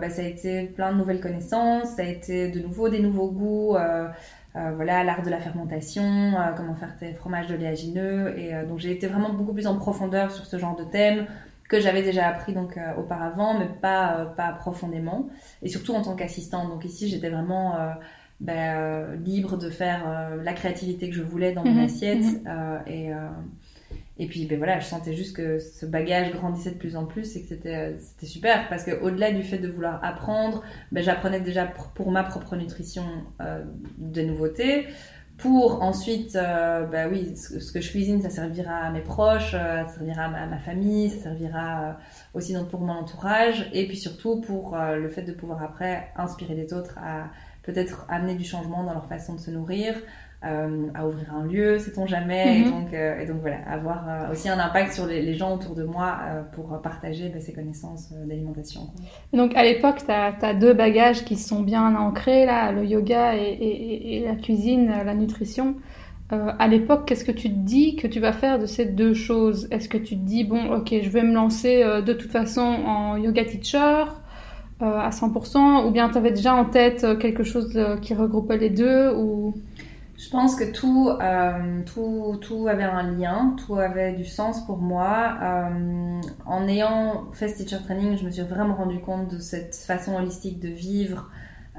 bah, 0.00 0.10
ça 0.10 0.22
a 0.22 0.26
été 0.26 0.64
plein 0.66 0.92
de 0.92 0.98
nouvelles 0.98 1.20
connaissances, 1.20 1.88
ça 1.96 2.02
a 2.02 2.06
été 2.06 2.50
de 2.50 2.60
nouveau 2.60 2.88
des 2.90 3.00
nouveaux 3.00 3.30
goûts, 3.30 3.76
euh, 4.56 4.72
voilà 4.74 5.04
l'art 5.04 5.22
de 5.22 5.30
la 5.30 5.38
fermentation, 5.40 6.02
euh, 6.04 6.52
comment 6.56 6.74
faire 6.74 6.96
tes 6.98 7.12
fromages 7.14 7.50
oléagineux, 7.50 8.38
et 8.38 8.54
euh, 8.54 8.66
donc 8.66 8.78
j'ai 8.78 8.92
été 8.92 9.06
vraiment 9.06 9.32
beaucoup 9.32 9.52
plus 9.54 9.66
en 9.66 9.76
profondeur 9.76 10.30
sur 10.32 10.46
ce 10.46 10.58
genre 10.58 10.76
de 10.76 10.84
thème 10.84 11.26
que 11.68 11.80
j'avais 11.80 12.02
déjà 12.02 12.26
appris 12.26 12.52
donc 12.52 12.76
euh, 12.76 12.94
auparavant, 12.98 13.58
mais 13.58 13.66
pas 13.80 14.16
euh, 14.18 14.24
pas 14.26 14.52
profondément, 14.52 15.28
et 15.62 15.68
surtout 15.68 15.94
en 15.94 16.02
tant 16.02 16.16
qu'assistante. 16.16 16.68
Donc 16.68 16.84
ici 16.84 17.08
j'étais 17.08 17.30
vraiment 17.30 17.76
euh, 17.76 17.92
bah, 18.40 18.52
euh, 18.78 19.16
libre 19.16 19.56
de 19.56 19.70
faire 19.70 20.02
euh, 20.08 20.42
la 20.42 20.52
créativité 20.52 21.08
que 21.10 21.14
je 21.14 21.22
voulais 21.22 21.52
dans 21.52 21.64
mon 21.64 21.76
Mhm, 21.76 21.84
assiette, 21.84 22.24
mhm. 22.24 22.42
euh, 22.48 22.78
et 22.86 23.12
euh, 23.12 23.16
et 24.20 24.26
puis 24.26 24.44
ben 24.44 24.58
voilà, 24.58 24.78
je 24.80 24.84
sentais 24.84 25.14
juste 25.14 25.34
que 25.34 25.58
ce 25.58 25.86
bagage 25.86 26.30
grandissait 26.32 26.72
de 26.72 26.78
plus 26.78 26.94
en 26.94 27.06
plus 27.06 27.36
et 27.36 27.42
que 27.42 27.48
c'était 27.48 27.74
euh, 27.74 27.98
super 28.22 28.68
parce 28.68 28.84
que 28.84 29.00
au-delà 29.00 29.32
du 29.32 29.42
fait 29.42 29.56
de 29.56 29.66
vouloir 29.66 29.98
apprendre, 30.04 30.62
ben 30.92 31.02
j'apprenais 31.02 31.40
déjà 31.40 31.64
pour, 31.64 32.10
ma 32.10 32.22
propre 32.22 32.54
nutrition 32.54 33.04
euh, 33.40 33.64
des 33.96 34.26
nouveautés. 34.26 34.88
Pour 35.38 35.82
ensuite, 35.82 36.36
euh, 36.36 36.84
bah 36.84 37.08
oui, 37.10 37.34
ce, 37.34 37.72
que 37.72 37.80
je 37.80 37.88
cuisine, 37.88 38.20
ça 38.20 38.28
servira 38.28 38.74
à 38.74 38.90
mes 38.90 39.00
proches, 39.00 39.52
ça 39.52 39.86
servira 39.88 40.24
à 40.24 40.46
ma, 40.46 40.58
famille, 40.58 41.08
ça 41.08 41.22
servira 41.22 41.96
aussi 42.34 42.52
donc 42.52 42.68
pour 42.68 42.80
mon 42.80 42.92
entourage, 42.92 43.70
et 43.72 43.88
puis 43.88 43.96
surtout 43.96 44.42
pour 44.42 44.76
le 44.76 45.08
fait 45.08 45.22
de 45.22 45.32
pouvoir 45.32 45.62
après 45.62 46.12
inspirer 46.14 46.54
les 46.54 46.74
autres 46.74 46.98
à 46.98 47.30
peut-être 47.62 48.04
amener 48.10 48.34
du 48.34 48.44
changement 48.44 48.84
dans 48.84 48.92
leur 48.92 49.08
façon 49.08 49.32
de 49.32 49.40
se 49.40 49.50
nourrir, 49.50 49.94
euh, 50.44 50.86
à 50.94 51.06
ouvrir 51.06 51.34
un 51.34 51.44
lieu, 51.44 51.78
sait-on 51.78 52.06
jamais, 52.06 52.60
et, 52.60 52.64
Mhm. 52.64 52.70
donc, 52.70 52.94
euh, 52.94 53.20
et 53.20 53.26
donc 53.26 53.40
voilà, 53.40 53.58
avoir 53.68 54.08
euh, 54.08 54.32
aussi 54.32 54.48
un 54.48 54.58
impact 54.58 54.92
sur 54.92 55.06
les, 55.06 55.20
les 55.22 55.34
gens 55.34 55.54
autour 55.54 55.74
de 55.74 55.84
moi 55.84 56.18
pour 56.52 56.80
partager 56.82 57.28
bah, 57.28 57.40
ces 57.40 57.52
connaissances 57.52 58.10
d'alimentation. 58.12 58.82
Donc 59.32 59.54
à 59.54 59.62
l'époque, 59.62 59.98
tu 60.04 60.10
as, 60.10 60.54
deux 60.54 60.72
bagages 60.72 61.24
qui 61.24 61.36
sont 61.36 61.60
bien 61.62 61.94
ancrés, 61.94 62.46
là, 62.46 62.72
le 62.72 62.84
yoga 62.84 63.36
et, 63.36 63.40
et- 63.40 64.16
et 64.16 64.24
la 64.26 64.34
cuisine, 64.34 64.86
la 65.04 65.14
nutrition. 65.14 65.76
À 66.30 66.68
l'époque, 66.68 67.06
qu'est-ce 67.06 67.24
que 67.24 67.32
tu 67.32 67.48
te 67.50 67.58
dis 67.58 67.96
que 67.96 68.06
tu 68.06 68.20
vas 68.20 68.32
faire 68.32 68.60
de 68.60 68.66
ces 68.66 68.84
deux 68.86 69.14
choses? 69.14 69.66
Est-ce 69.72 69.88
que 69.88 69.98
tu 69.98 70.14
te 70.16 70.22
dis, 70.24 70.44
bon, 70.44 70.72
ok, 70.72 70.94
je 71.02 71.08
vais 71.10 71.22
me 71.24 71.34
lancer 71.34 71.82
de 72.06 72.12
toute 72.12 72.30
façon 72.30 72.60
en 72.62 73.16
yoga 73.16 73.44
teacher 73.44 74.04
à 74.80 75.12
100%, 75.12 75.86
ou 75.86 75.90
bien 75.90 76.08
tu 76.08 76.16
avais 76.18 76.30
déjà 76.30 76.54
en 76.54 76.64
tête 76.64 77.06
quelque 77.18 77.42
chose 77.42 77.78
qui 78.00 78.14
regroupait 78.14 78.58
les 78.58 78.70
deux 78.70 79.12
ou... 79.14 79.54
Je 80.20 80.28
pense 80.28 80.54
que 80.54 80.70
tout, 80.70 81.08
euh, 81.08 81.82
tout, 81.86 82.38
tout 82.42 82.68
avait 82.68 82.84
un 82.84 83.10
lien, 83.10 83.56
tout 83.64 83.76
avait 83.76 84.12
du 84.12 84.26
sens 84.26 84.66
pour 84.66 84.76
moi. 84.76 85.38
Euh, 85.42 86.20
en 86.44 86.68
ayant 86.68 87.32
fait 87.32 87.48
ce 87.48 87.62
teacher 87.62 87.82
training, 87.82 88.18
je 88.18 88.26
me 88.26 88.30
suis 88.30 88.42
vraiment 88.42 88.74
rendu 88.74 89.00
compte 89.00 89.32
de 89.32 89.38
cette 89.38 89.74
façon 89.74 90.16
holistique 90.16 90.60
de 90.60 90.68
vivre, 90.68 91.30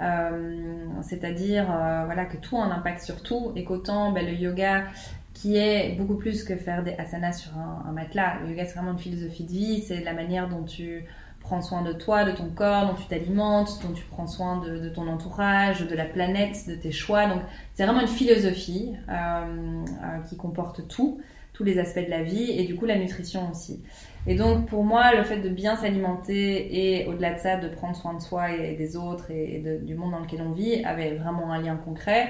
euh, 0.01 0.85
c'est-à-dire 1.03 1.65
voilà 2.05 2.25
que 2.25 2.37
tout 2.37 2.57
a 2.57 2.63
un 2.63 2.71
impact 2.71 3.03
sur 3.03 3.21
tout 3.21 3.51
et 3.55 3.63
qu'autant 3.63 4.11
ben, 4.11 4.25
le 4.25 4.33
yoga 4.33 4.85
qui 5.35 5.57
est 5.57 5.95
beaucoup 5.95 6.15
plus 6.15 6.43
que 6.43 6.55
faire 6.55 6.83
des 6.83 6.93
asanas 6.93 7.33
sur 7.33 7.51
un 7.55 7.91
matelas. 7.91 8.39
Le 8.41 8.49
yoga 8.49 8.65
c'est 8.65 8.73
vraiment 8.73 8.93
une 8.93 8.99
philosophie 8.99 9.43
de 9.43 9.51
vie, 9.51 9.81
c'est 9.81 10.03
la 10.03 10.13
manière 10.13 10.49
dont 10.49 10.63
tu 10.63 11.05
prends 11.51 11.61
soin 11.61 11.81
de 11.81 11.91
toi, 11.91 12.23
de 12.23 12.31
ton 12.31 12.49
corps, 12.49 12.87
dont 12.87 12.93
tu 12.93 13.05
t'alimentes, 13.07 13.81
dont 13.83 13.91
tu 13.91 14.05
prends 14.05 14.25
soin 14.25 14.61
de, 14.61 14.87
ton 14.87 15.05
entourage, 15.09 15.85
de 15.85 15.95
la 15.95 16.05
planète, 16.05 16.65
de 16.65 16.75
tes 16.75 16.93
choix. 16.93 17.25
Donc 17.25 17.41
c'est 17.73 17.83
vraiment 17.83 17.99
une 17.99 18.07
philosophie 18.07 18.93
euh, 19.09 19.13
euh, 19.13 20.19
qui 20.29 20.37
comporte 20.37 20.87
tout, 20.87 21.19
tous 21.51 21.65
les 21.65 21.77
aspects 21.77 22.05
de 22.05 22.09
la 22.09 22.23
vie 22.23 22.51
et 22.51 22.63
du 22.63 22.75
coup 22.75 22.85
la 22.85 22.97
nutrition 22.97 23.51
aussi. 23.51 23.83
Et 24.27 24.35
donc 24.35 24.67
pour 24.67 24.85
moi, 24.85 25.13
le 25.13 25.23
fait 25.23 25.41
de 25.41 25.49
bien 25.49 25.75
s'alimenter 25.75 26.99
et 27.01 27.05
au-delà 27.07 27.33
de 27.33 27.39
ça, 27.39 27.57
de 27.57 27.67
prendre 27.67 27.97
soin 27.97 28.13
de 28.13 28.21
soi 28.21 28.53
et 28.53 28.77
des 28.77 28.95
autres 28.95 29.29
et, 29.29 29.61
du 29.83 29.93
monde 29.95 30.11
dans 30.11 30.19
lequel 30.19 30.41
on 30.43 30.53
vit 30.53 30.85
avait 30.85 31.15
vraiment 31.15 31.51
un 31.51 31.61
lien 31.61 31.75
concret. 31.75 32.29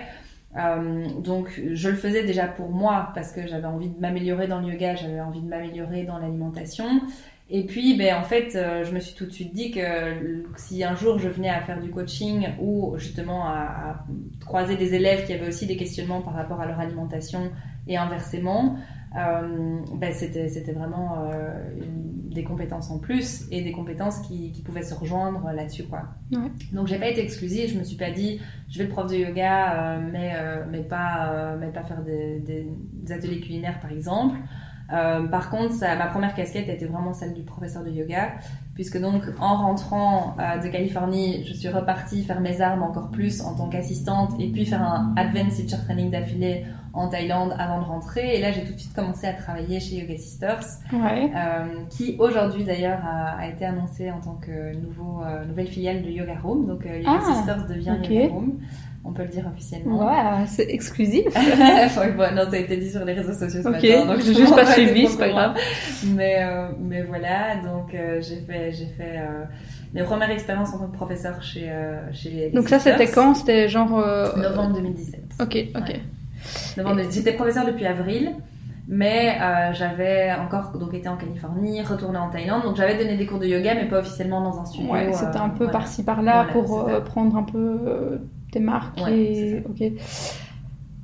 Euh, 0.57 1.05
donc 1.19 1.61
je 1.73 1.89
le 1.89 1.95
faisais 1.95 2.23
déjà 2.23 2.47
pour 2.47 2.69
moi 2.69 3.11
parce 3.13 3.31
que 3.31 3.47
j'avais 3.47 3.67
envie 3.67 3.87
de 3.87 3.99
m'améliorer 3.99 4.47
dans 4.47 4.59
le 4.59 4.73
yoga, 4.73 4.95
j'avais 4.95 5.21
envie 5.21 5.41
de 5.41 5.47
m'améliorer 5.47 6.03
dans 6.05 6.17
l'alimentation. 6.17 7.01
Et 7.53 7.65
puis, 7.65 7.97
ben, 7.97 8.15
en 8.15 8.23
fait, 8.23 8.55
euh, 8.55 8.85
je 8.85 8.93
me 8.93 8.99
suis 9.01 9.13
tout 9.13 9.25
de 9.25 9.31
suite 9.31 9.53
dit 9.53 9.71
que 9.71 9.79
euh, 9.81 10.43
si 10.55 10.83
un 10.85 10.95
jour 10.95 11.19
je 11.19 11.27
venais 11.27 11.49
à 11.49 11.59
faire 11.61 11.81
du 11.81 11.89
coaching 11.89 12.47
ou 12.61 12.95
justement 12.97 13.45
à, 13.45 13.51
à 13.89 14.05
croiser 14.39 14.77
des 14.77 14.93
élèves 14.93 15.25
qui 15.25 15.33
avaient 15.33 15.49
aussi 15.49 15.67
des 15.67 15.75
questionnements 15.75 16.21
par 16.21 16.33
rapport 16.33 16.61
à 16.61 16.65
leur 16.65 16.79
alimentation 16.79 17.51
et 17.87 17.97
inversement, 17.97 18.77
euh, 19.17 19.79
ben, 19.97 20.13
c'était, 20.13 20.47
c'était 20.47 20.71
vraiment 20.71 21.29
une- 21.77 22.29
des 22.31 22.45
compétences 22.45 22.89
en 22.89 22.97
plus 22.97 23.45
et 23.51 23.61
des 23.61 23.73
compétences 23.73 24.19
qui, 24.19 24.53
qui 24.53 24.61
pouvaient 24.61 24.83
se 24.83 24.93
rejoindre 24.93 25.51
là-dessus. 25.53 25.83
Quoi. 25.83 26.03
Ouais. 26.31 26.47
Donc, 26.71 26.87
j'ai 26.87 26.97
pas 26.97 27.09
été 27.09 27.21
exclusive, 27.21 27.69
je 27.73 27.77
me 27.77 27.83
suis 27.83 27.97
pas 27.97 28.09
dit 28.11 28.39
je 28.69 28.77
vais 28.77 28.85
être 28.85 28.91
prof 28.91 29.11
de 29.11 29.17
yoga, 29.17 29.99
mais, 30.13 30.31
mais, 30.71 30.83
pas, 30.83 31.57
mais 31.59 31.67
pas 31.67 31.83
faire 31.83 32.01
des, 32.03 32.39
des- 32.39 32.67
des 32.93 33.11
ateliers 33.11 33.41
culinaires 33.41 33.81
par 33.81 33.91
exemple. 33.91 34.37
Euh, 34.93 35.27
par 35.27 35.49
contre, 35.49 35.73
ça, 35.73 35.95
ma 35.95 36.07
première 36.07 36.33
casquette 36.35 36.67
était 36.69 36.85
vraiment 36.85 37.13
celle 37.13 37.33
du 37.33 37.43
professeur 37.43 37.83
de 37.83 37.89
yoga, 37.89 38.31
puisque 38.75 38.99
donc 38.99 39.23
en 39.39 39.55
rentrant 39.55 40.35
euh, 40.39 40.57
de 40.61 40.67
Californie, 40.67 41.45
je 41.47 41.53
suis 41.53 41.69
repartie 41.69 42.23
faire 42.23 42.41
mes 42.41 42.59
armes 42.61 42.83
encore 42.83 43.09
plus 43.09 43.41
en 43.41 43.55
tant 43.55 43.69
qu'assistante 43.69 44.31
et 44.39 44.49
puis 44.51 44.65
faire 44.65 44.81
un 44.81 45.13
Advanced 45.17 45.65
Teacher 45.65 45.81
Training 45.85 46.11
d'affilée 46.11 46.65
en 46.93 47.07
Thaïlande 47.07 47.55
avant 47.57 47.79
de 47.79 47.85
rentrer. 47.85 48.35
Et 48.35 48.41
là, 48.41 48.51
j'ai 48.51 48.63
tout 48.65 48.73
de 48.73 48.77
suite 48.79 48.93
commencé 48.93 49.25
à 49.27 49.33
travailler 49.33 49.79
chez 49.79 49.95
Yoga 49.95 50.17
Sisters, 50.17 50.59
Ouais. 50.91 51.31
euh, 51.33 51.83
qui 51.89 52.17
aujourd'hui 52.19 52.65
d'ailleurs 52.65 52.99
a, 53.05 53.37
a 53.39 53.47
été 53.47 53.65
annoncée 53.65 54.11
en 54.11 54.19
tant 54.19 54.35
que 54.35 54.75
nouveau, 54.75 55.21
nouvelle 55.47 55.67
filiale 55.67 56.01
de 56.03 56.09
Yoga 56.09 56.35
Room. 56.43 56.67
Donc 56.67 56.83
Yoga 56.85 57.07
Ah, 57.07 57.33
Sisters 57.33 57.65
devient. 57.67 57.95
Yoga 58.03 58.33
Room, 58.33 58.59
on 59.03 59.13
peut 59.13 59.23
le 59.23 59.29
dire 59.29 59.45
officiellement. 59.51 60.05
Ouais, 60.05 60.45
c'est 60.47 60.69
exclusif. 60.69 61.25
Bon, 62.17 62.35
non, 62.35 62.43
ça 62.49 62.55
a 62.55 62.57
été 62.57 62.77
dit 62.77 62.89
sur 62.89 63.03
les 63.05 63.13
réseaux 63.13 63.33
sociaux 63.33 63.61
ce 63.61 63.67
Ok, 63.67 63.73
matin, 63.73 64.05
donc 64.05 64.19
je 64.19 64.33
juste 64.33 64.55
pas 64.55 64.65
suivi, 64.65 65.07
c'est 65.07 65.17
pas 65.17 65.29
grave. 65.29 65.57
Mais, 66.15 66.43
euh, 66.43 66.67
mais 66.79 67.01
voilà, 67.03 67.55
donc 67.57 67.93
euh, 67.93 68.21
j'ai 68.21 68.37
fait, 68.41 68.71
j'ai 68.71 68.85
fait 68.85 69.17
euh, 69.17 69.43
mes 69.93 70.03
premières 70.03 70.29
expériences 70.29 70.73
en 70.73 70.79
tant 70.79 70.87
que 70.87 70.95
professeur 70.95 71.41
chez, 71.41 71.71
chez 72.11 72.29
les. 72.29 72.49
Donc 72.51 72.69
ça, 72.69 72.79
c'était 72.79 73.07
quand? 73.07 73.33
C'était 73.35 73.67
genre... 73.67 73.89
Novembre 74.37 74.75
2017. 74.75 75.21
Ok, 75.41 75.57
ok. 75.75 75.87
Ouais. 75.87 76.01
Novembre 76.77 76.95
2017. 76.97 77.13
J'étais 77.13 77.35
professeur 77.35 77.65
depuis 77.65 77.85
avril, 77.85 78.31
mais 78.87 79.37
j'avais 79.73 80.31
encore 80.33 80.77
donc 80.77 80.93
été 80.93 81.09
en 81.09 81.17
Californie, 81.17 81.81
retourné 81.81 82.17
en 82.19 82.29
Thaïlande, 82.29 82.63
donc 82.63 82.75
j'avais 82.75 82.97
donné 82.97 83.17
des 83.17 83.25
cours 83.25 83.39
de 83.39 83.47
yoga, 83.47 83.73
mais 83.75 83.85
pas 83.85 83.99
officiellement 83.99 84.41
dans 84.41 84.59
un 84.59 84.65
studio. 84.65 84.91
Ouais, 84.91 85.11
c'était 85.13 85.37
un 85.37 85.49
peu 85.49 85.65
voilà. 85.65 85.71
par-ci 85.71 86.03
par-là 86.03 86.47
Voilà, 86.51 86.51
pour 86.53 87.03
prendre 87.03 87.35
un 87.35 87.43
peu 87.43 88.19
euh, 88.51 88.53
tes 88.53 88.59
marques. 88.59 88.99
Ouais, 89.01 89.17
et... 89.17 89.63
Ok. 89.69 89.91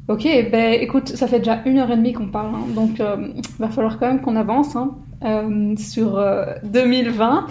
Ok, 0.10 0.24
ben 0.52 0.74
écoute, 0.82 1.10
ça 1.10 1.28
fait 1.28 1.40
déjà 1.40 1.62
une 1.66 1.80
heure 1.80 1.92
et 1.92 1.98
demie 1.98 2.14
qu'on 2.14 2.28
parle, 2.30 2.56
hein, 2.56 2.66
donc 2.74 3.02
euh, 3.02 3.28
va 3.60 3.68
falloir 3.68 4.00
quand 4.00 4.08
même 4.08 4.22
qu'on 4.22 4.38
avance 4.38 4.74
hein, 4.78 4.96
euh, 5.26 5.76
sur 5.76 6.18
euh, 6.18 6.46
2020. 6.64 7.46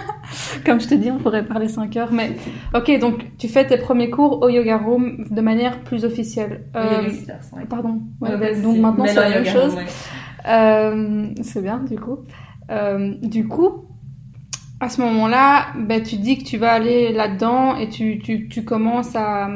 Comme 0.66 0.80
je 0.80 0.88
te 0.88 0.94
dis, 0.94 1.12
on 1.12 1.18
pourrait 1.18 1.44
parler 1.46 1.68
5 1.68 1.96
heures, 1.96 2.12
mais 2.12 2.32
ok, 2.74 2.98
donc 2.98 3.26
tu 3.38 3.46
fais 3.46 3.64
tes 3.64 3.76
premiers 3.76 4.10
cours 4.10 4.42
au 4.42 4.48
Yoga 4.48 4.78
Room 4.78 5.26
de 5.30 5.40
manière 5.40 5.78
plus 5.82 6.04
officielle. 6.04 6.64
Le 6.74 6.80
Euh, 6.80 7.10
pardon, 7.70 8.00
Ouais, 8.20 8.36
ben, 8.36 8.60
donc 8.60 8.78
maintenant 8.78 9.04
c'est 9.06 9.14
la 9.14 9.28
même 9.30 9.44
chose. 9.44 9.76
ouais. 9.76 9.84
Euh, 10.48 11.26
c'est 11.42 11.62
bien, 11.62 11.78
du 11.78 11.96
coup. 11.96 12.18
Euh, 12.70 13.14
du 13.22 13.46
coup, 13.46 13.84
à 14.80 14.88
ce 14.88 15.00
moment-là, 15.00 15.68
ben, 15.78 16.02
tu 16.02 16.16
dis 16.16 16.38
que 16.38 16.44
tu 16.44 16.58
vas 16.58 16.72
aller 16.72 17.12
là-dedans 17.12 17.76
et 17.76 17.88
tu, 17.88 18.18
tu, 18.18 18.48
tu 18.48 18.64
commences 18.64 19.16
à, 19.16 19.48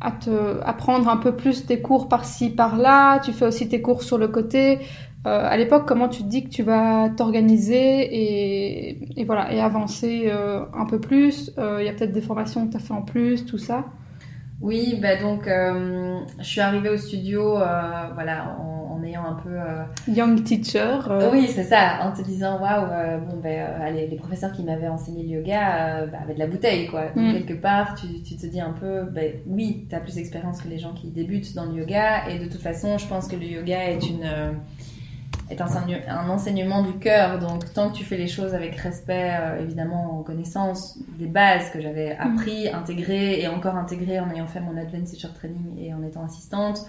à 0.00 0.10
te 0.12 0.60
apprendre 0.64 1.08
un 1.08 1.16
peu 1.16 1.34
plus 1.36 1.66
tes 1.66 1.80
cours 1.80 2.08
par-ci, 2.08 2.50
par-là. 2.50 3.20
Tu 3.20 3.32
fais 3.32 3.46
aussi 3.46 3.68
tes 3.68 3.80
cours 3.82 4.02
sur 4.02 4.18
le 4.18 4.28
côté. 4.28 4.78
Euh, 5.26 5.48
à 5.48 5.56
l'époque, 5.56 5.86
comment 5.86 6.08
tu 6.08 6.22
te 6.22 6.28
dis 6.28 6.44
que 6.44 6.48
tu 6.50 6.62
vas 6.62 7.10
t'organiser 7.10 7.76
et, 7.76 9.20
et, 9.20 9.24
voilà 9.24 9.52
et 9.52 9.60
avancer 9.60 10.24
euh, 10.26 10.64
un 10.74 10.86
peu 10.86 11.00
plus? 11.00 11.52
Euh, 11.58 11.78
Il 11.80 11.86
y 11.86 11.88
a 11.88 11.92
peut-être 11.92 12.12
des 12.12 12.22
formations 12.22 12.66
que 12.66 12.72
tu 12.72 12.76
as 12.78 12.80
fait 12.80 12.94
en 12.94 13.02
plus, 13.02 13.44
tout 13.46 13.58
ça. 13.58 13.86
Oui, 14.60 14.98
bah 15.00 15.16
donc 15.16 15.48
euh, 15.48 16.20
je 16.38 16.44
suis 16.44 16.60
arrivée 16.60 16.90
au 16.90 16.98
studio, 16.98 17.56
euh, 17.56 18.08
voilà, 18.12 18.56
en, 18.60 18.98
en, 18.98 19.02
ayant 19.02 19.24
un 19.24 19.32
peu 19.32 19.48
euh, 19.48 19.84
young 20.06 20.44
teacher. 20.44 20.98
Oui, 21.32 21.48
c'est 21.48 21.64
ça, 21.64 22.00
en 22.02 22.12
te 22.12 22.20
disant 22.20 22.60
waouh, 22.60 22.86
bon 23.26 23.38
ben 23.42 23.66
allez, 23.80 24.06
les 24.06 24.16
professeurs 24.16 24.52
qui 24.52 24.62
m'avaient 24.62 24.88
enseigné 24.88 25.22
le 25.22 25.38
yoga 25.38 26.06
bah, 26.06 26.18
avaient 26.22 26.34
de 26.34 26.38
la 26.38 26.46
bouteille 26.46 26.88
quoi. 26.88 27.06
Donc 27.16 27.24
mm. 27.24 27.32
quelque 27.32 27.60
part, 27.60 27.94
tu, 27.94 28.22
tu, 28.22 28.36
te 28.36 28.46
dis 28.46 28.60
un 28.60 28.72
peu, 28.72 29.04
ben 29.04 29.32
oui, 29.46 29.86
tu 29.88 29.96
as 29.96 30.00
plus 30.00 30.16
d'expérience 30.16 30.60
que 30.60 30.68
les 30.68 30.78
gens 30.78 30.92
qui 30.92 31.08
débutent 31.08 31.54
dans 31.54 31.64
le 31.64 31.78
yoga 31.78 32.28
et 32.28 32.38
de 32.38 32.44
toute 32.44 32.60
façon, 32.60 32.98
je 32.98 33.06
pense 33.06 33.28
que 33.28 33.36
le 33.36 33.46
yoga 33.46 33.90
est 33.90 34.06
une 34.06 34.28
est 35.50 35.60
un, 35.60 35.68
un 36.08 36.28
enseignement 36.28 36.82
du 36.82 36.98
cœur. 36.98 37.38
Donc, 37.38 37.72
tant 37.72 37.90
que 37.90 37.96
tu 37.96 38.04
fais 38.04 38.16
les 38.16 38.28
choses 38.28 38.54
avec 38.54 38.76
respect, 38.76 39.32
euh, 39.38 39.62
évidemment, 39.62 40.18
en 40.18 40.22
connaissance 40.22 40.98
des 41.18 41.26
bases 41.26 41.70
que 41.70 41.80
j'avais 41.80 42.16
mm. 42.16 42.20
appris, 42.20 42.68
intégrées 42.68 43.40
et 43.40 43.48
encore 43.48 43.76
intégrées 43.76 44.20
en 44.20 44.30
ayant 44.30 44.46
fait 44.46 44.60
mon 44.60 44.76
Advanced 44.76 45.14
Teacher 45.14 45.32
Training 45.34 45.78
et 45.78 45.92
en 45.92 46.02
étant 46.02 46.24
assistante, 46.24 46.86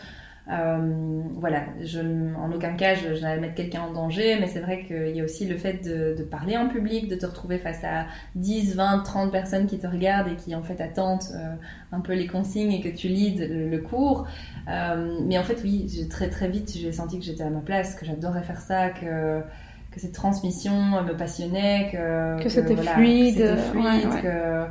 euh, 0.50 1.22
voilà, 1.36 1.66
je, 1.84 2.00
en 2.36 2.52
aucun 2.52 2.74
cas 2.74 2.96
je, 2.96 3.14
je 3.14 3.22
n'allais 3.22 3.40
mettre 3.40 3.54
quelqu'un 3.54 3.82
en 3.82 3.94
danger, 3.94 4.38
mais 4.40 4.48
c'est 4.48 4.60
vrai 4.60 4.84
qu'il 4.86 5.16
y 5.16 5.22
a 5.22 5.24
aussi 5.24 5.46
le 5.46 5.56
fait 5.56 5.84
de, 5.84 6.16
de, 6.18 6.24
parler 6.24 6.58
en 6.58 6.68
public, 6.68 7.08
de 7.08 7.16
te 7.16 7.26
retrouver 7.26 7.60
face 7.60 7.84
à 7.84 8.08
10, 8.36 8.76
20, 8.76 9.00
30 9.00 9.32
personnes 9.32 9.68
qui 9.68 9.78
te 9.78 9.86
regardent 9.86 10.30
et 10.30 10.36
qui 10.36 10.56
en 10.56 10.64
fait 10.64 10.82
attendent 10.82 11.22
euh, 11.36 11.54
un 11.92 12.00
peu 12.00 12.14
les 12.14 12.26
consignes 12.26 12.72
et 12.72 12.82
que 12.82 12.90
tu 12.90 13.08
leads 13.08 13.48
le, 13.48 13.70
le 13.70 13.78
cours. 13.80 14.28
Euh, 14.68 15.20
mais 15.26 15.38
en 15.38 15.44
fait, 15.44 15.60
oui, 15.64 16.08
très 16.10 16.30
très 16.30 16.50
vite 16.50 16.76
j'ai 16.76 16.92
senti 16.92 17.20
que 17.20 17.26
j'étais 17.26 17.44
à 17.44 17.50
ma 17.50 17.62
place, 17.62 17.94
que 17.94 18.06
j'adorais 18.06 18.44
faire 18.44 18.62
ça, 18.62 18.90
que 18.90 19.42
que 19.92 20.00
cette 20.00 20.14
transmission 20.14 21.04
me 21.04 21.18
passionnait, 21.18 21.90
que, 21.92 22.42
que, 22.42 22.48
c'était 22.48 22.78
fluide, 22.78 23.38
que, 23.38 23.56
fluide 23.58 23.86
ouais, 23.86 24.06
ouais. 24.06 24.22
que 24.22 24.66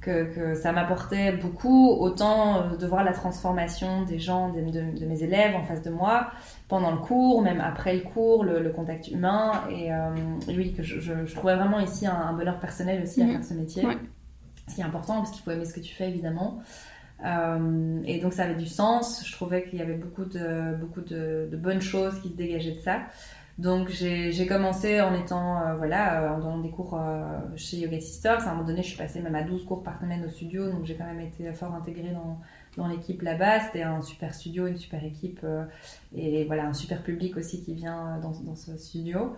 que, 0.00 0.24
que 0.34 0.54
ça 0.54 0.72
m'apportait 0.72 1.32
beaucoup, 1.32 1.90
autant 1.90 2.62
euh, 2.62 2.76
de 2.76 2.86
voir 2.86 3.04
la 3.04 3.12
transformation 3.12 4.02
des 4.04 4.18
gens, 4.18 4.50
de, 4.50 4.60
de, 4.60 4.98
de, 4.98 5.06
mes 5.06 5.22
élèves 5.22 5.54
en 5.54 5.62
face 5.64 5.82
de 5.82 5.90
moi, 5.90 6.30
pendant 6.68 6.90
le 6.90 6.98
cours, 6.98 7.42
même 7.42 7.60
après 7.60 7.94
le 7.94 8.00
cours, 8.00 8.44
le, 8.44 8.60
le 8.62 8.70
contact 8.70 9.08
humain. 9.08 9.52
Et, 9.70 9.92
euh, 9.92 10.14
oui, 10.48 10.72
que 10.72 10.82
je, 10.82 11.00
je, 11.00 11.26
je, 11.26 11.34
trouvais 11.34 11.56
vraiment 11.56 11.80
ici 11.80 12.06
un, 12.06 12.14
un 12.14 12.32
bonheur 12.32 12.58
personnel 12.58 13.02
aussi 13.02 13.22
à 13.22 13.26
mmh. 13.26 13.30
faire 13.32 13.44
ce 13.44 13.54
métier. 13.54 13.86
Ouais. 13.86 13.98
C'est 14.68 14.82
important 14.82 15.16
parce 15.16 15.32
qu'il 15.32 15.42
faut 15.42 15.50
aimer 15.50 15.64
ce 15.64 15.74
que 15.74 15.80
tu 15.80 15.94
fais 15.94 16.08
évidemment. 16.08 16.60
Euh, 17.24 18.00
et 18.06 18.18
donc 18.20 18.32
ça 18.32 18.44
avait 18.44 18.54
du 18.54 18.66
sens. 18.66 19.22
Je 19.26 19.32
trouvais 19.32 19.64
qu'il 19.64 19.78
y 19.78 19.82
avait 19.82 19.96
beaucoup 19.96 20.24
de, 20.24 20.74
beaucoup 20.76 21.02
de, 21.02 21.48
de 21.50 21.56
bonnes 21.56 21.82
choses 21.82 22.18
qui 22.20 22.30
se 22.30 22.36
dégageaient 22.36 22.76
de 22.76 22.80
ça. 22.80 23.00
Donc 23.60 23.90
j'ai 23.90 24.46
commencé 24.46 25.02
en 25.02 25.14
étant 25.14 25.60
euh, 25.60 25.74
voilà 25.76 26.22
euh, 26.22 26.34
en 26.34 26.38
donnant 26.38 26.60
des 26.60 26.70
cours 26.70 26.98
euh, 26.98 27.38
chez 27.56 27.76
Yoga 27.76 28.00
Sisters. 28.00 28.48
À 28.48 28.50
un 28.50 28.54
moment 28.54 28.66
donné, 28.66 28.82
je 28.82 28.88
suis 28.88 28.96
passée 28.96 29.20
même 29.20 29.34
à 29.34 29.42
12 29.42 29.66
cours 29.66 29.82
par 29.82 30.00
semaine 30.00 30.24
au 30.24 30.30
studio, 30.30 30.70
donc 30.70 30.86
j'ai 30.86 30.94
quand 30.94 31.04
même 31.04 31.20
été 31.20 31.52
fort 31.52 31.74
intégrée 31.74 32.14
dans, 32.78 32.88
l'équipe 32.88 33.20
là-bas. 33.20 33.60
C'était 33.60 33.82
un 33.82 34.00
super 34.00 34.34
studio, 34.34 34.66
une 34.66 34.78
super 34.78 35.04
équipe 35.04 35.44
et 36.16 36.46
voilà 36.46 36.64
un 36.64 36.72
super 36.72 37.02
public 37.02 37.36
aussi 37.36 37.62
qui 37.62 37.74
vient 37.74 38.18
dans, 38.22 38.54
ce 38.54 38.78
studio. 38.78 39.36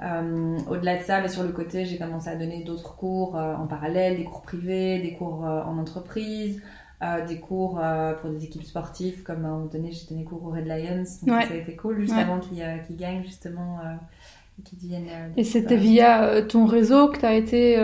Au-delà 0.00 0.96
de 0.96 1.02
ça, 1.02 1.20
mais 1.20 1.28
sur 1.28 1.42
le 1.42 1.52
côté, 1.52 1.84
j'ai 1.84 1.98
commencé 1.98 2.30
à 2.30 2.36
donner 2.36 2.64
d'autres 2.64 2.96
cours 2.96 3.34
en 3.34 3.66
parallèle, 3.66 4.16
des 4.16 4.24
cours 4.24 4.40
privés, 4.40 5.00
des 5.00 5.12
cours 5.12 5.42
en 5.42 5.76
entreprise 5.76 6.62
euh, 7.00 7.24
des 7.24 7.38
cours 7.38 7.78
euh, 7.80 8.14
pour 8.14 8.28
des 8.30 8.44
équipes 8.44 8.64
sportives, 8.64 9.22
comme 9.22 9.44
à 9.44 9.48
un 9.48 9.52
moment 9.52 9.66
donné, 9.66 9.92
j'ai 9.92 10.06
donné 10.08 10.24
cours 10.24 10.44
aux 10.44 10.50
Red 10.50 10.66
Lions, 10.66 11.04
donc 11.22 11.36
ouais. 11.36 11.46
ça 11.46 11.54
a 11.54 11.56
été 11.56 11.76
cool, 11.76 12.00
juste 12.00 12.12
ouais. 12.12 12.20
avant 12.20 12.40
qu'ils 12.40 12.60
euh, 12.60 12.76
qu 12.78 12.94
gagnent, 12.94 13.22
justement, 13.22 13.78
euh, 13.84 13.94
qu'ils 14.64 14.80
deviennent... 14.80 15.06
Et 15.36 15.44
c'était 15.44 15.76
via 15.76 16.42
ton 16.42 16.66
réseau 16.66 17.08
que 17.08 17.20
tu 17.20 17.24
as 17.24 17.34
été 17.34 17.76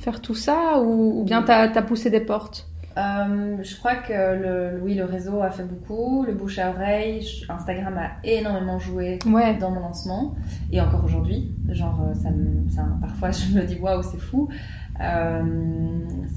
faire 0.00 0.20
tout 0.20 0.34
ça, 0.34 0.80
ou, 0.80 1.20
ou 1.20 1.24
bien 1.24 1.44
tu 1.44 1.52
as, 1.52 1.70
as, 1.72 1.82
poussé 1.82 2.10
des 2.10 2.20
portes? 2.20 2.66
Euh, 2.98 3.56
je 3.62 3.76
crois 3.76 3.94
que 3.94 4.12
le, 4.12 4.82
oui, 4.82 4.94
le 4.94 5.04
réseau 5.04 5.40
a 5.40 5.50
fait 5.52 5.62
beaucoup, 5.62 6.24
le 6.26 6.32
bouche 6.32 6.58
à 6.58 6.70
oreille, 6.70 7.24
Instagram 7.48 7.96
a 7.96 8.26
énormément 8.26 8.80
joué 8.80 9.20
ouais. 9.24 9.56
dans 9.58 9.70
mon 9.70 9.80
lancement 9.80 10.34
et 10.72 10.80
encore 10.80 11.04
aujourd'hui. 11.04 11.54
Genre, 11.68 12.08
ça, 12.20 12.30
me, 12.32 12.68
ça 12.68 12.82
parfois 13.00 13.30
je 13.30 13.54
me 13.54 13.62
dis 13.62 13.78
waouh, 13.78 14.02
c'est 14.02 14.18
fou. 14.18 14.48
Euh, 15.00 15.42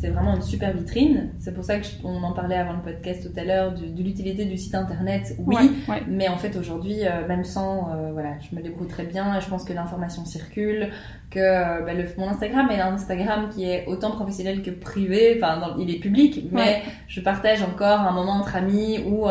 c'est 0.04 0.10
vraiment 0.10 0.36
une 0.36 0.42
super 0.42 0.74
vitrine. 0.74 1.30
C'est 1.40 1.54
pour 1.54 1.64
ça 1.64 1.78
que 1.78 1.86
je, 1.86 1.92
on 2.04 2.24
en 2.24 2.34
parlait 2.34 2.58
avant 2.58 2.74
le 2.74 2.82
podcast 2.82 3.26
tout 3.26 3.40
à 3.40 3.44
l'heure 3.46 3.72
de, 3.72 3.86
de 3.86 4.04
l'utilité 4.04 4.44
du 4.44 4.58
site 4.58 4.76
internet. 4.76 5.34
Oui, 5.40 5.56
ouais, 5.56 5.70
ouais. 5.88 6.04
mais 6.08 6.28
en 6.28 6.36
fait 6.36 6.58
aujourd'hui, 6.58 7.06
euh, 7.06 7.26
même 7.28 7.46
sans, 7.46 7.90
euh, 7.90 8.12
voilà, 8.12 8.32
je 8.42 8.54
me 8.54 8.62
débrouille 8.62 8.90
très 8.90 9.06
bien. 9.06 9.38
Et 9.38 9.40
je 9.42 9.48
pense 9.48 9.64
que 9.64 9.72
l'information 9.72 10.26
circule, 10.26 10.90
que 11.32 11.40
euh, 11.40 11.82
bah, 11.86 11.94
le, 11.94 12.04
mon 12.18 12.28
Instagram 12.28 12.70
est 12.72 12.82
un 12.82 12.94
Instagram 12.94 13.48
qui 13.50 13.64
est 13.64 13.86
autant 13.88 14.12
professionnel 14.12 14.62
que 14.62 14.72
privé. 14.72 15.40
Enfin, 15.42 15.58
dans, 15.58 15.78
il 15.78 15.90
est 15.90 16.00
public, 16.00 16.48
mais 16.52 16.60
ouais. 16.60 16.82
je 17.08 17.22
partage 17.22 17.62
encore 17.64 18.02
un 18.02 18.12
moment 18.12 18.34
entre 18.34 18.58
amis 18.58 19.00
ou 19.08 19.28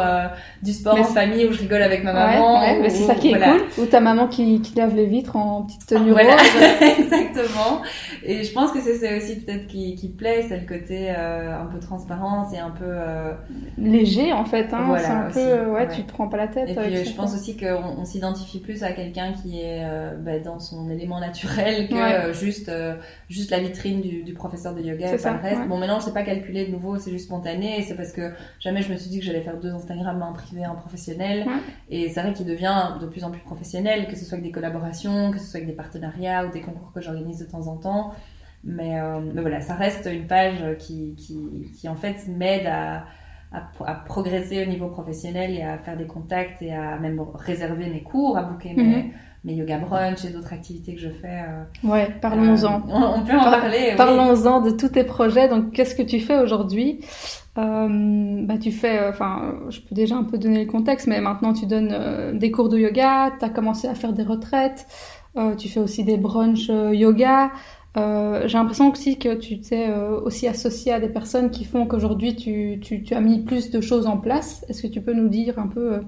du 0.62 0.72
sport 0.72 0.94
mais 0.94 1.00
en 1.00 1.04
famille 1.04 1.46
où 1.46 1.52
je 1.52 1.60
rigole 1.60 1.82
avec 1.82 2.02
ma 2.02 2.14
maman. 2.14 2.60
Mais 2.80 2.88
c'est 2.88 3.04
ça 3.04 3.14
qui 3.14 3.28
est 3.28 3.36
voilà. 3.36 3.58
cool. 3.74 3.84
Ou 3.84 3.86
ta 3.86 4.00
maman 4.00 4.26
qui, 4.26 4.62
qui 4.62 4.74
lave 4.74 4.96
les 4.96 5.06
vitres 5.06 5.36
en 5.36 5.64
petite 5.64 5.86
tenue 5.86 6.12
voilà. 6.12 6.32
rose. 6.36 6.62
Exactement. 6.98 7.82
Et 8.24 8.42
je 8.44 8.52
pense 8.52 8.72
que 8.72 8.80
c'est 8.80 9.20
aussi 9.22 9.36
peut-être 9.40 9.66
qui, 9.66 9.94
qui 9.94 10.08
plaît, 10.08 10.44
c'est 10.48 10.58
le 10.58 10.66
côté 10.66 11.10
euh, 11.10 11.58
un 11.58 11.66
peu 11.66 11.78
transparence 11.78 12.52
et 12.52 12.58
un 12.58 12.70
peu 12.70 12.84
euh... 12.86 13.32
léger 13.78 14.32
en 14.32 14.44
fait. 14.44 14.72
Hein, 14.72 14.84
voilà, 14.86 15.02
c'est 15.02 15.12
un 15.12 15.26
aussi, 15.28 15.34
peu, 15.34 15.70
ouais, 15.70 15.86
ouais, 15.86 15.88
tu 15.88 16.02
te 16.02 16.12
prends 16.12 16.28
pas 16.28 16.36
la 16.36 16.48
tête. 16.48 16.68
Et 16.68 16.74
puis 16.74 17.04
je 17.04 17.14
pense 17.14 17.34
aussi 17.34 17.56
qu'on 17.56 17.98
on, 17.98 18.04
s'identifie 18.04 18.60
plus 18.60 18.82
à 18.82 18.92
quelqu'un 18.92 19.32
qui 19.32 19.60
est 19.60 19.84
euh, 19.84 20.16
bah, 20.16 20.38
dans 20.38 20.58
son 20.58 20.90
élément 20.90 21.20
naturel 21.20 21.88
que 21.88 21.94
ouais. 21.94 22.32
Juste 22.32 22.70
juste 23.28 23.50
la 23.50 23.58
vitrine 23.58 24.00
du, 24.00 24.22
du, 24.22 24.32
professeur 24.32 24.74
de 24.74 24.80
yoga 24.80 25.14
et 25.14 25.16
pas 25.16 25.32
le 25.32 25.40
reste. 25.40 25.68
Bon, 25.68 25.78
maintenant, 25.78 26.00
je 26.00 26.06
sais 26.06 26.12
pas 26.12 26.22
calculer 26.22 26.66
de 26.66 26.72
nouveau, 26.72 26.98
c'est 26.98 27.10
juste 27.10 27.26
spontané. 27.26 27.78
Et 27.78 27.82
c'est 27.82 27.94
parce 27.94 28.12
que 28.12 28.32
jamais 28.58 28.82
je 28.82 28.92
me 28.92 28.96
suis 28.96 29.10
dit 29.10 29.18
que 29.18 29.24
j'allais 29.24 29.42
faire 29.42 29.58
deux 29.58 29.70
Instagram, 29.70 30.22
un 30.22 30.32
privé, 30.32 30.64
un 30.64 30.74
professionnel. 30.74 31.46
Ouais. 31.46 31.52
Et 31.90 32.08
c'est 32.08 32.20
vrai 32.20 32.32
qu'il 32.32 32.46
devient 32.46 32.96
de 33.00 33.06
plus 33.06 33.24
en 33.24 33.30
plus 33.30 33.40
professionnel, 33.40 34.06
que 34.08 34.16
ce 34.16 34.24
soit 34.24 34.34
avec 34.34 34.44
des 34.44 34.52
collaborations, 34.52 35.30
que 35.30 35.38
ce 35.38 35.46
soit 35.46 35.58
avec 35.58 35.68
des 35.68 35.76
partenariats 35.76 36.46
ou 36.46 36.52
des 36.52 36.60
concours 36.60 36.92
que 36.92 37.00
j'organise 37.00 37.38
de 37.38 37.44
temps 37.44 37.66
en 37.66 37.76
temps. 37.76 38.12
Mais, 38.64 39.00
euh, 39.00 39.20
mais, 39.34 39.40
voilà, 39.40 39.60
ça 39.60 39.74
reste 39.74 40.08
une 40.12 40.26
page 40.26 40.76
qui, 40.78 41.14
qui, 41.16 41.70
qui 41.76 41.88
en 41.88 41.96
fait 41.96 42.28
m'aide 42.28 42.66
à, 42.66 43.04
à, 43.52 43.68
à, 43.84 43.94
progresser 43.94 44.62
au 44.62 44.66
niveau 44.66 44.88
professionnel 44.88 45.50
et 45.50 45.62
à 45.62 45.78
faire 45.78 45.96
des 45.96 46.06
contacts 46.06 46.62
et 46.62 46.72
à 46.72 46.98
même 46.98 47.20
réserver 47.34 47.88
mes 47.90 48.02
cours, 48.02 48.38
à 48.38 48.42
booker 48.42 48.74
mes, 48.74 48.82
mm 48.82 48.92
-hmm 48.92 49.10
mes 49.44 49.54
yoga 49.54 49.78
brunch 49.78 50.24
et 50.24 50.30
d'autres 50.30 50.52
activités 50.52 50.94
que 50.94 51.00
je 51.00 51.08
fais. 51.08 51.42
Euh, 51.48 51.88
ouais, 51.88 52.08
parlons-en. 52.20 52.76
Euh, 52.76 52.80
on, 52.88 53.20
on, 53.20 53.22
peut 53.24 53.36
en 53.36 53.42
Par 53.42 53.60
parler. 53.60 53.94
Parlons-en 53.96 54.60
de 54.60 54.70
tous 54.70 54.90
tes 54.90 55.04
projets. 55.04 55.48
Donc, 55.48 55.72
qu'est-ce 55.72 55.94
que 55.94 56.02
tu 56.02 56.20
fais 56.20 56.38
aujourd'hui? 56.38 57.00
Euh, 57.58 58.46
Bah, 58.46 58.58
tu 58.58 58.70
fais. 58.70 59.08
Enfin, 59.08 59.56
je 59.68 59.80
peux 59.80 59.94
déjà 59.94 60.16
un 60.16 60.24
peu 60.24 60.38
donner 60.38 60.64
le 60.64 60.70
contexte, 60.70 61.06
mais 61.06 61.20
maintenant 61.20 61.52
tu 61.52 61.66
donnes 61.66 62.38
des 62.38 62.50
cours 62.50 62.68
de 62.68 62.78
yoga. 62.78 63.32
Tu 63.38 63.44
as 63.44 63.48
commencé 63.48 63.88
à 63.88 63.94
faire 63.94 64.12
des 64.12 64.22
retraites. 64.22 64.86
Euh, 65.36 65.56
tu 65.56 65.68
fais 65.68 65.80
aussi 65.80 66.04
des 66.04 66.18
brunchs 66.18 66.68
yoga. 66.68 67.50
J'ai 67.94 68.58
l'impression 68.58 68.90
aussi 68.90 69.18
que 69.18 69.34
tu 69.34 69.60
t'es 69.60 69.92
aussi 70.24 70.48
associé 70.48 70.92
à 70.92 71.00
des 71.00 71.08
personnes 71.08 71.50
qui 71.50 71.64
font 71.64 71.86
qu'aujourd'hui 71.86 72.34
tu, 72.34 72.80
tu, 72.80 73.02
tu, 73.02 73.14
as 73.14 73.20
mis 73.20 73.40
plus 73.40 73.70
de 73.70 73.80
choses 73.80 74.06
en 74.06 74.16
place. 74.16 74.64
Est-ce 74.68 74.82
que 74.82 74.86
tu 74.86 75.02
peux 75.02 75.12
nous 75.12 75.28
dire 75.28 75.58
un 75.58 75.66
peu 75.66 76.00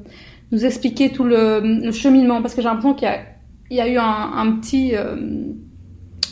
nous 0.51 0.64
expliquer 0.64 1.11
tout 1.11 1.24
le, 1.24 1.61
le 1.61 1.93
cheminement? 1.93 2.41
Parce 2.41 2.55
que 2.55 2.62
j'ai 2.62 2.68
l'impression 2.68 2.95
qu'il 2.95 3.09
y, 3.70 3.74
y, 3.74 3.80
a 3.80 3.89
eu 3.89 3.99
un, 3.99 4.32
un 4.35 4.53
petit 4.53 4.97
euh, 4.97 5.16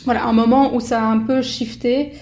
voilà 0.05 0.25
un 0.25 0.33
moment 0.33 0.73
où 0.75 0.79
ça 0.79 1.01
a 1.01 1.05
un 1.05 1.19
peu 1.19 1.41
shifté 1.41 2.13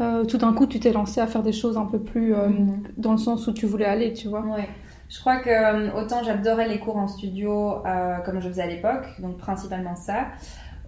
euh, 0.00 0.24
tout 0.24 0.38
d'un 0.38 0.52
coup 0.52 0.66
tu 0.66 0.80
t'es 0.80 0.92
lancé 0.92 1.20
à 1.20 1.26
faire 1.26 1.42
des 1.42 1.52
choses 1.52 1.76
un 1.76 1.86
peu 1.86 1.98
plus 1.98 2.34
euh, 2.34 2.48
mm. 2.48 2.82
dans 2.96 3.12
le 3.12 3.18
sens 3.18 3.46
où 3.46 3.52
tu 3.52 3.66
voulais 3.66 3.84
aller 3.86 4.12
tu 4.12 4.28
vois 4.28 4.42
ouais. 4.42 4.68
je 5.08 5.18
crois 5.20 5.38
que 5.38 5.50
euh, 5.50 5.90
autant 5.94 6.22
j'adorais 6.22 6.68
les 6.68 6.78
cours 6.78 6.96
en 6.96 7.08
studio 7.08 7.84
euh, 7.86 8.18
comme 8.24 8.40
je 8.40 8.48
faisais 8.48 8.62
à 8.62 8.66
l'époque 8.66 9.06
donc 9.20 9.38
principalement 9.38 9.96
ça 9.96 10.26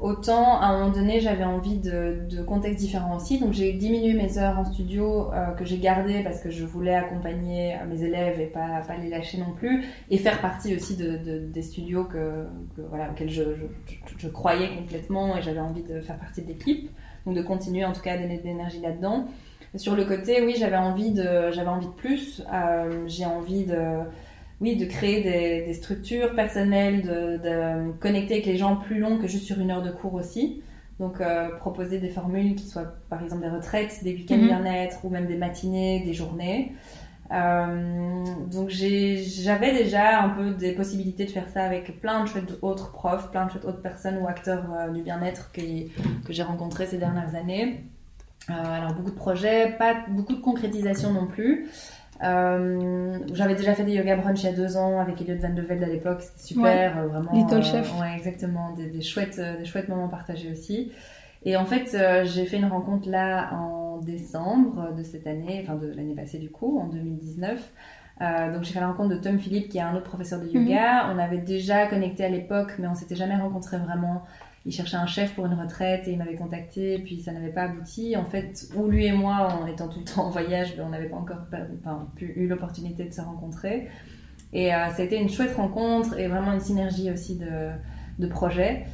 Autant, 0.03 0.61
à 0.61 0.67
un 0.67 0.79
moment 0.81 0.91
donné, 0.91 1.21
j'avais 1.21 1.45
envie 1.45 1.79
de, 1.79 2.27
de, 2.29 2.43
contextes 2.43 2.81
différents 2.81 3.17
aussi. 3.17 3.39
Donc, 3.39 3.53
j'ai 3.53 3.73
diminué 3.73 4.15
mes 4.15 4.37
heures 4.37 4.59
en 4.59 4.65
studio 4.65 5.33
euh, 5.33 5.53
que 5.53 5.65
j'ai 5.65 5.79
gardées 5.79 6.25
parce 6.25 6.41
que 6.41 6.51
je 6.51 6.65
voulais 6.65 6.97
accompagner 6.97 7.77
mes 7.89 8.03
élèves 8.03 8.41
et 8.41 8.47
pas, 8.47 8.81
pas 8.85 8.97
les 8.97 9.09
lâcher 9.09 9.39
non 9.39 9.53
plus. 9.53 9.85
Et 10.11 10.19
faire 10.19 10.41
partie 10.41 10.75
aussi 10.75 10.97
de, 10.97 11.19
de 11.19 11.39
des 11.39 11.63
studios 11.63 12.03
que, 12.03 12.47
voilà, 12.89 13.11
auxquels 13.13 13.31
je, 13.31 14.29
croyais 14.29 14.77
complètement 14.77 15.37
et 15.37 15.43
j'avais 15.43 15.61
envie 15.61 15.85
de 15.85 16.01
faire 16.01 16.19
partie 16.19 16.43
de 16.43 16.49
l'équipe. 16.49 16.91
Donc, 17.25 17.37
de 17.37 17.43
continuer 17.43 17.85
en 17.85 17.93
tout 17.93 18.03
cas 18.03 18.15
à 18.15 18.19
donner 18.19 18.39
de 18.39 18.45
l'énergie 18.45 18.81
là-dedans. 18.81 19.29
Sur 19.77 19.95
le 19.95 20.05
côté, 20.05 20.43
oui, 20.43 20.57
j'avais 20.59 20.77
envie 20.77 21.13
de, 21.13 21.57
envie 21.69 21.87
de 21.87 21.93
plus. 21.93 22.43
Euh, 22.53 23.05
j'ai 23.07 23.25
envie 23.25 23.65
de 23.65 24.01
oui, 24.61 24.77
de 24.77 24.85
créer 24.85 25.23
des, 25.23 25.67
des 25.67 25.73
structures 25.75 26.35
personnelles, 26.35 27.03
de, 27.03 27.37
de, 27.39 27.93
connecter 27.99 28.35
avec 28.35 28.47
les 28.47 28.57
gens 28.57 28.77
plus 28.77 28.99
long 29.01 29.19
que 29.19 29.27
juste 29.27 29.45
sur 29.45 29.59
une 29.61 29.71
heure 29.71 29.83
de 29.83 29.91
cours 29.91 30.15
aussi. 30.15 30.63
Donc 31.01 31.21
proposer 31.59 31.99
des 31.99 32.11
formules 32.11 32.55
qui 32.55 32.65
soient 32.67 32.95
par 33.11 33.23
exemple 33.25 33.43
des 33.43 33.49
retraites, 33.49 34.05
des 34.05 34.15
week-ends 34.15 34.37
Mhm. 34.37 34.47
bien-être 34.47 35.05
ou 35.05 35.09
même 35.09 35.27
des 35.27 35.37
matinées, 35.37 36.05
des 36.05 36.15
journées. 36.15 36.75
Euh, 37.33 38.25
donc 38.53 38.69
j'avais 38.69 39.73
déjà 39.73 40.23
un 40.23 40.29
peu 40.29 40.51
des 40.51 40.73
possibilités 40.73 41.25
de 41.25 41.31
faire 41.31 41.49
ça 41.49 41.63
avec 41.65 42.01
plein 42.01 42.23
de 42.23 42.29
chouettes 42.29 42.59
autres 42.63 42.93
profs, 42.93 43.31
plein 43.31 43.47
de 43.47 43.51
chouettes 43.51 43.65
autres 43.65 43.81
personnes 43.81 44.19
ou 44.19 44.29
acteurs 44.29 44.65
euh, 44.79 44.91
du 44.91 45.03
bien-être 45.03 45.51
qui- 45.53 45.91
que 46.27 46.33
j'ai 46.33 46.43
rencontrés 46.43 46.87
ces 46.87 46.99
dernières 46.99 47.35
années. 47.35 47.85
Euh, 48.51 48.53
alors 48.53 48.93
beaucoup 48.95 49.11
de 49.11 49.17
projets, 49.17 49.75
pas 49.79 49.95
beaucoup 50.09 50.35
de 50.35 50.41
concrétisation 50.41 51.13
non 51.13 51.27
plus. 51.27 51.69
Euh, 52.23 53.19
J'avais 53.33 53.55
déjà 53.55 53.75
fait 53.75 53.85
des 53.85 53.93
yoga 53.95 54.17
brunch 54.17 54.43
il 54.43 54.47
y 54.47 54.49
a 54.49 54.53
deux 54.53 54.77
ans 54.77 55.01
avec 55.01 55.21
Elliot 55.21 55.39
Van 55.41 55.51
de 55.53 55.63
Velde 55.63 55.83
à 55.83 55.87
l'époque, 55.89 56.23
c'était 56.23 56.55
super, 56.55 56.99
euh, 56.99 57.07
vraiment. 57.09 57.33
Little 57.33 57.59
euh, 57.59 57.63
Chef. 57.63 58.01
Ouais, 58.01 58.15
exactement, 58.17 58.73
des, 58.73 58.87
des 58.87 59.01
chouettes, 59.03 59.39
euh, 59.39 59.57
des 59.59 59.65
chouettes 59.65 59.89
moments 59.89 60.09
partagés 60.09 60.51
aussi. 60.51 60.93
Et 61.45 61.57
en 61.57 61.65
fait, 61.65 61.95
euh, 61.95 62.25
j'ai 62.25 62.47
fait 62.47 62.59
une 62.59 62.67
rencontre 62.67 63.09
là 63.09 63.53
en 63.55 63.99
décembre 63.99 64.95
de 64.97 65.03
cette 65.03 65.27
année, 65.27 65.65
enfin 65.67 65.75
de 65.77 65.89
l'année 65.89 66.15
passée 66.15 66.39
du 66.39 66.51
coup, 66.51 66.79
en 66.81 66.87
2019. 66.87 67.73
Euh, 68.21 68.53
donc 68.55 68.63
j'ai 68.63 68.73
fait 68.73 68.79
la 68.81 68.87
rencontre 68.89 69.09
de 69.09 69.17
Tom 69.17 69.39
Philippe, 69.39 69.69
qui 69.69 69.79
est 69.79 69.83
un 69.83 69.95
autre 69.97 70.05
professeur 70.05 70.41
de 70.41 70.47
yoga. 70.47 71.11
On 71.13 71.19
avait 71.19 71.39
déjà 71.39 71.87
connecté 71.89 72.25
à 72.25 72.29
l'époque, 72.29 72.75
mais 72.79 72.87
on 72.87 72.95
s'était 72.95 73.17
jamais 73.17 73.35
rencontrés 73.37 73.79
vraiment. 73.79 74.23
Il 74.65 74.73
cherchait 74.73 74.97
un 74.97 75.07
chef 75.07 75.35
pour 75.35 75.47
une 75.47 75.55
retraite 75.55 76.07
et 76.07 76.13
il 76.13 76.19
m'avait 76.19 76.37
contacté, 76.37 76.99
puis 77.01 77.21
ça 77.21 77.33
n'avait 77.33 77.51
pas 77.51 77.63
abouti. 77.63 78.17
En 78.17 78.25
fait, 78.25 78.69
où 78.77 78.87
lui 78.89 79.07
et 79.07 79.13
moi, 79.13 79.49
en 79.61 79.67
étant 79.67 79.89
tout 79.89 79.99
le 80.01 80.05
temps 80.05 80.27
en 80.27 80.31
voyage, 80.31 80.77
ben, 80.77 80.85
on 80.87 80.91
n'avait 80.91 81.09
pas 81.09 81.17
encore 81.17 81.39
enfin, 81.83 82.07
eu 82.21 82.47
l'opportunité 82.47 83.05
de 83.05 83.13
se 83.13 83.21
rencontrer. 83.21 83.89
Et 84.53 84.73
euh, 84.75 84.89
ça 84.91 85.03
a 85.03 85.05
été 85.05 85.17
une 85.21 85.31
chouette 85.31 85.55
rencontre 85.57 86.19
et 86.19 86.29
vraiment 86.29 86.53
une 86.53 86.61
synergie 86.61 87.11
aussi 87.11 87.37
de, 87.37 87.71
de 88.19 88.27
projets. 88.27 88.85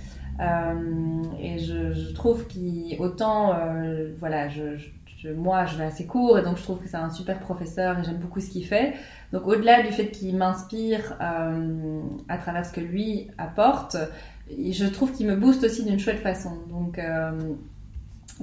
Euh, 0.41 1.23
et 1.41 1.59
je, 1.59 2.13
trouve 2.15 2.47
qu'autant, 2.47 3.55
euh, 3.55 4.13
voilà, 4.19 4.49
je- 4.49 4.77
moi 5.37 5.67
je 5.67 5.77
vais 5.77 5.85
assez 5.85 6.07
court 6.07 6.39
et 6.39 6.43
donc 6.43 6.59
je 6.59 6.63
trouve 6.63 6.79
que 6.81 6.89
c'est 6.89 6.97
un 6.97 7.11
super 7.11 7.41
professeur 7.41 7.99
et 7.99 8.05
j'aime 8.05 8.19
beaucoup 8.19 8.39
ce 8.39 8.51
qu'il 8.51 8.65
fait. 8.65 8.95
Donc 9.33 9.49
au-delà 9.49 9.83
du 9.83 9.89
fait 9.93 10.13
qu'il 10.13 10.37
m'inspire 10.37 11.17
euh, 11.21 12.01
à 12.29 12.39
travers 12.39 12.65
ce 12.65 12.73
que 12.73 12.81
lui 12.81 13.29
apporte, 13.37 13.97
je 14.51 14.87
trouve 14.87 15.13
qu'il 15.13 15.27
me 15.27 15.37
booste 15.37 15.65
aussi 15.65 15.85
d'une 15.85 15.99
chouette 15.99 16.21
façon. 16.21 16.53
Donc 16.71 16.99
euh, 16.99 17.33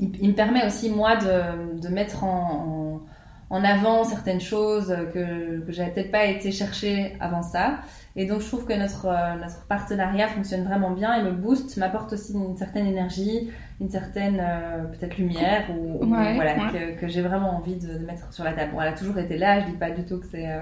il, 0.01 0.09
il 0.21 0.29
me 0.29 0.35
permet 0.35 0.65
aussi 0.65 0.89
moi 0.89 1.15
de, 1.15 1.79
de 1.79 1.87
mettre 1.89 2.23
en, 2.23 3.01
en, 3.49 3.55
en 3.57 3.63
avant 3.63 4.03
certaines 4.03 4.41
choses 4.41 4.95
que, 5.13 5.59
que 5.61 5.71
j'avais 5.71 5.91
peut-être 5.91 6.11
pas 6.11 6.25
été 6.25 6.51
chercher 6.51 7.15
avant 7.19 7.41
ça. 7.41 7.79
Et 8.15 8.25
donc 8.25 8.41
je 8.41 8.47
trouve 8.47 8.65
que 8.65 8.73
notre, 8.73 9.07
euh, 9.07 9.35
notre 9.41 9.65
partenariat 9.67 10.27
fonctionne 10.27 10.63
vraiment 10.63 10.91
bien 10.91 11.13
et 11.15 11.23
me 11.23 11.31
booste, 11.31 11.77
m'apporte 11.77 12.13
aussi 12.13 12.33
une 12.33 12.55
certaine 12.55 12.87
énergie, 12.87 13.49
une 13.81 13.89
certaine 13.89 14.39
euh, 14.39 14.83
peut-être 14.85 15.17
lumière 15.17 15.65
ou, 15.71 16.05
voilà, 16.05 16.33
ouais. 16.33 16.95
que, 16.95 17.01
que 17.01 17.07
j'ai 17.07 17.21
vraiment 17.21 17.57
envie 17.57 17.75
de, 17.75 17.97
de 17.97 18.05
mettre 18.05 18.31
sur 18.31 18.43
la 18.43 18.53
table. 18.53 18.71
Bon, 18.73 18.81
elle 18.81 18.89
a 18.89 18.93
toujours 18.93 19.17
été 19.17 19.37
là, 19.37 19.59
je 19.61 19.65
dis 19.65 19.77
pas 19.77 19.91
du 19.91 20.03
tout 20.05 20.19
que 20.19 20.27
c'est... 20.27 20.49
euh, 20.49 20.61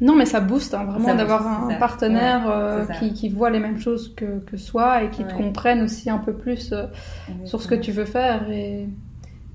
Non, 0.00 0.16
mais 0.16 0.26
ça 0.26 0.40
booste 0.40 0.74
hein, 0.74 0.84
vraiment 0.84 1.14
d'avoir 1.14 1.68
un 1.70 1.74
partenaire 1.74 2.46
Ouais, 2.46 2.52
euh, 2.52 2.86
qui, 2.98 3.12
qui 3.12 3.28
voit 3.28 3.50
les 3.50 3.60
mêmes 3.60 3.78
choses 3.78 4.14
que, 4.14 4.40
que 4.40 4.56
soi 4.56 5.04
et 5.04 5.10
qui 5.10 5.24
te 5.24 5.32
comprenne 5.34 5.82
aussi 5.82 6.10
un 6.10 6.18
peu 6.18 6.34
plus 6.34 6.72
euh, 6.72 6.86
sur 7.44 7.62
ce 7.62 7.68
que 7.68 7.74
tu 7.74 7.92
veux 7.92 8.04
faire. 8.04 8.50
Et, 8.50 8.88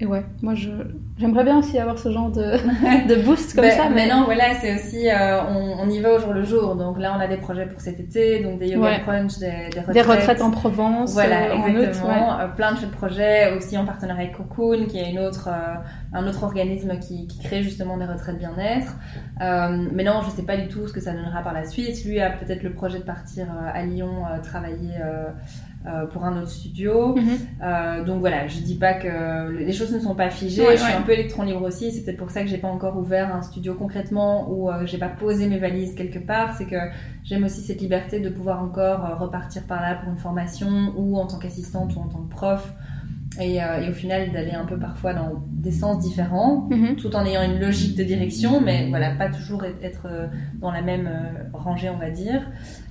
et 0.02 0.06
ouais, 0.06 0.26
moi 0.42 0.56
je 0.56 0.70
j'aimerais 1.18 1.44
bien 1.44 1.58
aussi 1.60 1.78
avoir 1.78 2.00
ce 2.00 2.10
genre 2.10 2.32
de, 2.32 2.42
de 3.10 3.22
boost 3.26 3.54
comme 3.54 3.66
Ben, 3.66 3.72
ça. 3.78 3.90
Mais 3.94 4.08
non, 4.08 4.24
voilà, 4.24 4.56
c'est 4.62 4.74
aussi, 4.76 5.10
euh, 5.10 5.42
on, 5.50 5.80
on 5.82 5.90
y 5.90 6.00
va 6.00 6.14
au 6.14 6.20
jour 6.20 6.32
le 6.32 6.44
jour. 6.44 6.76
Donc 6.78 6.98
là, 6.98 7.14
on 7.18 7.20
a 7.20 7.28
des 7.28 7.36
projets 7.36 7.66
pour 7.66 7.82
cet 7.82 8.00
été, 8.00 8.42
donc 8.42 8.60
des 8.60 8.70
yoga 8.70 8.86
Ouais. 8.88 9.02
brunch, 9.06 9.38
des, 9.40 9.52
des 9.74 9.80
retraites. 9.82 9.94
des 9.94 10.02
retraites 10.02 10.42
en 10.42 10.52
Provence, 10.52 11.12
Voilà, 11.12 11.50
euh, 11.52 11.56
en 11.58 11.64
août, 11.64 11.84
exactement. 11.84 12.38
ouais. 12.38 12.44
Euh, 12.46 12.48
plein 12.48 12.72
de 12.72 12.78
chouettes 12.78 12.92
projets, 12.92 13.54
aussi 13.58 13.78
en 13.78 13.86
partenariat 13.86 14.24
avec 14.24 14.38
Cocoon, 14.38 14.86
qui 14.88 14.98
est 15.00 15.12
une 15.12 15.20
autre, 15.20 15.50
euh, 15.52 15.76
un 16.18 16.26
autre 16.26 16.44
organisme 16.44 16.98
qui, 17.00 17.28
qui 17.28 17.40
crée 17.44 17.62
justement 17.62 17.98
des 17.98 18.06
retraites 18.06 18.38
bien-être. 18.38 18.96
Euh, 19.42 19.86
mais 19.92 20.06
non, 20.06 20.22
je 20.24 20.30
sais 20.30 20.44
pas 20.44 20.56
du 20.56 20.70
tout 20.70 20.88
ce 20.88 20.94
que 20.94 21.02
ça 21.02 21.12
donnera 21.12 21.42
par 21.42 21.54
la 21.54 21.66
suite. 21.66 22.06
Lui 22.06 22.22
a 22.22 22.30
peut-être 22.30 22.64
le 22.64 22.72
projet 22.72 23.00
de 23.00 23.04
partir 23.04 23.48
à 23.74 23.84
Lyon 23.84 24.24
travailler 24.44 24.92
euh, 25.86 26.06
pour 26.08 26.26
un 26.26 26.38
autre 26.38 26.50
studio. 26.50 27.16
Mhm. 27.16 27.24
Euh, 27.64 28.04
donc 28.04 28.20
voilà, 28.20 28.48
je 28.48 28.60
dis 28.60 28.76
pas 28.76 28.94
que 28.96 29.50
les 29.58 29.72
choses 29.72 29.94
ne 29.94 30.00
sont 30.00 30.16
pas 30.16 30.30
figées. 30.30 30.62
Ouais, 30.68 30.76
je 30.78 30.82
suis 30.84 30.92
ouais. 30.92 30.98
un 30.98 31.02
peu 31.04 31.14
électron 31.14 31.44
libre 31.44 31.62
aussi. 31.62 31.92
C'est 31.92 32.04
peut-être 32.04 32.18
pour 32.18 32.32
ça 32.32 32.42
que 32.42 32.48
j'ai 32.48 32.58
pas 32.58 32.68
encore 32.68 32.98
ouvert 32.98 33.34
un 33.34 33.42
studio 33.42 33.74
concrètement 33.76 34.50
ou 34.52 34.70
euh, 34.70 34.86
j'ai 34.86 34.98
pas 34.98 35.08
posé 35.10 35.48
mes 35.48 35.58
valises 35.58 35.96
quelque 35.96 36.20
part. 36.20 36.56
C'est 36.58 36.66
que 36.66 36.76
j'aime 37.24 37.44
aussi 37.46 37.62
cette 37.62 37.82
liberté 37.82 38.20
de 38.20 38.30
pouvoir 38.30 38.62
encore 38.62 39.18
repartir 39.20 39.64
par 39.64 39.82
là 39.82 39.96
pour 39.96 40.12
une 40.12 40.20
formation 40.20 40.94
ou 40.98 41.18
en 41.18 41.28
tant 41.28 41.40
qu'assistante 41.40 41.96
ou 41.96 42.00
en 42.00 42.08
tant 42.08 42.20
que 42.24 42.30
prof. 42.30 42.74
Et, 43.40 43.64
euh, 43.64 43.82
et 43.84 43.90
au 43.90 43.94
final 43.94 44.32
d'aller 44.34 44.52
un 44.52 44.66
peu 44.66 44.78
parfois 44.78 45.14
dans 45.14 45.44
des 45.52 45.72
sens 45.72 46.00
différents 46.04 46.68
Mhm. 46.72 46.96
tout 46.96 47.16
en 47.16 47.24
ayant 47.26 47.44
une 47.44 47.60
logique 47.60 47.96
de 47.96 48.04
direction, 48.04 48.60
mais 48.60 48.88
voilà, 48.90 49.12
pas 49.12 49.30
toujours 49.30 49.64
être- 49.64 50.08
dans 50.60 50.72
la 50.72 50.82
même 50.82 51.08
euh, 51.08 51.44
rangée, 51.54 51.90
on 51.90 51.98
va 52.00 52.10
dire. 52.10 52.42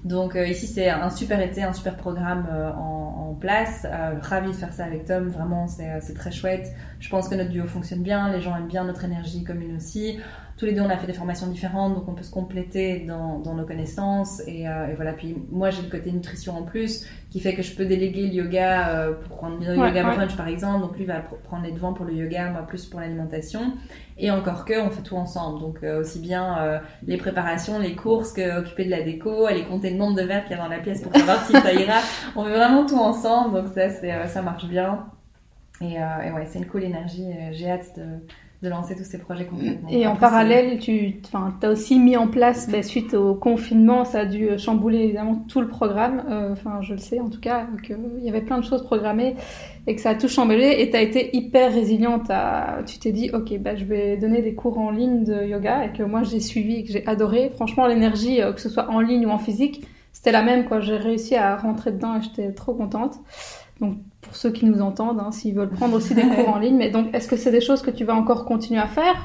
Donc 0.04 0.36
euh, 0.36 0.46
ici, 0.46 0.66
c'est 0.66 0.88
un 0.88 1.10
super 1.10 1.40
été, 1.40 1.62
un 1.62 1.72
super 1.72 1.96
programme 1.96 2.46
euh, 2.52 2.70
en, 2.72 3.30
en 3.30 3.34
place. 3.34 3.86
Euh, 3.90 4.14
ravi 4.22 4.48
de 4.50 4.56
faire 4.56 4.72
ça 4.72 4.84
avec 4.84 5.04
Tom, 5.04 5.28
vraiment, 5.28 5.66
c'est 5.66 5.88
euh, 5.90 5.98
c'est 6.00 6.14
très 6.14 6.30
chouette. 6.30 6.72
Je 7.00 7.08
pense 7.08 7.28
que 7.28 7.34
notre 7.34 7.50
duo 7.50 7.66
fonctionne 7.66 8.02
bien, 8.02 8.32
les 8.32 8.40
gens 8.40 8.56
aiment 8.56 8.68
bien 8.68 8.84
notre 8.84 9.04
énergie 9.04 9.44
commune 9.44 9.76
aussi. 9.76 10.18
Tous 10.56 10.64
les 10.66 10.72
deux, 10.72 10.80
on 10.82 10.90
a 10.90 10.96
fait 10.96 11.06
des 11.06 11.12
formations 11.12 11.46
différentes, 11.46 11.94
donc 11.94 12.08
on 12.08 12.14
peut 12.14 12.24
se 12.24 12.32
compléter 12.32 13.04
dans, 13.06 13.38
dans 13.38 13.54
nos 13.54 13.64
connaissances. 13.64 14.42
Et, 14.48 14.68
euh, 14.68 14.88
et 14.88 14.94
voilà, 14.96 15.12
puis 15.12 15.36
moi, 15.52 15.70
j'ai 15.70 15.82
le 15.82 15.88
côté 15.88 16.10
nutrition 16.10 16.56
en 16.58 16.62
plus, 16.62 17.06
qui 17.30 17.38
fait 17.38 17.54
que 17.54 17.62
je 17.62 17.76
peux 17.76 17.84
déléguer 17.84 18.22
le 18.26 18.34
yoga 18.34 18.88
euh, 18.88 19.12
pour 19.12 19.36
prendre 19.36 19.60
le 19.60 19.78
Ouais, 19.78 19.88
yoga 19.88 20.08
ouais. 20.08 20.16
brunch, 20.16 20.36
par 20.36 20.48
exemple. 20.48 20.80
Donc 20.80 20.96
lui 20.98 21.04
va 21.04 21.18
pr- 21.20 21.40
prendre 21.44 21.62
les 21.64 21.70
devants 21.70 21.92
pour 21.92 22.06
le 22.06 22.12
yoga, 22.14 22.50
moi 22.50 22.62
plus 22.62 22.86
pour 22.86 22.98
l'alimentation. 22.98 23.72
Et 24.18 24.30
encore 24.30 24.64
que, 24.64 24.80
on 24.80 24.90
fait 24.90 25.02
tout 25.02 25.16
ensemble. 25.16 25.60
Donc 25.60 25.78
euh, 25.82 26.00
aussi 26.00 26.18
bien 26.20 26.58
euh, 26.58 26.78
les 27.06 27.16
préparations, 27.16 27.78
les 27.78 27.94
courses, 27.94 28.32
que 28.32 28.58
occuper 28.60 28.84
de 28.84 28.90
la 28.90 29.02
déco, 29.02 29.46
aller 29.46 29.64
compter 29.64 29.90
le 29.90 29.96
nombre 29.96 30.16
de 30.16 30.22
verres 30.22 30.44
qu'il 30.44 30.56
y 30.56 30.60
a 30.60 30.62
dans 30.62 30.68
la 30.68 30.80
pièce 30.80 31.02
pour 31.02 31.14
savoir 31.14 31.44
si 31.46 31.52
ça 31.52 31.72
ira. 31.72 32.00
On 32.36 32.44
fait 32.44 32.50
vraiment 32.50 32.84
tout 32.84 32.98
ensemble, 32.98 33.54
donc 33.54 33.72
ça, 33.74 33.82
euh, 33.82 34.26
ça 34.26 34.42
marche 34.42 34.66
bien. 34.66 35.06
Et, 35.80 35.94
et 35.94 36.32
ouais, 36.32 36.44
c'est 36.46 36.58
une 36.58 36.66
cool 36.66 36.82
énergie. 36.82 37.28
J'ai 37.52 37.70
hâte 37.70 37.96
de, 37.96 38.02
de 38.62 38.68
lancer 38.68 38.96
tous 38.96 39.04
ces 39.04 39.18
projets 39.18 39.46
concrètement. 39.46 39.88
Et 39.88 40.06
en 40.06 40.14
Après, 40.14 40.20
parallèle, 40.26 40.78
tu 40.78 41.14
as 41.62 41.68
aussi 41.68 41.98
mis 42.00 42.16
en 42.16 42.26
place, 42.26 42.68
ben, 42.68 42.82
suite 42.82 43.14
au 43.14 43.34
confinement, 43.34 44.04
ça 44.04 44.20
a 44.20 44.24
dû 44.24 44.58
chambouler 44.58 44.98
évidemment 44.98 45.44
tout 45.48 45.60
le 45.60 45.68
programme. 45.68 46.24
Euh, 46.28 46.52
Enfin, 46.52 46.80
je 46.82 46.94
le 46.94 46.98
sais 46.98 47.20
en 47.20 47.28
tout 47.28 47.40
cas, 47.40 47.66
qu'il 47.84 47.98
y 48.22 48.28
avait 48.28 48.40
plein 48.40 48.58
de 48.58 48.64
choses 48.64 48.82
programmées 48.82 49.36
et 49.88 49.94
que 49.96 50.00
ça 50.00 50.10
a 50.10 50.14
tout 50.14 50.28
chamboulé. 50.28 50.76
Et 50.78 50.90
tu 50.90 50.96
as 50.96 51.00
été 51.00 51.34
hyper 51.36 51.72
résiliente. 51.72 52.26
à- 52.30 52.80
Tu 52.86 52.98
t'es 52.98 53.10
dit, 53.10 53.30
ok, 53.32 53.58
ben, 53.58 53.76
je 53.76 53.84
vais 53.84 54.16
donner 54.18 54.42
des 54.42 54.54
cours 54.54 54.78
en 54.78 54.90
ligne 54.90 55.24
de 55.24 55.44
yoga 55.46 55.84
et 55.86 55.92
que 55.92 56.02
moi 56.04 56.22
j'ai 56.22 56.40
suivi 56.40 56.76
et 56.76 56.84
que 56.84 56.92
j'ai 56.92 57.06
adoré. 57.06 57.50
Franchement, 57.56 57.86
l'énergie, 57.86 58.40
euh, 58.42 58.52
que 58.52 58.60
ce 58.60 58.68
soit 58.68 58.88
en 58.90 59.00
ligne 59.00 59.26
ou 59.26 59.30
en 59.30 59.38
physique, 59.38 59.84
c'était 60.12 60.32
la 60.32 60.42
même. 60.42 60.66
quoi. 60.66 60.80
J'ai 60.80 60.96
réussi 60.96 61.34
à 61.36 61.56
rentrer 61.56 61.90
dedans 61.92 62.16
et 62.16 62.22
j'étais 62.22 62.52
trop 62.52 62.74
contente. 62.74 63.14
Donc, 63.80 63.96
pour 64.20 64.34
ceux 64.36 64.50
qui 64.50 64.66
nous 64.66 64.80
entendent, 64.82 65.20
hein, 65.20 65.30
s'ils 65.32 65.54
veulent 65.54 65.70
prendre 65.70 65.96
aussi 65.96 66.14
des 66.14 66.22
cours 66.34 66.48
en 66.50 66.58
ligne. 66.58 66.76
Mais 66.76 66.90
donc, 66.90 67.06
est-ce 67.14 67.26
que 67.28 67.36
c'est 67.36 67.50
des 67.52 67.60
choses 67.60 67.80
que 67.82 67.90
tu 67.90 68.04
vas 68.04 68.14
encore 68.14 68.44
continuer 68.44 68.80
à 68.80 68.86
faire? 68.88 69.16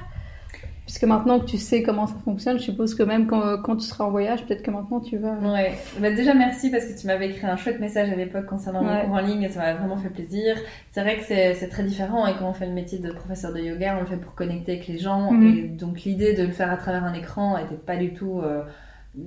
Puisque 0.86 1.04
maintenant 1.06 1.40
que 1.40 1.46
tu 1.46 1.58
sais 1.58 1.82
comment 1.82 2.08
ça 2.08 2.16
fonctionne, 2.26 2.58
je 2.60 2.64
suppose 2.64 2.94
que 2.94 3.04
même 3.04 3.26
quand, 3.26 3.58
quand 3.62 3.78
tu 3.78 3.86
seras 3.88 4.04
en 4.04 4.10
voyage, 4.12 4.44
peut-être 4.46 4.64
que 4.64 4.70
maintenant 4.72 5.00
tu 5.00 5.18
vas. 5.18 5.34
Ouais, 5.36 5.74
bah 6.00 6.12
déjà 6.12 6.34
merci 6.34 6.70
parce 6.70 6.86
que 6.86 7.00
tu 7.00 7.08
m'avais 7.08 7.30
écrit 7.30 7.48
un 7.48 7.56
chouette 7.56 7.80
message 7.80 8.10
à 8.10 8.16
l'époque 8.16 8.46
concernant 8.48 8.84
Ouais. 8.84 9.00
les 9.00 9.06
cours 9.06 9.16
en 9.16 9.22
ligne 9.22 9.44
et 9.44 9.50
ça 9.50 9.60
m'a 9.62 9.74
vraiment 9.76 9.96
fait 9.96 10.10
plaisir. 10.10 10.58
C'est 10.92 11.00
vrai 11.02 11.16
que 11.18 11.24
c'est 11.24 11.70
très 11.70 11.84
différent 11.84 12.28
et 12.28 12.34
quand 12.38 12.50
on 12.50 12.54
fait 12.54 12.66
le 12.66 12.74
métier 12.74 13.00
de 13.00 13.12
professeur 13.14 13.54
de 13.54 13.60
yoga, 13.60 13.96
on 13.98 14.02
le 14.02 14.08
fait 14.08 14.18
pour 14.18 14.36
connecter 14.36 14.74
avec 14.74 14.88
les 14.88 14.98
gens 14.98 15.32
Mhm. 15.32 15.48
et 15.58 15.62
donc 15.70 16.02
l'idée 16.02 16.34
de 16.34 16.44
le 16.44 16.52
faire 16.52 16.70
à 16.70 16.76
travers 16.76 17.06
un 17.06 17.14
écran 17.14 17.58
était 17.58 17.76
pas 17.76 17.96
du 17.96 18.14
tout 18.14 18.42
euh, 18.44 18.64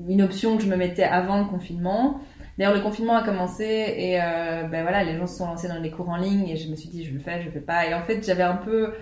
une 0.09 0.21
option 0.21 0.59
que 0.59 0.63
je 0.63 0.69
me 0.69 0.77
mettais 0.77 1.05
avant 1.05 1.39
le 1.39 1.47
confinement. 1.47 2.21
D'ailleurs, 2.59 2.75
le 2.75 2.81
confinement 2.81 3.17
a 3.17 3.23
commencé 3.23 3.65
et 3.65 4.21
euh, 4.21 4.65
ben 4.65 4.83
voilà, 4.83 5.05
les 5.05 5.17
gens 5.17 5.27
se 5.27 5.37
sont 5.39 5.47
lancés 5.47 5.69
dans 5.69 5.81
les 5.81 5.91
cours 5.91 6.09
en 6.11 6.17
ligne 6.17 6.49
et 6.49 6.57
je 6.57 6.71
me 6.71 6.77
suis 6.77 6.89
dit 6.89 7.05
je 7.05 7.13
le 7.15 7.21
fais, 7.21 7.41
je 7.41 7.47
le 7.47 7.51
fais 7.51 7.61
pas. 7.61 7.87
Et 7.87 7.95
en 7.95 8.03
fait, 8.03 8.25
j'avais 8.27 8.43
un 8.43 8.57
peu 8.57 8.93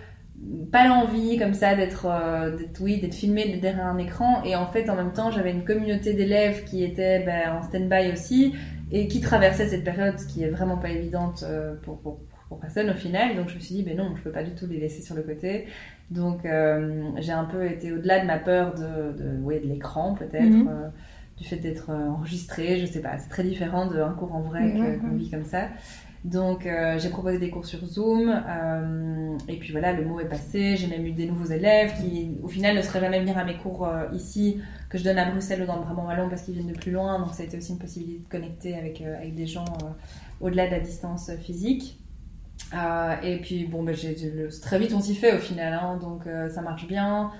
pas 0.72 0.86
l'envie 0.88 1.38
comme 1.38 1.54
ça 1.54 1.74
d'être 1.74 2.06
euh, 2.06 2.56
d'être 2.56 2.80
oui 2.80 3.00
d'être 3.00 3.14
filmé 3.14 3.46
d'être 3.46 3.60
derrière 3.60 3.86
un 3.86 3.98
écran. 3.98 4.42
Et 4.44 4.56
en 4.56 4.66
fait 4.66 4.90
en 4.90 4.96
même 4.96 5.12
temps 5.12 5.30
j'avais 5.30 5.52
une 5.52 5.64
communauté 5.64 6.14
d'élèves 6.14 6.64
qui 6.64 6.84
étaient 6.84 7.20
ben, 7.24 7.52
en 7.58 7.62
stand-by 7.62 8.12
aussi 8.12 8.54
et 8.90 9.08
qui 9.08 9.20
traversaient 9.20 9.68
cette 9.68 9.84
période 9.84 10.16
qui 10.16 10.42
est 10.42 10.50
vraiment 10.50 10.76
pas 10.76 10.90
évidente 10.90 11.44
euh, 11.48 11.74
pour, 11.82 12.00
pour, 12.00 12.20
pour 12.48 12.60
personne 12.60 12.90
au 12.90 12.94
final. 12.94 13.36
Donc 13.36 13.48
je 13.48 13.54
me 13.54 13.60
suis 13.60 13.74
dit 13.76 13.82
ben 13.82 13.96
non 13.96 14.14
je 14.16 14.22
peux 14.22 14.32
pas 14.32 14.42
du 14.42 14.54
tout 14.54 14.66
les 14.66 14.78
laisser 14.80 15.02
sur 15.02 15.14
le 15.14 15.22
côté. 15.22 15.66
Donc 16.10 16.44
euh, 16.44 17.10
j'ai 17.18 17.32
un 17.32 17.44
peu 17.44 17.64
été 17.66 17.92
au-delà 17.92 18.20
de 18.20 18.26
ma 18.26 18.38
peur 18.38 18.74
de, 18.74 19.12
de, 19.16 19.38
ouais, 19.40 19.60
de 19.60 19.66
l'écran 19.66 20.14
peut-être 20.14 20.64
Mhm. 20.64 20.68
euh, 20.68 20.88
du 21.36 21.44
fait 21.44 21.56
d'être 21.56 21.90
euh, 21.90 22.08
enregistré 22.10 22.78
je 22.78 22.86
sais 22.86 23.00
pas 23.00 23.18
c'est 23.18 23.28
très 23.28 23.42
différent 23.42 23.86
d'un 23.86 24.10
cours 24.12 24.34
en 24.34 24.42
vrai 24.42 24.72
qu'on 25.00 25.14
vit 25.16 25.30
comme 25.30 25.44
ça 25.44 25.68
donc 26.24 26.64
euh, 26.64 26.98
j'ai 26.98 27.10
proposé 27.10 27.38
des 27.38 27.50
cours 27.50 27.66
sur 27.66 27.84
Zoom 27.84 28.30
euh, 28.30 29.36
et 29.46 29.58
puis 29.58 29.72
voilà 29.72 29.92
le 29.92 30.06
mot 30.06 30.20
est 30.20 30.28
passé. 30.28 30.74
J'ai 30.74 30.86
même 30.86 31.04
eu 31.06 31.12
des 31.12 31.26
nouveaux 31.26 31.52
élèves 31.52 31.92
qui 32.00 32.38
au 32.42 32.48
final 32.48 32.74
ne 32.74 32.80
seraient 32.80 33.00
jamais 33.00 33.20
venir 33.20 33.36
à 33.36 33.44
mes 33.44 33.58
cours 33.58 33.86
euh, 33.86 34.06
ici 34.14 34.58
que 34.88 34.96
je 34.96 35.04
donne 35.04 35.18
à 35.18 35.30
Bruxelles 35.30 35.62
ou 35.62 35.66
dans 35.66 35.76
le 35.76 35.82
Brabant 35.82 36.06
wallon 36.06 36.30
parce 36.30 36.42
qu'ils 36.42 36.54
viennent 36.54 36.72
de 36.72 36.78
plus 36.78 36.92
loin. 36.92 37.18
Donc 37.18 37.34
ça 37.34 37.42
a 37.42 37.46
été 37.46 37.58
aussi 37.58 37.72
une 37.72 37.78
possibilité 37.78 38.20
de 38.20 38.28
connecter 38.28 38.74
avec 38.74 39.02
avec 39.02 39.34
des 39.34 39.46
gens 39.46 39.66
au-delà 40.40 40.66
de 40.66 40.72
la 40.72 40.80
distance 40.80 41.30
physique. 41.42 42.00
et 43.22 43.38
puis 43.42 43.66
bon, 43.66 43.82
ben, 43.82 43.94
très 44.62 44.78
vite 44.78 44.94
on 44.94 45.00
s'y 45.00 45.14
fait 45.14 45.34
au 45.34 45.38
final, 45.38 45.74
hein, 45.74 45.98
donc 46.00 46.22
ça 46.48 46.62
marche 46.62 46.88
bien. 46.88 47.32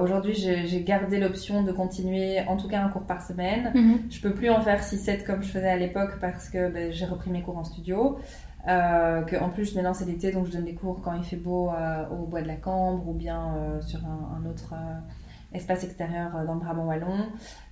Aujourd'hui, 0.00 0.34
j'ai 0.34 0.82
gardé 0.82 1.18
l'option 1.18 1.62
de 1.62 1.72
continuer 1.72 2.40
en 2.48 2.56
tout 2.56 2.68
cas 2.68 2.82
un 2.82 2.88
cours 2.88 3.04
par 3.04 3.22
semaine. 3.22 3.70
Mhm. 3.74 4.00
Je 4.10 4.20
peux 4.20 4.34
plus 4.34 4.50
en 4.50 4.60
faire 4.60 4.82
6-7 4.82 5.24
comme 5.24 5.42
je 5.42 5.48
faisais 5.48 5.70
à 5.70 5.76
l'époque 5.76 6.18
parce 6.20 6.48
que 6.48 6.68
ben, 6.68 6.92
j'ai 6.92 7.04
repris 7.04 7.30
mes 7.30 7.42
cours 7.42 7.56
en 7.58 7.64
studio. 7.64 8.18
Euh, 8.68 9.22
que 9.22 9.34
en 9.34 9.48
plus 9.48 9.74
maintenant 9.74 9.92
c'est 9.92 10.04
l'été 10.04 10.30
donc 10.30 10.46
je 10.46 10.52
donne 10.52 10.64
des 10.64 10.74
cours 10.76 11.00
quand 11.02 11.14
il 11.14 11.24
fait 11.24 11.34
beau 11.34 11.70
euh, 11.70 12.04
au 12.10 12.26
bois 12.26 12.42
de 12.42 12.46
la 12.46 12.54
Cambre 12.54 13.08
ou 13.08 13.12
bien 13.12 13.56
euh, 13.56 13.82
sur 13.82 13.98
un, 14.04 14.38
un 14.38 14.48
autre 14.48 14.74
euh, 14.74 15.00
espace 15.52 15.82
extérieur 15.82 16.36
euh, 16.36 16.46
dans 16.46 16.54
le 16.54 16.60
Brabant 16.60 16.86
wallon. 16.86 17.26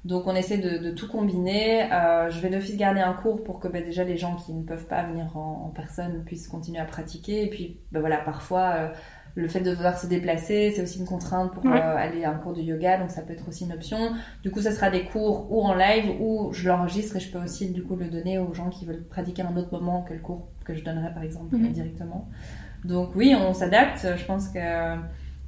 Donc 0.05 0.27
on 0.27 0.35
essaie 0.35 0.59
de, 0.59 0.79
de 0.79 0.91
tout 0.91 1.07
combiner. 1.07 1.89
je 2.29 2.41
vais 2.41 2.51
d'office 2.51 2.77
garder 2.77 3.01
un 3.01 3.12
cours 3.12 3.45
pour 3.45 3.61
que 3.61 3.69
bah, 3.69 3.83
déjà 3.83 4.03
les 4.03 4.17
gens 4.17 4.35
qui 4.35 4.53
ne 4.53 4.65
peuvent 4.65 4.87
pas 4.87 5.05
venir 5.05 5.37
en, 5.37 5.67
en 5.67 5.69
personne 5.69 6.25
puissent 6.25 6.49
continuer 6.49 6.81
à 6.81 6.87
pratiquer. 6.87 7.45
Et 7.45 7.51
puis 7.51 7.79
bah, 7.93 8.01
voilà 8.01 8.17
parfois 8.17 8.91
le 9.36 9.48
fait 9.48 9.61
de 9.61 9.70
devoir 9.70 9.98
se 9.98 10.07
déplacer, 10.07 10.73
c'est 10.74 10.82
aussi 10.82 10.98
une 10.98 11.07
contrainte 11.07 11.52
pour 11.52 11.65
Ouais. 11.65 11.81
euh, 11.81 11.97
aller 11.97 12.24
à 12.24 12.31
un 12.31 12.35
cours 12.35 12.52
de 12.52 12.61
yoga, 12.61 12.98
donc 12.98 13.11
ça 13.11 13.23
peut 13.23 13.32
être 13.32 13.48
aussi 13.48 13.65
une 13.65 13.73
option. 13.73 14.12
Du 14.43 14.51
coup, 14.51 14.61
ça 14.61 14.73
sera 14.73 14.90
des 14.90 15.05
cours 15.05 15.47
ou 15.52 15.62
en 15.62 15.74
live 15.74 16.11
ou 16.20 16.52
je 16.52 16.69
l'enregistre 16.69 17.16
et 17.16 17.20
je 17.20 17.31
peux 17.31 17.39
aussi 17.39 17.70
du 17.70 17.82
coup 17.82 17.97
le 17.97 18.07
donner 18.07 18.39
aux 18.39 18.52
gens 18.55 18.70
qui 18.70 18.85
veulent 18.86 19.05
pratiquer 19.05 19.43
à 19.43 19.48
un 19.48 19.57
autre 19.57 19.73
moment 19.73 20.02
que 20.02 20.12
le 20.15 20.20
cours 20.20 20.48
que 20.65 20.74
je 20.74 20.82
donnerais 20.85 21.12
par 21.15 21.23
exemple 21.23 21.55
Mhm. 21.57 21.73
directement. 21.73 22.28
Donc 22.85 23.11
oui, 23.15 23.35
on 23.39 23.52
s'adapte. 23.55 24.07
Je 24.16 24.24
pense 24.24 24.48
que 24.48 24.59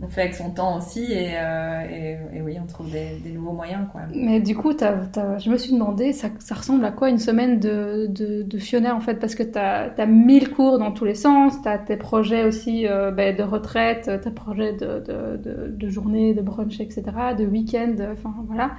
on 0.01 0.09
fait 0.09 0.23
avec 0.23 0.35
son 0.35 0.51
temps 0.51 0.79
aussi 0.79 1.13
et, 1.13 1.31
euh, 1.37 2.17
oui, 2.45 2.57
on 2.61 2.67
trouve 2.67 2.91
des, 2.91 3.31
nouveaux 3.33 3.53
moyens 3.53 3.87
quoi. 3.93 4.03
Mais 4.15 4.41
du 4.41 4.57
coup, 4.57 4.73
t'as- 4.73 5.39
je 5.39 5.49
me 5.49 5.57
suis 5.57 5.73
demandé, 5.73 6.13
ça, 6.13 6.29
ressemble 6.55 6.85
à 6.85 6.91
quoi 6.91 7.09
une 7.09 7.19
semaine 7.19 7.61
de, 7.61 8.07
de, 8.09 8.59
Fiona 8.59 8.97
en 8.97 9.01
fait? 9.01 9.15
Parce 9.17 9.35
que 9.35 9.45
tu 9.45 9.59
as, 9.59 10.07
mille 10.07 10.51
cours 10.51 10.79
dans 10.79 10.91
tous 10.91 11.05
les 11.05 11.15
sens, 11.15 11.61
tu 11.63 11.69
as 11.69 11.79
tes 11.79 11.97
projets 11.97 12.45
aussi 12.45 12.87
euh, 12.89 13.13
ben, 13.13 13.37
de 13.37 13.43
retraite, 13.43 14.11
tes 14.23 14.31
projets 14.31 14.73
de, 14.73 15.01
de, 15.01 15.69
de, 15.69 15.89
journée, 15.89 16.35
de 16.35 16.43
brunch, 16.43 16.81
etc., 16.81 17.03
de 17.39 17.45
week-end, 17.47 17.95
enfin 18.13 18.35
voilà. 18.47 18.73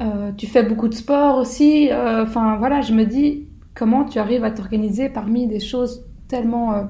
Euh, 0.00 0.32
tu 0.36 0.46
fais 0.46 0.62
beaucoup 0.62 0.88
de 0.88 0.94
sport 0.94 1.38
aussi, 1.38 1.90
enfin 1.92 2.56
voilà, 2.56 2.80
je 2.80 2.92
me 2.92 3.04
dis 3.04 3.46
comment 3.74 4.04
tu 4.04 4.18
arrives 4.18 4.44
à 4.44 4.50
t'organiser 4.50 5.08
parmi 5.08 5.46
des 5.46 5.60
choses 5.60 6.04
tellement 6.28 6.88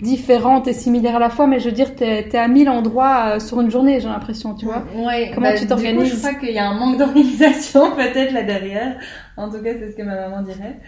différentes 0.00 0.66
et 0.68 0.72
similaires 0.72 1.16
à 1.16 1.18
la 1.18 1.30
fois, 1.30 1.46
mais 1.46 1.60
je 1.60 1.66
veux 1.66 1.74
dire, 1.74 1.94
tu 1.94 2.04
es, 2.04 2.36
à 2.36 2.48
mille 2.48 2.68
endroits 2.68 3.34
euh, 3.34 3.40
sur 3.40 3.60
une 3.60 3.70
journée, 3.70 4.00
j'ai 4.00 4.08
l'impression, 4.08 4.54
tu 4.54 4.66
vois. 4.66 4.84
Ouais, 4.94 5.30
Comment 5.34 5.50
bah, 5.50 5.58
tu 5.58 5.66
t'organises 5.66 6.12
Je 6.12 6.16
crois 6.16 6.34
qu'il 6.34 6.52
y 6.52 6.58
a 6.58 6.68
un 6.68 6.74
manque 6.74 6.98
d'organisation 6.98 7.90
peut-être 7.96 8.32
là 8.32 8.42
derrière. 8.42 8.96
En 9.36 9.50
tout 9.50 9.62
cas, 9.62 9.72
c'est 9.78 9.90
ce 9.92 9.96
que 9.96 10.02
ma 10.02 10.16
maman 10.16 10.42
dirait. 10.42 10.78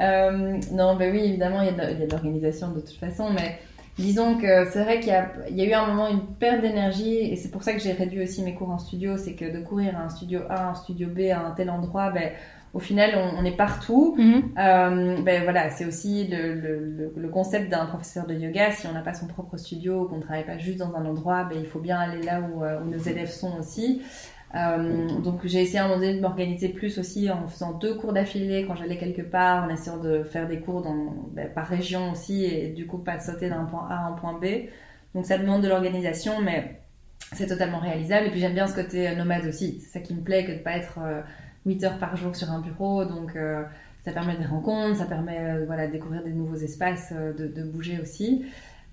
Euh, 0.00 0.58
non, 0.72 0.96
bah 0.96 1.06
oui, 1.10 1.20
évidemment, 1.24 1.62
il 1.62 1.66
y 1.66 1.80
a 1.80 1.94
de, 1.94 2.10
l'organisation 2.10 2.70
de 2.70 2.80
toute 2.80 2.98
façon, 2.98 3.30
mais 3.30 3.58
disons 3.98 4.38
que 4.38 4.64
c'est 4.70 4.82
vrai 4.82 5.00
qu'il 5.00 5.10
y 5.10 5.16
a, 5.16 5.30
il 5.50 5.56
y 5.56 5.62
a 5.62 5.64
eu 5.66 5.72
un 5.72 5.86
moment 5.86 6.08
une 6.08 6.26
perte 6.38 6.62
d'énergie 6.62 7.18
et 7.18 7.36
c'est 7.36 7.50
pour 7.50 7.62
ça 7.62 7.74
que 7.74 7.80
j'ai 7.80 7.92
réduit 7.92 8.22
aussi 8.22 8.42
mes 8.42 8.54
cours 8.54 8.70
en 8.70 8.78
studio. 8.78 9.16
C'est 9.16 9.34
que 9.34 9.52
de 9.52 9.62
courir 9.62 9.96
à 9.98 10.04
un 10.04 10.08
studio 10.08 10.40
A, 10.48 10.70
un 10.70 10.74
studio 10.74 11.08
B, 11.08 11.30
à 11.30 11.40
un 11.40 11.50
tel 11.50 11.68
endroit, 11.68 12.10
ben, 12.10 12.30
au 12.74 12.80
final, 12.80 13.10
on, 13.16 13.40
on 13.40 13.44
est 13.44 13.56
partout. 13.56 14.14
Mhm. 14.18 14.52
Euh, 14.58 15.22
ben 15.22 15.42
voilà, 15.44 15.70
c'est 15.70 15.84
aussi 15.84 16.26
le, 16.28 16.54
le, 16.54 16.78
le, 16.78 17.12
le 17.16 17.28
concept 17.28 17.70
d'un 17.70 17.86
professeur 17.86 18.26
de 18.26 18.34
yoga. 18.34 18.70
Si 18.72 18.86
on 18.86 18.92
n'a 18.92 19.02
pas 19.02 19.14
son 19.14 19.26
propre 19.26 19.56
studio, 19.56 20.06
qu'on 20.06 20.16
ne 20.16 20.22
travaille 20.22 20.46
pas 20.46 20.58
juste 20.58 20.78
dans 20.78 20.94
un 20.94 21.04
endroit, 21.04 21.44
ben 21.44 21.58
il 21.58 21.66
faut 21.66 21.80
bien 21.80 21.98
aller 21.98 22.22
là 22.22 22.40
où, 22.40 22.64
euh, 22.64 22.80
où 22.80 22.88
nos 22.88 22.98
élèves 22.98 23.30
sont 23.30 23.58
aussi. 23.58 24.02
Euh, 24.54 25.08
donc 25.20 25.40
j'ai 25.44 25.62
essayé 25.62 25.78
à 25.78 25.84
un 25.84 25.88
moment 25.88 26.00
donné 26.00 26.14
de 26.14 26.20
m'organiser 26.20 26.68
plus 26.68 26.98
aussi 26.98 27.30
en 27.30 27.48
faisant 27.48 27.72
deux 27.72 27.94
cours 27.94 28.12
d'affilée 28.12 28.66
quand 28.66 28.74
j'allais 28.74 28.98
quelque 28.98 29.22
part, 29.22 29.64
en 29.64 29.70
essayant 29.70 29.96
de 29.96 30.24
faire 30.24 30.46
des 30.46 30.60
cours 30.60 30.82
dans, 30.82 31.14
ben, 31.32 31.48
par 31.54 31.66
région 31.66 32.12
aussi 32.12 32.44
et 32.44 32.68
du 32.68 32.86
coup 32.86 32.98
pas 32.98 33.16
de 33.16 33.22
sauter 33.22 33.48
d'un 33.48 33.64
point 33.64 33.86
A 33.88 33.94
à 33.94 34.08
un 34.08 34.12
point 34.12 34.34
B. 34.34 34.68
Donc 35.14 35.24
ça 35.24 35.38
demande 35.38 35.62
de 35.62 35.68
l'organisation, 35.68 36.40
mais 36.42 36.80
c'est 37.32 37.46
totalement 37.46 37.78
réalisable. 37.78 38.26
Et 38.26 38.30
puis 38.30 38.40
j'aime 38.40 38.54
bien 38.54 38.66
ce 38.66 38.74
côté 38.74 39.14
nomade 39.16 39.46
aussi. 39.46 39.80
C'est 39.80 39.98
ça 39.98 40.00
qui 40.00 40.14
me 40.14 40.20
plaît 40.20 40.44
que 40.44 40.52
de 40.52 40.58
pas 40.58 40.76
être 40.76 40.98
euh, 41.02 41.22
8 41.66 41.84
heures 41.84 41.98
par 41.98 42.16
jour 42.16 42.34
sur 42.34 42.50
un 42.50 42.60
bureau. 42.60 43.04
Donc 43.04 43.36
euh, 43.36 43.62
ça 44.04 44.12
permet 44.12 44.36
des 44.36 44.44
rencontres, 44.44 44.96
ça 44.96 45.06
permet 45.06 45.38
euh, 45.38 45.64
voilà, 45.66 45.86
de 45.86 45.92
découvrir 45.92 46.22
des 46.22 46.32
nouveaux 46.32 46.56
espaces, 46.56 47.12
euh, 47.16 47.32
de, 47.32 47.46
de, 47.46 47.62
bouger 47.62 48.00
aussi. 48.00 48.44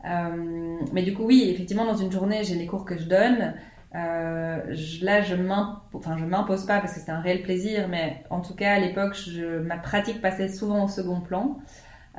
Euh, 0.06 0.78
mais 0.94 1.04
du 1.04 1.14
coup, 1.14 1.24
oui, 1.24 1.50
effectivement, 1.54 1.86
dans 1.86 1.96
une 1.96 2.12
journée, 2.12 2.44
j'ai 2.44 2.56
les 2.56 2.68
cours 2.68 2.86
que 2.86 2.98
je 2.98 3.06
donne. 3.06 3.54
Euh, 3.96 4.62
je, 4.70 5.04
là, 5.04 5.22
je 5.22 5.36
m'impose, 5.36 5.80
enfin, 5.94 6.16
je 6.18 6.26
m'impose 6.26 6.66
pas 6.66 6.80
parce 6.80 6.94
que 6.94 7.00
c'est 7.00 7.12
un 7.12 7.22
réel 7.22 7.42
plaisir, 7.42 7.88
mais 7.90 8.24
en 8.30 8.42
tout 8.42 8.54
cas, 8.54 8.74
à 8.74 8.80
l'époque, 8.80 9.18
ma 9.66 9.78
pratique 9.78 10.22
passait 10.22 10.48
souvent 10.48 10.86
au 10.86 10.88
second 10.88 11.22
plan. 11.22 11.58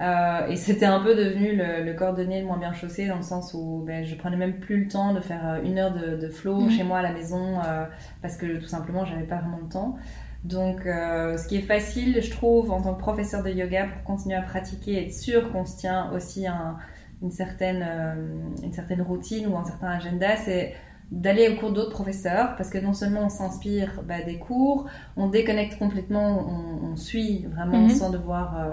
Euh, 0.00 0.46
et 0.46 0.56
c'était 0.56 0.86
un 0.86 1.00
peu 1.00 1.14
devenu 1.14 1.54
le, 1.54 1.84
le, 1.84 1.92
cordonnier 1.92 2.40
le 2.40 2.46
moins 2.46 2.56
bien 2.56 2.72
chaussé 2.72 3.06
dans 3.06 3.16
le 3.16 3.22
sens 3.22 3.52
où 3.52 3.82
ben, 3.86 4.02
je 4.02 4.14
prenais 4.14 4.36
même 4.36 4.58
plus 4.58 4.84
le 4.84 4.88
temps 4.88 5.12
de 5.12 5.20
faire 5.20 5.60
une 5.62 5.78
heure 5.78 5.92
de, 5.92 6.16
de 6.16 6.28
flow 6.28 6.60
mmh. 6.60 6.70
chez 6.70 6.84
moi 6.84 6.98
à 6.98 7.02
la 7.02 7.12
maison 7.12 7.58
euh, 7.58 7.84
parce 8.22 8.38
que 8.38 8.56
tout 8.56 8.66
simplement 8.66 9.04
j'avais 9.04 9.24
pas 9.24 9.36
vraiment 9.36 9.58
le 9.62 9.68
temps. 9.68 9.98
Donc 10.44 10.86
euh, 10.86 11.36
ce 11.36 11.46
qui 11.46 11.56
est 11.56 11.62
facile 11.62 12.22
je 12.22 12.30
trouve 12.30 12.70
en 12.70 12.80
tant 12.80 12.94
que 12.94 13.00
professeur 13.00 13.42
de 13.42 13.50
yoga 13.50 13.86
pour 13.86 14.02
continuer 14.04 14.36
à 14.36 14.42
pratiquer 14.42 14.92
et 14.92 15.06
être 15.06 15.14
sûr 15.14 15.52
qu'on 15.52 15.66
se 15.66 15.76
tient 15.76 16.10
aussi 16.12 16.46
un, 16.46 16.78
une, 17.22 17.30
certaine, 17.30 17.86
euh, 17.86 18.14
une 18.62 18.72
certaine 18.72 19.02
routine 19.02 19.46
ou 19.48 19.56
un 19.58 19.64
certain 19.64 19.88
agenda 19.88 20.36
c'est 20.36 20.74
d'aller 21.10 21.48
au 21.48 21.56
cours 21.56 21.72
d'autres 21.72 21.90
professeurs 21.90 22.56
parce 22.56 22.70
que 22.70 22.78
non 22.78 22.94
seulement 22.94 23.24
on 23.24 23.28
s'inspire 23.28 24.02
bah, 24.06 24.22
des 24.22 24.38
cours, 24.38 24.86
on 25.16 25.28
déconnecte 25.28 25.78
complètement, 25.78 26.48
on, 26.48 26.92
on 26.92 26.96
suit 26.96 27.46
vraiment 27.46 27.80
mmh. 27.80 27.90
sans 27.90 28.10
devoir 28.10 28.58
euh, 28.58 28.70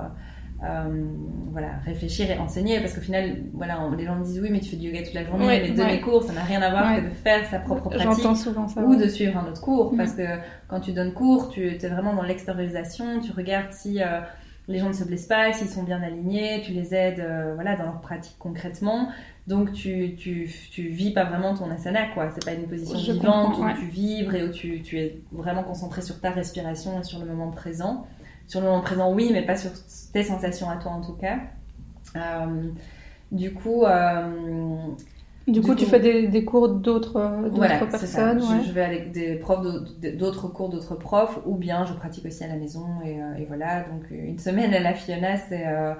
voilà, 1.51 1.69
réfléchir 1.85 2.29
et 2.31 2.37
enseigner 2.37 2.79
parce 2.79 2.93
qu'au 2.93 3.01
final, 3.01 3.37
voilà, 3.53 3.81
on, 3.81 3.91
les 3.91 4.05
gens 4.05 4.15
me 4.15 4.23
disent 4.23 4.39
oui, 4.41 4.49
mais 4.51 4.59
tu 4.59 4.69
fais 4.71 4.75
du 4.77 4.87
yoga 4.87 5.03
toute 5.03 5.13
la 5.13 5.23
journée, 5.25 5.45
ouais, 5.45 5.61
mais 5.61 5.69
donner 5.71 5.93
ouais. 5.93 5.99
cours, 6.01 6.23
ça 6.23 6.33
n'a 6.33 6.43
rien 6.43 6.61
à 6.61 6.69
voir 6.71 6.91
Ouais. 6.95 7.01
que 7.01 7.05
de 7.09 7.13
faire 7.13 7.45
sa 7.49 7.59
propre 7.59 7.89
pratique 7.89 8.35
souvent 8.37 8.67
ça. 8.67 8.81
ou 8.81 8.95
de 8.95 9.07
suivre 9.07 9.37
un 9.37 9.47
autre 9.47 9.61
cours 9.61 9.91
Mhm. 9.91 9.97
parce 9.97 10.13
que 10.13 10.23
quand 10.67 10.79
tu 10.79 10.93
donnes 10.93 11.13
cours, 11.13 11.49
tu 11.49 11.67
es 11.67 11.87
vraiment 11.87 12.13
dans 12.15 12.23
l'extériorisation, 12.23 13.19
tu 13.19 13.31
regardes 13.31 13.71
si 13.71 14.01
euh, 14.01 14.19
les 14.67 14.79
gens 14.79 14.87
ne 14.89 14.93
se 14.93 15.03
blessent 15.05 15.27
pas, 15.27 15.53
s'ils 15.53 15.69
sont 15.69 15.83
bien 15.83 16.01
alignés, 16.01 16.61
tu 16.65 16.73
les 16.73 16.93
aides 16.93 17.19
euh, 17.19 17.53
voilà, 17.55 17.75
dans 17.75 17.83
leur 17.85 18.01
pratique 18.01 18.35
concrètement. 18.39 19.09
Donc 19.47 19.71
tu, 19.71 20.15
tu, 20.17 20.49
tu 20.71 20.89
vis 20.89 21.13
pas 21.13 21.23
vraiment 21.23 21.53
ton 21.55 21.71
asana, 21.71 22.07
quoi. 22.13 22.29
C'est 22.33 22.43
pas 22.45 22.51
une 22.59 22.67
position 22.67 22.97
Je 22.99 23.13
vivante 23.13 23.57
où 23.57 23.63
tu 23.79 23.85
vibres 23.85 24.35
et 24.35 24.43
où 24.43 24.51
tu, 24.51 24.81
tu 24.81 24.99
es 24.99 25.21
vraiment 25.31 25.63
concentré 25.63 26.01
sur 26.01 26.19
ta 26.19 26.31
respiration 26.31 26.99
et 26.99 27.03
sur 27.03 27.19
le 27.19 27.25
moment 27.27 27.49
présent. 27.51 28.05
Sur 28.47 28.61
le 28.61 28.67
moment 28.67 28.81
présent, 28.81 29.13
oui, 29.13 29.29
mais 29.33 29.45
pas 29.45 29.55
sur 29.57 29.71
tes 30.13 30.23
sensations 30.23 30.69
à 30.69 30.77
toi 30.77 30.91
en 30.91 31.01
tout 31.01 31.13
cas. 31.13 31.37
Euh, 32.15 32.71
du 33.31 33.53
coup, 33.53 33.83
euh, 33.83 34.77
Du, 35.47 35.53
Du 35.53 35.61
coup, 35.61 35.75
tu 35.75 35.85
fais 35.85 35.99
des, 35.99 36.27
des 36.27 36.43
cours 36.45 36.69
d'autres 36.69 37.15
euh, 37.17 37.43
d'autres 37.43 37.55
voilà, 37.55 37.79
personnes. 37.79 38.39
ouais. 38.41 38.61
Je, 38.63 38.67
je 38.67 38.71
vais 38.73 38.83
avec 38.83 39.11
des 39.11 39.35
profs 39.35 39.61
d'autres- 39.61 39.93
d'autres 40.17 40.47
cours 40.49 40.69
d'autres 40.69 40.95
profs, 40.95 41.39
ou 41.45 41.55
bien 41.55 41.85
je 41.85 41.93
pratique 41.93 42.25
aussi 42.25 42.43
à 42.43 42.47
la 42.47 42.55
maison 42.55 42.85
et, 43.05 43.21
euh, 43.21 43.35
et 43.37 43.45
voilà. 43.45 43.81
Donc 43.81 44.09
une 44.11 44.39
semaine 44.39 44.73
à 44.73 44.79
la 44.79 44.93
Fiona, 44.93 45.37
c'est 45.37 45.65
euh, 45.67 45.93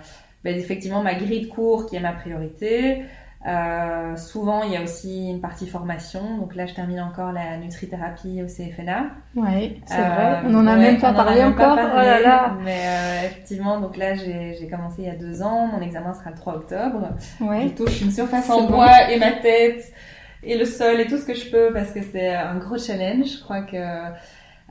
ben, 0.44 0.58
effectivement 0.58 1.02
ma 1.02 1.16
grille 1.16 1.42
de 1.48 1.48
cours 1.48 1.86
qui 1.86 1.96
est 1.96 2.02
ma 2.02 2.12
priorité. 2.14 3.04
Euh, 3.46 4.16
souvent, 4.16 4.64
il 4.64 4.72
y 4.72 4.78
a 4.78 4.82
aussi 4.82 5.30
une 5.30 5.40
partie 5.40 5.68
formation. 5.68 6.38
Donc 6.38 6.56
là, 6.56 6.66
je 6.66 6.74
termine 6.74 7.00
encore 7.00 7.32
la 7.32 7.58
nutrithérapie 7.58 8.42
au 8.44 8.48
CFNA. 8.48 9.06
Ouais, 9.36 9.78
c'est 9.86 10.00
Euh, 10.00 10.04
vrai. 10.04 10.42
On 10.46 10.56
en 10.56 10.68
a 10.68 10.74
ouais, 10.74 10.80
même 10.80 11.00
pas 11.00 11.12
en 11.12 11.14
parlé 11.14 11.40
pas 11.42 11.48
encore. 11.48 11.76
parlé, 11.76 11.92
oh 11.94 11.98
là 11.98 12.20
là. 12.20 12.58
Mais 12.64 12.82
euh, 12.86 13.26
effectivement, 13.28 13.80
donc 13.80 13.96
là, 13.96 14.16
j'ai 14.16 14.68
commencé 14.70 15.04
il 15.04 15.08
y 15.08 15.10
a 15.12 15.16
deux 15.16 15.42
ans. 15.44 15.68
Mon 15.68 15.82
examen 15.82 16.14
sera 16.14 16.32
le 16.32 16.36
3 16.36 16.56
octobre. 16.56 17.10
Ouais. 17.40 17.68
Je 17.70 17.84
touche 17.84 18.02
une 18.02 18.12
surface 18.12 18.50
en 18.50 18.62
bon. 18.64 18.72
bois 18.78 19.12
et 19.12 19.20
ma 19.20 19.32
tête 19.34 19.94
et 20.44 20.58
le 20.58 20.66
sol 20.66 21.00
et 21.00 21.08
tout 21.08 21.18
ce 21.18 21.26
que 21.26 21.34
je 21.34 21.50
peux 21.50 21.72
parce 21.74 21.92
que 21.92 22.02
c'est 22.02 22.34
un 22.36 22.56
gros 22.56 22.78
challenge. 22.78 23.28
Je 23.38 23.44
crois 23.44 23.62
que 23.62 23.78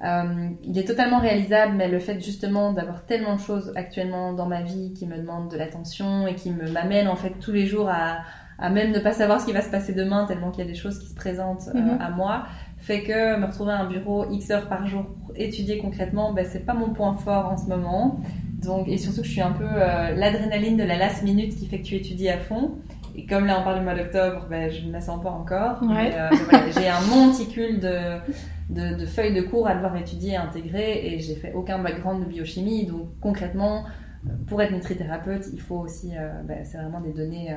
euh, 0.05 0.49
il 0.63 0.79
est 0.79 0.85
totalement 0.85 1.19
réalisable, 1.21 1.73
mais 1.75 1.89
le 1.89 1.99
fait 2.01 2.21
justement 2.21 2.73
d'avoir 2.73 3.07
tellement 3.07 3.37
de 3.37 3.41
choses 3.41 3.73
actuellement 3.77 4.33
dans 4.35 4.47
ma 4.47 4.61
vie 4.63 4.93
qui 4.93 5.07
me 5.07 5.17
demandent 5.17 5.51
de 5.51 5.57
l'attention 5.57 6.27
et 6.27 6.35
qui 6.35 6.51
me 6.51 6.71
m'amènent 6.71 7.09
en 7.09 7.17
fait 7.17 7.31
tous 7.41 7.53
les 7.53 7.65
jours 7.67 7.89
à, 7.89 8.19
à 8.59 8.71
même 8.71 8.93
ne 8.93 8.99
pas 8.99 9.13
savoir 9.13 9.41
ce 9.41 9.47
qui 9.47 9.53
va 9.53 9.61
se 9.63 9.71
passer 9.71 9.93
demain 9.93 10.25
tellement 10.27 10.51
qu'il 10.51 10.65
y 10.65 10.67
a 10.67 10.71
des 10.71 10.79
choses 10.79 10.99
qui 10.99 11.07
se 11.07 11.15
présentent 11.15 11.69
euh, 11.75 11.79
Mhm. 11.79 11.99
à 12.01 12.11
moi 12.11 12.45
fait 12.79 13.03
que 13.03 13.39
me 13.39 13.47
retrouver 13.47 13.73
à 13.73 13.81
un 13.81 13.89
bureau 13.89 14.31
X 14.31 14.51
heures 14.51 14.69
par 14.69 14.87
jour 14.87 15.05
pour 15.07 15.33
étudier 15.37 15.79
concrètement, 15.79 16.33
ben, 16.33 16.47
c'est 16.49 16.65
pas 16.65 16.75
mon 16.75 16.91
point 16.91 17.15
fort 17.15 17.51
en 17.53 17.57
ce 17.57 17.67
moment. 17.69 18.21
Donc, 18.63 18.89
et 18.89 18.97
surtout 18.99 19.21
que 19.23 19.27
je 19.27 19.33
suis 19.33 19.41
un 19.43 19.53
peu 19.53 19.65
euh, 19.67 20.15
l'adrénaline 20.15 20.77
de 20.77 20.85
la 20.85 20.97
last 20.97 21.23
minute 21.23 21.57
qui 21.57 21.67
fait 21.67 21.79
que 21.81 21.85
tu 21.87 21.95
étudies 21.97 22.29
à 22.29 22.39
fond. 22.39 22.73
Et 23.17 23.25
comme 23.27 23.47
là 23.47 23.59
on 23.61 23.65
parle 23.65 23.79
du 23.79 23.85
mois 23.85 23.95
d'octobre, 23.95 24.47
ben, 24.51 24.71
je 24.71 24.87
ne 24.87 24.93
la 24.93 25.01
sens 25.01 25.23
pas 25.23 25.31
encore. 25.31 25.83
Ouais. 25.83 26.13
Euh, 26.15 26.29
voilà, 26.51 26.71
j'ai 26.71 26.89
un 26.89 27.01
monticule 27.01 27.81
de, 27.81 28.19
de, 28.71 28.95
de 29.01 29.07
feuilles 29.07 29.35
de 29.35 29.41
cours 29.43 29.67
à 29.67 29.75
devoir 29.75 29.97
étudier 29.97 30.33
et 30.33 30.37
intégrer 30.37 31.07
et 31.15 31.19
j'ai 31.19 31.35
fait 31.35 31.53
aucun 31.55 31.79
background 31.79 32.25
de 32.25 32.29
biochimie. 32.29 32.87
Donc 32.87 33.09
concrètement, 33.21 33.85
pour 34.49 34.61
être 34.63 34.73
nutrithérapeute, 34.73 35.47
il 35.53 35.61
faut 35.61 35.77
aussi, 35.79 36.13
euh, 36.17 36.29
ben, 36.45 36.59
c'est 36.65 36.77
vraiment 36.79 37.01
des 37.01 37.13
données 37.13 37.53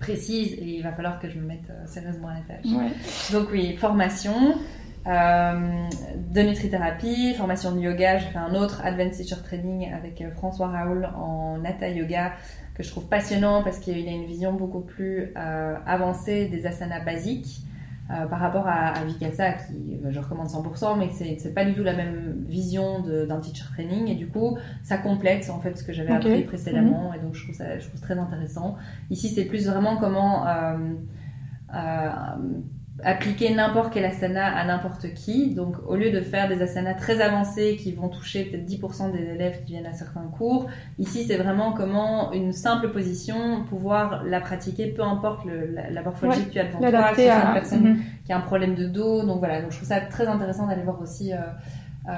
précises 0.00 0.54
et 0.54 0.76
il 0.76 0.82
va 0.82 0.92
falloir 0.92 1.18
que 1.18 1.28
je 1.28 1.38
me 1.38 1.46
mette 1.46 1.70
euh, 1.70 1.86
sérieusement 1.86 2.28
à 2.28 2.34
la 2.34 2.40
tâche. 2.40 2.72
Ouais. 2.72 2.92
Donc 3.32 3.48
oui, 3.50 3.76
formation 3.76 4.54
euh, 5.06 5.88
de 6.16 6.40
nutrithérapie, 6.42 7.34
formation 7.34 7.72
de 7.72 7.80
yoga. 7.80 8.18
J'ai 8.18 8.28
fait 8.28 8.38
un 8.38 8.54
autre 8.54 8.82
Advanced 8.84 9.16
Teacher 9.16 9.42
Training 9.42 9.92
avec 9.92 10.20
euh, 10.20 10.30
François 10.32 10.68
Raoul 10.68 11.08
en 11.16 11.64
Hatha 11.64 11.88
Yoga 11.88 12.32
que 12.74 12.82
je 12.84 12.90
trouve 12.90 13.06
passionnant 13.06 13.64
parce 13.64 13.78
qu'il 13.78 14.06
a 14.06 14.12
une 14.12 14.26
vision 14.26 14.52
beaucoup 14.52 14.82
plus 14.82 15.32
avancée 15.34 16.46
des 16.46 16.64
asanas 16.64 17.00
basiques. 17.00 17.62
Par 18.08 18.38
rapport 18.38 18.66
à, 18.66 18.88
à 18.88 19.04
Vikasa, 19.04 19.52
qui 19.52 19.98
je 20.08 20.18
recommande 20.18 20.48
100%, 20.48 20.98
mais 20.98 21.10
c'est 21.10 21.54
pas 21.54 21.64
du 21.64 21.74
tout 21.74 21.82
la 21.82 21.94
même 21.94 22.44
vision 22.48 23.00
d'un 23.00 23.38
teacher 23.40 23.64
training. 23.72 24.08
Et 24.08 24.14
du 24.14 24.28
coup, 24.28 24.56
ça 24.82 24.96
complète 24.98 25.50
en 25.50 25.60
fait 25.60 25.76
ce 25.76 25.84
que 25.84 25.92
j'avais 25.92 26.12
appris 26.12 26.42
précédemment. 26.44 27.10
Mhm. 27.10 27.14
Et 27.14 27.18
donc, 27.24 27.34
je 27.34 27.44
trouve 27.44 27.54
ça 27.54 27.78
je 27.78 27.86
trouve 27.88 28.00
très 28.00 28.18
intéressant. 28.18 28.76
Ici, 29.10 29.28
c'est 29.28 29.44
plus 29.44 29.66
vraiment 29.66 29.96
comment 29.98 30.44
appliquer 33.04 33.54
n'importe 33.54 33.92
quel 33.92 34.04
asana 34.04 34.46
à 34.46 34.64
n'importe 34.64 35.14
qui. 35.14 35.54
Donc, 35.54 35.76
au 35.86 35.94
lieu 35.94 36.10
de 36.10 36.20
faire 36.20 36.48
des 36.48 36.60
asanas 36.62 36.94
très 36.94 37.20
avancés 37.20 37.76
qui 37.76 37.92
vont 37.92 38.08
toucher 38.08 38.44
peut-être 38.44 38.66
10% 38.66 39.12
des 39.12 39.22
élèves 39.22 39.60
qui 39.64 39.72
viennent 39.72 39.86
à 39.86 39.92
certains 39.92 40.26
cours, 40.36 40.66
ici, 40.98 41.24
c'est 41.24 41.36
vraiment 41.36 41.72
comment 41.72 42.32
une 42.32 42.52
simple 42.52 42.90
position, 42.90 43.64
pouvoir 43.64 44.24
la 44.24 44.40
pratiquer, 44.40 44.88
peu 44.88 45.02
importe 45.02 45.44
le, 45.44 45.74
la, 45.90 46.02
morphologie 46.02 46.46
que 46.46 46.52
tu 46.52 46.58
as 46.58 46.64
devant 46.64 46.78
toi, 46.90 47.08
si 47.14 47.22
c'est 47.22 47.28
une 47.28 47.52
personne 47.52 47.82
mhm. 47.82 48.00
qui 48.24 48.32
a 48.32 48.38
un 48.38 48.42
problème 48.42 48.74
de 48.74 48.86
dos. 48.86 49.24
Donc, 49.24 49.38
voilà. 49.38 49.62
Donc, 49.62 49.70
je 49.70 49.76
trouve 49.76 49.88
ça 49.88 50.00
très 50.00 50.26
intéressant 50.26 50.66
d'aller 50.66 50.82
voir 50.82 51.00
aussi 51.00 51.32
euh, 51.32 51.36
euh, 52.08 52.12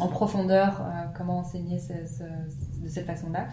en 0.00 0.08
profondeur 0.08 0.80
euh, 0.80 1.04
comment 1.16 1.38
enseigner 1.38 1.76
de 1.76 2.88
cette 2.88 3.06
façon-là. 3.06 3.48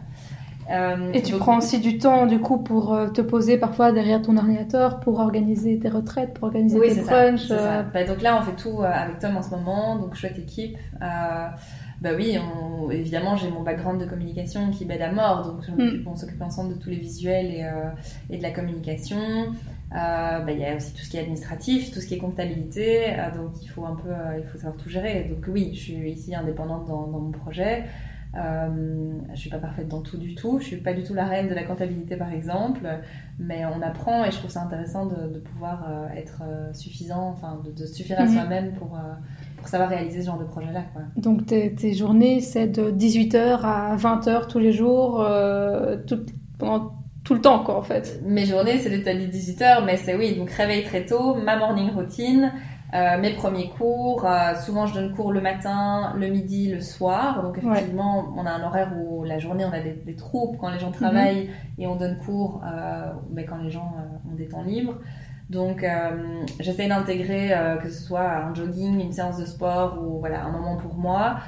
Euh, 0.69 1.11
et 1.13 1.23
tu 1.23 1.35
prends 1.37 1.57
aussi 1.57 1.79
du 1.79 1.97
temps 1.97 2.27
du 2.27 2.39
coup 2.39 2.59
pour 2.59 2.93
euh, 2.93 3.07
te 3.07 3.21
poser 3.21 3.57
parfois 3.57 3.91
derrière 3.91 4.21
ton 4.21 4.37
ordinateur 4.37 4.99
pour 4.99 5.19
organiser 5.19 5.79
tes 5.79 5.89
retraites, 5.89 6.33
pour 6.35 6.45
organiser 6.45 6.79
tes 6.79 7.01
brunchs. 7.01 7.47
Ça, 7.47 7.79
euh. 7.79 7.83
bah, 7.91 8.03
donc 8.03 8.21
là 8.21 8.37
on 8.39 8.43
fait 8.43 8.55
tout 8.55 8.83
avec 8.83 9.19
Tom 9.19 9.35
en 9.37 9.41
ce 9.41 9.49
moment, 9.49 9.95
donc 9.95 10.15
chouette 10.15 10.37
équipe. 10.37 10.77
bah 10.99 12.11
oui, 12.15 12.37
on, 12.37 12.91
évidemment 12.91 13.35
j'ai 13.35 13.49
mon 13.49 13.63
background 13.63 13.99
de 13.99 14.05
communication 14.05 14.69
qui 14.69 14.85
m'aide 14.85 15.01
à 15.01 15.11
mort, 15.11 15.43
donc 15.43 15.67
mm. 15.75 16.07
on 16.07 16.15
s'occupe 16.15 16.41
ensemble 16.41 16.75
de 16.75 16.79
tous 16.79 16.89
les 16.89 16.97
visuels 16.97 17.47
et, 17.47 17.65
et 18.29 18.37
de 18.37 18.43
la 18.43 18.51
communication. 18.51 19.17
bah, 19.91 20.43
il 20.49 20.59
y 20.59 20.65
a 20.65 20.75
aussi 20.75 20.93
tout 20.93 21.01
ce 21.01 21.09
qui 21.09 21.17
est 21.17 21.21
administratif, 21.21 21.91
tout 21.91 21.99
ce 21.99 22.05
qui 22.05 22.13
est 22.13 22.19
comptabilité, 22.19 23.15
donc 23.35 23.53
il 23.63 23.67
faut 23.69 23.85
un 23.85 23.95
peu, 23.95 24.11
il 24.37 24.45
faut 24.45 24.59
savoir 24.59 24.77
tout 24.77 24.89
gérer. 24.89 25.25
Donc 25.29 25.45
oui, 25.51 25.71
je 25.73 25.79
suis 25.79 26.11
ici 26.11 26.35
indépendante 26.35 26.85
dans, 26.85 27.07
dans 27.07 27.19
mon 27.19 27.31
projet. 27.31 27.85
Euh, 28.35 29.13
je 29.33 29.39
suis 29.39 29.49
pas 29.49 29.57
parfaite 29.57 29.87
dans 29.87 30.01
tout 30.01 30.17
du 30.17 30.35
tout. 30.35 30.59
Je 30.59 30.65
suis 30.65 30.77
pas 30.77 30.93
du 30.93 31.03
tout 31.03 31.13
la 31.13 31.25
reine 31.25 31.47
de 31.47 31.55
la 31.55 31.63
comptabilité 31.63 32.15
par 32.15 32.31
exemple, 32.31 32.87
mais 33.39 33.63
on 33.65 33.81
apprend 33.81 34.23
et 34.23 34.31
je 34.31 34.37
trouve 34.37 34.51
ça 34.51 34.61
intéressant 34.61 35.07
de, 35.07 35.39
pouvoir 35.39 35.85
euh, 35.89 36.07
être 36.15 36.43
euh, 36.43 36.71
suffisant, 36.73 37.29
enfin 37.29 37.61
de, 37.65 37.85
suffire 37.85 38.19
à 38.19 38.25
mhm. 38.25 38.33
soi-même 38.33 38.73
pour, 38.73 38.95
euh, 38.95 39.13
pour 39.57 39.67
savoir 39.67 39.89
réaliser 39.89 40.21
ce 40.21 40.27
genre 40.27 40.39
de 40.39 40.45
projet-là. 40.45 40.83
Donc 41.15 41.47
tes, 41.47 41.73
tes 41.73 41.93
journées, 41.93 42.39
c'est 42.41 42.67
de 42.67 42.91
18h 42.91 43.61
à 43.63 43.95
20h 43.95 44.47
tous 44.47 44.59
les 44.59 44.73
jours, 44.73 45.25
tout, 46.05 46.25
pendant 46.59 46.93
tout 47.23 47.33
le 47.33 47.41
temps 47.41 47.63
quoi 47.63 47.77
en 47.77 47.83
fait. 47.83 48.21
Mes 48.25 48.45
journées, 48.45 48.77
c'est 48.77 48.89
de 48.89 48.97
18h, 48.97 49.85
mais 49.85 49.97
c'est 49.97 50.15
oui, 50.15 50.35
donc 50.35 50.51
réveil 50.51 50.83
très 50.83 51.05
tôt, 51.05 51.35
ma 51.35 51.57
morning 51.57 51.89
routine. 51.91 52.51
Euh, 52.95 53.19
mes 53.19 53.33
premiers 53.33 53.69
cours, 53.69 54.25
euh, 54.25 54.55
souvent 54.55 54.87
je 54.87 54.95
donne 54.95 55.13
cours 55.13 55.31
le 55.31 55.41
matin, 55.41 56.13
le 56.17 56.27
midi, 56.27 56.71
le 56.71 56.81
soir. 56.81 57.43
Donc 57.43 57.57
effectivement, 57.57 58.33
on 58.35 58.45
a 58.45 58.51
un 58.51 58.63
horaire 58.63 58.91
où 58.97 59.23
la 59.23 59.37
journée 59.37 59.63
on 59.63 59.71
a 59.71 59.79
des, 59.79 59.93
des 59.93 60.15
troupes 60.15 60.57
quand 60.57 60.69
les 60.69 60.79
gens 60.79 60.91
travaillent 60.91 61.47
mhm. 61.47 61.53
et 61.77 61.87
on 61.87 61.95
donne 61.95 62.17
cours 62.17 62.61
euh, 62.65 63.11
mais 63.31 63.45
quand 63.45 63.57
les 63.57 63.69
gens 63.69 63.93
ont 64.29 64.35
des 64.35 64.47
temps 64.47 64.63
libres. 64.63 64.95
Donc 65.49 65.83
j'essaie 66.59 66.87
d'intégrer 66.87 67.51
que 67.81 67.89
ce 67.89 68.03
soit 68.03 68.29
un 68.29 68.53
jogging, 68.53 69.01
une 69.01 69.11
séance 69.11 69.39
de 69.39 69.45
sport 69.45 69.97
ou 69.99 70.19
voilà 70.19 70.45
un 70.45 70.51
moment 70.51 70.77
pour 70.77 70.93
moi. 70.93 71.39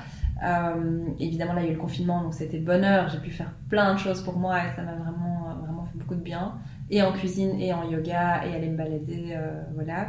évidemment 1.20 1.54
là 1.54 1.62
il 1.62 1.66
y 1.66 1.68
a 1.68 1.72
eu 1.72 1.76
le 1.76 1.80
confinement 1.80 2.24
donc 2.24 2.34
c'était 2.34 2.58
bonheur, 2.58 3.10
j'ai 3.10 3.20
pu 3.20 3.30
faire 3.30 3.52
plein 3.70 3.94
de 3.94 4.00
choses 4.00 4.24
pour 4.24 4.40
moi 4.40 4.58
et 4.58 4.76
ça 4.76 4.82
m'a 4.82 4.94
vraiment 4.94 5.54
vraiment 5.62 5.86
fait 5.86 6.00
beaucoup 6.00 6.16
de 6.16 6.24
bien. 6.24 6.56
Et 6.90 7.04
en 7.04 7.12
cuisine 7.12 7.60
et 7.60 7.74
en 7.74 7.88
yoga 7.88 8.44
et 8.44 8.56
aller 8.56 8.70
me 8.70 8.78
balader, 8.78 9.38
voilà. 9.76 10.08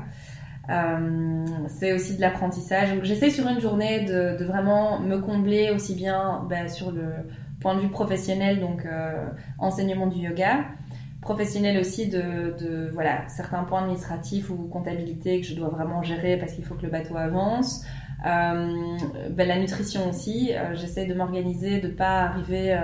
Euh, 0.71 1.47
c'est 1.69 1.93
aussi 1.93 2.17
de 2.17 2.21
l'apprentissage. 2.21 2.89
J'essaie 3.03 3.31
sur 3.31 3.49
une 3.49 3.61
journée 3.61 4.05
de, 4.05 4.45
vraiment 4.45 5.01
me 5.01 5.19
combler 5.19 5.71
aussi 5.71 5.95
bien 5.95 6.45
ben, 6.49 6.69
sur 6.69 6.93
le 6.93 7.13
point 7.61 7.75
de 7.75 7.81
vue 7.81 7.89
professionnel, 7.89 8.61
donc 8.61 8.87
euh, 8.87 9.29
enseignement 9.59 10.07
du 10.07 10.19
yoga, 10.19 10.65
professionnel 11.21 11.79
aussi 11.79 12.09
de, 12.09 12.91
voilà 12.93 13.29
certains 13.29 13.65
points 13.65 13.81
administratifs 13.81 14.51
ou 14.51 14.57
comptabilité 14.69 15.41
que 15.41 15.47
je 15.47 15.55
dois 15.55 15.69
vraiment 15.69 16.03
gérer 16.03 16.37
parce 16.37 16.53
qu'il 16.53 16.65
faut 16.65 16.75
que 16.75 16.83
le 16.83 16.91
bateau 16.91 17.17
avance. 17.17 17.85
Euh, 18.25 18.97
ben, 19.31 19.49
la 19.49 19.59
nutrition 19.59 20.09
aussi, 20.09 20.53
j'essaie 20.75 21.07
de 21.07 21.15
m'organiser, 21.15 21.81
de 21.81 21.89
pas 21.89 22.23
arriver 22.23 22.79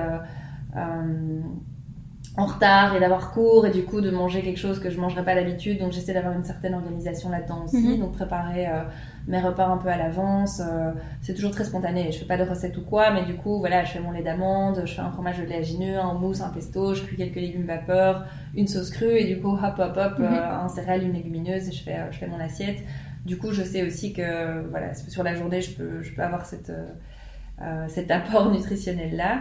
en 2.38 2.46
retard 2.46 2.94
et 2.94 3.00
d'avoir 3.00 3.32
cours 3.32 3.66
et 3.66 3.70
du 3.72 3.84
coup 3.84 4.00
de 4.00 4.10
manger 4.10 4.42
quelque 4.42 4.60
chose 4.60 4.78
que 4.78 4.90
je 4.90 5.00
mangerais 5.00 5.24
pas 5.24 5.34
d'habitude. 5.34 5.80
Donc 5.80 5.90
j'essaie 5.90 6.14
d'avoir 6.14 6.34
une 6.34 6.44
certaine 6.44 6.72
organisation 6.72 7.30
là-dedans 7.30 7.64
aussi. 7.64 7.76
Mhm. 7.78 7.98
donc 7.98 8.12
préparer 8.12 8.68
euh, 8.68 8.84
mes 9.26 9.40
repas 9.40 9.66
un 9.66 9.76
peu 9.76 9.88
à 9.88 9.96
l'avance 9.96 10.60
euh, 10.60 10.92
c'est 11.20 11.34
toujours 11.34 11.50
très 11.50 11.64
spontané. 11.64 12.12
Je 12.12 12.18
fais 12.18 12.26
pas 12.26 12.36
de 12.36 12.48
recette 12.48 12.76
ou 12.78 12.82
quoi 12.82 13.10
mais 13.10 13.24
du 13.24 13.34
coup 13.34 13.58
voilà 13.58 13.82
je 13.82 13.90
fais 13.90 13.98
mon 13.98 14.12
lait 14.12 14.22
d'amande 14.22 14.82
je 14.84 14.94
fais 14.94 15.00
un 15.00 15.10
fromage 15.10 15.38
de 15.38 15.46
léagineux 15.46 15.98
un 15.98 16.14
mousse 16.14 16.40
un 16.40 16.50
pesto 16.50 16.94
je 16.94 17.02
cuis 17.02 17.16
quelques 17.16 17.34
légumes 17.34 17.66
vapeur 17.66 18.24
une 18.54 18.68
sauce 18.68 18.90
crue 18.90 19.18
et 19.18 19.24
du 19.24 19.40
coup 19.40 19.50
hop 19.50 19.74
hop 19.76 19.96
hop 19.96 20.18
mhm. 20.20 20.24
euh, 20.24 20.60
un 20.60 20.68
céréale 20.68 21.02
une 21.02 21.14
légumineuse 21.14 21.68
et 21.68 21.72
je 21.72 21.82
fais 21.82 21.96
je 22.12 22.18
fais 22.18 22.28
mon 22.28 22.38
assiette. 22.38 22.78
Du 23.26 23.36
coup 23.36 23.50
je 23.50 23.64
sais 23.64 23.82
aussi 23.82 24.12
que 24.12 24.64
voilà 24.70 24.94
sur 24.94 25.24
la 25.24 25.34
journée 25.34 25.60
je 25.60 25.72
peux 25.72 26.02
je 26.02 26.14
peux 26.14 26.22
avoir 26.22 26.46
cette 26.46 26.72
cet 27.88 28.12
apport 28.12 28.52
nutritionnel 28.52 29.16
là 29.16 29.40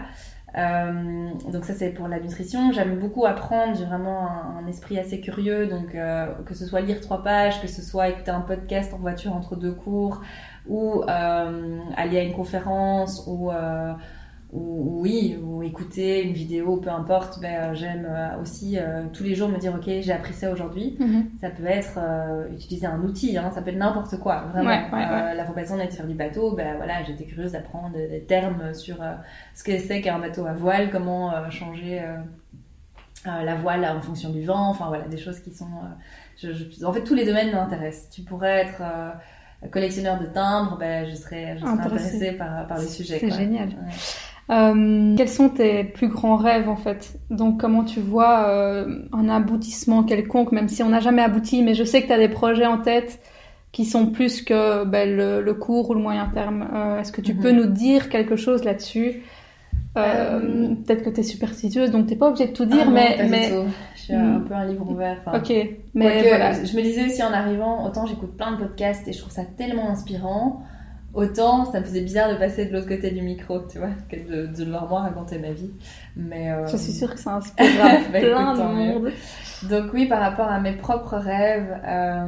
euh, 0.56 1.30
donc 1.52 1.66
ça 1.66 1.74
c'est 1.74 1.90
pour 1.90 2.08
la 2.08 2.20
nutrition. 2.20 2.72
J'aime 2.72 3.00
beaucoup 3.00 3.26
apprendre, 3.26 3.76
j'ai 3.78 3.86
vraiment 3.86 4.30
un, 4.58 4.66
esprit 4.68 4.98
assez 4.98 5.20
curieux, 5.20 5.68
donc 5.68 5.94
euh, 5.94 6.34
que 6.46 6.54
ce 6.54 6.66
soit 6.66 6.82
lire 6.82 7.02
trois 7.02 7.24
pages, 7.24 7.62
que 7.62 7.68
ce 7.68 7.82
soit 7.82 8.10
écouter 8.10 8.32
un 8.32 8.42
podcast 8.42 8.94
en 8.94 8.98
voiture 8.98 9.34
entre 9.34 9.56
deux 9.56 9.74
cours, 9.74 10.22
ou 10.68 11.04
euh, 11.04 11.80
aller 11.96 12.18
à 12.18 12.24
une 12.24 12.34
conférence, 12.34 13.26
ou 13.28 13.52
ou, 14.54 15.02
oui, 15.02 15.38
ou 15.44 15.62
écouter 15.62 16.24
une 16.24 16.32
vidéo, 16.32 16.78
peu 16.78 16.90
importe, 16.90 17.40
ben, 17.42 17.72
euh, 17.72 17.76
j'aime 17.76 18.08
euh, 18.10 18.42
aussi 18.42 18.78
euh, 18.78 19.04
tous 19.12 19.24
les 19.24 19.36
jours 19.36 19.50
me 19.50 19.58
dire, 19.58 19.76
ok, 19.76 19.84
j'ai 19.86 20.12
appris 20.14 20.34
ça 20.34 20.52
aujourd'hui. 20.52 20.96
Mhm. 21.00 21.32
Ça 21.42 21.50
peut 21.50 21.66
être 21.66 22.00
utiliser 22.54 22.88
un 22.88 23.02
outil, 23.02 23.38
hein, 23.38 23.52
ça 23.54 23.62
peut 23.62 23.72
être 23.72 23.78
n'importe 23.78 24.18
quoi, 24.20 24.46
vraiment. 24.54 24.70
la 24.70 25.46
formation 25.46 25.76
on 25.76 25.80
a 25.80 25.84
été 25.84 25.98
faire 25.98 26.08
du 26.08 26.16
bateau, 26.16 26.56
ben 26.56 26.78
voilà, 26.78 27.04
j'étais 27.04 27.26
curieuse 27.26 27.52
d'apprendre 27.52 27.92
des 27.94 28.24
termes 28.24 28.74
sur 28.74 28.98
ce 29.54 29.64
que 29.64 29.78
c'est 29.78 30.02
qu'un 30.02 30.20
bateau 30.20 30.46
à 30.46 30.54
voile, 30.54 30.90
comment 30.92 31.50
changer 31.50 32.02
la 33.26 33.56
voile 33.56 33.86
en 33.86 34.02
fonction 34.02 34.30
du 34.30 34.44
vent, 34.44 34.70
enfin 34.70 34.88
voilà, 34.88 35.08
des 35.08 35.18
choses 35.18 35.42
qui 35.42 35.54
sont... 35.54 35.66
en 36.86 36.94
fait, 36.94 37.04
tous 37.04 37.16
les 37.16 37.26
domaines 37.26 37.52
m'intéressent. 37.52 38.10
Tu 38.10 38.22
pourrais 38.22 38.62
être 38.62 38.82
collectionneur 39.72 40.20
de 40.20 40.28
timbres, 40.28 40.78
ben, 40.78 41.06
je 41.10 41.16
serais, 41.16 41.58
je 41.58 41.66
serais 41.66 41.72
intéressée 41.72 42.32
par, 42.32 42.66
par 42.68 42.78
le 42.80 42.88
sujet. 42.88 43.18
C'est 43.20 43.32
génial. 43.32 43.70
Euh, 44.50 45.16
quels 45.18 45.30
sont 45.30 45.50
tes 45.50 45.84
plus 45.84 46.08
grands 46.08 46.38
rêves 46.38 46.70
en 46.70 46.78
fait? 46.78 47.20
Donc 47.30 47.60
comment 47.60 47.84
tu 47.84 48.00
vois 48.00 48.48
euh, 48.48 49.04
un 49.12 49.28
aboutissement 49.28 50.04
quelconque, 50.04 50.54
même 50.54 50.70
si 50.70 50.84
on 50.84 50.90
n'a 50.90 51.02
jamais 51.02 51.22
abouti, 51.22 51.64
mais 51.64 51.74
je 51.74 51.84
sais 51.84 52.02
que 52.02 52.08
tu 52.08 52.14
as 52.14 52.18
des 52.18 52.30
projets 52.30 52.66
en 52.66 52.78
tête 52.78 53.20
qui 53.74 53.84
sont 53.84 54.08
plus 54.08 54.42
que 54.42 54.86
ben, 54.86 55.18
le, 55.18 55.54
court 55.54 55.90
ou 55.90 55.94
le 55.94 56.00
moyen 56.00 56.28
terme. 56.34 56.68
Euh, 56.74 57.02
est-ce 57.02 57.12
que 57.12 57.22
tu 57.22 57.34
mhm. 57.34 57.42
peux 57.42 57.52
nous 57.52 57.66
dire 57.66 58.10
quelque 58.10 58.36
chose 58.36 58.64
là-dessus? 58.64 59.24
Peut-être 59.94 61.04
que 61.04 61.10
tu 61.10 61.22
es 61.22 61.24
superstitieuse, 61.24 61.90
donc 61.90 62.06
tu 62.06 62.16
pas 62.16 62.28
obligée 62.28 62.48
de 62.48 62.54
tout 62.54 62.66
dire, 62.66 62.86
ah 62.86 62.92
mais... 62.92 63.18
mais... 63.30 63.52
Je 63.96 64.02
suis 64.02 64.14
un 64.14 64.40
peu 64.42 64.54
un 64.54 64.66
livre 64.66 64.88
ouvert. 64.88 65.18
Ok, 65.34 65.52
mais 65.96 66.22
voilà. 66.30 66.54
Je 66.54 66.78
me 66.78 66.82
disais 66.84 67.06
aussi 67.06 67.24
en 67.24 67.34
arrivant, 67.34 67.84
autant 67.84 68.06
j'écoute 68.06 68.38
plein 68.38 68.52
de 68.52 68.58
podcasts 68.58 69.08
et 69.08 69.14
je 69.14 69.20
trouve 69.20 69.34
ça 69.34 69.44
tellement 69.44 69.90
inspirant. 69.90 70.62
Autant 71.18 71.66
ça 71.66 71.80
me 71.80 71.84
faisait 71.84 72.02
bizarre 72.02 72.32
de 72.32 72.36
passer 72.36 72.68
de 72.68 72.74
l'autre 72.74 72.88
côté 72.88 73.10
du 73.10 73.24
micro, 73.24 73.60
tu 73.68 73.80
vois, 73.80 73.90
que 74.08 74.18
de, 74.18 74.46
de 74.46 74.64
devoir 74.64 74.88
moi 74.88 75.02
raconter 75.02 75.40
ma 75.40 75.50
vie. 75.50 75.72
Mais 76.16 76.52
euh... 76.52 76.68
je 76.68 76.78
suis 76.78 76.94
sûre 76.94 77.12
que 77.12 77.20
ça 77.20 77.38
inspirera 77.38 77.98
bah, 78.14 78.20
plein 78.20 78.54
de 78.54 78.62
monde. 78.62 79.12
Donc 79.68 79.94
oui, 79.96 80.06
par 80.06 80.20
rapport 80.20 80.48
à 80.48 80.60
mes 80.60 80.74
propres 80.74 81.18
rêves, 81.18 81.76
euh, 81.84 82.28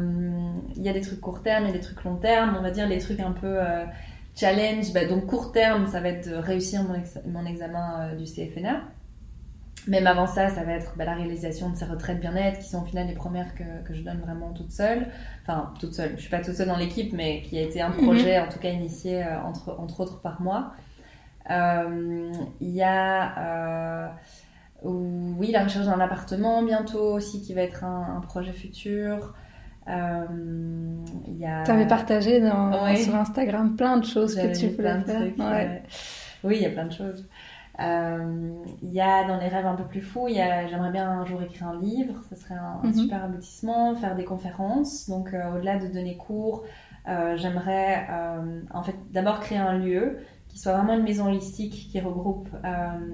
il 0.75 0.81
y 0.81 0.89
a 0.89 0.93
des 0.93 1.01
trucs 1.01 1.21
court 1.21 1.43
terme, 1.43 1.65
il 1.65 1.67
y 1.67 1.69
a 1.69 1.73
des 1.73 1.81
trucs 1.81 2.03
long 2.03 2.15
terme. 2.15 2.55
On 2.57 2.63
va 2.63 2.71
dire 2.71 2.87
les 2.87 2.97
trucs 2.97 3.19
un 3.19 3.31
peu 3.31 3.45
euh, 3.45 3.85
challenge. 4.35 4.91
Bah, 4.91 5.05
donc 5.05 5.27
court 5.27 5.51
terme, 5.51 5.85
ça 5.85 6.01
va 6.01 6.09
être 6.09 6.27
de 6.27 6.33
réussir 6.33 6.81
mon, 6.81 6.95
mon 7.31 7.45
examen 7.45 8.15
du 8.15 8.23
CFNA. 8.23 8.81
Même 9.87 10.07
avant 10.07 10.27
ça, 10.27 10.49
ça 10.49 10.63
va 10.63 10.73
être 10.73 10.93
bah, 10.97 11.05
la 11.05 11.15
réalisation 11.15 11.69
de 11.69 11.75
ces 11.75 11.85
retraites 11.85 12.19
bien-être, 12.19 12.59
qui 12.59 12.69
sont 12.69 12.81
au 12.81 12.85
final 12.85 13.07
les 13.07 13.13
premières 13.13 13.55
que, 13.55 13.63
que, 13.85 13.93
je 13.93 14.01
donne 14.01 14.19
vraiment 14.19 14.51
toute 14.51 14.71
seule. 14.71 15.07
Enfin, 15.43 15.73
toute 15.79 15.93
seule. 15.93 16.11
Je 16.15 16.21
suis 16.21 16.29
pas 16.29 16.41
toute 16.41 16.55
seule 16.55 16.67
dans 16.67 16.77
l'équipe, 16.77 17.13
mais 17.13 17.41
qui 17.43 17.57
a 17.57 17.61
été 17.61 17.81
un 17.81 17.91
projet, 17.91 18.39
mhm. 18.39 18.47
en 18.47 18.51
tout 18.51 18.59
cas 18.59 18.69
initié 18.69 19.23
euh, 19.23 19.41
entre, 19.41 19.75
entre 19.79 20.01
autres 20.01 20.21
par 20.21 20.41
moi. 20.41 20.73
Euh, 21.49 22.31
il 22.61 22.69
y 22.69 22.83
a, 22.83 23.39
euh, 23.39 24.07
oui, 24.83 25.51
la 25.51 25.63
recherche 25.63 25.85
d'un 25.85 25.99
appartement 25.99 26.61
bientôt 26.63 27.13
aussi, 27.13 27.41
qui 27.41 27.53
va 27.53 27.61
être 27.61 27.83
un, 27.83 28.21
projet 28.21 28.53
futur. 28.53 29.33
Euh, 29.87 30.25
a... 31.45 31.63
Tu 31.63 31.71
avais 31.71 31.87
partagé 31.87 32.41
dans, 32.41 32.95
sur 32.95 33.15
Instagram 33.15 33.75
plein 33.75 33.97
de 33.97 34.05
choses 34.05 34.35
que 34.35 34.57
tu 34.57 34.67
voulais 34.75 35.01
faire. 35.01 35.81
Oui, 36.43 36.57
il 36.57 36.61
y 36.61 36.65
a 36.65 36.69
plein 36.69 36.85
de 36.85 36.93
choses. 36.93 37.27
Il 37.79 38.89
y 38.91 39.01
a 39.01 39.25
dans 39.27 39.37
les 39.37 39.47
rêves 39.47 39.65
un 39.65 39.75
peu 39.75 39.85
plus 39.85 40.01
fous, 40.01 40.27
j'aimerais 40.27 40.91
bien 40.91 41.09
un 41.09 41.25
jour 41.25 41.41
écrire 41.41 41.67
un 41.69 41.79
livre, 41.79 42.21
ce 42.29 42.35
serait 42.35 42.55
un, 42.55 42.81
Mhm. 42.83 42.93
super 42.93 43.23
aboutissement, 43.23 43.95
faire 43.95 44.15
des 44.15 44.25
conférences. 44.25 45.09
Donc 45.09 45.29
au-delà 45.55 45.77
de 45.79 45.87
donner 45.87 46.17
cours, 46.17 46.63
j'aimerais 47.35 48.07
en 48.73 48.83
fait 48.83 48.95
d'abord 49.11 49.39
créer 49.39 49.57
un 49.59 49.77
lieu 49.77 50.19
qui 50.47 50.57
soit 50.59 50.73
vraiment 50.73 50.93
une 50.93 51.03
maison 51.03 51.27
holistique 51.27 51.89
qui 51.91 51.99
regroupe 52.01 52.49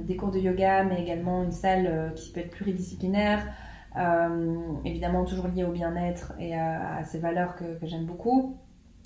des 0.03 0.15
cours 0.15 0.31
de 0.31 0.39
yoga, 0.39 0.83
mais 0.83 1.01
également 1.01 1.43
une 1.43 1.51
salle 1.51 2.13
qui 2.15 2.31
peut 2.31 2.39
être 2.39 2.51
pluridisciplinaire, 2.51 3.45
euh, 3.97 4.57
évidemment 4.83 5.23
toujours 5.25 5.47
lié 5.47 5.63
au 5.63 5.71
bien-être 5.71 6.33
et 6.39 6.55
à, 6.55 6.97
à, 6.97 7.03
ces 7.05 7.19
valeurs 7.19 7.55
que, 7.55 7.79
que 7.79 7.87
j'aime 7.87 8.05
beaucoup. 8.05 8.57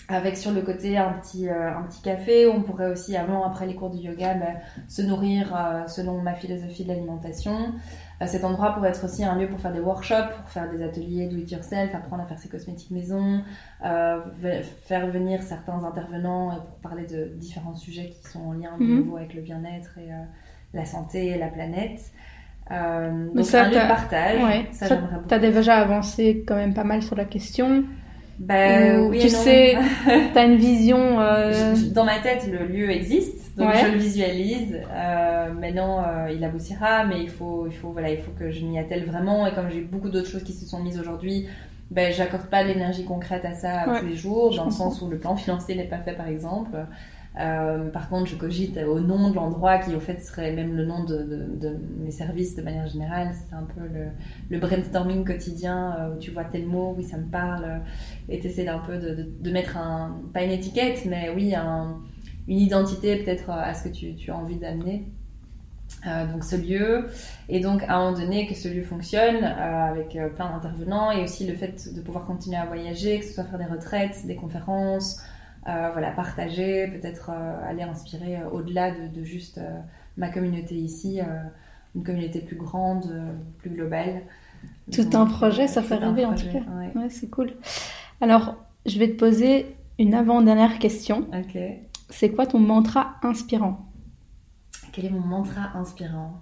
Avec 0.08 0.38
sur 0.38 0.52
le 0.52 0.62
côté 0.62 0.98
un 0.98 1.14
petit, 1.14 1.48
euh, 1.48 1.78
un 1.78 1.84
petit 1.84 2.02
café, 2.02 2.48
on 2.48 2.64
pourrait 2.64 2.90
aussi 2.90 3.16
avant, 3.16 3.44
après 3.46 3.68
les 3.68 3.76
cours 3.76 3.92
de 3.92 3.98
yoga, 3.98 4.34
bah, 4.34 4.46
se 4.88 5.04
nourrir 5.04 5.56
euh, 5.56 5.86
selon 5.88 6.20
ma 6.22 6.34
philosophie 6.34 6.84
de 6.84 6.88
l'alimentation. 6.88 7.74
Euh, 8.22 8.26
cet 8.26 8.44
endroit 8.44 8.74
pourrait 8.74 8.90
être 8.90 9.06
aussi 9.06 9.24
un 9.24 9.36
lieu 9.36 9.48
pour 9.48 9.60
faire 9.60 9.72
des 9.72 9.80
workshops, 9.80 10.34
pour 10.42 10.50
faire 10.50 10.68
des 10.72 10.82
ateliers 10.84 11.28
do 11.28 11.38
it 11.38 11.52
yourself, 11.52 11.94
apprendre 11.94 12.24
à 12.24 12.26
faire 12.26 12.40
ses 12.40 12.50
cosmétiques 12.50 12.90
maison, 12.90 13.44
euh, 13.86 14.20
faire 14.86 15.06
venir 15.12 15.44
certains 15.44 15.84
intervenants 15.84 16.56
pour 16.56 16.90
parler 16.90 17.06
de 17.06 17.26
différents 17.36 17.76
sujets 17.76 18.10
qui 18.10 18.30
sont 18.32 18.40
en 18.42 18.54
lien 18.54 18.78
de 18.80 18.84
Mhm. 18.84 18.96
nouveau 19.06 19.18
avec 19.18 19.36
le 19.36 19.42
bien-être 19.42 20.00
et 20.00 20.10
la 20.74 20.86
santé 20.86 21.28
et 21.28 21.38
la 21.38 21.50
planète. 21.50 22.02
Donc 22.72 23.46
ça, 23.46 23.64
un 23.66 23.70
lieu 23.70 23.76
de 23.76 23.88
partage, 23.88 24.44
Ouais. 24.44 24.68
ça, 24.72 24.88
Ça, 24.88 24.96
j'aimerais 24.96 25.16
beaucoup. 25.16 25.28
T'as 25.28 25.40
déjà 25.40 25.78
avancé 25.78 26.44
quand 26.48 26.56
même 26.56 26.74
pas 26.74 26.84
mal 26.84 27.02
sur 27.04 27.16
la 27.16 27.26
question. 27.26 27.84
Ben, 28.40 29.02
Ou 29.02 29.10
oui 29.10 29.20
tu 29.20 29.30
sais, 29.30 29.76
t'as 30.34 30.46
une 30.46 30.56
vision. 30.58 31.20
euh, 31.20 31.52
Je- 31.76 31.82
je- 31.82 31.86
Dans 31.94 32.06
ma 32.06 32.20
tête, 32.20 32.48
le 32.50 32.66
lieu 32.66 32.90
existe, 32.90 33.58
donc 33.58 33.70
Ouais. 33.70 33.82
je 33.86 33.92
le 33.92 33.98
visualise. 33.98 34.80
Euh, 34.92 35.52
maintenant, 35.54 36.00
euh, 36.08 36.32
il 36.34 36.42
aboutira, 36.44 37.06
mais 37.06 37.22
il 37.22 37.30
faut, 37.30 37.68
il 37.68 37.74
faut, 37.76 37.90
voilà, 37.92 38.10
il 38.12 38.20
faut 38.20 38.32
que 38.32 38.50
je 38.50 38.64
m'y 38.66 38.80
attelle 38.80 39.04
vraiment. 39.06 39.46
Et 39.46 39.52
comme 39.52 39.70
j'ai 39.70 39.82
beaucoup 39.82 40.10
d'autres 40.10 40.30
choses 40.30 40.44
qui 40.44 40.54
se 40.54 40.66
sont 40.66 40.80
mises 40.82 40.98
aujourd'hui, 41.00 41.48
ben, 41.92 42.14
j'accorde 42.14 42.46
pas 42.46 42.64
l'énergie 42.64 43.04
concrète 43.04 43.44
à 43.46 43.54
ça 43.54 43.86
Ouais, 43.90 44.00
tous 44.00 44.06
les 44.06 44.16
jours, 44.16 44.52
je 44.54 44.58
dans 44.58 44.66
le 44.66 44.72
sens 44.72 45.02
où 45.02 45.10
le 45.10 45.18
plan 45.18 45.36
financier 45.36 45.76
n'est 45.76 45.84
pas 45.88 45.98
fait, 45.98 46.14
par 46.14 46.28
exemple. 46.30 46.78
Euh, 47.38 47.90
par 47.90 48.10
contre, 48.10 48.26
je 48.30 48.36
cogite 48.36 48.78
au 48.78 49.00
nom 49.00 49.30
de 49.30 49.36
l'endroit 49.36 49.78
qui, 49.78 49.94
au 49.96 50.00
fait, 50.00 50.20
serait 50.22 50.52
même 50.52 50.76
le 50.76 50.86
nom 50.86 51.04
de, 51.04 51.78
mes 52.00 52.12
services 52.12 52.56
de 52.56 52.62
manière 52.62 52.88
générale. 52.88 53.32
C'est 53.34 53.56
un 53.56 53.64
peu 53.64 53.82
le, 54.50 54.60
brainstorming 54.60 55.24
quotidien 55.26 55.96
euh, 56.00 56.16
où 56.16 56.20
tu 56.20 56.32
vois 56.32 56.44
tel 56.44 56.66
mot, 56.66 56.96
oui, 56.98 57.04
ça 57.04 57.18
me 57.18 57.30
parle, 57.30 57.82
et 58.30 58.40
tu 58.40 58.48
essaies 58.48 58.66
d'un 58.66 58.80
peu 58.80 58.98
de, 58.98 59.52
mettre 59.52 59.78
un, 59.78 60.20
pas 60.34 60.44
une 60.44 60.52
étiquette, 60.52 61.06
mais 61.06 61.30
oui, 61.36 61.54
un- 61.56 62.00
une 62.48 62.60
identité 62.60 63.16
peut-être 63.18 63.52
à 63.52 63.74
ce 63.74 63.88
que 63.88 63.94
tu, 63.94 64.32
as 64.32 64.36
envie 64.36 64.58
d'amener. 64.58 65.06
Euh, 66.08 66.32
donc 66.32 66.44
ce 66.44 66.56
lieu, 66.56 67.08
et 67.50 67.60
donc 67.60 67.84
à 67.84 67.96
un 67.96 68.06
moment 68.12 68.20
donné 68.20 68.48
que 68.48 68.54
ce 68.54 68.68
lieu 68.68 68.84
fonctionne 68.84 69.44
avec 69.44 70.18
plein 70.36 70.52
d'intervenants 70.52 71.12
et 71.12 71.24
aussi 71.24 71.48
le 71.48 71.56
fait 71.56 71.94
de 71.94 72.02
pouvoir 72.02 72.26
continuer 72.26 72.58
à 72.58 72.66
voyager, 72.66 73.20
que 73.20 73.26
ce 73.26 73.34
soit 73.34 73.44
faire 73.44 73.58
des 73.58 73.66
retraites, 73.66 74.26
des 74.26 74.36
conférences, 74.36 75.20
voilà, 75.66 76.12
partager, 76.12 76.88
peut-être 76.88 77.32
euh, 77.34 77.70
aller 77.70 77.84
inspirer 77.84 78.38
euh, 78.38 78.50
au-delà 78.50 78.92
de, 78.92 79.08
de 79.08 79.24
juste 79.24 79.58
euh, 79.58 79.80
ma 80.18 80.30
communauté 80.30 80.76
ici, 80.76 81.22
euh, 81.22 81.24
une 81.96 82.04
communauté 82.04 82.40
plus 82.42 82.56
grande, 82.56 83.06
euh, 83.12 83.34
plus 83.58 83.70
globale. 83.70 84.24
Tout 84.92 85.04
Donc, 85.04 85.16
un 85.16 85.26
projet, 85.26 85.68
ça 85.68 85.82
fait 85.82 85.96
rêver, 85.96 86.26
en 86.26 86.34
tout 86.36 86.48
cas. 86.52 86.60
ouais. 86.60 86.92
Ouais, 86.96 87.10
c'est 87.10 87.30
cool. 87.30 87.54
Alors, 88.22 88.56
je 88.86 88.98
vais 89.00 89.10
te 89.10 89.18
poser 89.18 89.76
une 89.98 90.14
avant-dernière 90.14 90.80
question. 90.80 91.28
C'est 92.10 92.32
quoi 92.32 92.46
ton 92.48 92.60
mantra 92.60 93.16
inspirant? 93.24 93.86
Quel 94.92 95.06
est 95.06 95.10
mon 95.10 95.20
mantra 95.20 95.72
inspirant? 95.76 96.42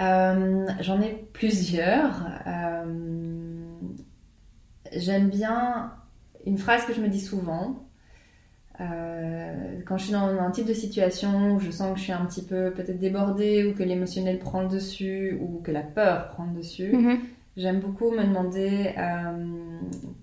Euh, 0.00 0.66
J'en 0.80 1.00
ai 1.00 1.10
plusieurs. 1.32 2.24
Euh, 2.46 3.66
J'aime 4.96 5.28
bien 5.28 5.92
une 6.46 6.56
phrase 6.56 6.84
que 6.86 6.94
je 6.94 7.00
me 7.00 7.08
dis 7.08 7.20
souvent. 7.20 7.87
Euh, 8.80 9.80
quand 9.86 9.96
je 9.98 10.04
suis 10.04 10.12
dans 10.12 10.28
un 10.40 10.50
type 10.52 10.66
de 10.66 10.72
situation 10.74 11.54
où 11.54 11.60
je 11.60 11.70
sens 11.70 11.92
que 11.94 11.98
je 11.98 12.04
suis 12.04 12.12
un 12.12 12.24
petit 12.26 12.44
peu 12.44 12.70
peut-être 12.70 12.98
débordée 13.00 13.64
ou 13.64 13.74
que 13.74 13.82
l'émotionnel 13.82 14.38
prend 14.38 14.62
le 14.62 14.68
dessus 14.68 15.36
ou 15.40 15.60
que 15.62 15.72
la 15.72 15.82
peur 15.82 16.28
prend 16.30 16.44
le 16.44 16.58
dessus, 16.58 16.92
Mhm. 16.92 17.18
J'aime 17.56 17.80
beaucoup 17.80 18.12
me 18.12 18.22
demander 18.22 18.94
euh, 18.96 19.80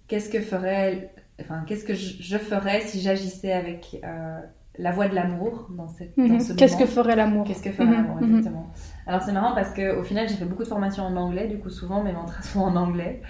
qu'est-ce 0.07 0.29
que 0.29 0.39
ferait, 0.39 1.11
enfin 1.41 1.65
qu'est-ce 1.67 1.83
que 1.83 1.93
je, 1.93 2.15
je 2.21 2.37
ferais 2.37 2.79
si 2.79 3.01
j'agissais 3.01 3.51
avec 3.51 3.99
euh, 4.05 4.39
la 4.79 4.91
voix 4.93 5.09
de 5.09 5.15
l'amour 5.15 5.67
dans 5.75 5.89
cette, 5.89 6.15
dans 6.17 6.39
ce. 6.39 6.53
Qu'est-ce 6.53 6.77
que 6.77 6.85
ferait 6.85 7.17
l'amour? 7.17 7.45
Qu'est-ce 7.45 7.61
que 7.61 7.71
ferait 7.73 7.87
Mhm, 7.87 7.93
l'amour 7.93 8.15
mhm. 8.21 8.23
exactement. 8.29 8.67
Alors 9.05 9.21
c'est 9.21 9.33
marrant 9.33 9.53
parce 9.53 9.71
que 9.71 9.97
au 9.99 10.03
final 10.03 10.29
j'ai 10.29 10.35
fait 10.35 10.45
beaucoup 10.45 10.63
de 10.63 10.67
formations 10.69 11.03
en 11.03 11.17
anglais, 11.17 11.47
du 11.47 11.59
coup 11.59 11.69
souvent 11.69 12.01
mes 12.01 12.13
mantras 12.13 12.41
sont 12.53 12.61
en 12.61 12.75
anglais. 12.77 13.21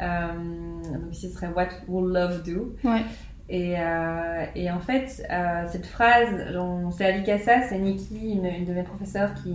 Euh, 0.00 0.28
donc 0.84 1.12
ici 1.12 1.28
ce 1.28 1.34
serait 1.34 1.48
What 1.48 1.68
will 1.88 2.12
love 2.12 2.44
do? 2.44 2.76
Ouais. 2.84 3.02
Et, 3.48 3.74
euh, 3.78 4.44
et 4.54 4.70
en 4.70 4.80
fait, 4.80 5.26
euh, 5.30 5.66
cette 5.68 5.86
phrase, 5.86 6.28
c'est 6.96 7.06
Avikasa, 7.06 7.62
c'est 7.68 7.78
Nikki, 7.78 8.32
une, 8.34 8.64
de 8.64 8.72
mes 8.72 8.82
professeurs, 8.82 9.34
qui, 9.34 9.54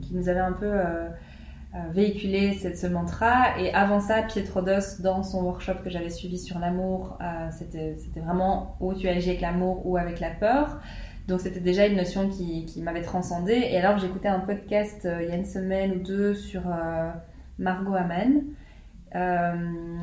qui 0.00 0.14
nous 0.14 0.28
avait 0.28 0.40
un 0.40 0.52
peu 0.52 0.66
euh, 0.70 1.08
véhiculé 1.90 2.54
cette, 2.54 2.78
ce 2.78 2.86
mantra. 2.86 3.58
Et 3.60 3.72
avant 3.74 4.00
ça, 4.00 4.22
Pietrodos, 4.22 5.00
dans 5.00 5.22
son 5.22 5.42
workshop 5.44 5.76
que 5.84 5.90
j'avais 5.90 6.10
suivi 6.10 6.38
sur 6.38 6.58
l'amour, 6.58 7.18
c'était 7.50 7.96
vraiment 8.16 8.76
où 8.80 8.94
tu 8.94 9.08
agis 9.08 9.30
avec 9.30 9.40
l'amour 9.40 9.86
ou 9.86 9.96
avec 9.96 10.20
la 10.20 10.30
peur. 10.30 10.80
Donc 11.28 11.40
c'était 11.40 11.60
déjà 11.60 11.86
une 11.86 11.96
notion 11.96 12.28
qui, 12.28 12.66
qui 12.66 12.82
m'avait 12.82 13.02
transcendée. 13.02 13.68
Et 13.70 13.78
alors 13.78 13.98
j'écoutais 13.98 14.28
un 14.28 14.40
podcast 14.40 15.06
il 15.22 15.28
y 15.28 15.32
a 15.32 15.36
une 15.36 15.44
semaine 15.44 15.92
ou 15.92 15.98
deux 16.00 16.34
sur 16.34 16.62
Margot 17.58 17.94
Aman. 17.94 18.42
Euh, 19.14 19.52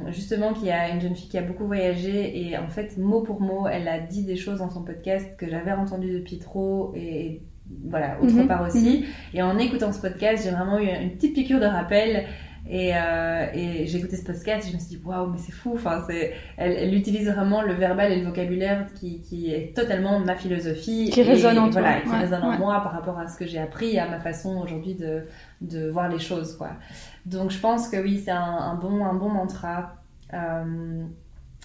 justement, 0.10 0.54
qui 0.54 0.70
a 0.70 0.90
une 0.90 1.02
jeune 1.02 1.16
fille 1.16 1.30
qui 1.30 1.38
a 1.38 1.42
beaucoup 1.42 1.66
voyagé 1.66 2.48
et 2.48 2.58
en 2.58 2.68
fait, 2.68 2.98
mot 2.98 3.22
pour 3.22 3.42
mot, 3.42 3.68
elle 3.68 3.88
a 3.88 4.00
dit 4.00 4.24
des 4.24 4.36
choses 4.36 4.60
dans 4.60 4.70
son 4.70 4.84
podcast 4.84 5.28
que 5.38 5.50
j'avais 5.50 5.72
entendues 5.72 6.14
depuis 6.14 6.38
trop 6.38 6.94
et, 6.96 7.42
voilà, 7.88 8.18
autre 8.22 8.34
Mhm, 8.34 8.48
part 8.48 8.68
aussi. 8.68 9.06
Et 9.34 9.42
en 9.42 9.58
écoutant 9.58 9.92
ce 9.92 10.02
podcast, 10.02 10.44
j'ai 10.44 10.52
vraiment 10.52 10.80
eu 10.80 10.88
une 10.88 11.12
petite 11.12 11.36
piqûre 11.36 11.60
de 11.60 11.66
rappel. 11.66 12.26
Et, 12.68 12.92
euh, 12.96 13.48
et 13.54 13.88
j'ai 13.88 13.98
écouté 13.98 14.16
ce 14.16 14.26
podcast 14.26 14.68
et 14.68 14.72
je 14.72 14.76
me 14.76 14.80
suis 14.80 14.98
dit, 14.98 15.02
waouh, 15.04 15.28
mais 15.28 15.38
c'est 15.38 15.52
fou. 15.52 15.72
Enfin, 15.76 16.04
c'est, 16.08 16.34
elle, 16.58 16.74
elle 16.74 16.94
utilise 16.94 17.28
vraiment 17.30 17.62
le 17.62 17.74
verbal 17.74 18.12
et 18.12 18.20
le 18.20 18.28
vocabulaire 18.28 18.86
qui, 18.94 19.22
qui 19.22 19.52
est 19.52 19.76
totalement 19.76 20.20
ma 20.20 20.36
philosophie. 20.36 21.10
Qui 21.10 21.22
et, 21.22 21.24
résonne 21.24 21.58
en 21.58 21.70
toi, 21.70 21.82
Voilà, 21.82 22.02
qui 22.02 22.10
ouais, 22.10 22.18
résonne 22.20 22.44
en 22.44 22.58
moi 22.58 22.82
par 22.82 22.92
rapport 22.92 23.18
à 23.18 23.28
ce 23.28 23.38
que 23.38 23.48
j'ai 23.48 23.60
appris 23.60 23.96
et 23.96 24.00
à 24.00 24.08
ma 24.08 24.20
façon 24.20 24.58
aujourd'hui 24.58 24.96
de, 24.96 25.24
de 25.62 25.90
voir 25.90 26.10
les 26.10 26.20
choses. 26.20 26.56
Quoi. 26.58 26.72
Donc 27.26 27.52
je 27.52 27.60
pense 27.60 27.88
que 27.90 27.98
oui, 27.98 28.22
c'est 28.24 28.32
un, 28.32 28.42
un 28.42 28.76
bon, 28.76 29.04
un 29.04 29.14
bon 29.14 29.30
mantra 29.30 29.96
euh, 30.34 31.04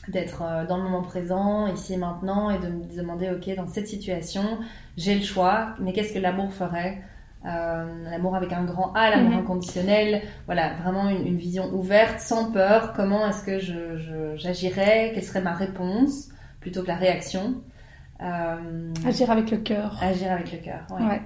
d'être 0.08 0.42
euh, 0.42 0.66
dans 0.66 0.76
le 0.76 0.84
moment 0.84 1.02
présent, 1.02 1.66
ici 1.66 1.94
et 1.94 1.96
maintenant, 1.96 2.50
et 2.50 2.58
de 2.58 2.68
me 2.68 2.96
demander, 2.96 3.30
ok, 3.30 3.56
dans 3.56 3.66
cette 3.66 3.88
situation, 3.88 4.42
j'ai 4.96 5.14
le 5.14 5.22
choix, 5.22 5.74
mais 5.80 5.92
qu'est-ce 5.92 6.14
que 6.14 6.18
l'amour 6.18 6.52
ferait? 6.52 7.02
Euh, 7.46 8.10
L'amour 8.10 8.34
avec 8.36 8.52
un 8.52 8.64
grand 8.64 8.92
A, 8.94 9.10
l'amour 9.10 9.32
Mhm. 9.32 9.38
inconditionnel, 9.40 10.22
voilà, 10.46 10.72
vraiment 10.82 11.08
une, 11.10 11.26
une 11.26 11.36
vision 11.36 11.66
ouverte, 11.74 12.18
sans 12.20 12.50
peur, 12.50 12.92
comment 12.94 13.26
est-ce 13.26 13.44
que 13.44 13.58
je- 13.58 13.96
je- 13.98 14.36
j'agirais, 14.36 15.10
quelle 15.14 15.22
serait 15.24 15.42
ma 15.42 15.52
réponse, 15.52 16.30
plutôt 16.60 16.82
que 16.82 16.86
la 16.88 16.96
réaction. 16.96 17.56
Euh, 18.22 18.92
Agir 19.06 19.30
avec 19.30 19.50
le 19.50 19.58
cœur. 19.58 19.98
agir 20.02 20.32
avec 20.32 20.52
le 20.52 20.58
cœur, 20.58 20.86
ouais. 20.90 21.06
Ouais. 21.06 21.22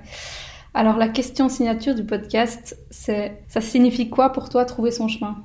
Alors, 0.74 0.96
la 0.96 1.08
question 1.08 1.48
signature 1.48 1.94
du 1.94 2.04
podcast, 2.04 2.76
c'est 2.90 3.40
ça 3.46 3.60
signifie 3.60 4.10
quoi 4.10 4.32
pour 4.32 4.48
toi 4.48 4.64
trouver 4.64 4.90
son 4.90 5.06
chemin? 5.08 5.36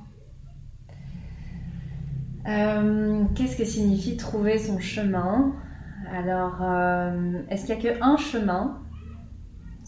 Euh, 2.48 3.24
Qu'est-ce 3.34 3.56
que 3.56 3.64
signifie 3.64 4.16
trouver 4.16 4.58
son 4.58 4.78
chemin? 4.78 5.52
Alors, 6.14 6.58
euh, 6.62 7.40
est-ce 7.48 7.64
qu'il 7.66 7.78
n'y 7.78 7.88
a 7.88 7.94
qu'un 7.94 8.16
chemin? 8.16 8.80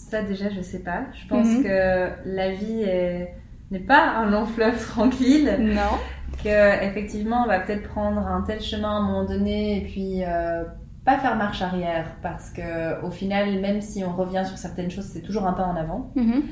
Ça 0.08 0.22
déjà, 0.22 0.48
je 0.50 0.60
sais 0.60 0.78
pas. 0.80 1.00
Je 1.14 1.26
pense 1.26 1.46
Mhm. 1.48 1.64
que 1.64 2.08
la 2.26 2.50
vie 2.52 2.82
est- 2.82 3.34
n'est 3.72 3.80
pas 3.80 4.04
un 4.16 4.30
long 4.30 4.46
fleuve 4.46 4.78
tranquille, 4.88 5.50
Non. 5.60 5.98
que 6.44 6.84
effectivement, 6.84 7.42
on 7.44 7.48
va 7.48 7.58
peut-être 7.60 7.88
prendre 7.88 8.20
un 8.26 8.42
tel 8.42 8.60
chemin 8.60 8.88
à 8.88 8.98
un 9.00 9.02
moment 9.02 9.24
donné 9.24 9.78
et 9.78 9.80
puis 9.80 10.22
euh, 10.24 10.62
pas 11.04 11.18
faire 11.18 11.34
marche 11.36 11.60
arrière, 11.62 12.06
parce 12.22 12.50
que 12.50 13.02
au 13.04 13.10
final, 13.10 13.60
même 13.60 13.80
si 13.80 14.04
on 14.04 14.12
revient 14.12 14.44
sur 14.46 14.56
certaines 14.58 14.90
choses, 14.90 15.06
c'est 15.06 15.22
toujours 15.22 15.46
un 15.46 15.52
pas 15.54 15.64
en 15.64 15.74
avant. 15.76 16.10
Mhm. 16.14 16.42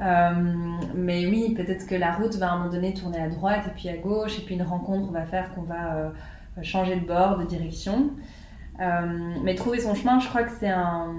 Euh, 0.00 0.30
mais 0.96 1.24
oui, 1.28 1.54
peut-être 1.56 1.86
que 1.86 1.94
la 1.94 2.10
route 2.12 2.34
va 2.34 2.50
à 2.50 2.54
un 2.54 2.58
moment 2.58 2.70
donné 2.70 2.94
tourner 2.94 3.20
à 3.20 3.28
droite 3.28 3.62
et 3.68 3.70
puis 3.76 3.88
à 3.88 3.96
gauche, 3.96 4.38
et 4.40 4.42
puis 4.42 4.56
une 4.56 4.62
rencontre 4.64 5.12
va 5.12 5.24
faire 5.24 5.54
qu'on 5.54 5.62
va 5.62 5.94
euh, 5.94 6.10
changer 6.62 6.96
de 6.96 7.06
bord, 7.06 7.38
de 7.38 7.44
direction. 7.44 8.10
Mais 9.44 9.54
trouver 9.54 9.78
son 9.78 9.94
chemin, 9.94 10.18
je 10.18 10.28
crois 10.28 10.42
que 10.42 10.50
c'est 10.58 10.68
un, 10.70 11.14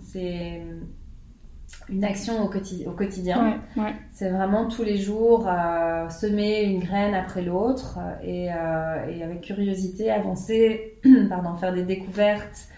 c'est 0.00 0.62
une 1.88 2.04
action 2.04 2.42
au, 2.42 2.48
quotidi- 2.48 2.86
au 2.86 2.92
quotidien. 2.92 3.58
Ouais, 3.76 3.82
ouais. 3.82 3.94
C'est 4.10 4.30
vraiment 4.30 4.68
tous 4.68 4.82
les 4.82 4.96
jours 4.96 5.48
euh, 5.48 6.08
semer 6.08 6.62
une 6.64 6.80
graine 6.80 7.14
après 7.14 7.42
l'autre 7.42 7.98
et, 8.22 8.52
euh, 8.52 9.06
et 9.08 9.22
avec 9.22 9.40
curiosité 9.42 10.10
avancer, 10.10 10.98
pardon, 11.28 11.54
faire 11.56 11.72
des 11.72 11.84
découvertes, 11.84 12.68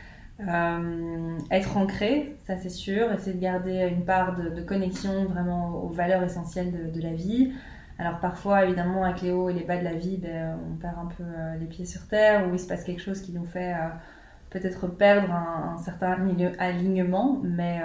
Euh, 0.40 1.38
être 1.52 1.76
ancré, 1.76 2.36
ça 2.44 2.56
c'est 2.58 2.68
sûr, 2.68 3.12
essayer 3.12 3.34
de 3.36 3.40
garder 3.40 3.88
une 3.88 4.04
part 4.04 4.34
de, 4.34 4.60
connexion 4.62 5.26
vraiment 5.26 5.84
aux 5.84 5.90
valeurs 5.90 6.24
essentielles 6.24 6.92
de, 6.92 7.00
la 7.00 7.12
vie. 7.12 7.52
Alors 8.00 8.18
parfois, 8.18 8.64
évidemment, 8.64 9.04
avec 9.04 9.22
les 9.22 9.30
hauts 9.30 9.48
et 9.48 9.52
les 9.52 9.62
bas 9.62 9.76
de 9.76 9.84
la 9.84 9.94
vie, 9.94 10.16
ben, 10.16 10.58
on 10.68 10.74
perd 10.76 10.98
un 10.98 11.06
peu 11.06 11.22
euh, 11.22 11.56
les 11.60 11.66
pieds 11.66 11.86
sur 11.86 12.08
terre, 12.08 12.48
ou 12.48 12.54
il 12.54 12.58
se 12.58 12.66
passe 12.66 12.82
quelque 12.82 13.00
chose 13.00 13.20
qui 13.20 13.32
nous 13.32 13.44
fait 13.44 13.74
euh, 13.74 13.88
peut-être 14.50 14.88
perdre 14.88 15.32
un, 15.32 15.78
certain 15.78 16.16
alignement, 16.58 17.40
mais, 17.44 17.80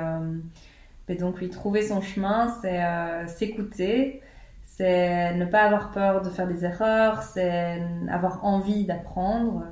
mais, 1.09 1.15
donc 1.15 1.37
oui, 1.41 1.49
trouver 1.49 1.81
son 1.81 1.99
chemin, 2.01 2.47
c'est 2.61 2.79
s'écouter, 3.27 4.21
c'est 4.63 5.35
ne 5.35 5.45
pas 5.45 5.63
avoir 5.63 5.91
peur 5.91 6.21
de 6.21 6.29
faire 6.29 6.47
des 6.47 6.63
erreurs, 6.63 7.23
c'est 7.23 7.81
avoir 8.09 8.45
envie 8.45 8.85
d'apprendre. 8.85 9.65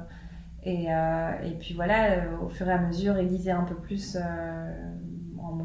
Et, 0.63 0.87
euh, 0.89 1.31
puis 1.59 1.73
voilà, 1.73 2.11
euh, 2.11 2.45
au 2.45 2.49
fur 2.49 2.67
et 2.67 2.73
à 2.73 2.77
mesure, 2.77 3.15
aiguiser 3.17 3.51
un 3.51 3.63
peu 3.63 3.75
plus, 3.75 4.17
euh, 4.19 4.73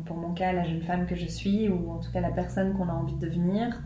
pour 0.07 0.16
mon 0.16 0.32
cas, 0.32 0.53
la 0.53 0.62
jeune 0.62 0.82
femme 0.82 1.07
que 1.07 1.16
je 1.16 1.27
suis, 1.27 1.69
ou 1.69 1.90
en 1.90 1.99
tout 1.99 2.12
cas 2.12 2.20
la 2.20 2.31
personne 2.31 2.74
qu'on 2.74 2.89
a 2.89 2.93
envie 2.93 3.16
de 3.16 3.27
devenir, 3.27 3.82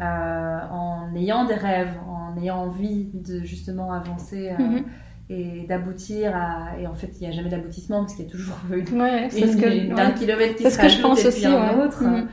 en 0.00 1.14
ayant 1.14 1.44
des 1.44 1.54
rêves, 1.54 1.94
en 2.08 2.36
ayant 2.40 2.56
envie 2.56 3.10
de 3.12 3.40
justement 3.44 3.92
avancer. 3.92 4.52
Mhm. 4.58 4.84
Et 5.30 5.64
d'aboutir 5.66 6.36
à 6.36 6.78
et 6.78 6.86
en 6.86 6.94
fait 6.94 7.10
il 7.18 7.26
n'y 7.26 7.32
a 7.32 7.36
jamais 7.36 7.48
d'aboutissement 7.48 8.00
parce 8.00 8.14
qu'il 8.14 8.26
y 8.26 8.28
a 8.28 8.30
toujours 8.30 8.56
une, 8.70 9.00
ouais, 9.00 9.28
une, 9.32 9.98
un 9.98 10.10
kilomètre 10.10 10.56
qui 10.56 10.70
se 10.70 10.88
je 10.88 11.00
pense 11.00 11.24
et 11.24 11.30
puis 11.30 11.46
un 11.46 11.80
autre 11.80 12.02
mhm. 12.02 12.28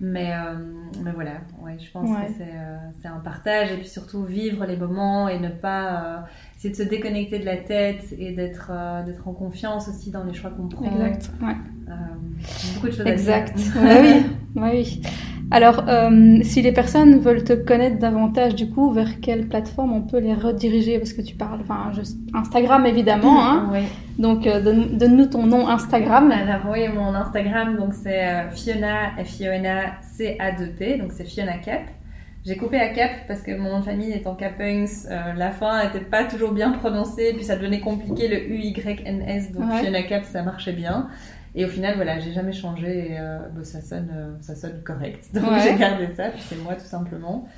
mais 0.00 0.32
mais 1.02 1.10
voilà 1.12 1.32
ouais, 1.62 1.76
je 1.78 1.90
pense 1.90 2.08
que 2.08 2.32
c'est 3.02 3.08
un 3.08 3.18
partage 3.18 3.72
et 3.72 3.76
puis 3.76 3.88
surtout 3.88 4.22
vivre 4.22 4.64
les 4.64 4.76
moments 4.76 5.28
et 5.28 5.40
ne 5.40 5.48
pas 5.48 6.26
c'est 6.56 6.70
de 6.70 6.76
se 6.76 6.82
déconnecter 6.82 7.38
de 7.38 7.44
la 7.44 7.56
tête 7.56 8.14
et 8.18 8.32
d'être 8.32 8.70
euh, 8.70 9.02
d'être 9.04 9.28
en 9.28 9.32
confiance 9.32 9.88
aussi 9.88 10.10
dans 10.10 10.24
les 10.24 10.34
choix 10.34 10.50
qu'on 10.50 10.68
prend. 10.68 10.84
Exact. 10.84 11.30
Euh, 11.42 11.92
beaucoup 12.74 12.86
de 12.88 12.92
choses 12.92 13.06
exact. 13.06 13.56
à 13.76 14.02
dire. 14.02 14.24
oui, 14.56 14.62
oui. 14.62 15.02
Alors, 15.50 15.84
euh, 15.88 16.38
si 16.42 16.62
les 16.62 16.72
personnes 16.72 17.18
veulent 17.18 17.44
te 17.44 17.52
connaître 17.52 17.98
davantage, 17.98 18.54
du 18.54 18.68
coup, 18.68 18.90
vers 18.90 19.20
quelle 19.20 19.46
plateforme 19.46 19.92
on 19.92 20.02
peut 20.02 20.18
les 20.18 20.34
rediriger? 20.34 20.98
Parce 20.98 21.12
que 21.12 21.22
tu 21.22 21.36
parles, 21.36 21.60
enfin, 21.62 21.92
Instagram 22.34 22.84
évidemment. 22.86 23.44
Hein. 23.44 23.70
Oui. 23.72 23.80
Donc, 24.18 24.44
donne-nous 24.44 25.26
ton 25.26 25.46
nom 25.46 25.68
Instagram. 25.68 26.32
Alors, 26.32 26.72
oui, 26.72 26.88
mon 26.88 27.14
Instagram, 27.14 27.76
donc 27.76 27.94
c'est 27.94 28.50
Fiona, 28.52 29.10
F-I-O-N-A, 29.22 30.00
C-A-2-P, 30.02 30.98
donc 30.98 31.12
c'est 31.12 31.24
Fiona 31.24 31.58
Cap. 31.58 31.82
J'ai 32.46 32.56
coupé 32.56 32.78
à 32.78 32.90
Cap 32.90 33.10
parce 33.26 33.42
que 33.42 33.50
mon 33.56 33.70
nom 33.70 33.80
de 33.80 33.84
famille 33.84 34.12
étant 34.12 34.36
Capungs, 34.36 34.86
euh, 35.10 35.32
la 35.36 35.50
fin 35.50 35.82
n'était 35.82 36.04
pas 36.04 36.22
toujours 36.22 36.52
bien 36.52 36.70
prononcée, 36.70 37.32
puis 37.34 37.42
ça 37.42 37.56
devenait 37.56 37.80
compliqué 37.80 38.28
le 38.28 38.48
U-Y-N-S, 38.48 39.50
donc 39.50 39.68
ouais. 39.68 39.80
Fiona 39.80 40.02
Cap 40.04 40.22
ça 40.24 40.42
marchait 40.44 40.72
bien. 40.72 41.08
Et 41.56 41.64
au 41.64 41.68
final, 41.68 41.96
voilà, 41.96 42.18
j'ai 42.20 42.32
jamais 42.32 42.52
changé 42.52 43.12
et 43.12 43.18
euh, 43.18 43.38
bah, 43.54 43.64
ça, 43.64 43.80
sonne, 43.80 44.10
euh, 44.14 44.36
ça 44.40 44.54
sonne 44.54 44.82
correct. 44.84 45.30
Donc 45.34 45.44
j'ai 45.62 45.74
gardé 45.74 46.08
ça, 46.14 46.28
puis 46.28 46.42
c'est 46.46 46.62
moi 46.62 46.74
tout 46.74 46.86
simplement. 46.86 47.48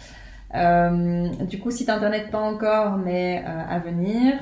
du 0.55 1.59
coup, 1.59 1.71
site 1.71 1.91
internet 1.91 2.31
pas 2.31 2.41
encore, 2.41 2.97
mais 2.97 3.45
à 3.45 3.79
venir. 3.81 4.35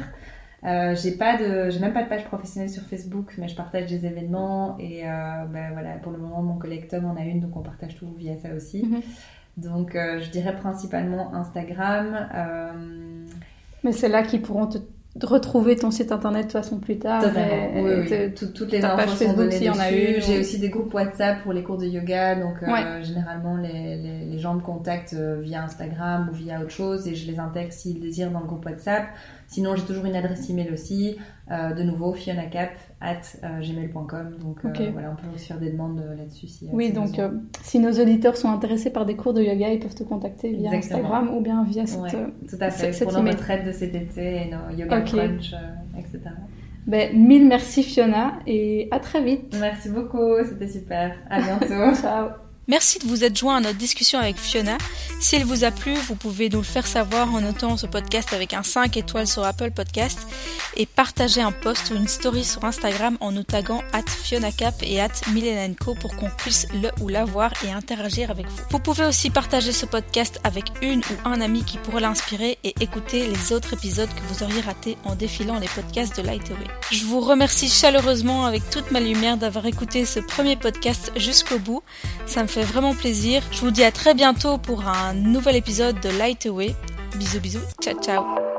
j'ai 0.62 1.12
pas 1.12 1.36
de, 1.36 1.70
j'ai 1.70 1.80
même 1.80 1.94
pas 1.94 2.04
de 2.04 2.08
page 2.08 2.24
professionnelle 2.24 2.70
sur 2.70 2.82
Facebook, 2.84 3.34
mais 3.38 3.48
je 3.48 3.56
partage 3.56 3.86
des 3.86 4.06
événements 4.06 4.76
et 4.78 5.02
ben 5.02 5.70
voilà, 5.72 5.96
pour 6.02 6.12
le 6.12 6.18
moment 6.18 6.42
mon 6.42 6.58
collègue 6.58 6.86
Tom 6.88 7.06
en 7.06 7.16
a 7.16 7.24
une, 7.24 7.40
donc 7.40 7.56
on 7.56 7.62
partage 7.62 7.96
tout 7.96 8.12
via 8.16 8.36
ça 8.36 8.54
aussi. 8.54 8.84
Mhm. 8.84 9.00
Donc, 9.56 9.94
euh, 9.94 10.20
je 10.20 10.30
dirais 10.30 10.54
principalement 10.54 11.34
Instagram. 11.34 12.28
Euh, 12.34 13.24
Mais 13.84 13.92
c'est 13.92 14.08
là 14.08 14.22
qu'ils 14.22 14.42
pourront 14.42 14.66
te 14.66 14.78
retrouver 15.22 15.76
ton 15.76 15.90
site 15.90 16.12
internet 16.12 16.46
de 16.46 16.52
toute 16.52 16.60
façon 16.60 16.78
plus 16.78 16.98
tard. 16.98 17.22
toutes 18.34 18.72
les 18.72 18.84
infos 18.84 19.24
sont 19.24 19.32
données 19.32 19.58
dessus. 19.58 20.22
J'ai 20.26 20.40
aussi 20.40 20.58
des 20.58 20.68
groupes 20.68 20.92
WhatsApp 20.92 21.42
pour 21.42 21.52
les 21.52 21.62
cours 21.62 21.78
de 21.78 21.86
yoga. 21.86 22.34
Donc, 22.34 22.62
euh, 22.62 23.02
généralement, 23.02 23.56
les, 23.56 23.96
les, 24.30 24.38
gens 24.38 24.54
me 24.54 24.60
contactent 24.60 25.16
via 25.40 25.64
Instagram 25.64 26.28
ou 26.30 26.34
via 26.34 26.60
autre 26.60 26.70
chose 26.70 27.08
et 27.08 27.14
je 27.14 27.30
les 27.30 27.38
intègre 27.38 27.72
s'ils 27.72 28.00
désirent 28.00 28.30
dans 28.30 28.40
le 28.40 28.46
groupe 28.46 28.64
WhatsApp. 28.66 29.06
Sinon, 29.48 29.76
j'ai 29.76 29.84
toujours 29.84 30.04
une 30.04 30.16
adresse 30.16 30.50
email 30.50 30.70
aussi. 30.72 31.16
Euh, 31.50 31.72
de 31.72 31.82
nouveau, 31.84 32.12
fionacap 32.12 32.72
at 33.00 33.20
euh, 33.44 33.60
gmail.com. 33.60 34.36
Donc 34.40 34.64
euh, 34.64 34.90
voilà, 34.92 35.12
on 35.12 35.16
peut 35.16 35.34
aussi 35.34 35.46
faire 35.46 35.58
des 35.58 35.70
demandes 35.70 36.02
là-dessus. 36.16 36.46
Si, 36.46 36.68
oui, 36.72 36.92
donc 36.92 37.20
si 37.62 37.78
nos 37.78 37.92
auditeurs 37.92 38.36
sont 38.36 38.50
intéressés 38.50 38.90
par 38.90 39.06
des 39.06 39.16
cours 39.16 39.34
de 39.34 39.42
yoga, 39.42 39.70
ils 39.70 39.80
peuvent 39.80 39.94
te 39.94 40.04
contacter 40.04 40.52
via 40.52 40.72
Instagram 40.72 41.34
ou 41.34 41.40
bien 41.40 41.64
via 41.64 41.86
cette, 41.86 42.16
Tout 42.48 42.56
à 42.60 42.70
fait, 42.70 43.04
pour 43.04 43.12
nos 43.12 43.28
retraites 43.30 43.66
de 43.66 43.72
cet 43.72 43.94
été 43.94 44.36
et 44.36 44.50
nos 44.50 44.76
yoga 44.76 45.00
crunch, 45.02 45.54
etc. 45.98 46.20
Ben, 46.86 47.18
mille 47.18 47.48
merci 47.48 47.82
Fiona 47.82 48.34
et 48.46 48.86
à 48.92 49.00
très 49.00 49.20
vite. 49.20 49.56
Merci 49.58 49.88
beaucoup, 49.90 50.34
c'était 50.48 50.68
super. 50.68 51.16
À 51.28 51.40
bientôt. 51.40 51.94
Ciao. 52.00 52.45
Merci 52.68 52.98
de 52.98 53.06
vous 53.06 53.22
être 53.22 53.36
joint 53.36 53.56
à 53.56 53.60
notre 53.60 53.78
discussion 53.78 54.18
avec 54.18 54.36
Fiona. 54.36 54.76
Si 55.20 55.36
elle 55.36 55.44
vous 55.44 55.62
a 55.62 55.70
plu, 55.70 55.94
vous 55.94 56.16
pouvez 56.16 56.48
nous 56.48 56.58
le 56.58 56.64
faire 56.64 56.86
savoir 56.86 57.32
en 57.32 57.40
notant 57.40 57.76
ce 57.76 57.86
podcast 57.86 58.32
avec 58.32 58.54
un 58.54 58.64
5 58.64 58.96
étoiles 58.96 59.28
sur 59.28 59.44
Apple 59.44 59.70
Podcast 59.70 60.18
et 60.76 60.84
partager 60.84 61.40
un 61.40 61.52
post 61.52 61.90
ou 61.90 61.94
une 61.94 62.08
story 62.08 62.44
sur 62.44 62.64
Instagram 62.64 63.16
en 63.20 63.30
nous 63.30 63.44
taguant 63.44 63.82
at 63.92 64.02
FionaCap 64.08 64.74
et 64.82 65.00
at 65.00 65.12
Milenenco 65.32 65.94
pour 65.94 66.16
qu'on 66.16 66.28
puisse 66.36 66.66
le 66.74 66.90
ou 67.00 67.08
la 67.08 67.24
voir 67.24 67.52
et 67.64 67.70
interagir 67.70 68.32
avec 68.32 68.46
vous. 68.46 68.62
Vous 68.70 68.80
pouvez 68.80 69.06
aussi 69.06 69.30
partager 69.30 69.70
ce 69.70 69.86
podcast 69.86 70.40
avec 70.42 70.64
une 70.82 71.00
ou 71.00 71.28
un 71.28 71.40
ami 71.40 71.64
qui 71.64 71.78
pourrait 71.78 72.00
l'inspirer 72.00 72.58
et 72.64 72.74
écouter 72.80 73.28
les 73.28 73.52
autres 73.52 73.74
épisodes 73.74 74.10
que 74.10 74.34
vous 74.34 74.42
auriez 74.42 74.60
ratés 74.60 74.98
en 75.04 75.14
défilant 75.14 75.60
les 75.60 75.68
podcasts 75.68 76.16
de 76.16 76.22
Lightway. 76.22 76.56
Je 76.90 77.04
vous 77.04 77.20
remercie 77.20 77.68
chaleureusement 77.68 78.44
avec 78.44 78.68
toute 78.70 78.90
ma 78.90 78.98
lumière 78.98 79.36
d'avoir 79.36 79.66
écouté 79.66 80.04
ce 80.04 80.18
premier 80.18 80.56
podcast 80.56 81.12
jusqu'au 81.16 81.60
bout. 81.60 81.82
Ça 82.26 82.42
me 82.42 82.48
vraiment 82.62 82.94
plaisir. 82.94 83.42
Je 83.52 83.60
vous 83.60 83.70
dis 83.70 83.84
à 83.84 83.92
très 83.92 84.14
bientôt 84.14 84.58
pour 84.58 84.86
un 84.86 85.14
nouvel 85.14 85.56
épisode 85.56 86.00
de 86.00 86.08
Light 86.10 86.46
Away. 86.46 86.74
Bisous 87.16 87.40
bisous, 87.40 87.60
ciao 87.80 87.94
ciao 88.00 88.55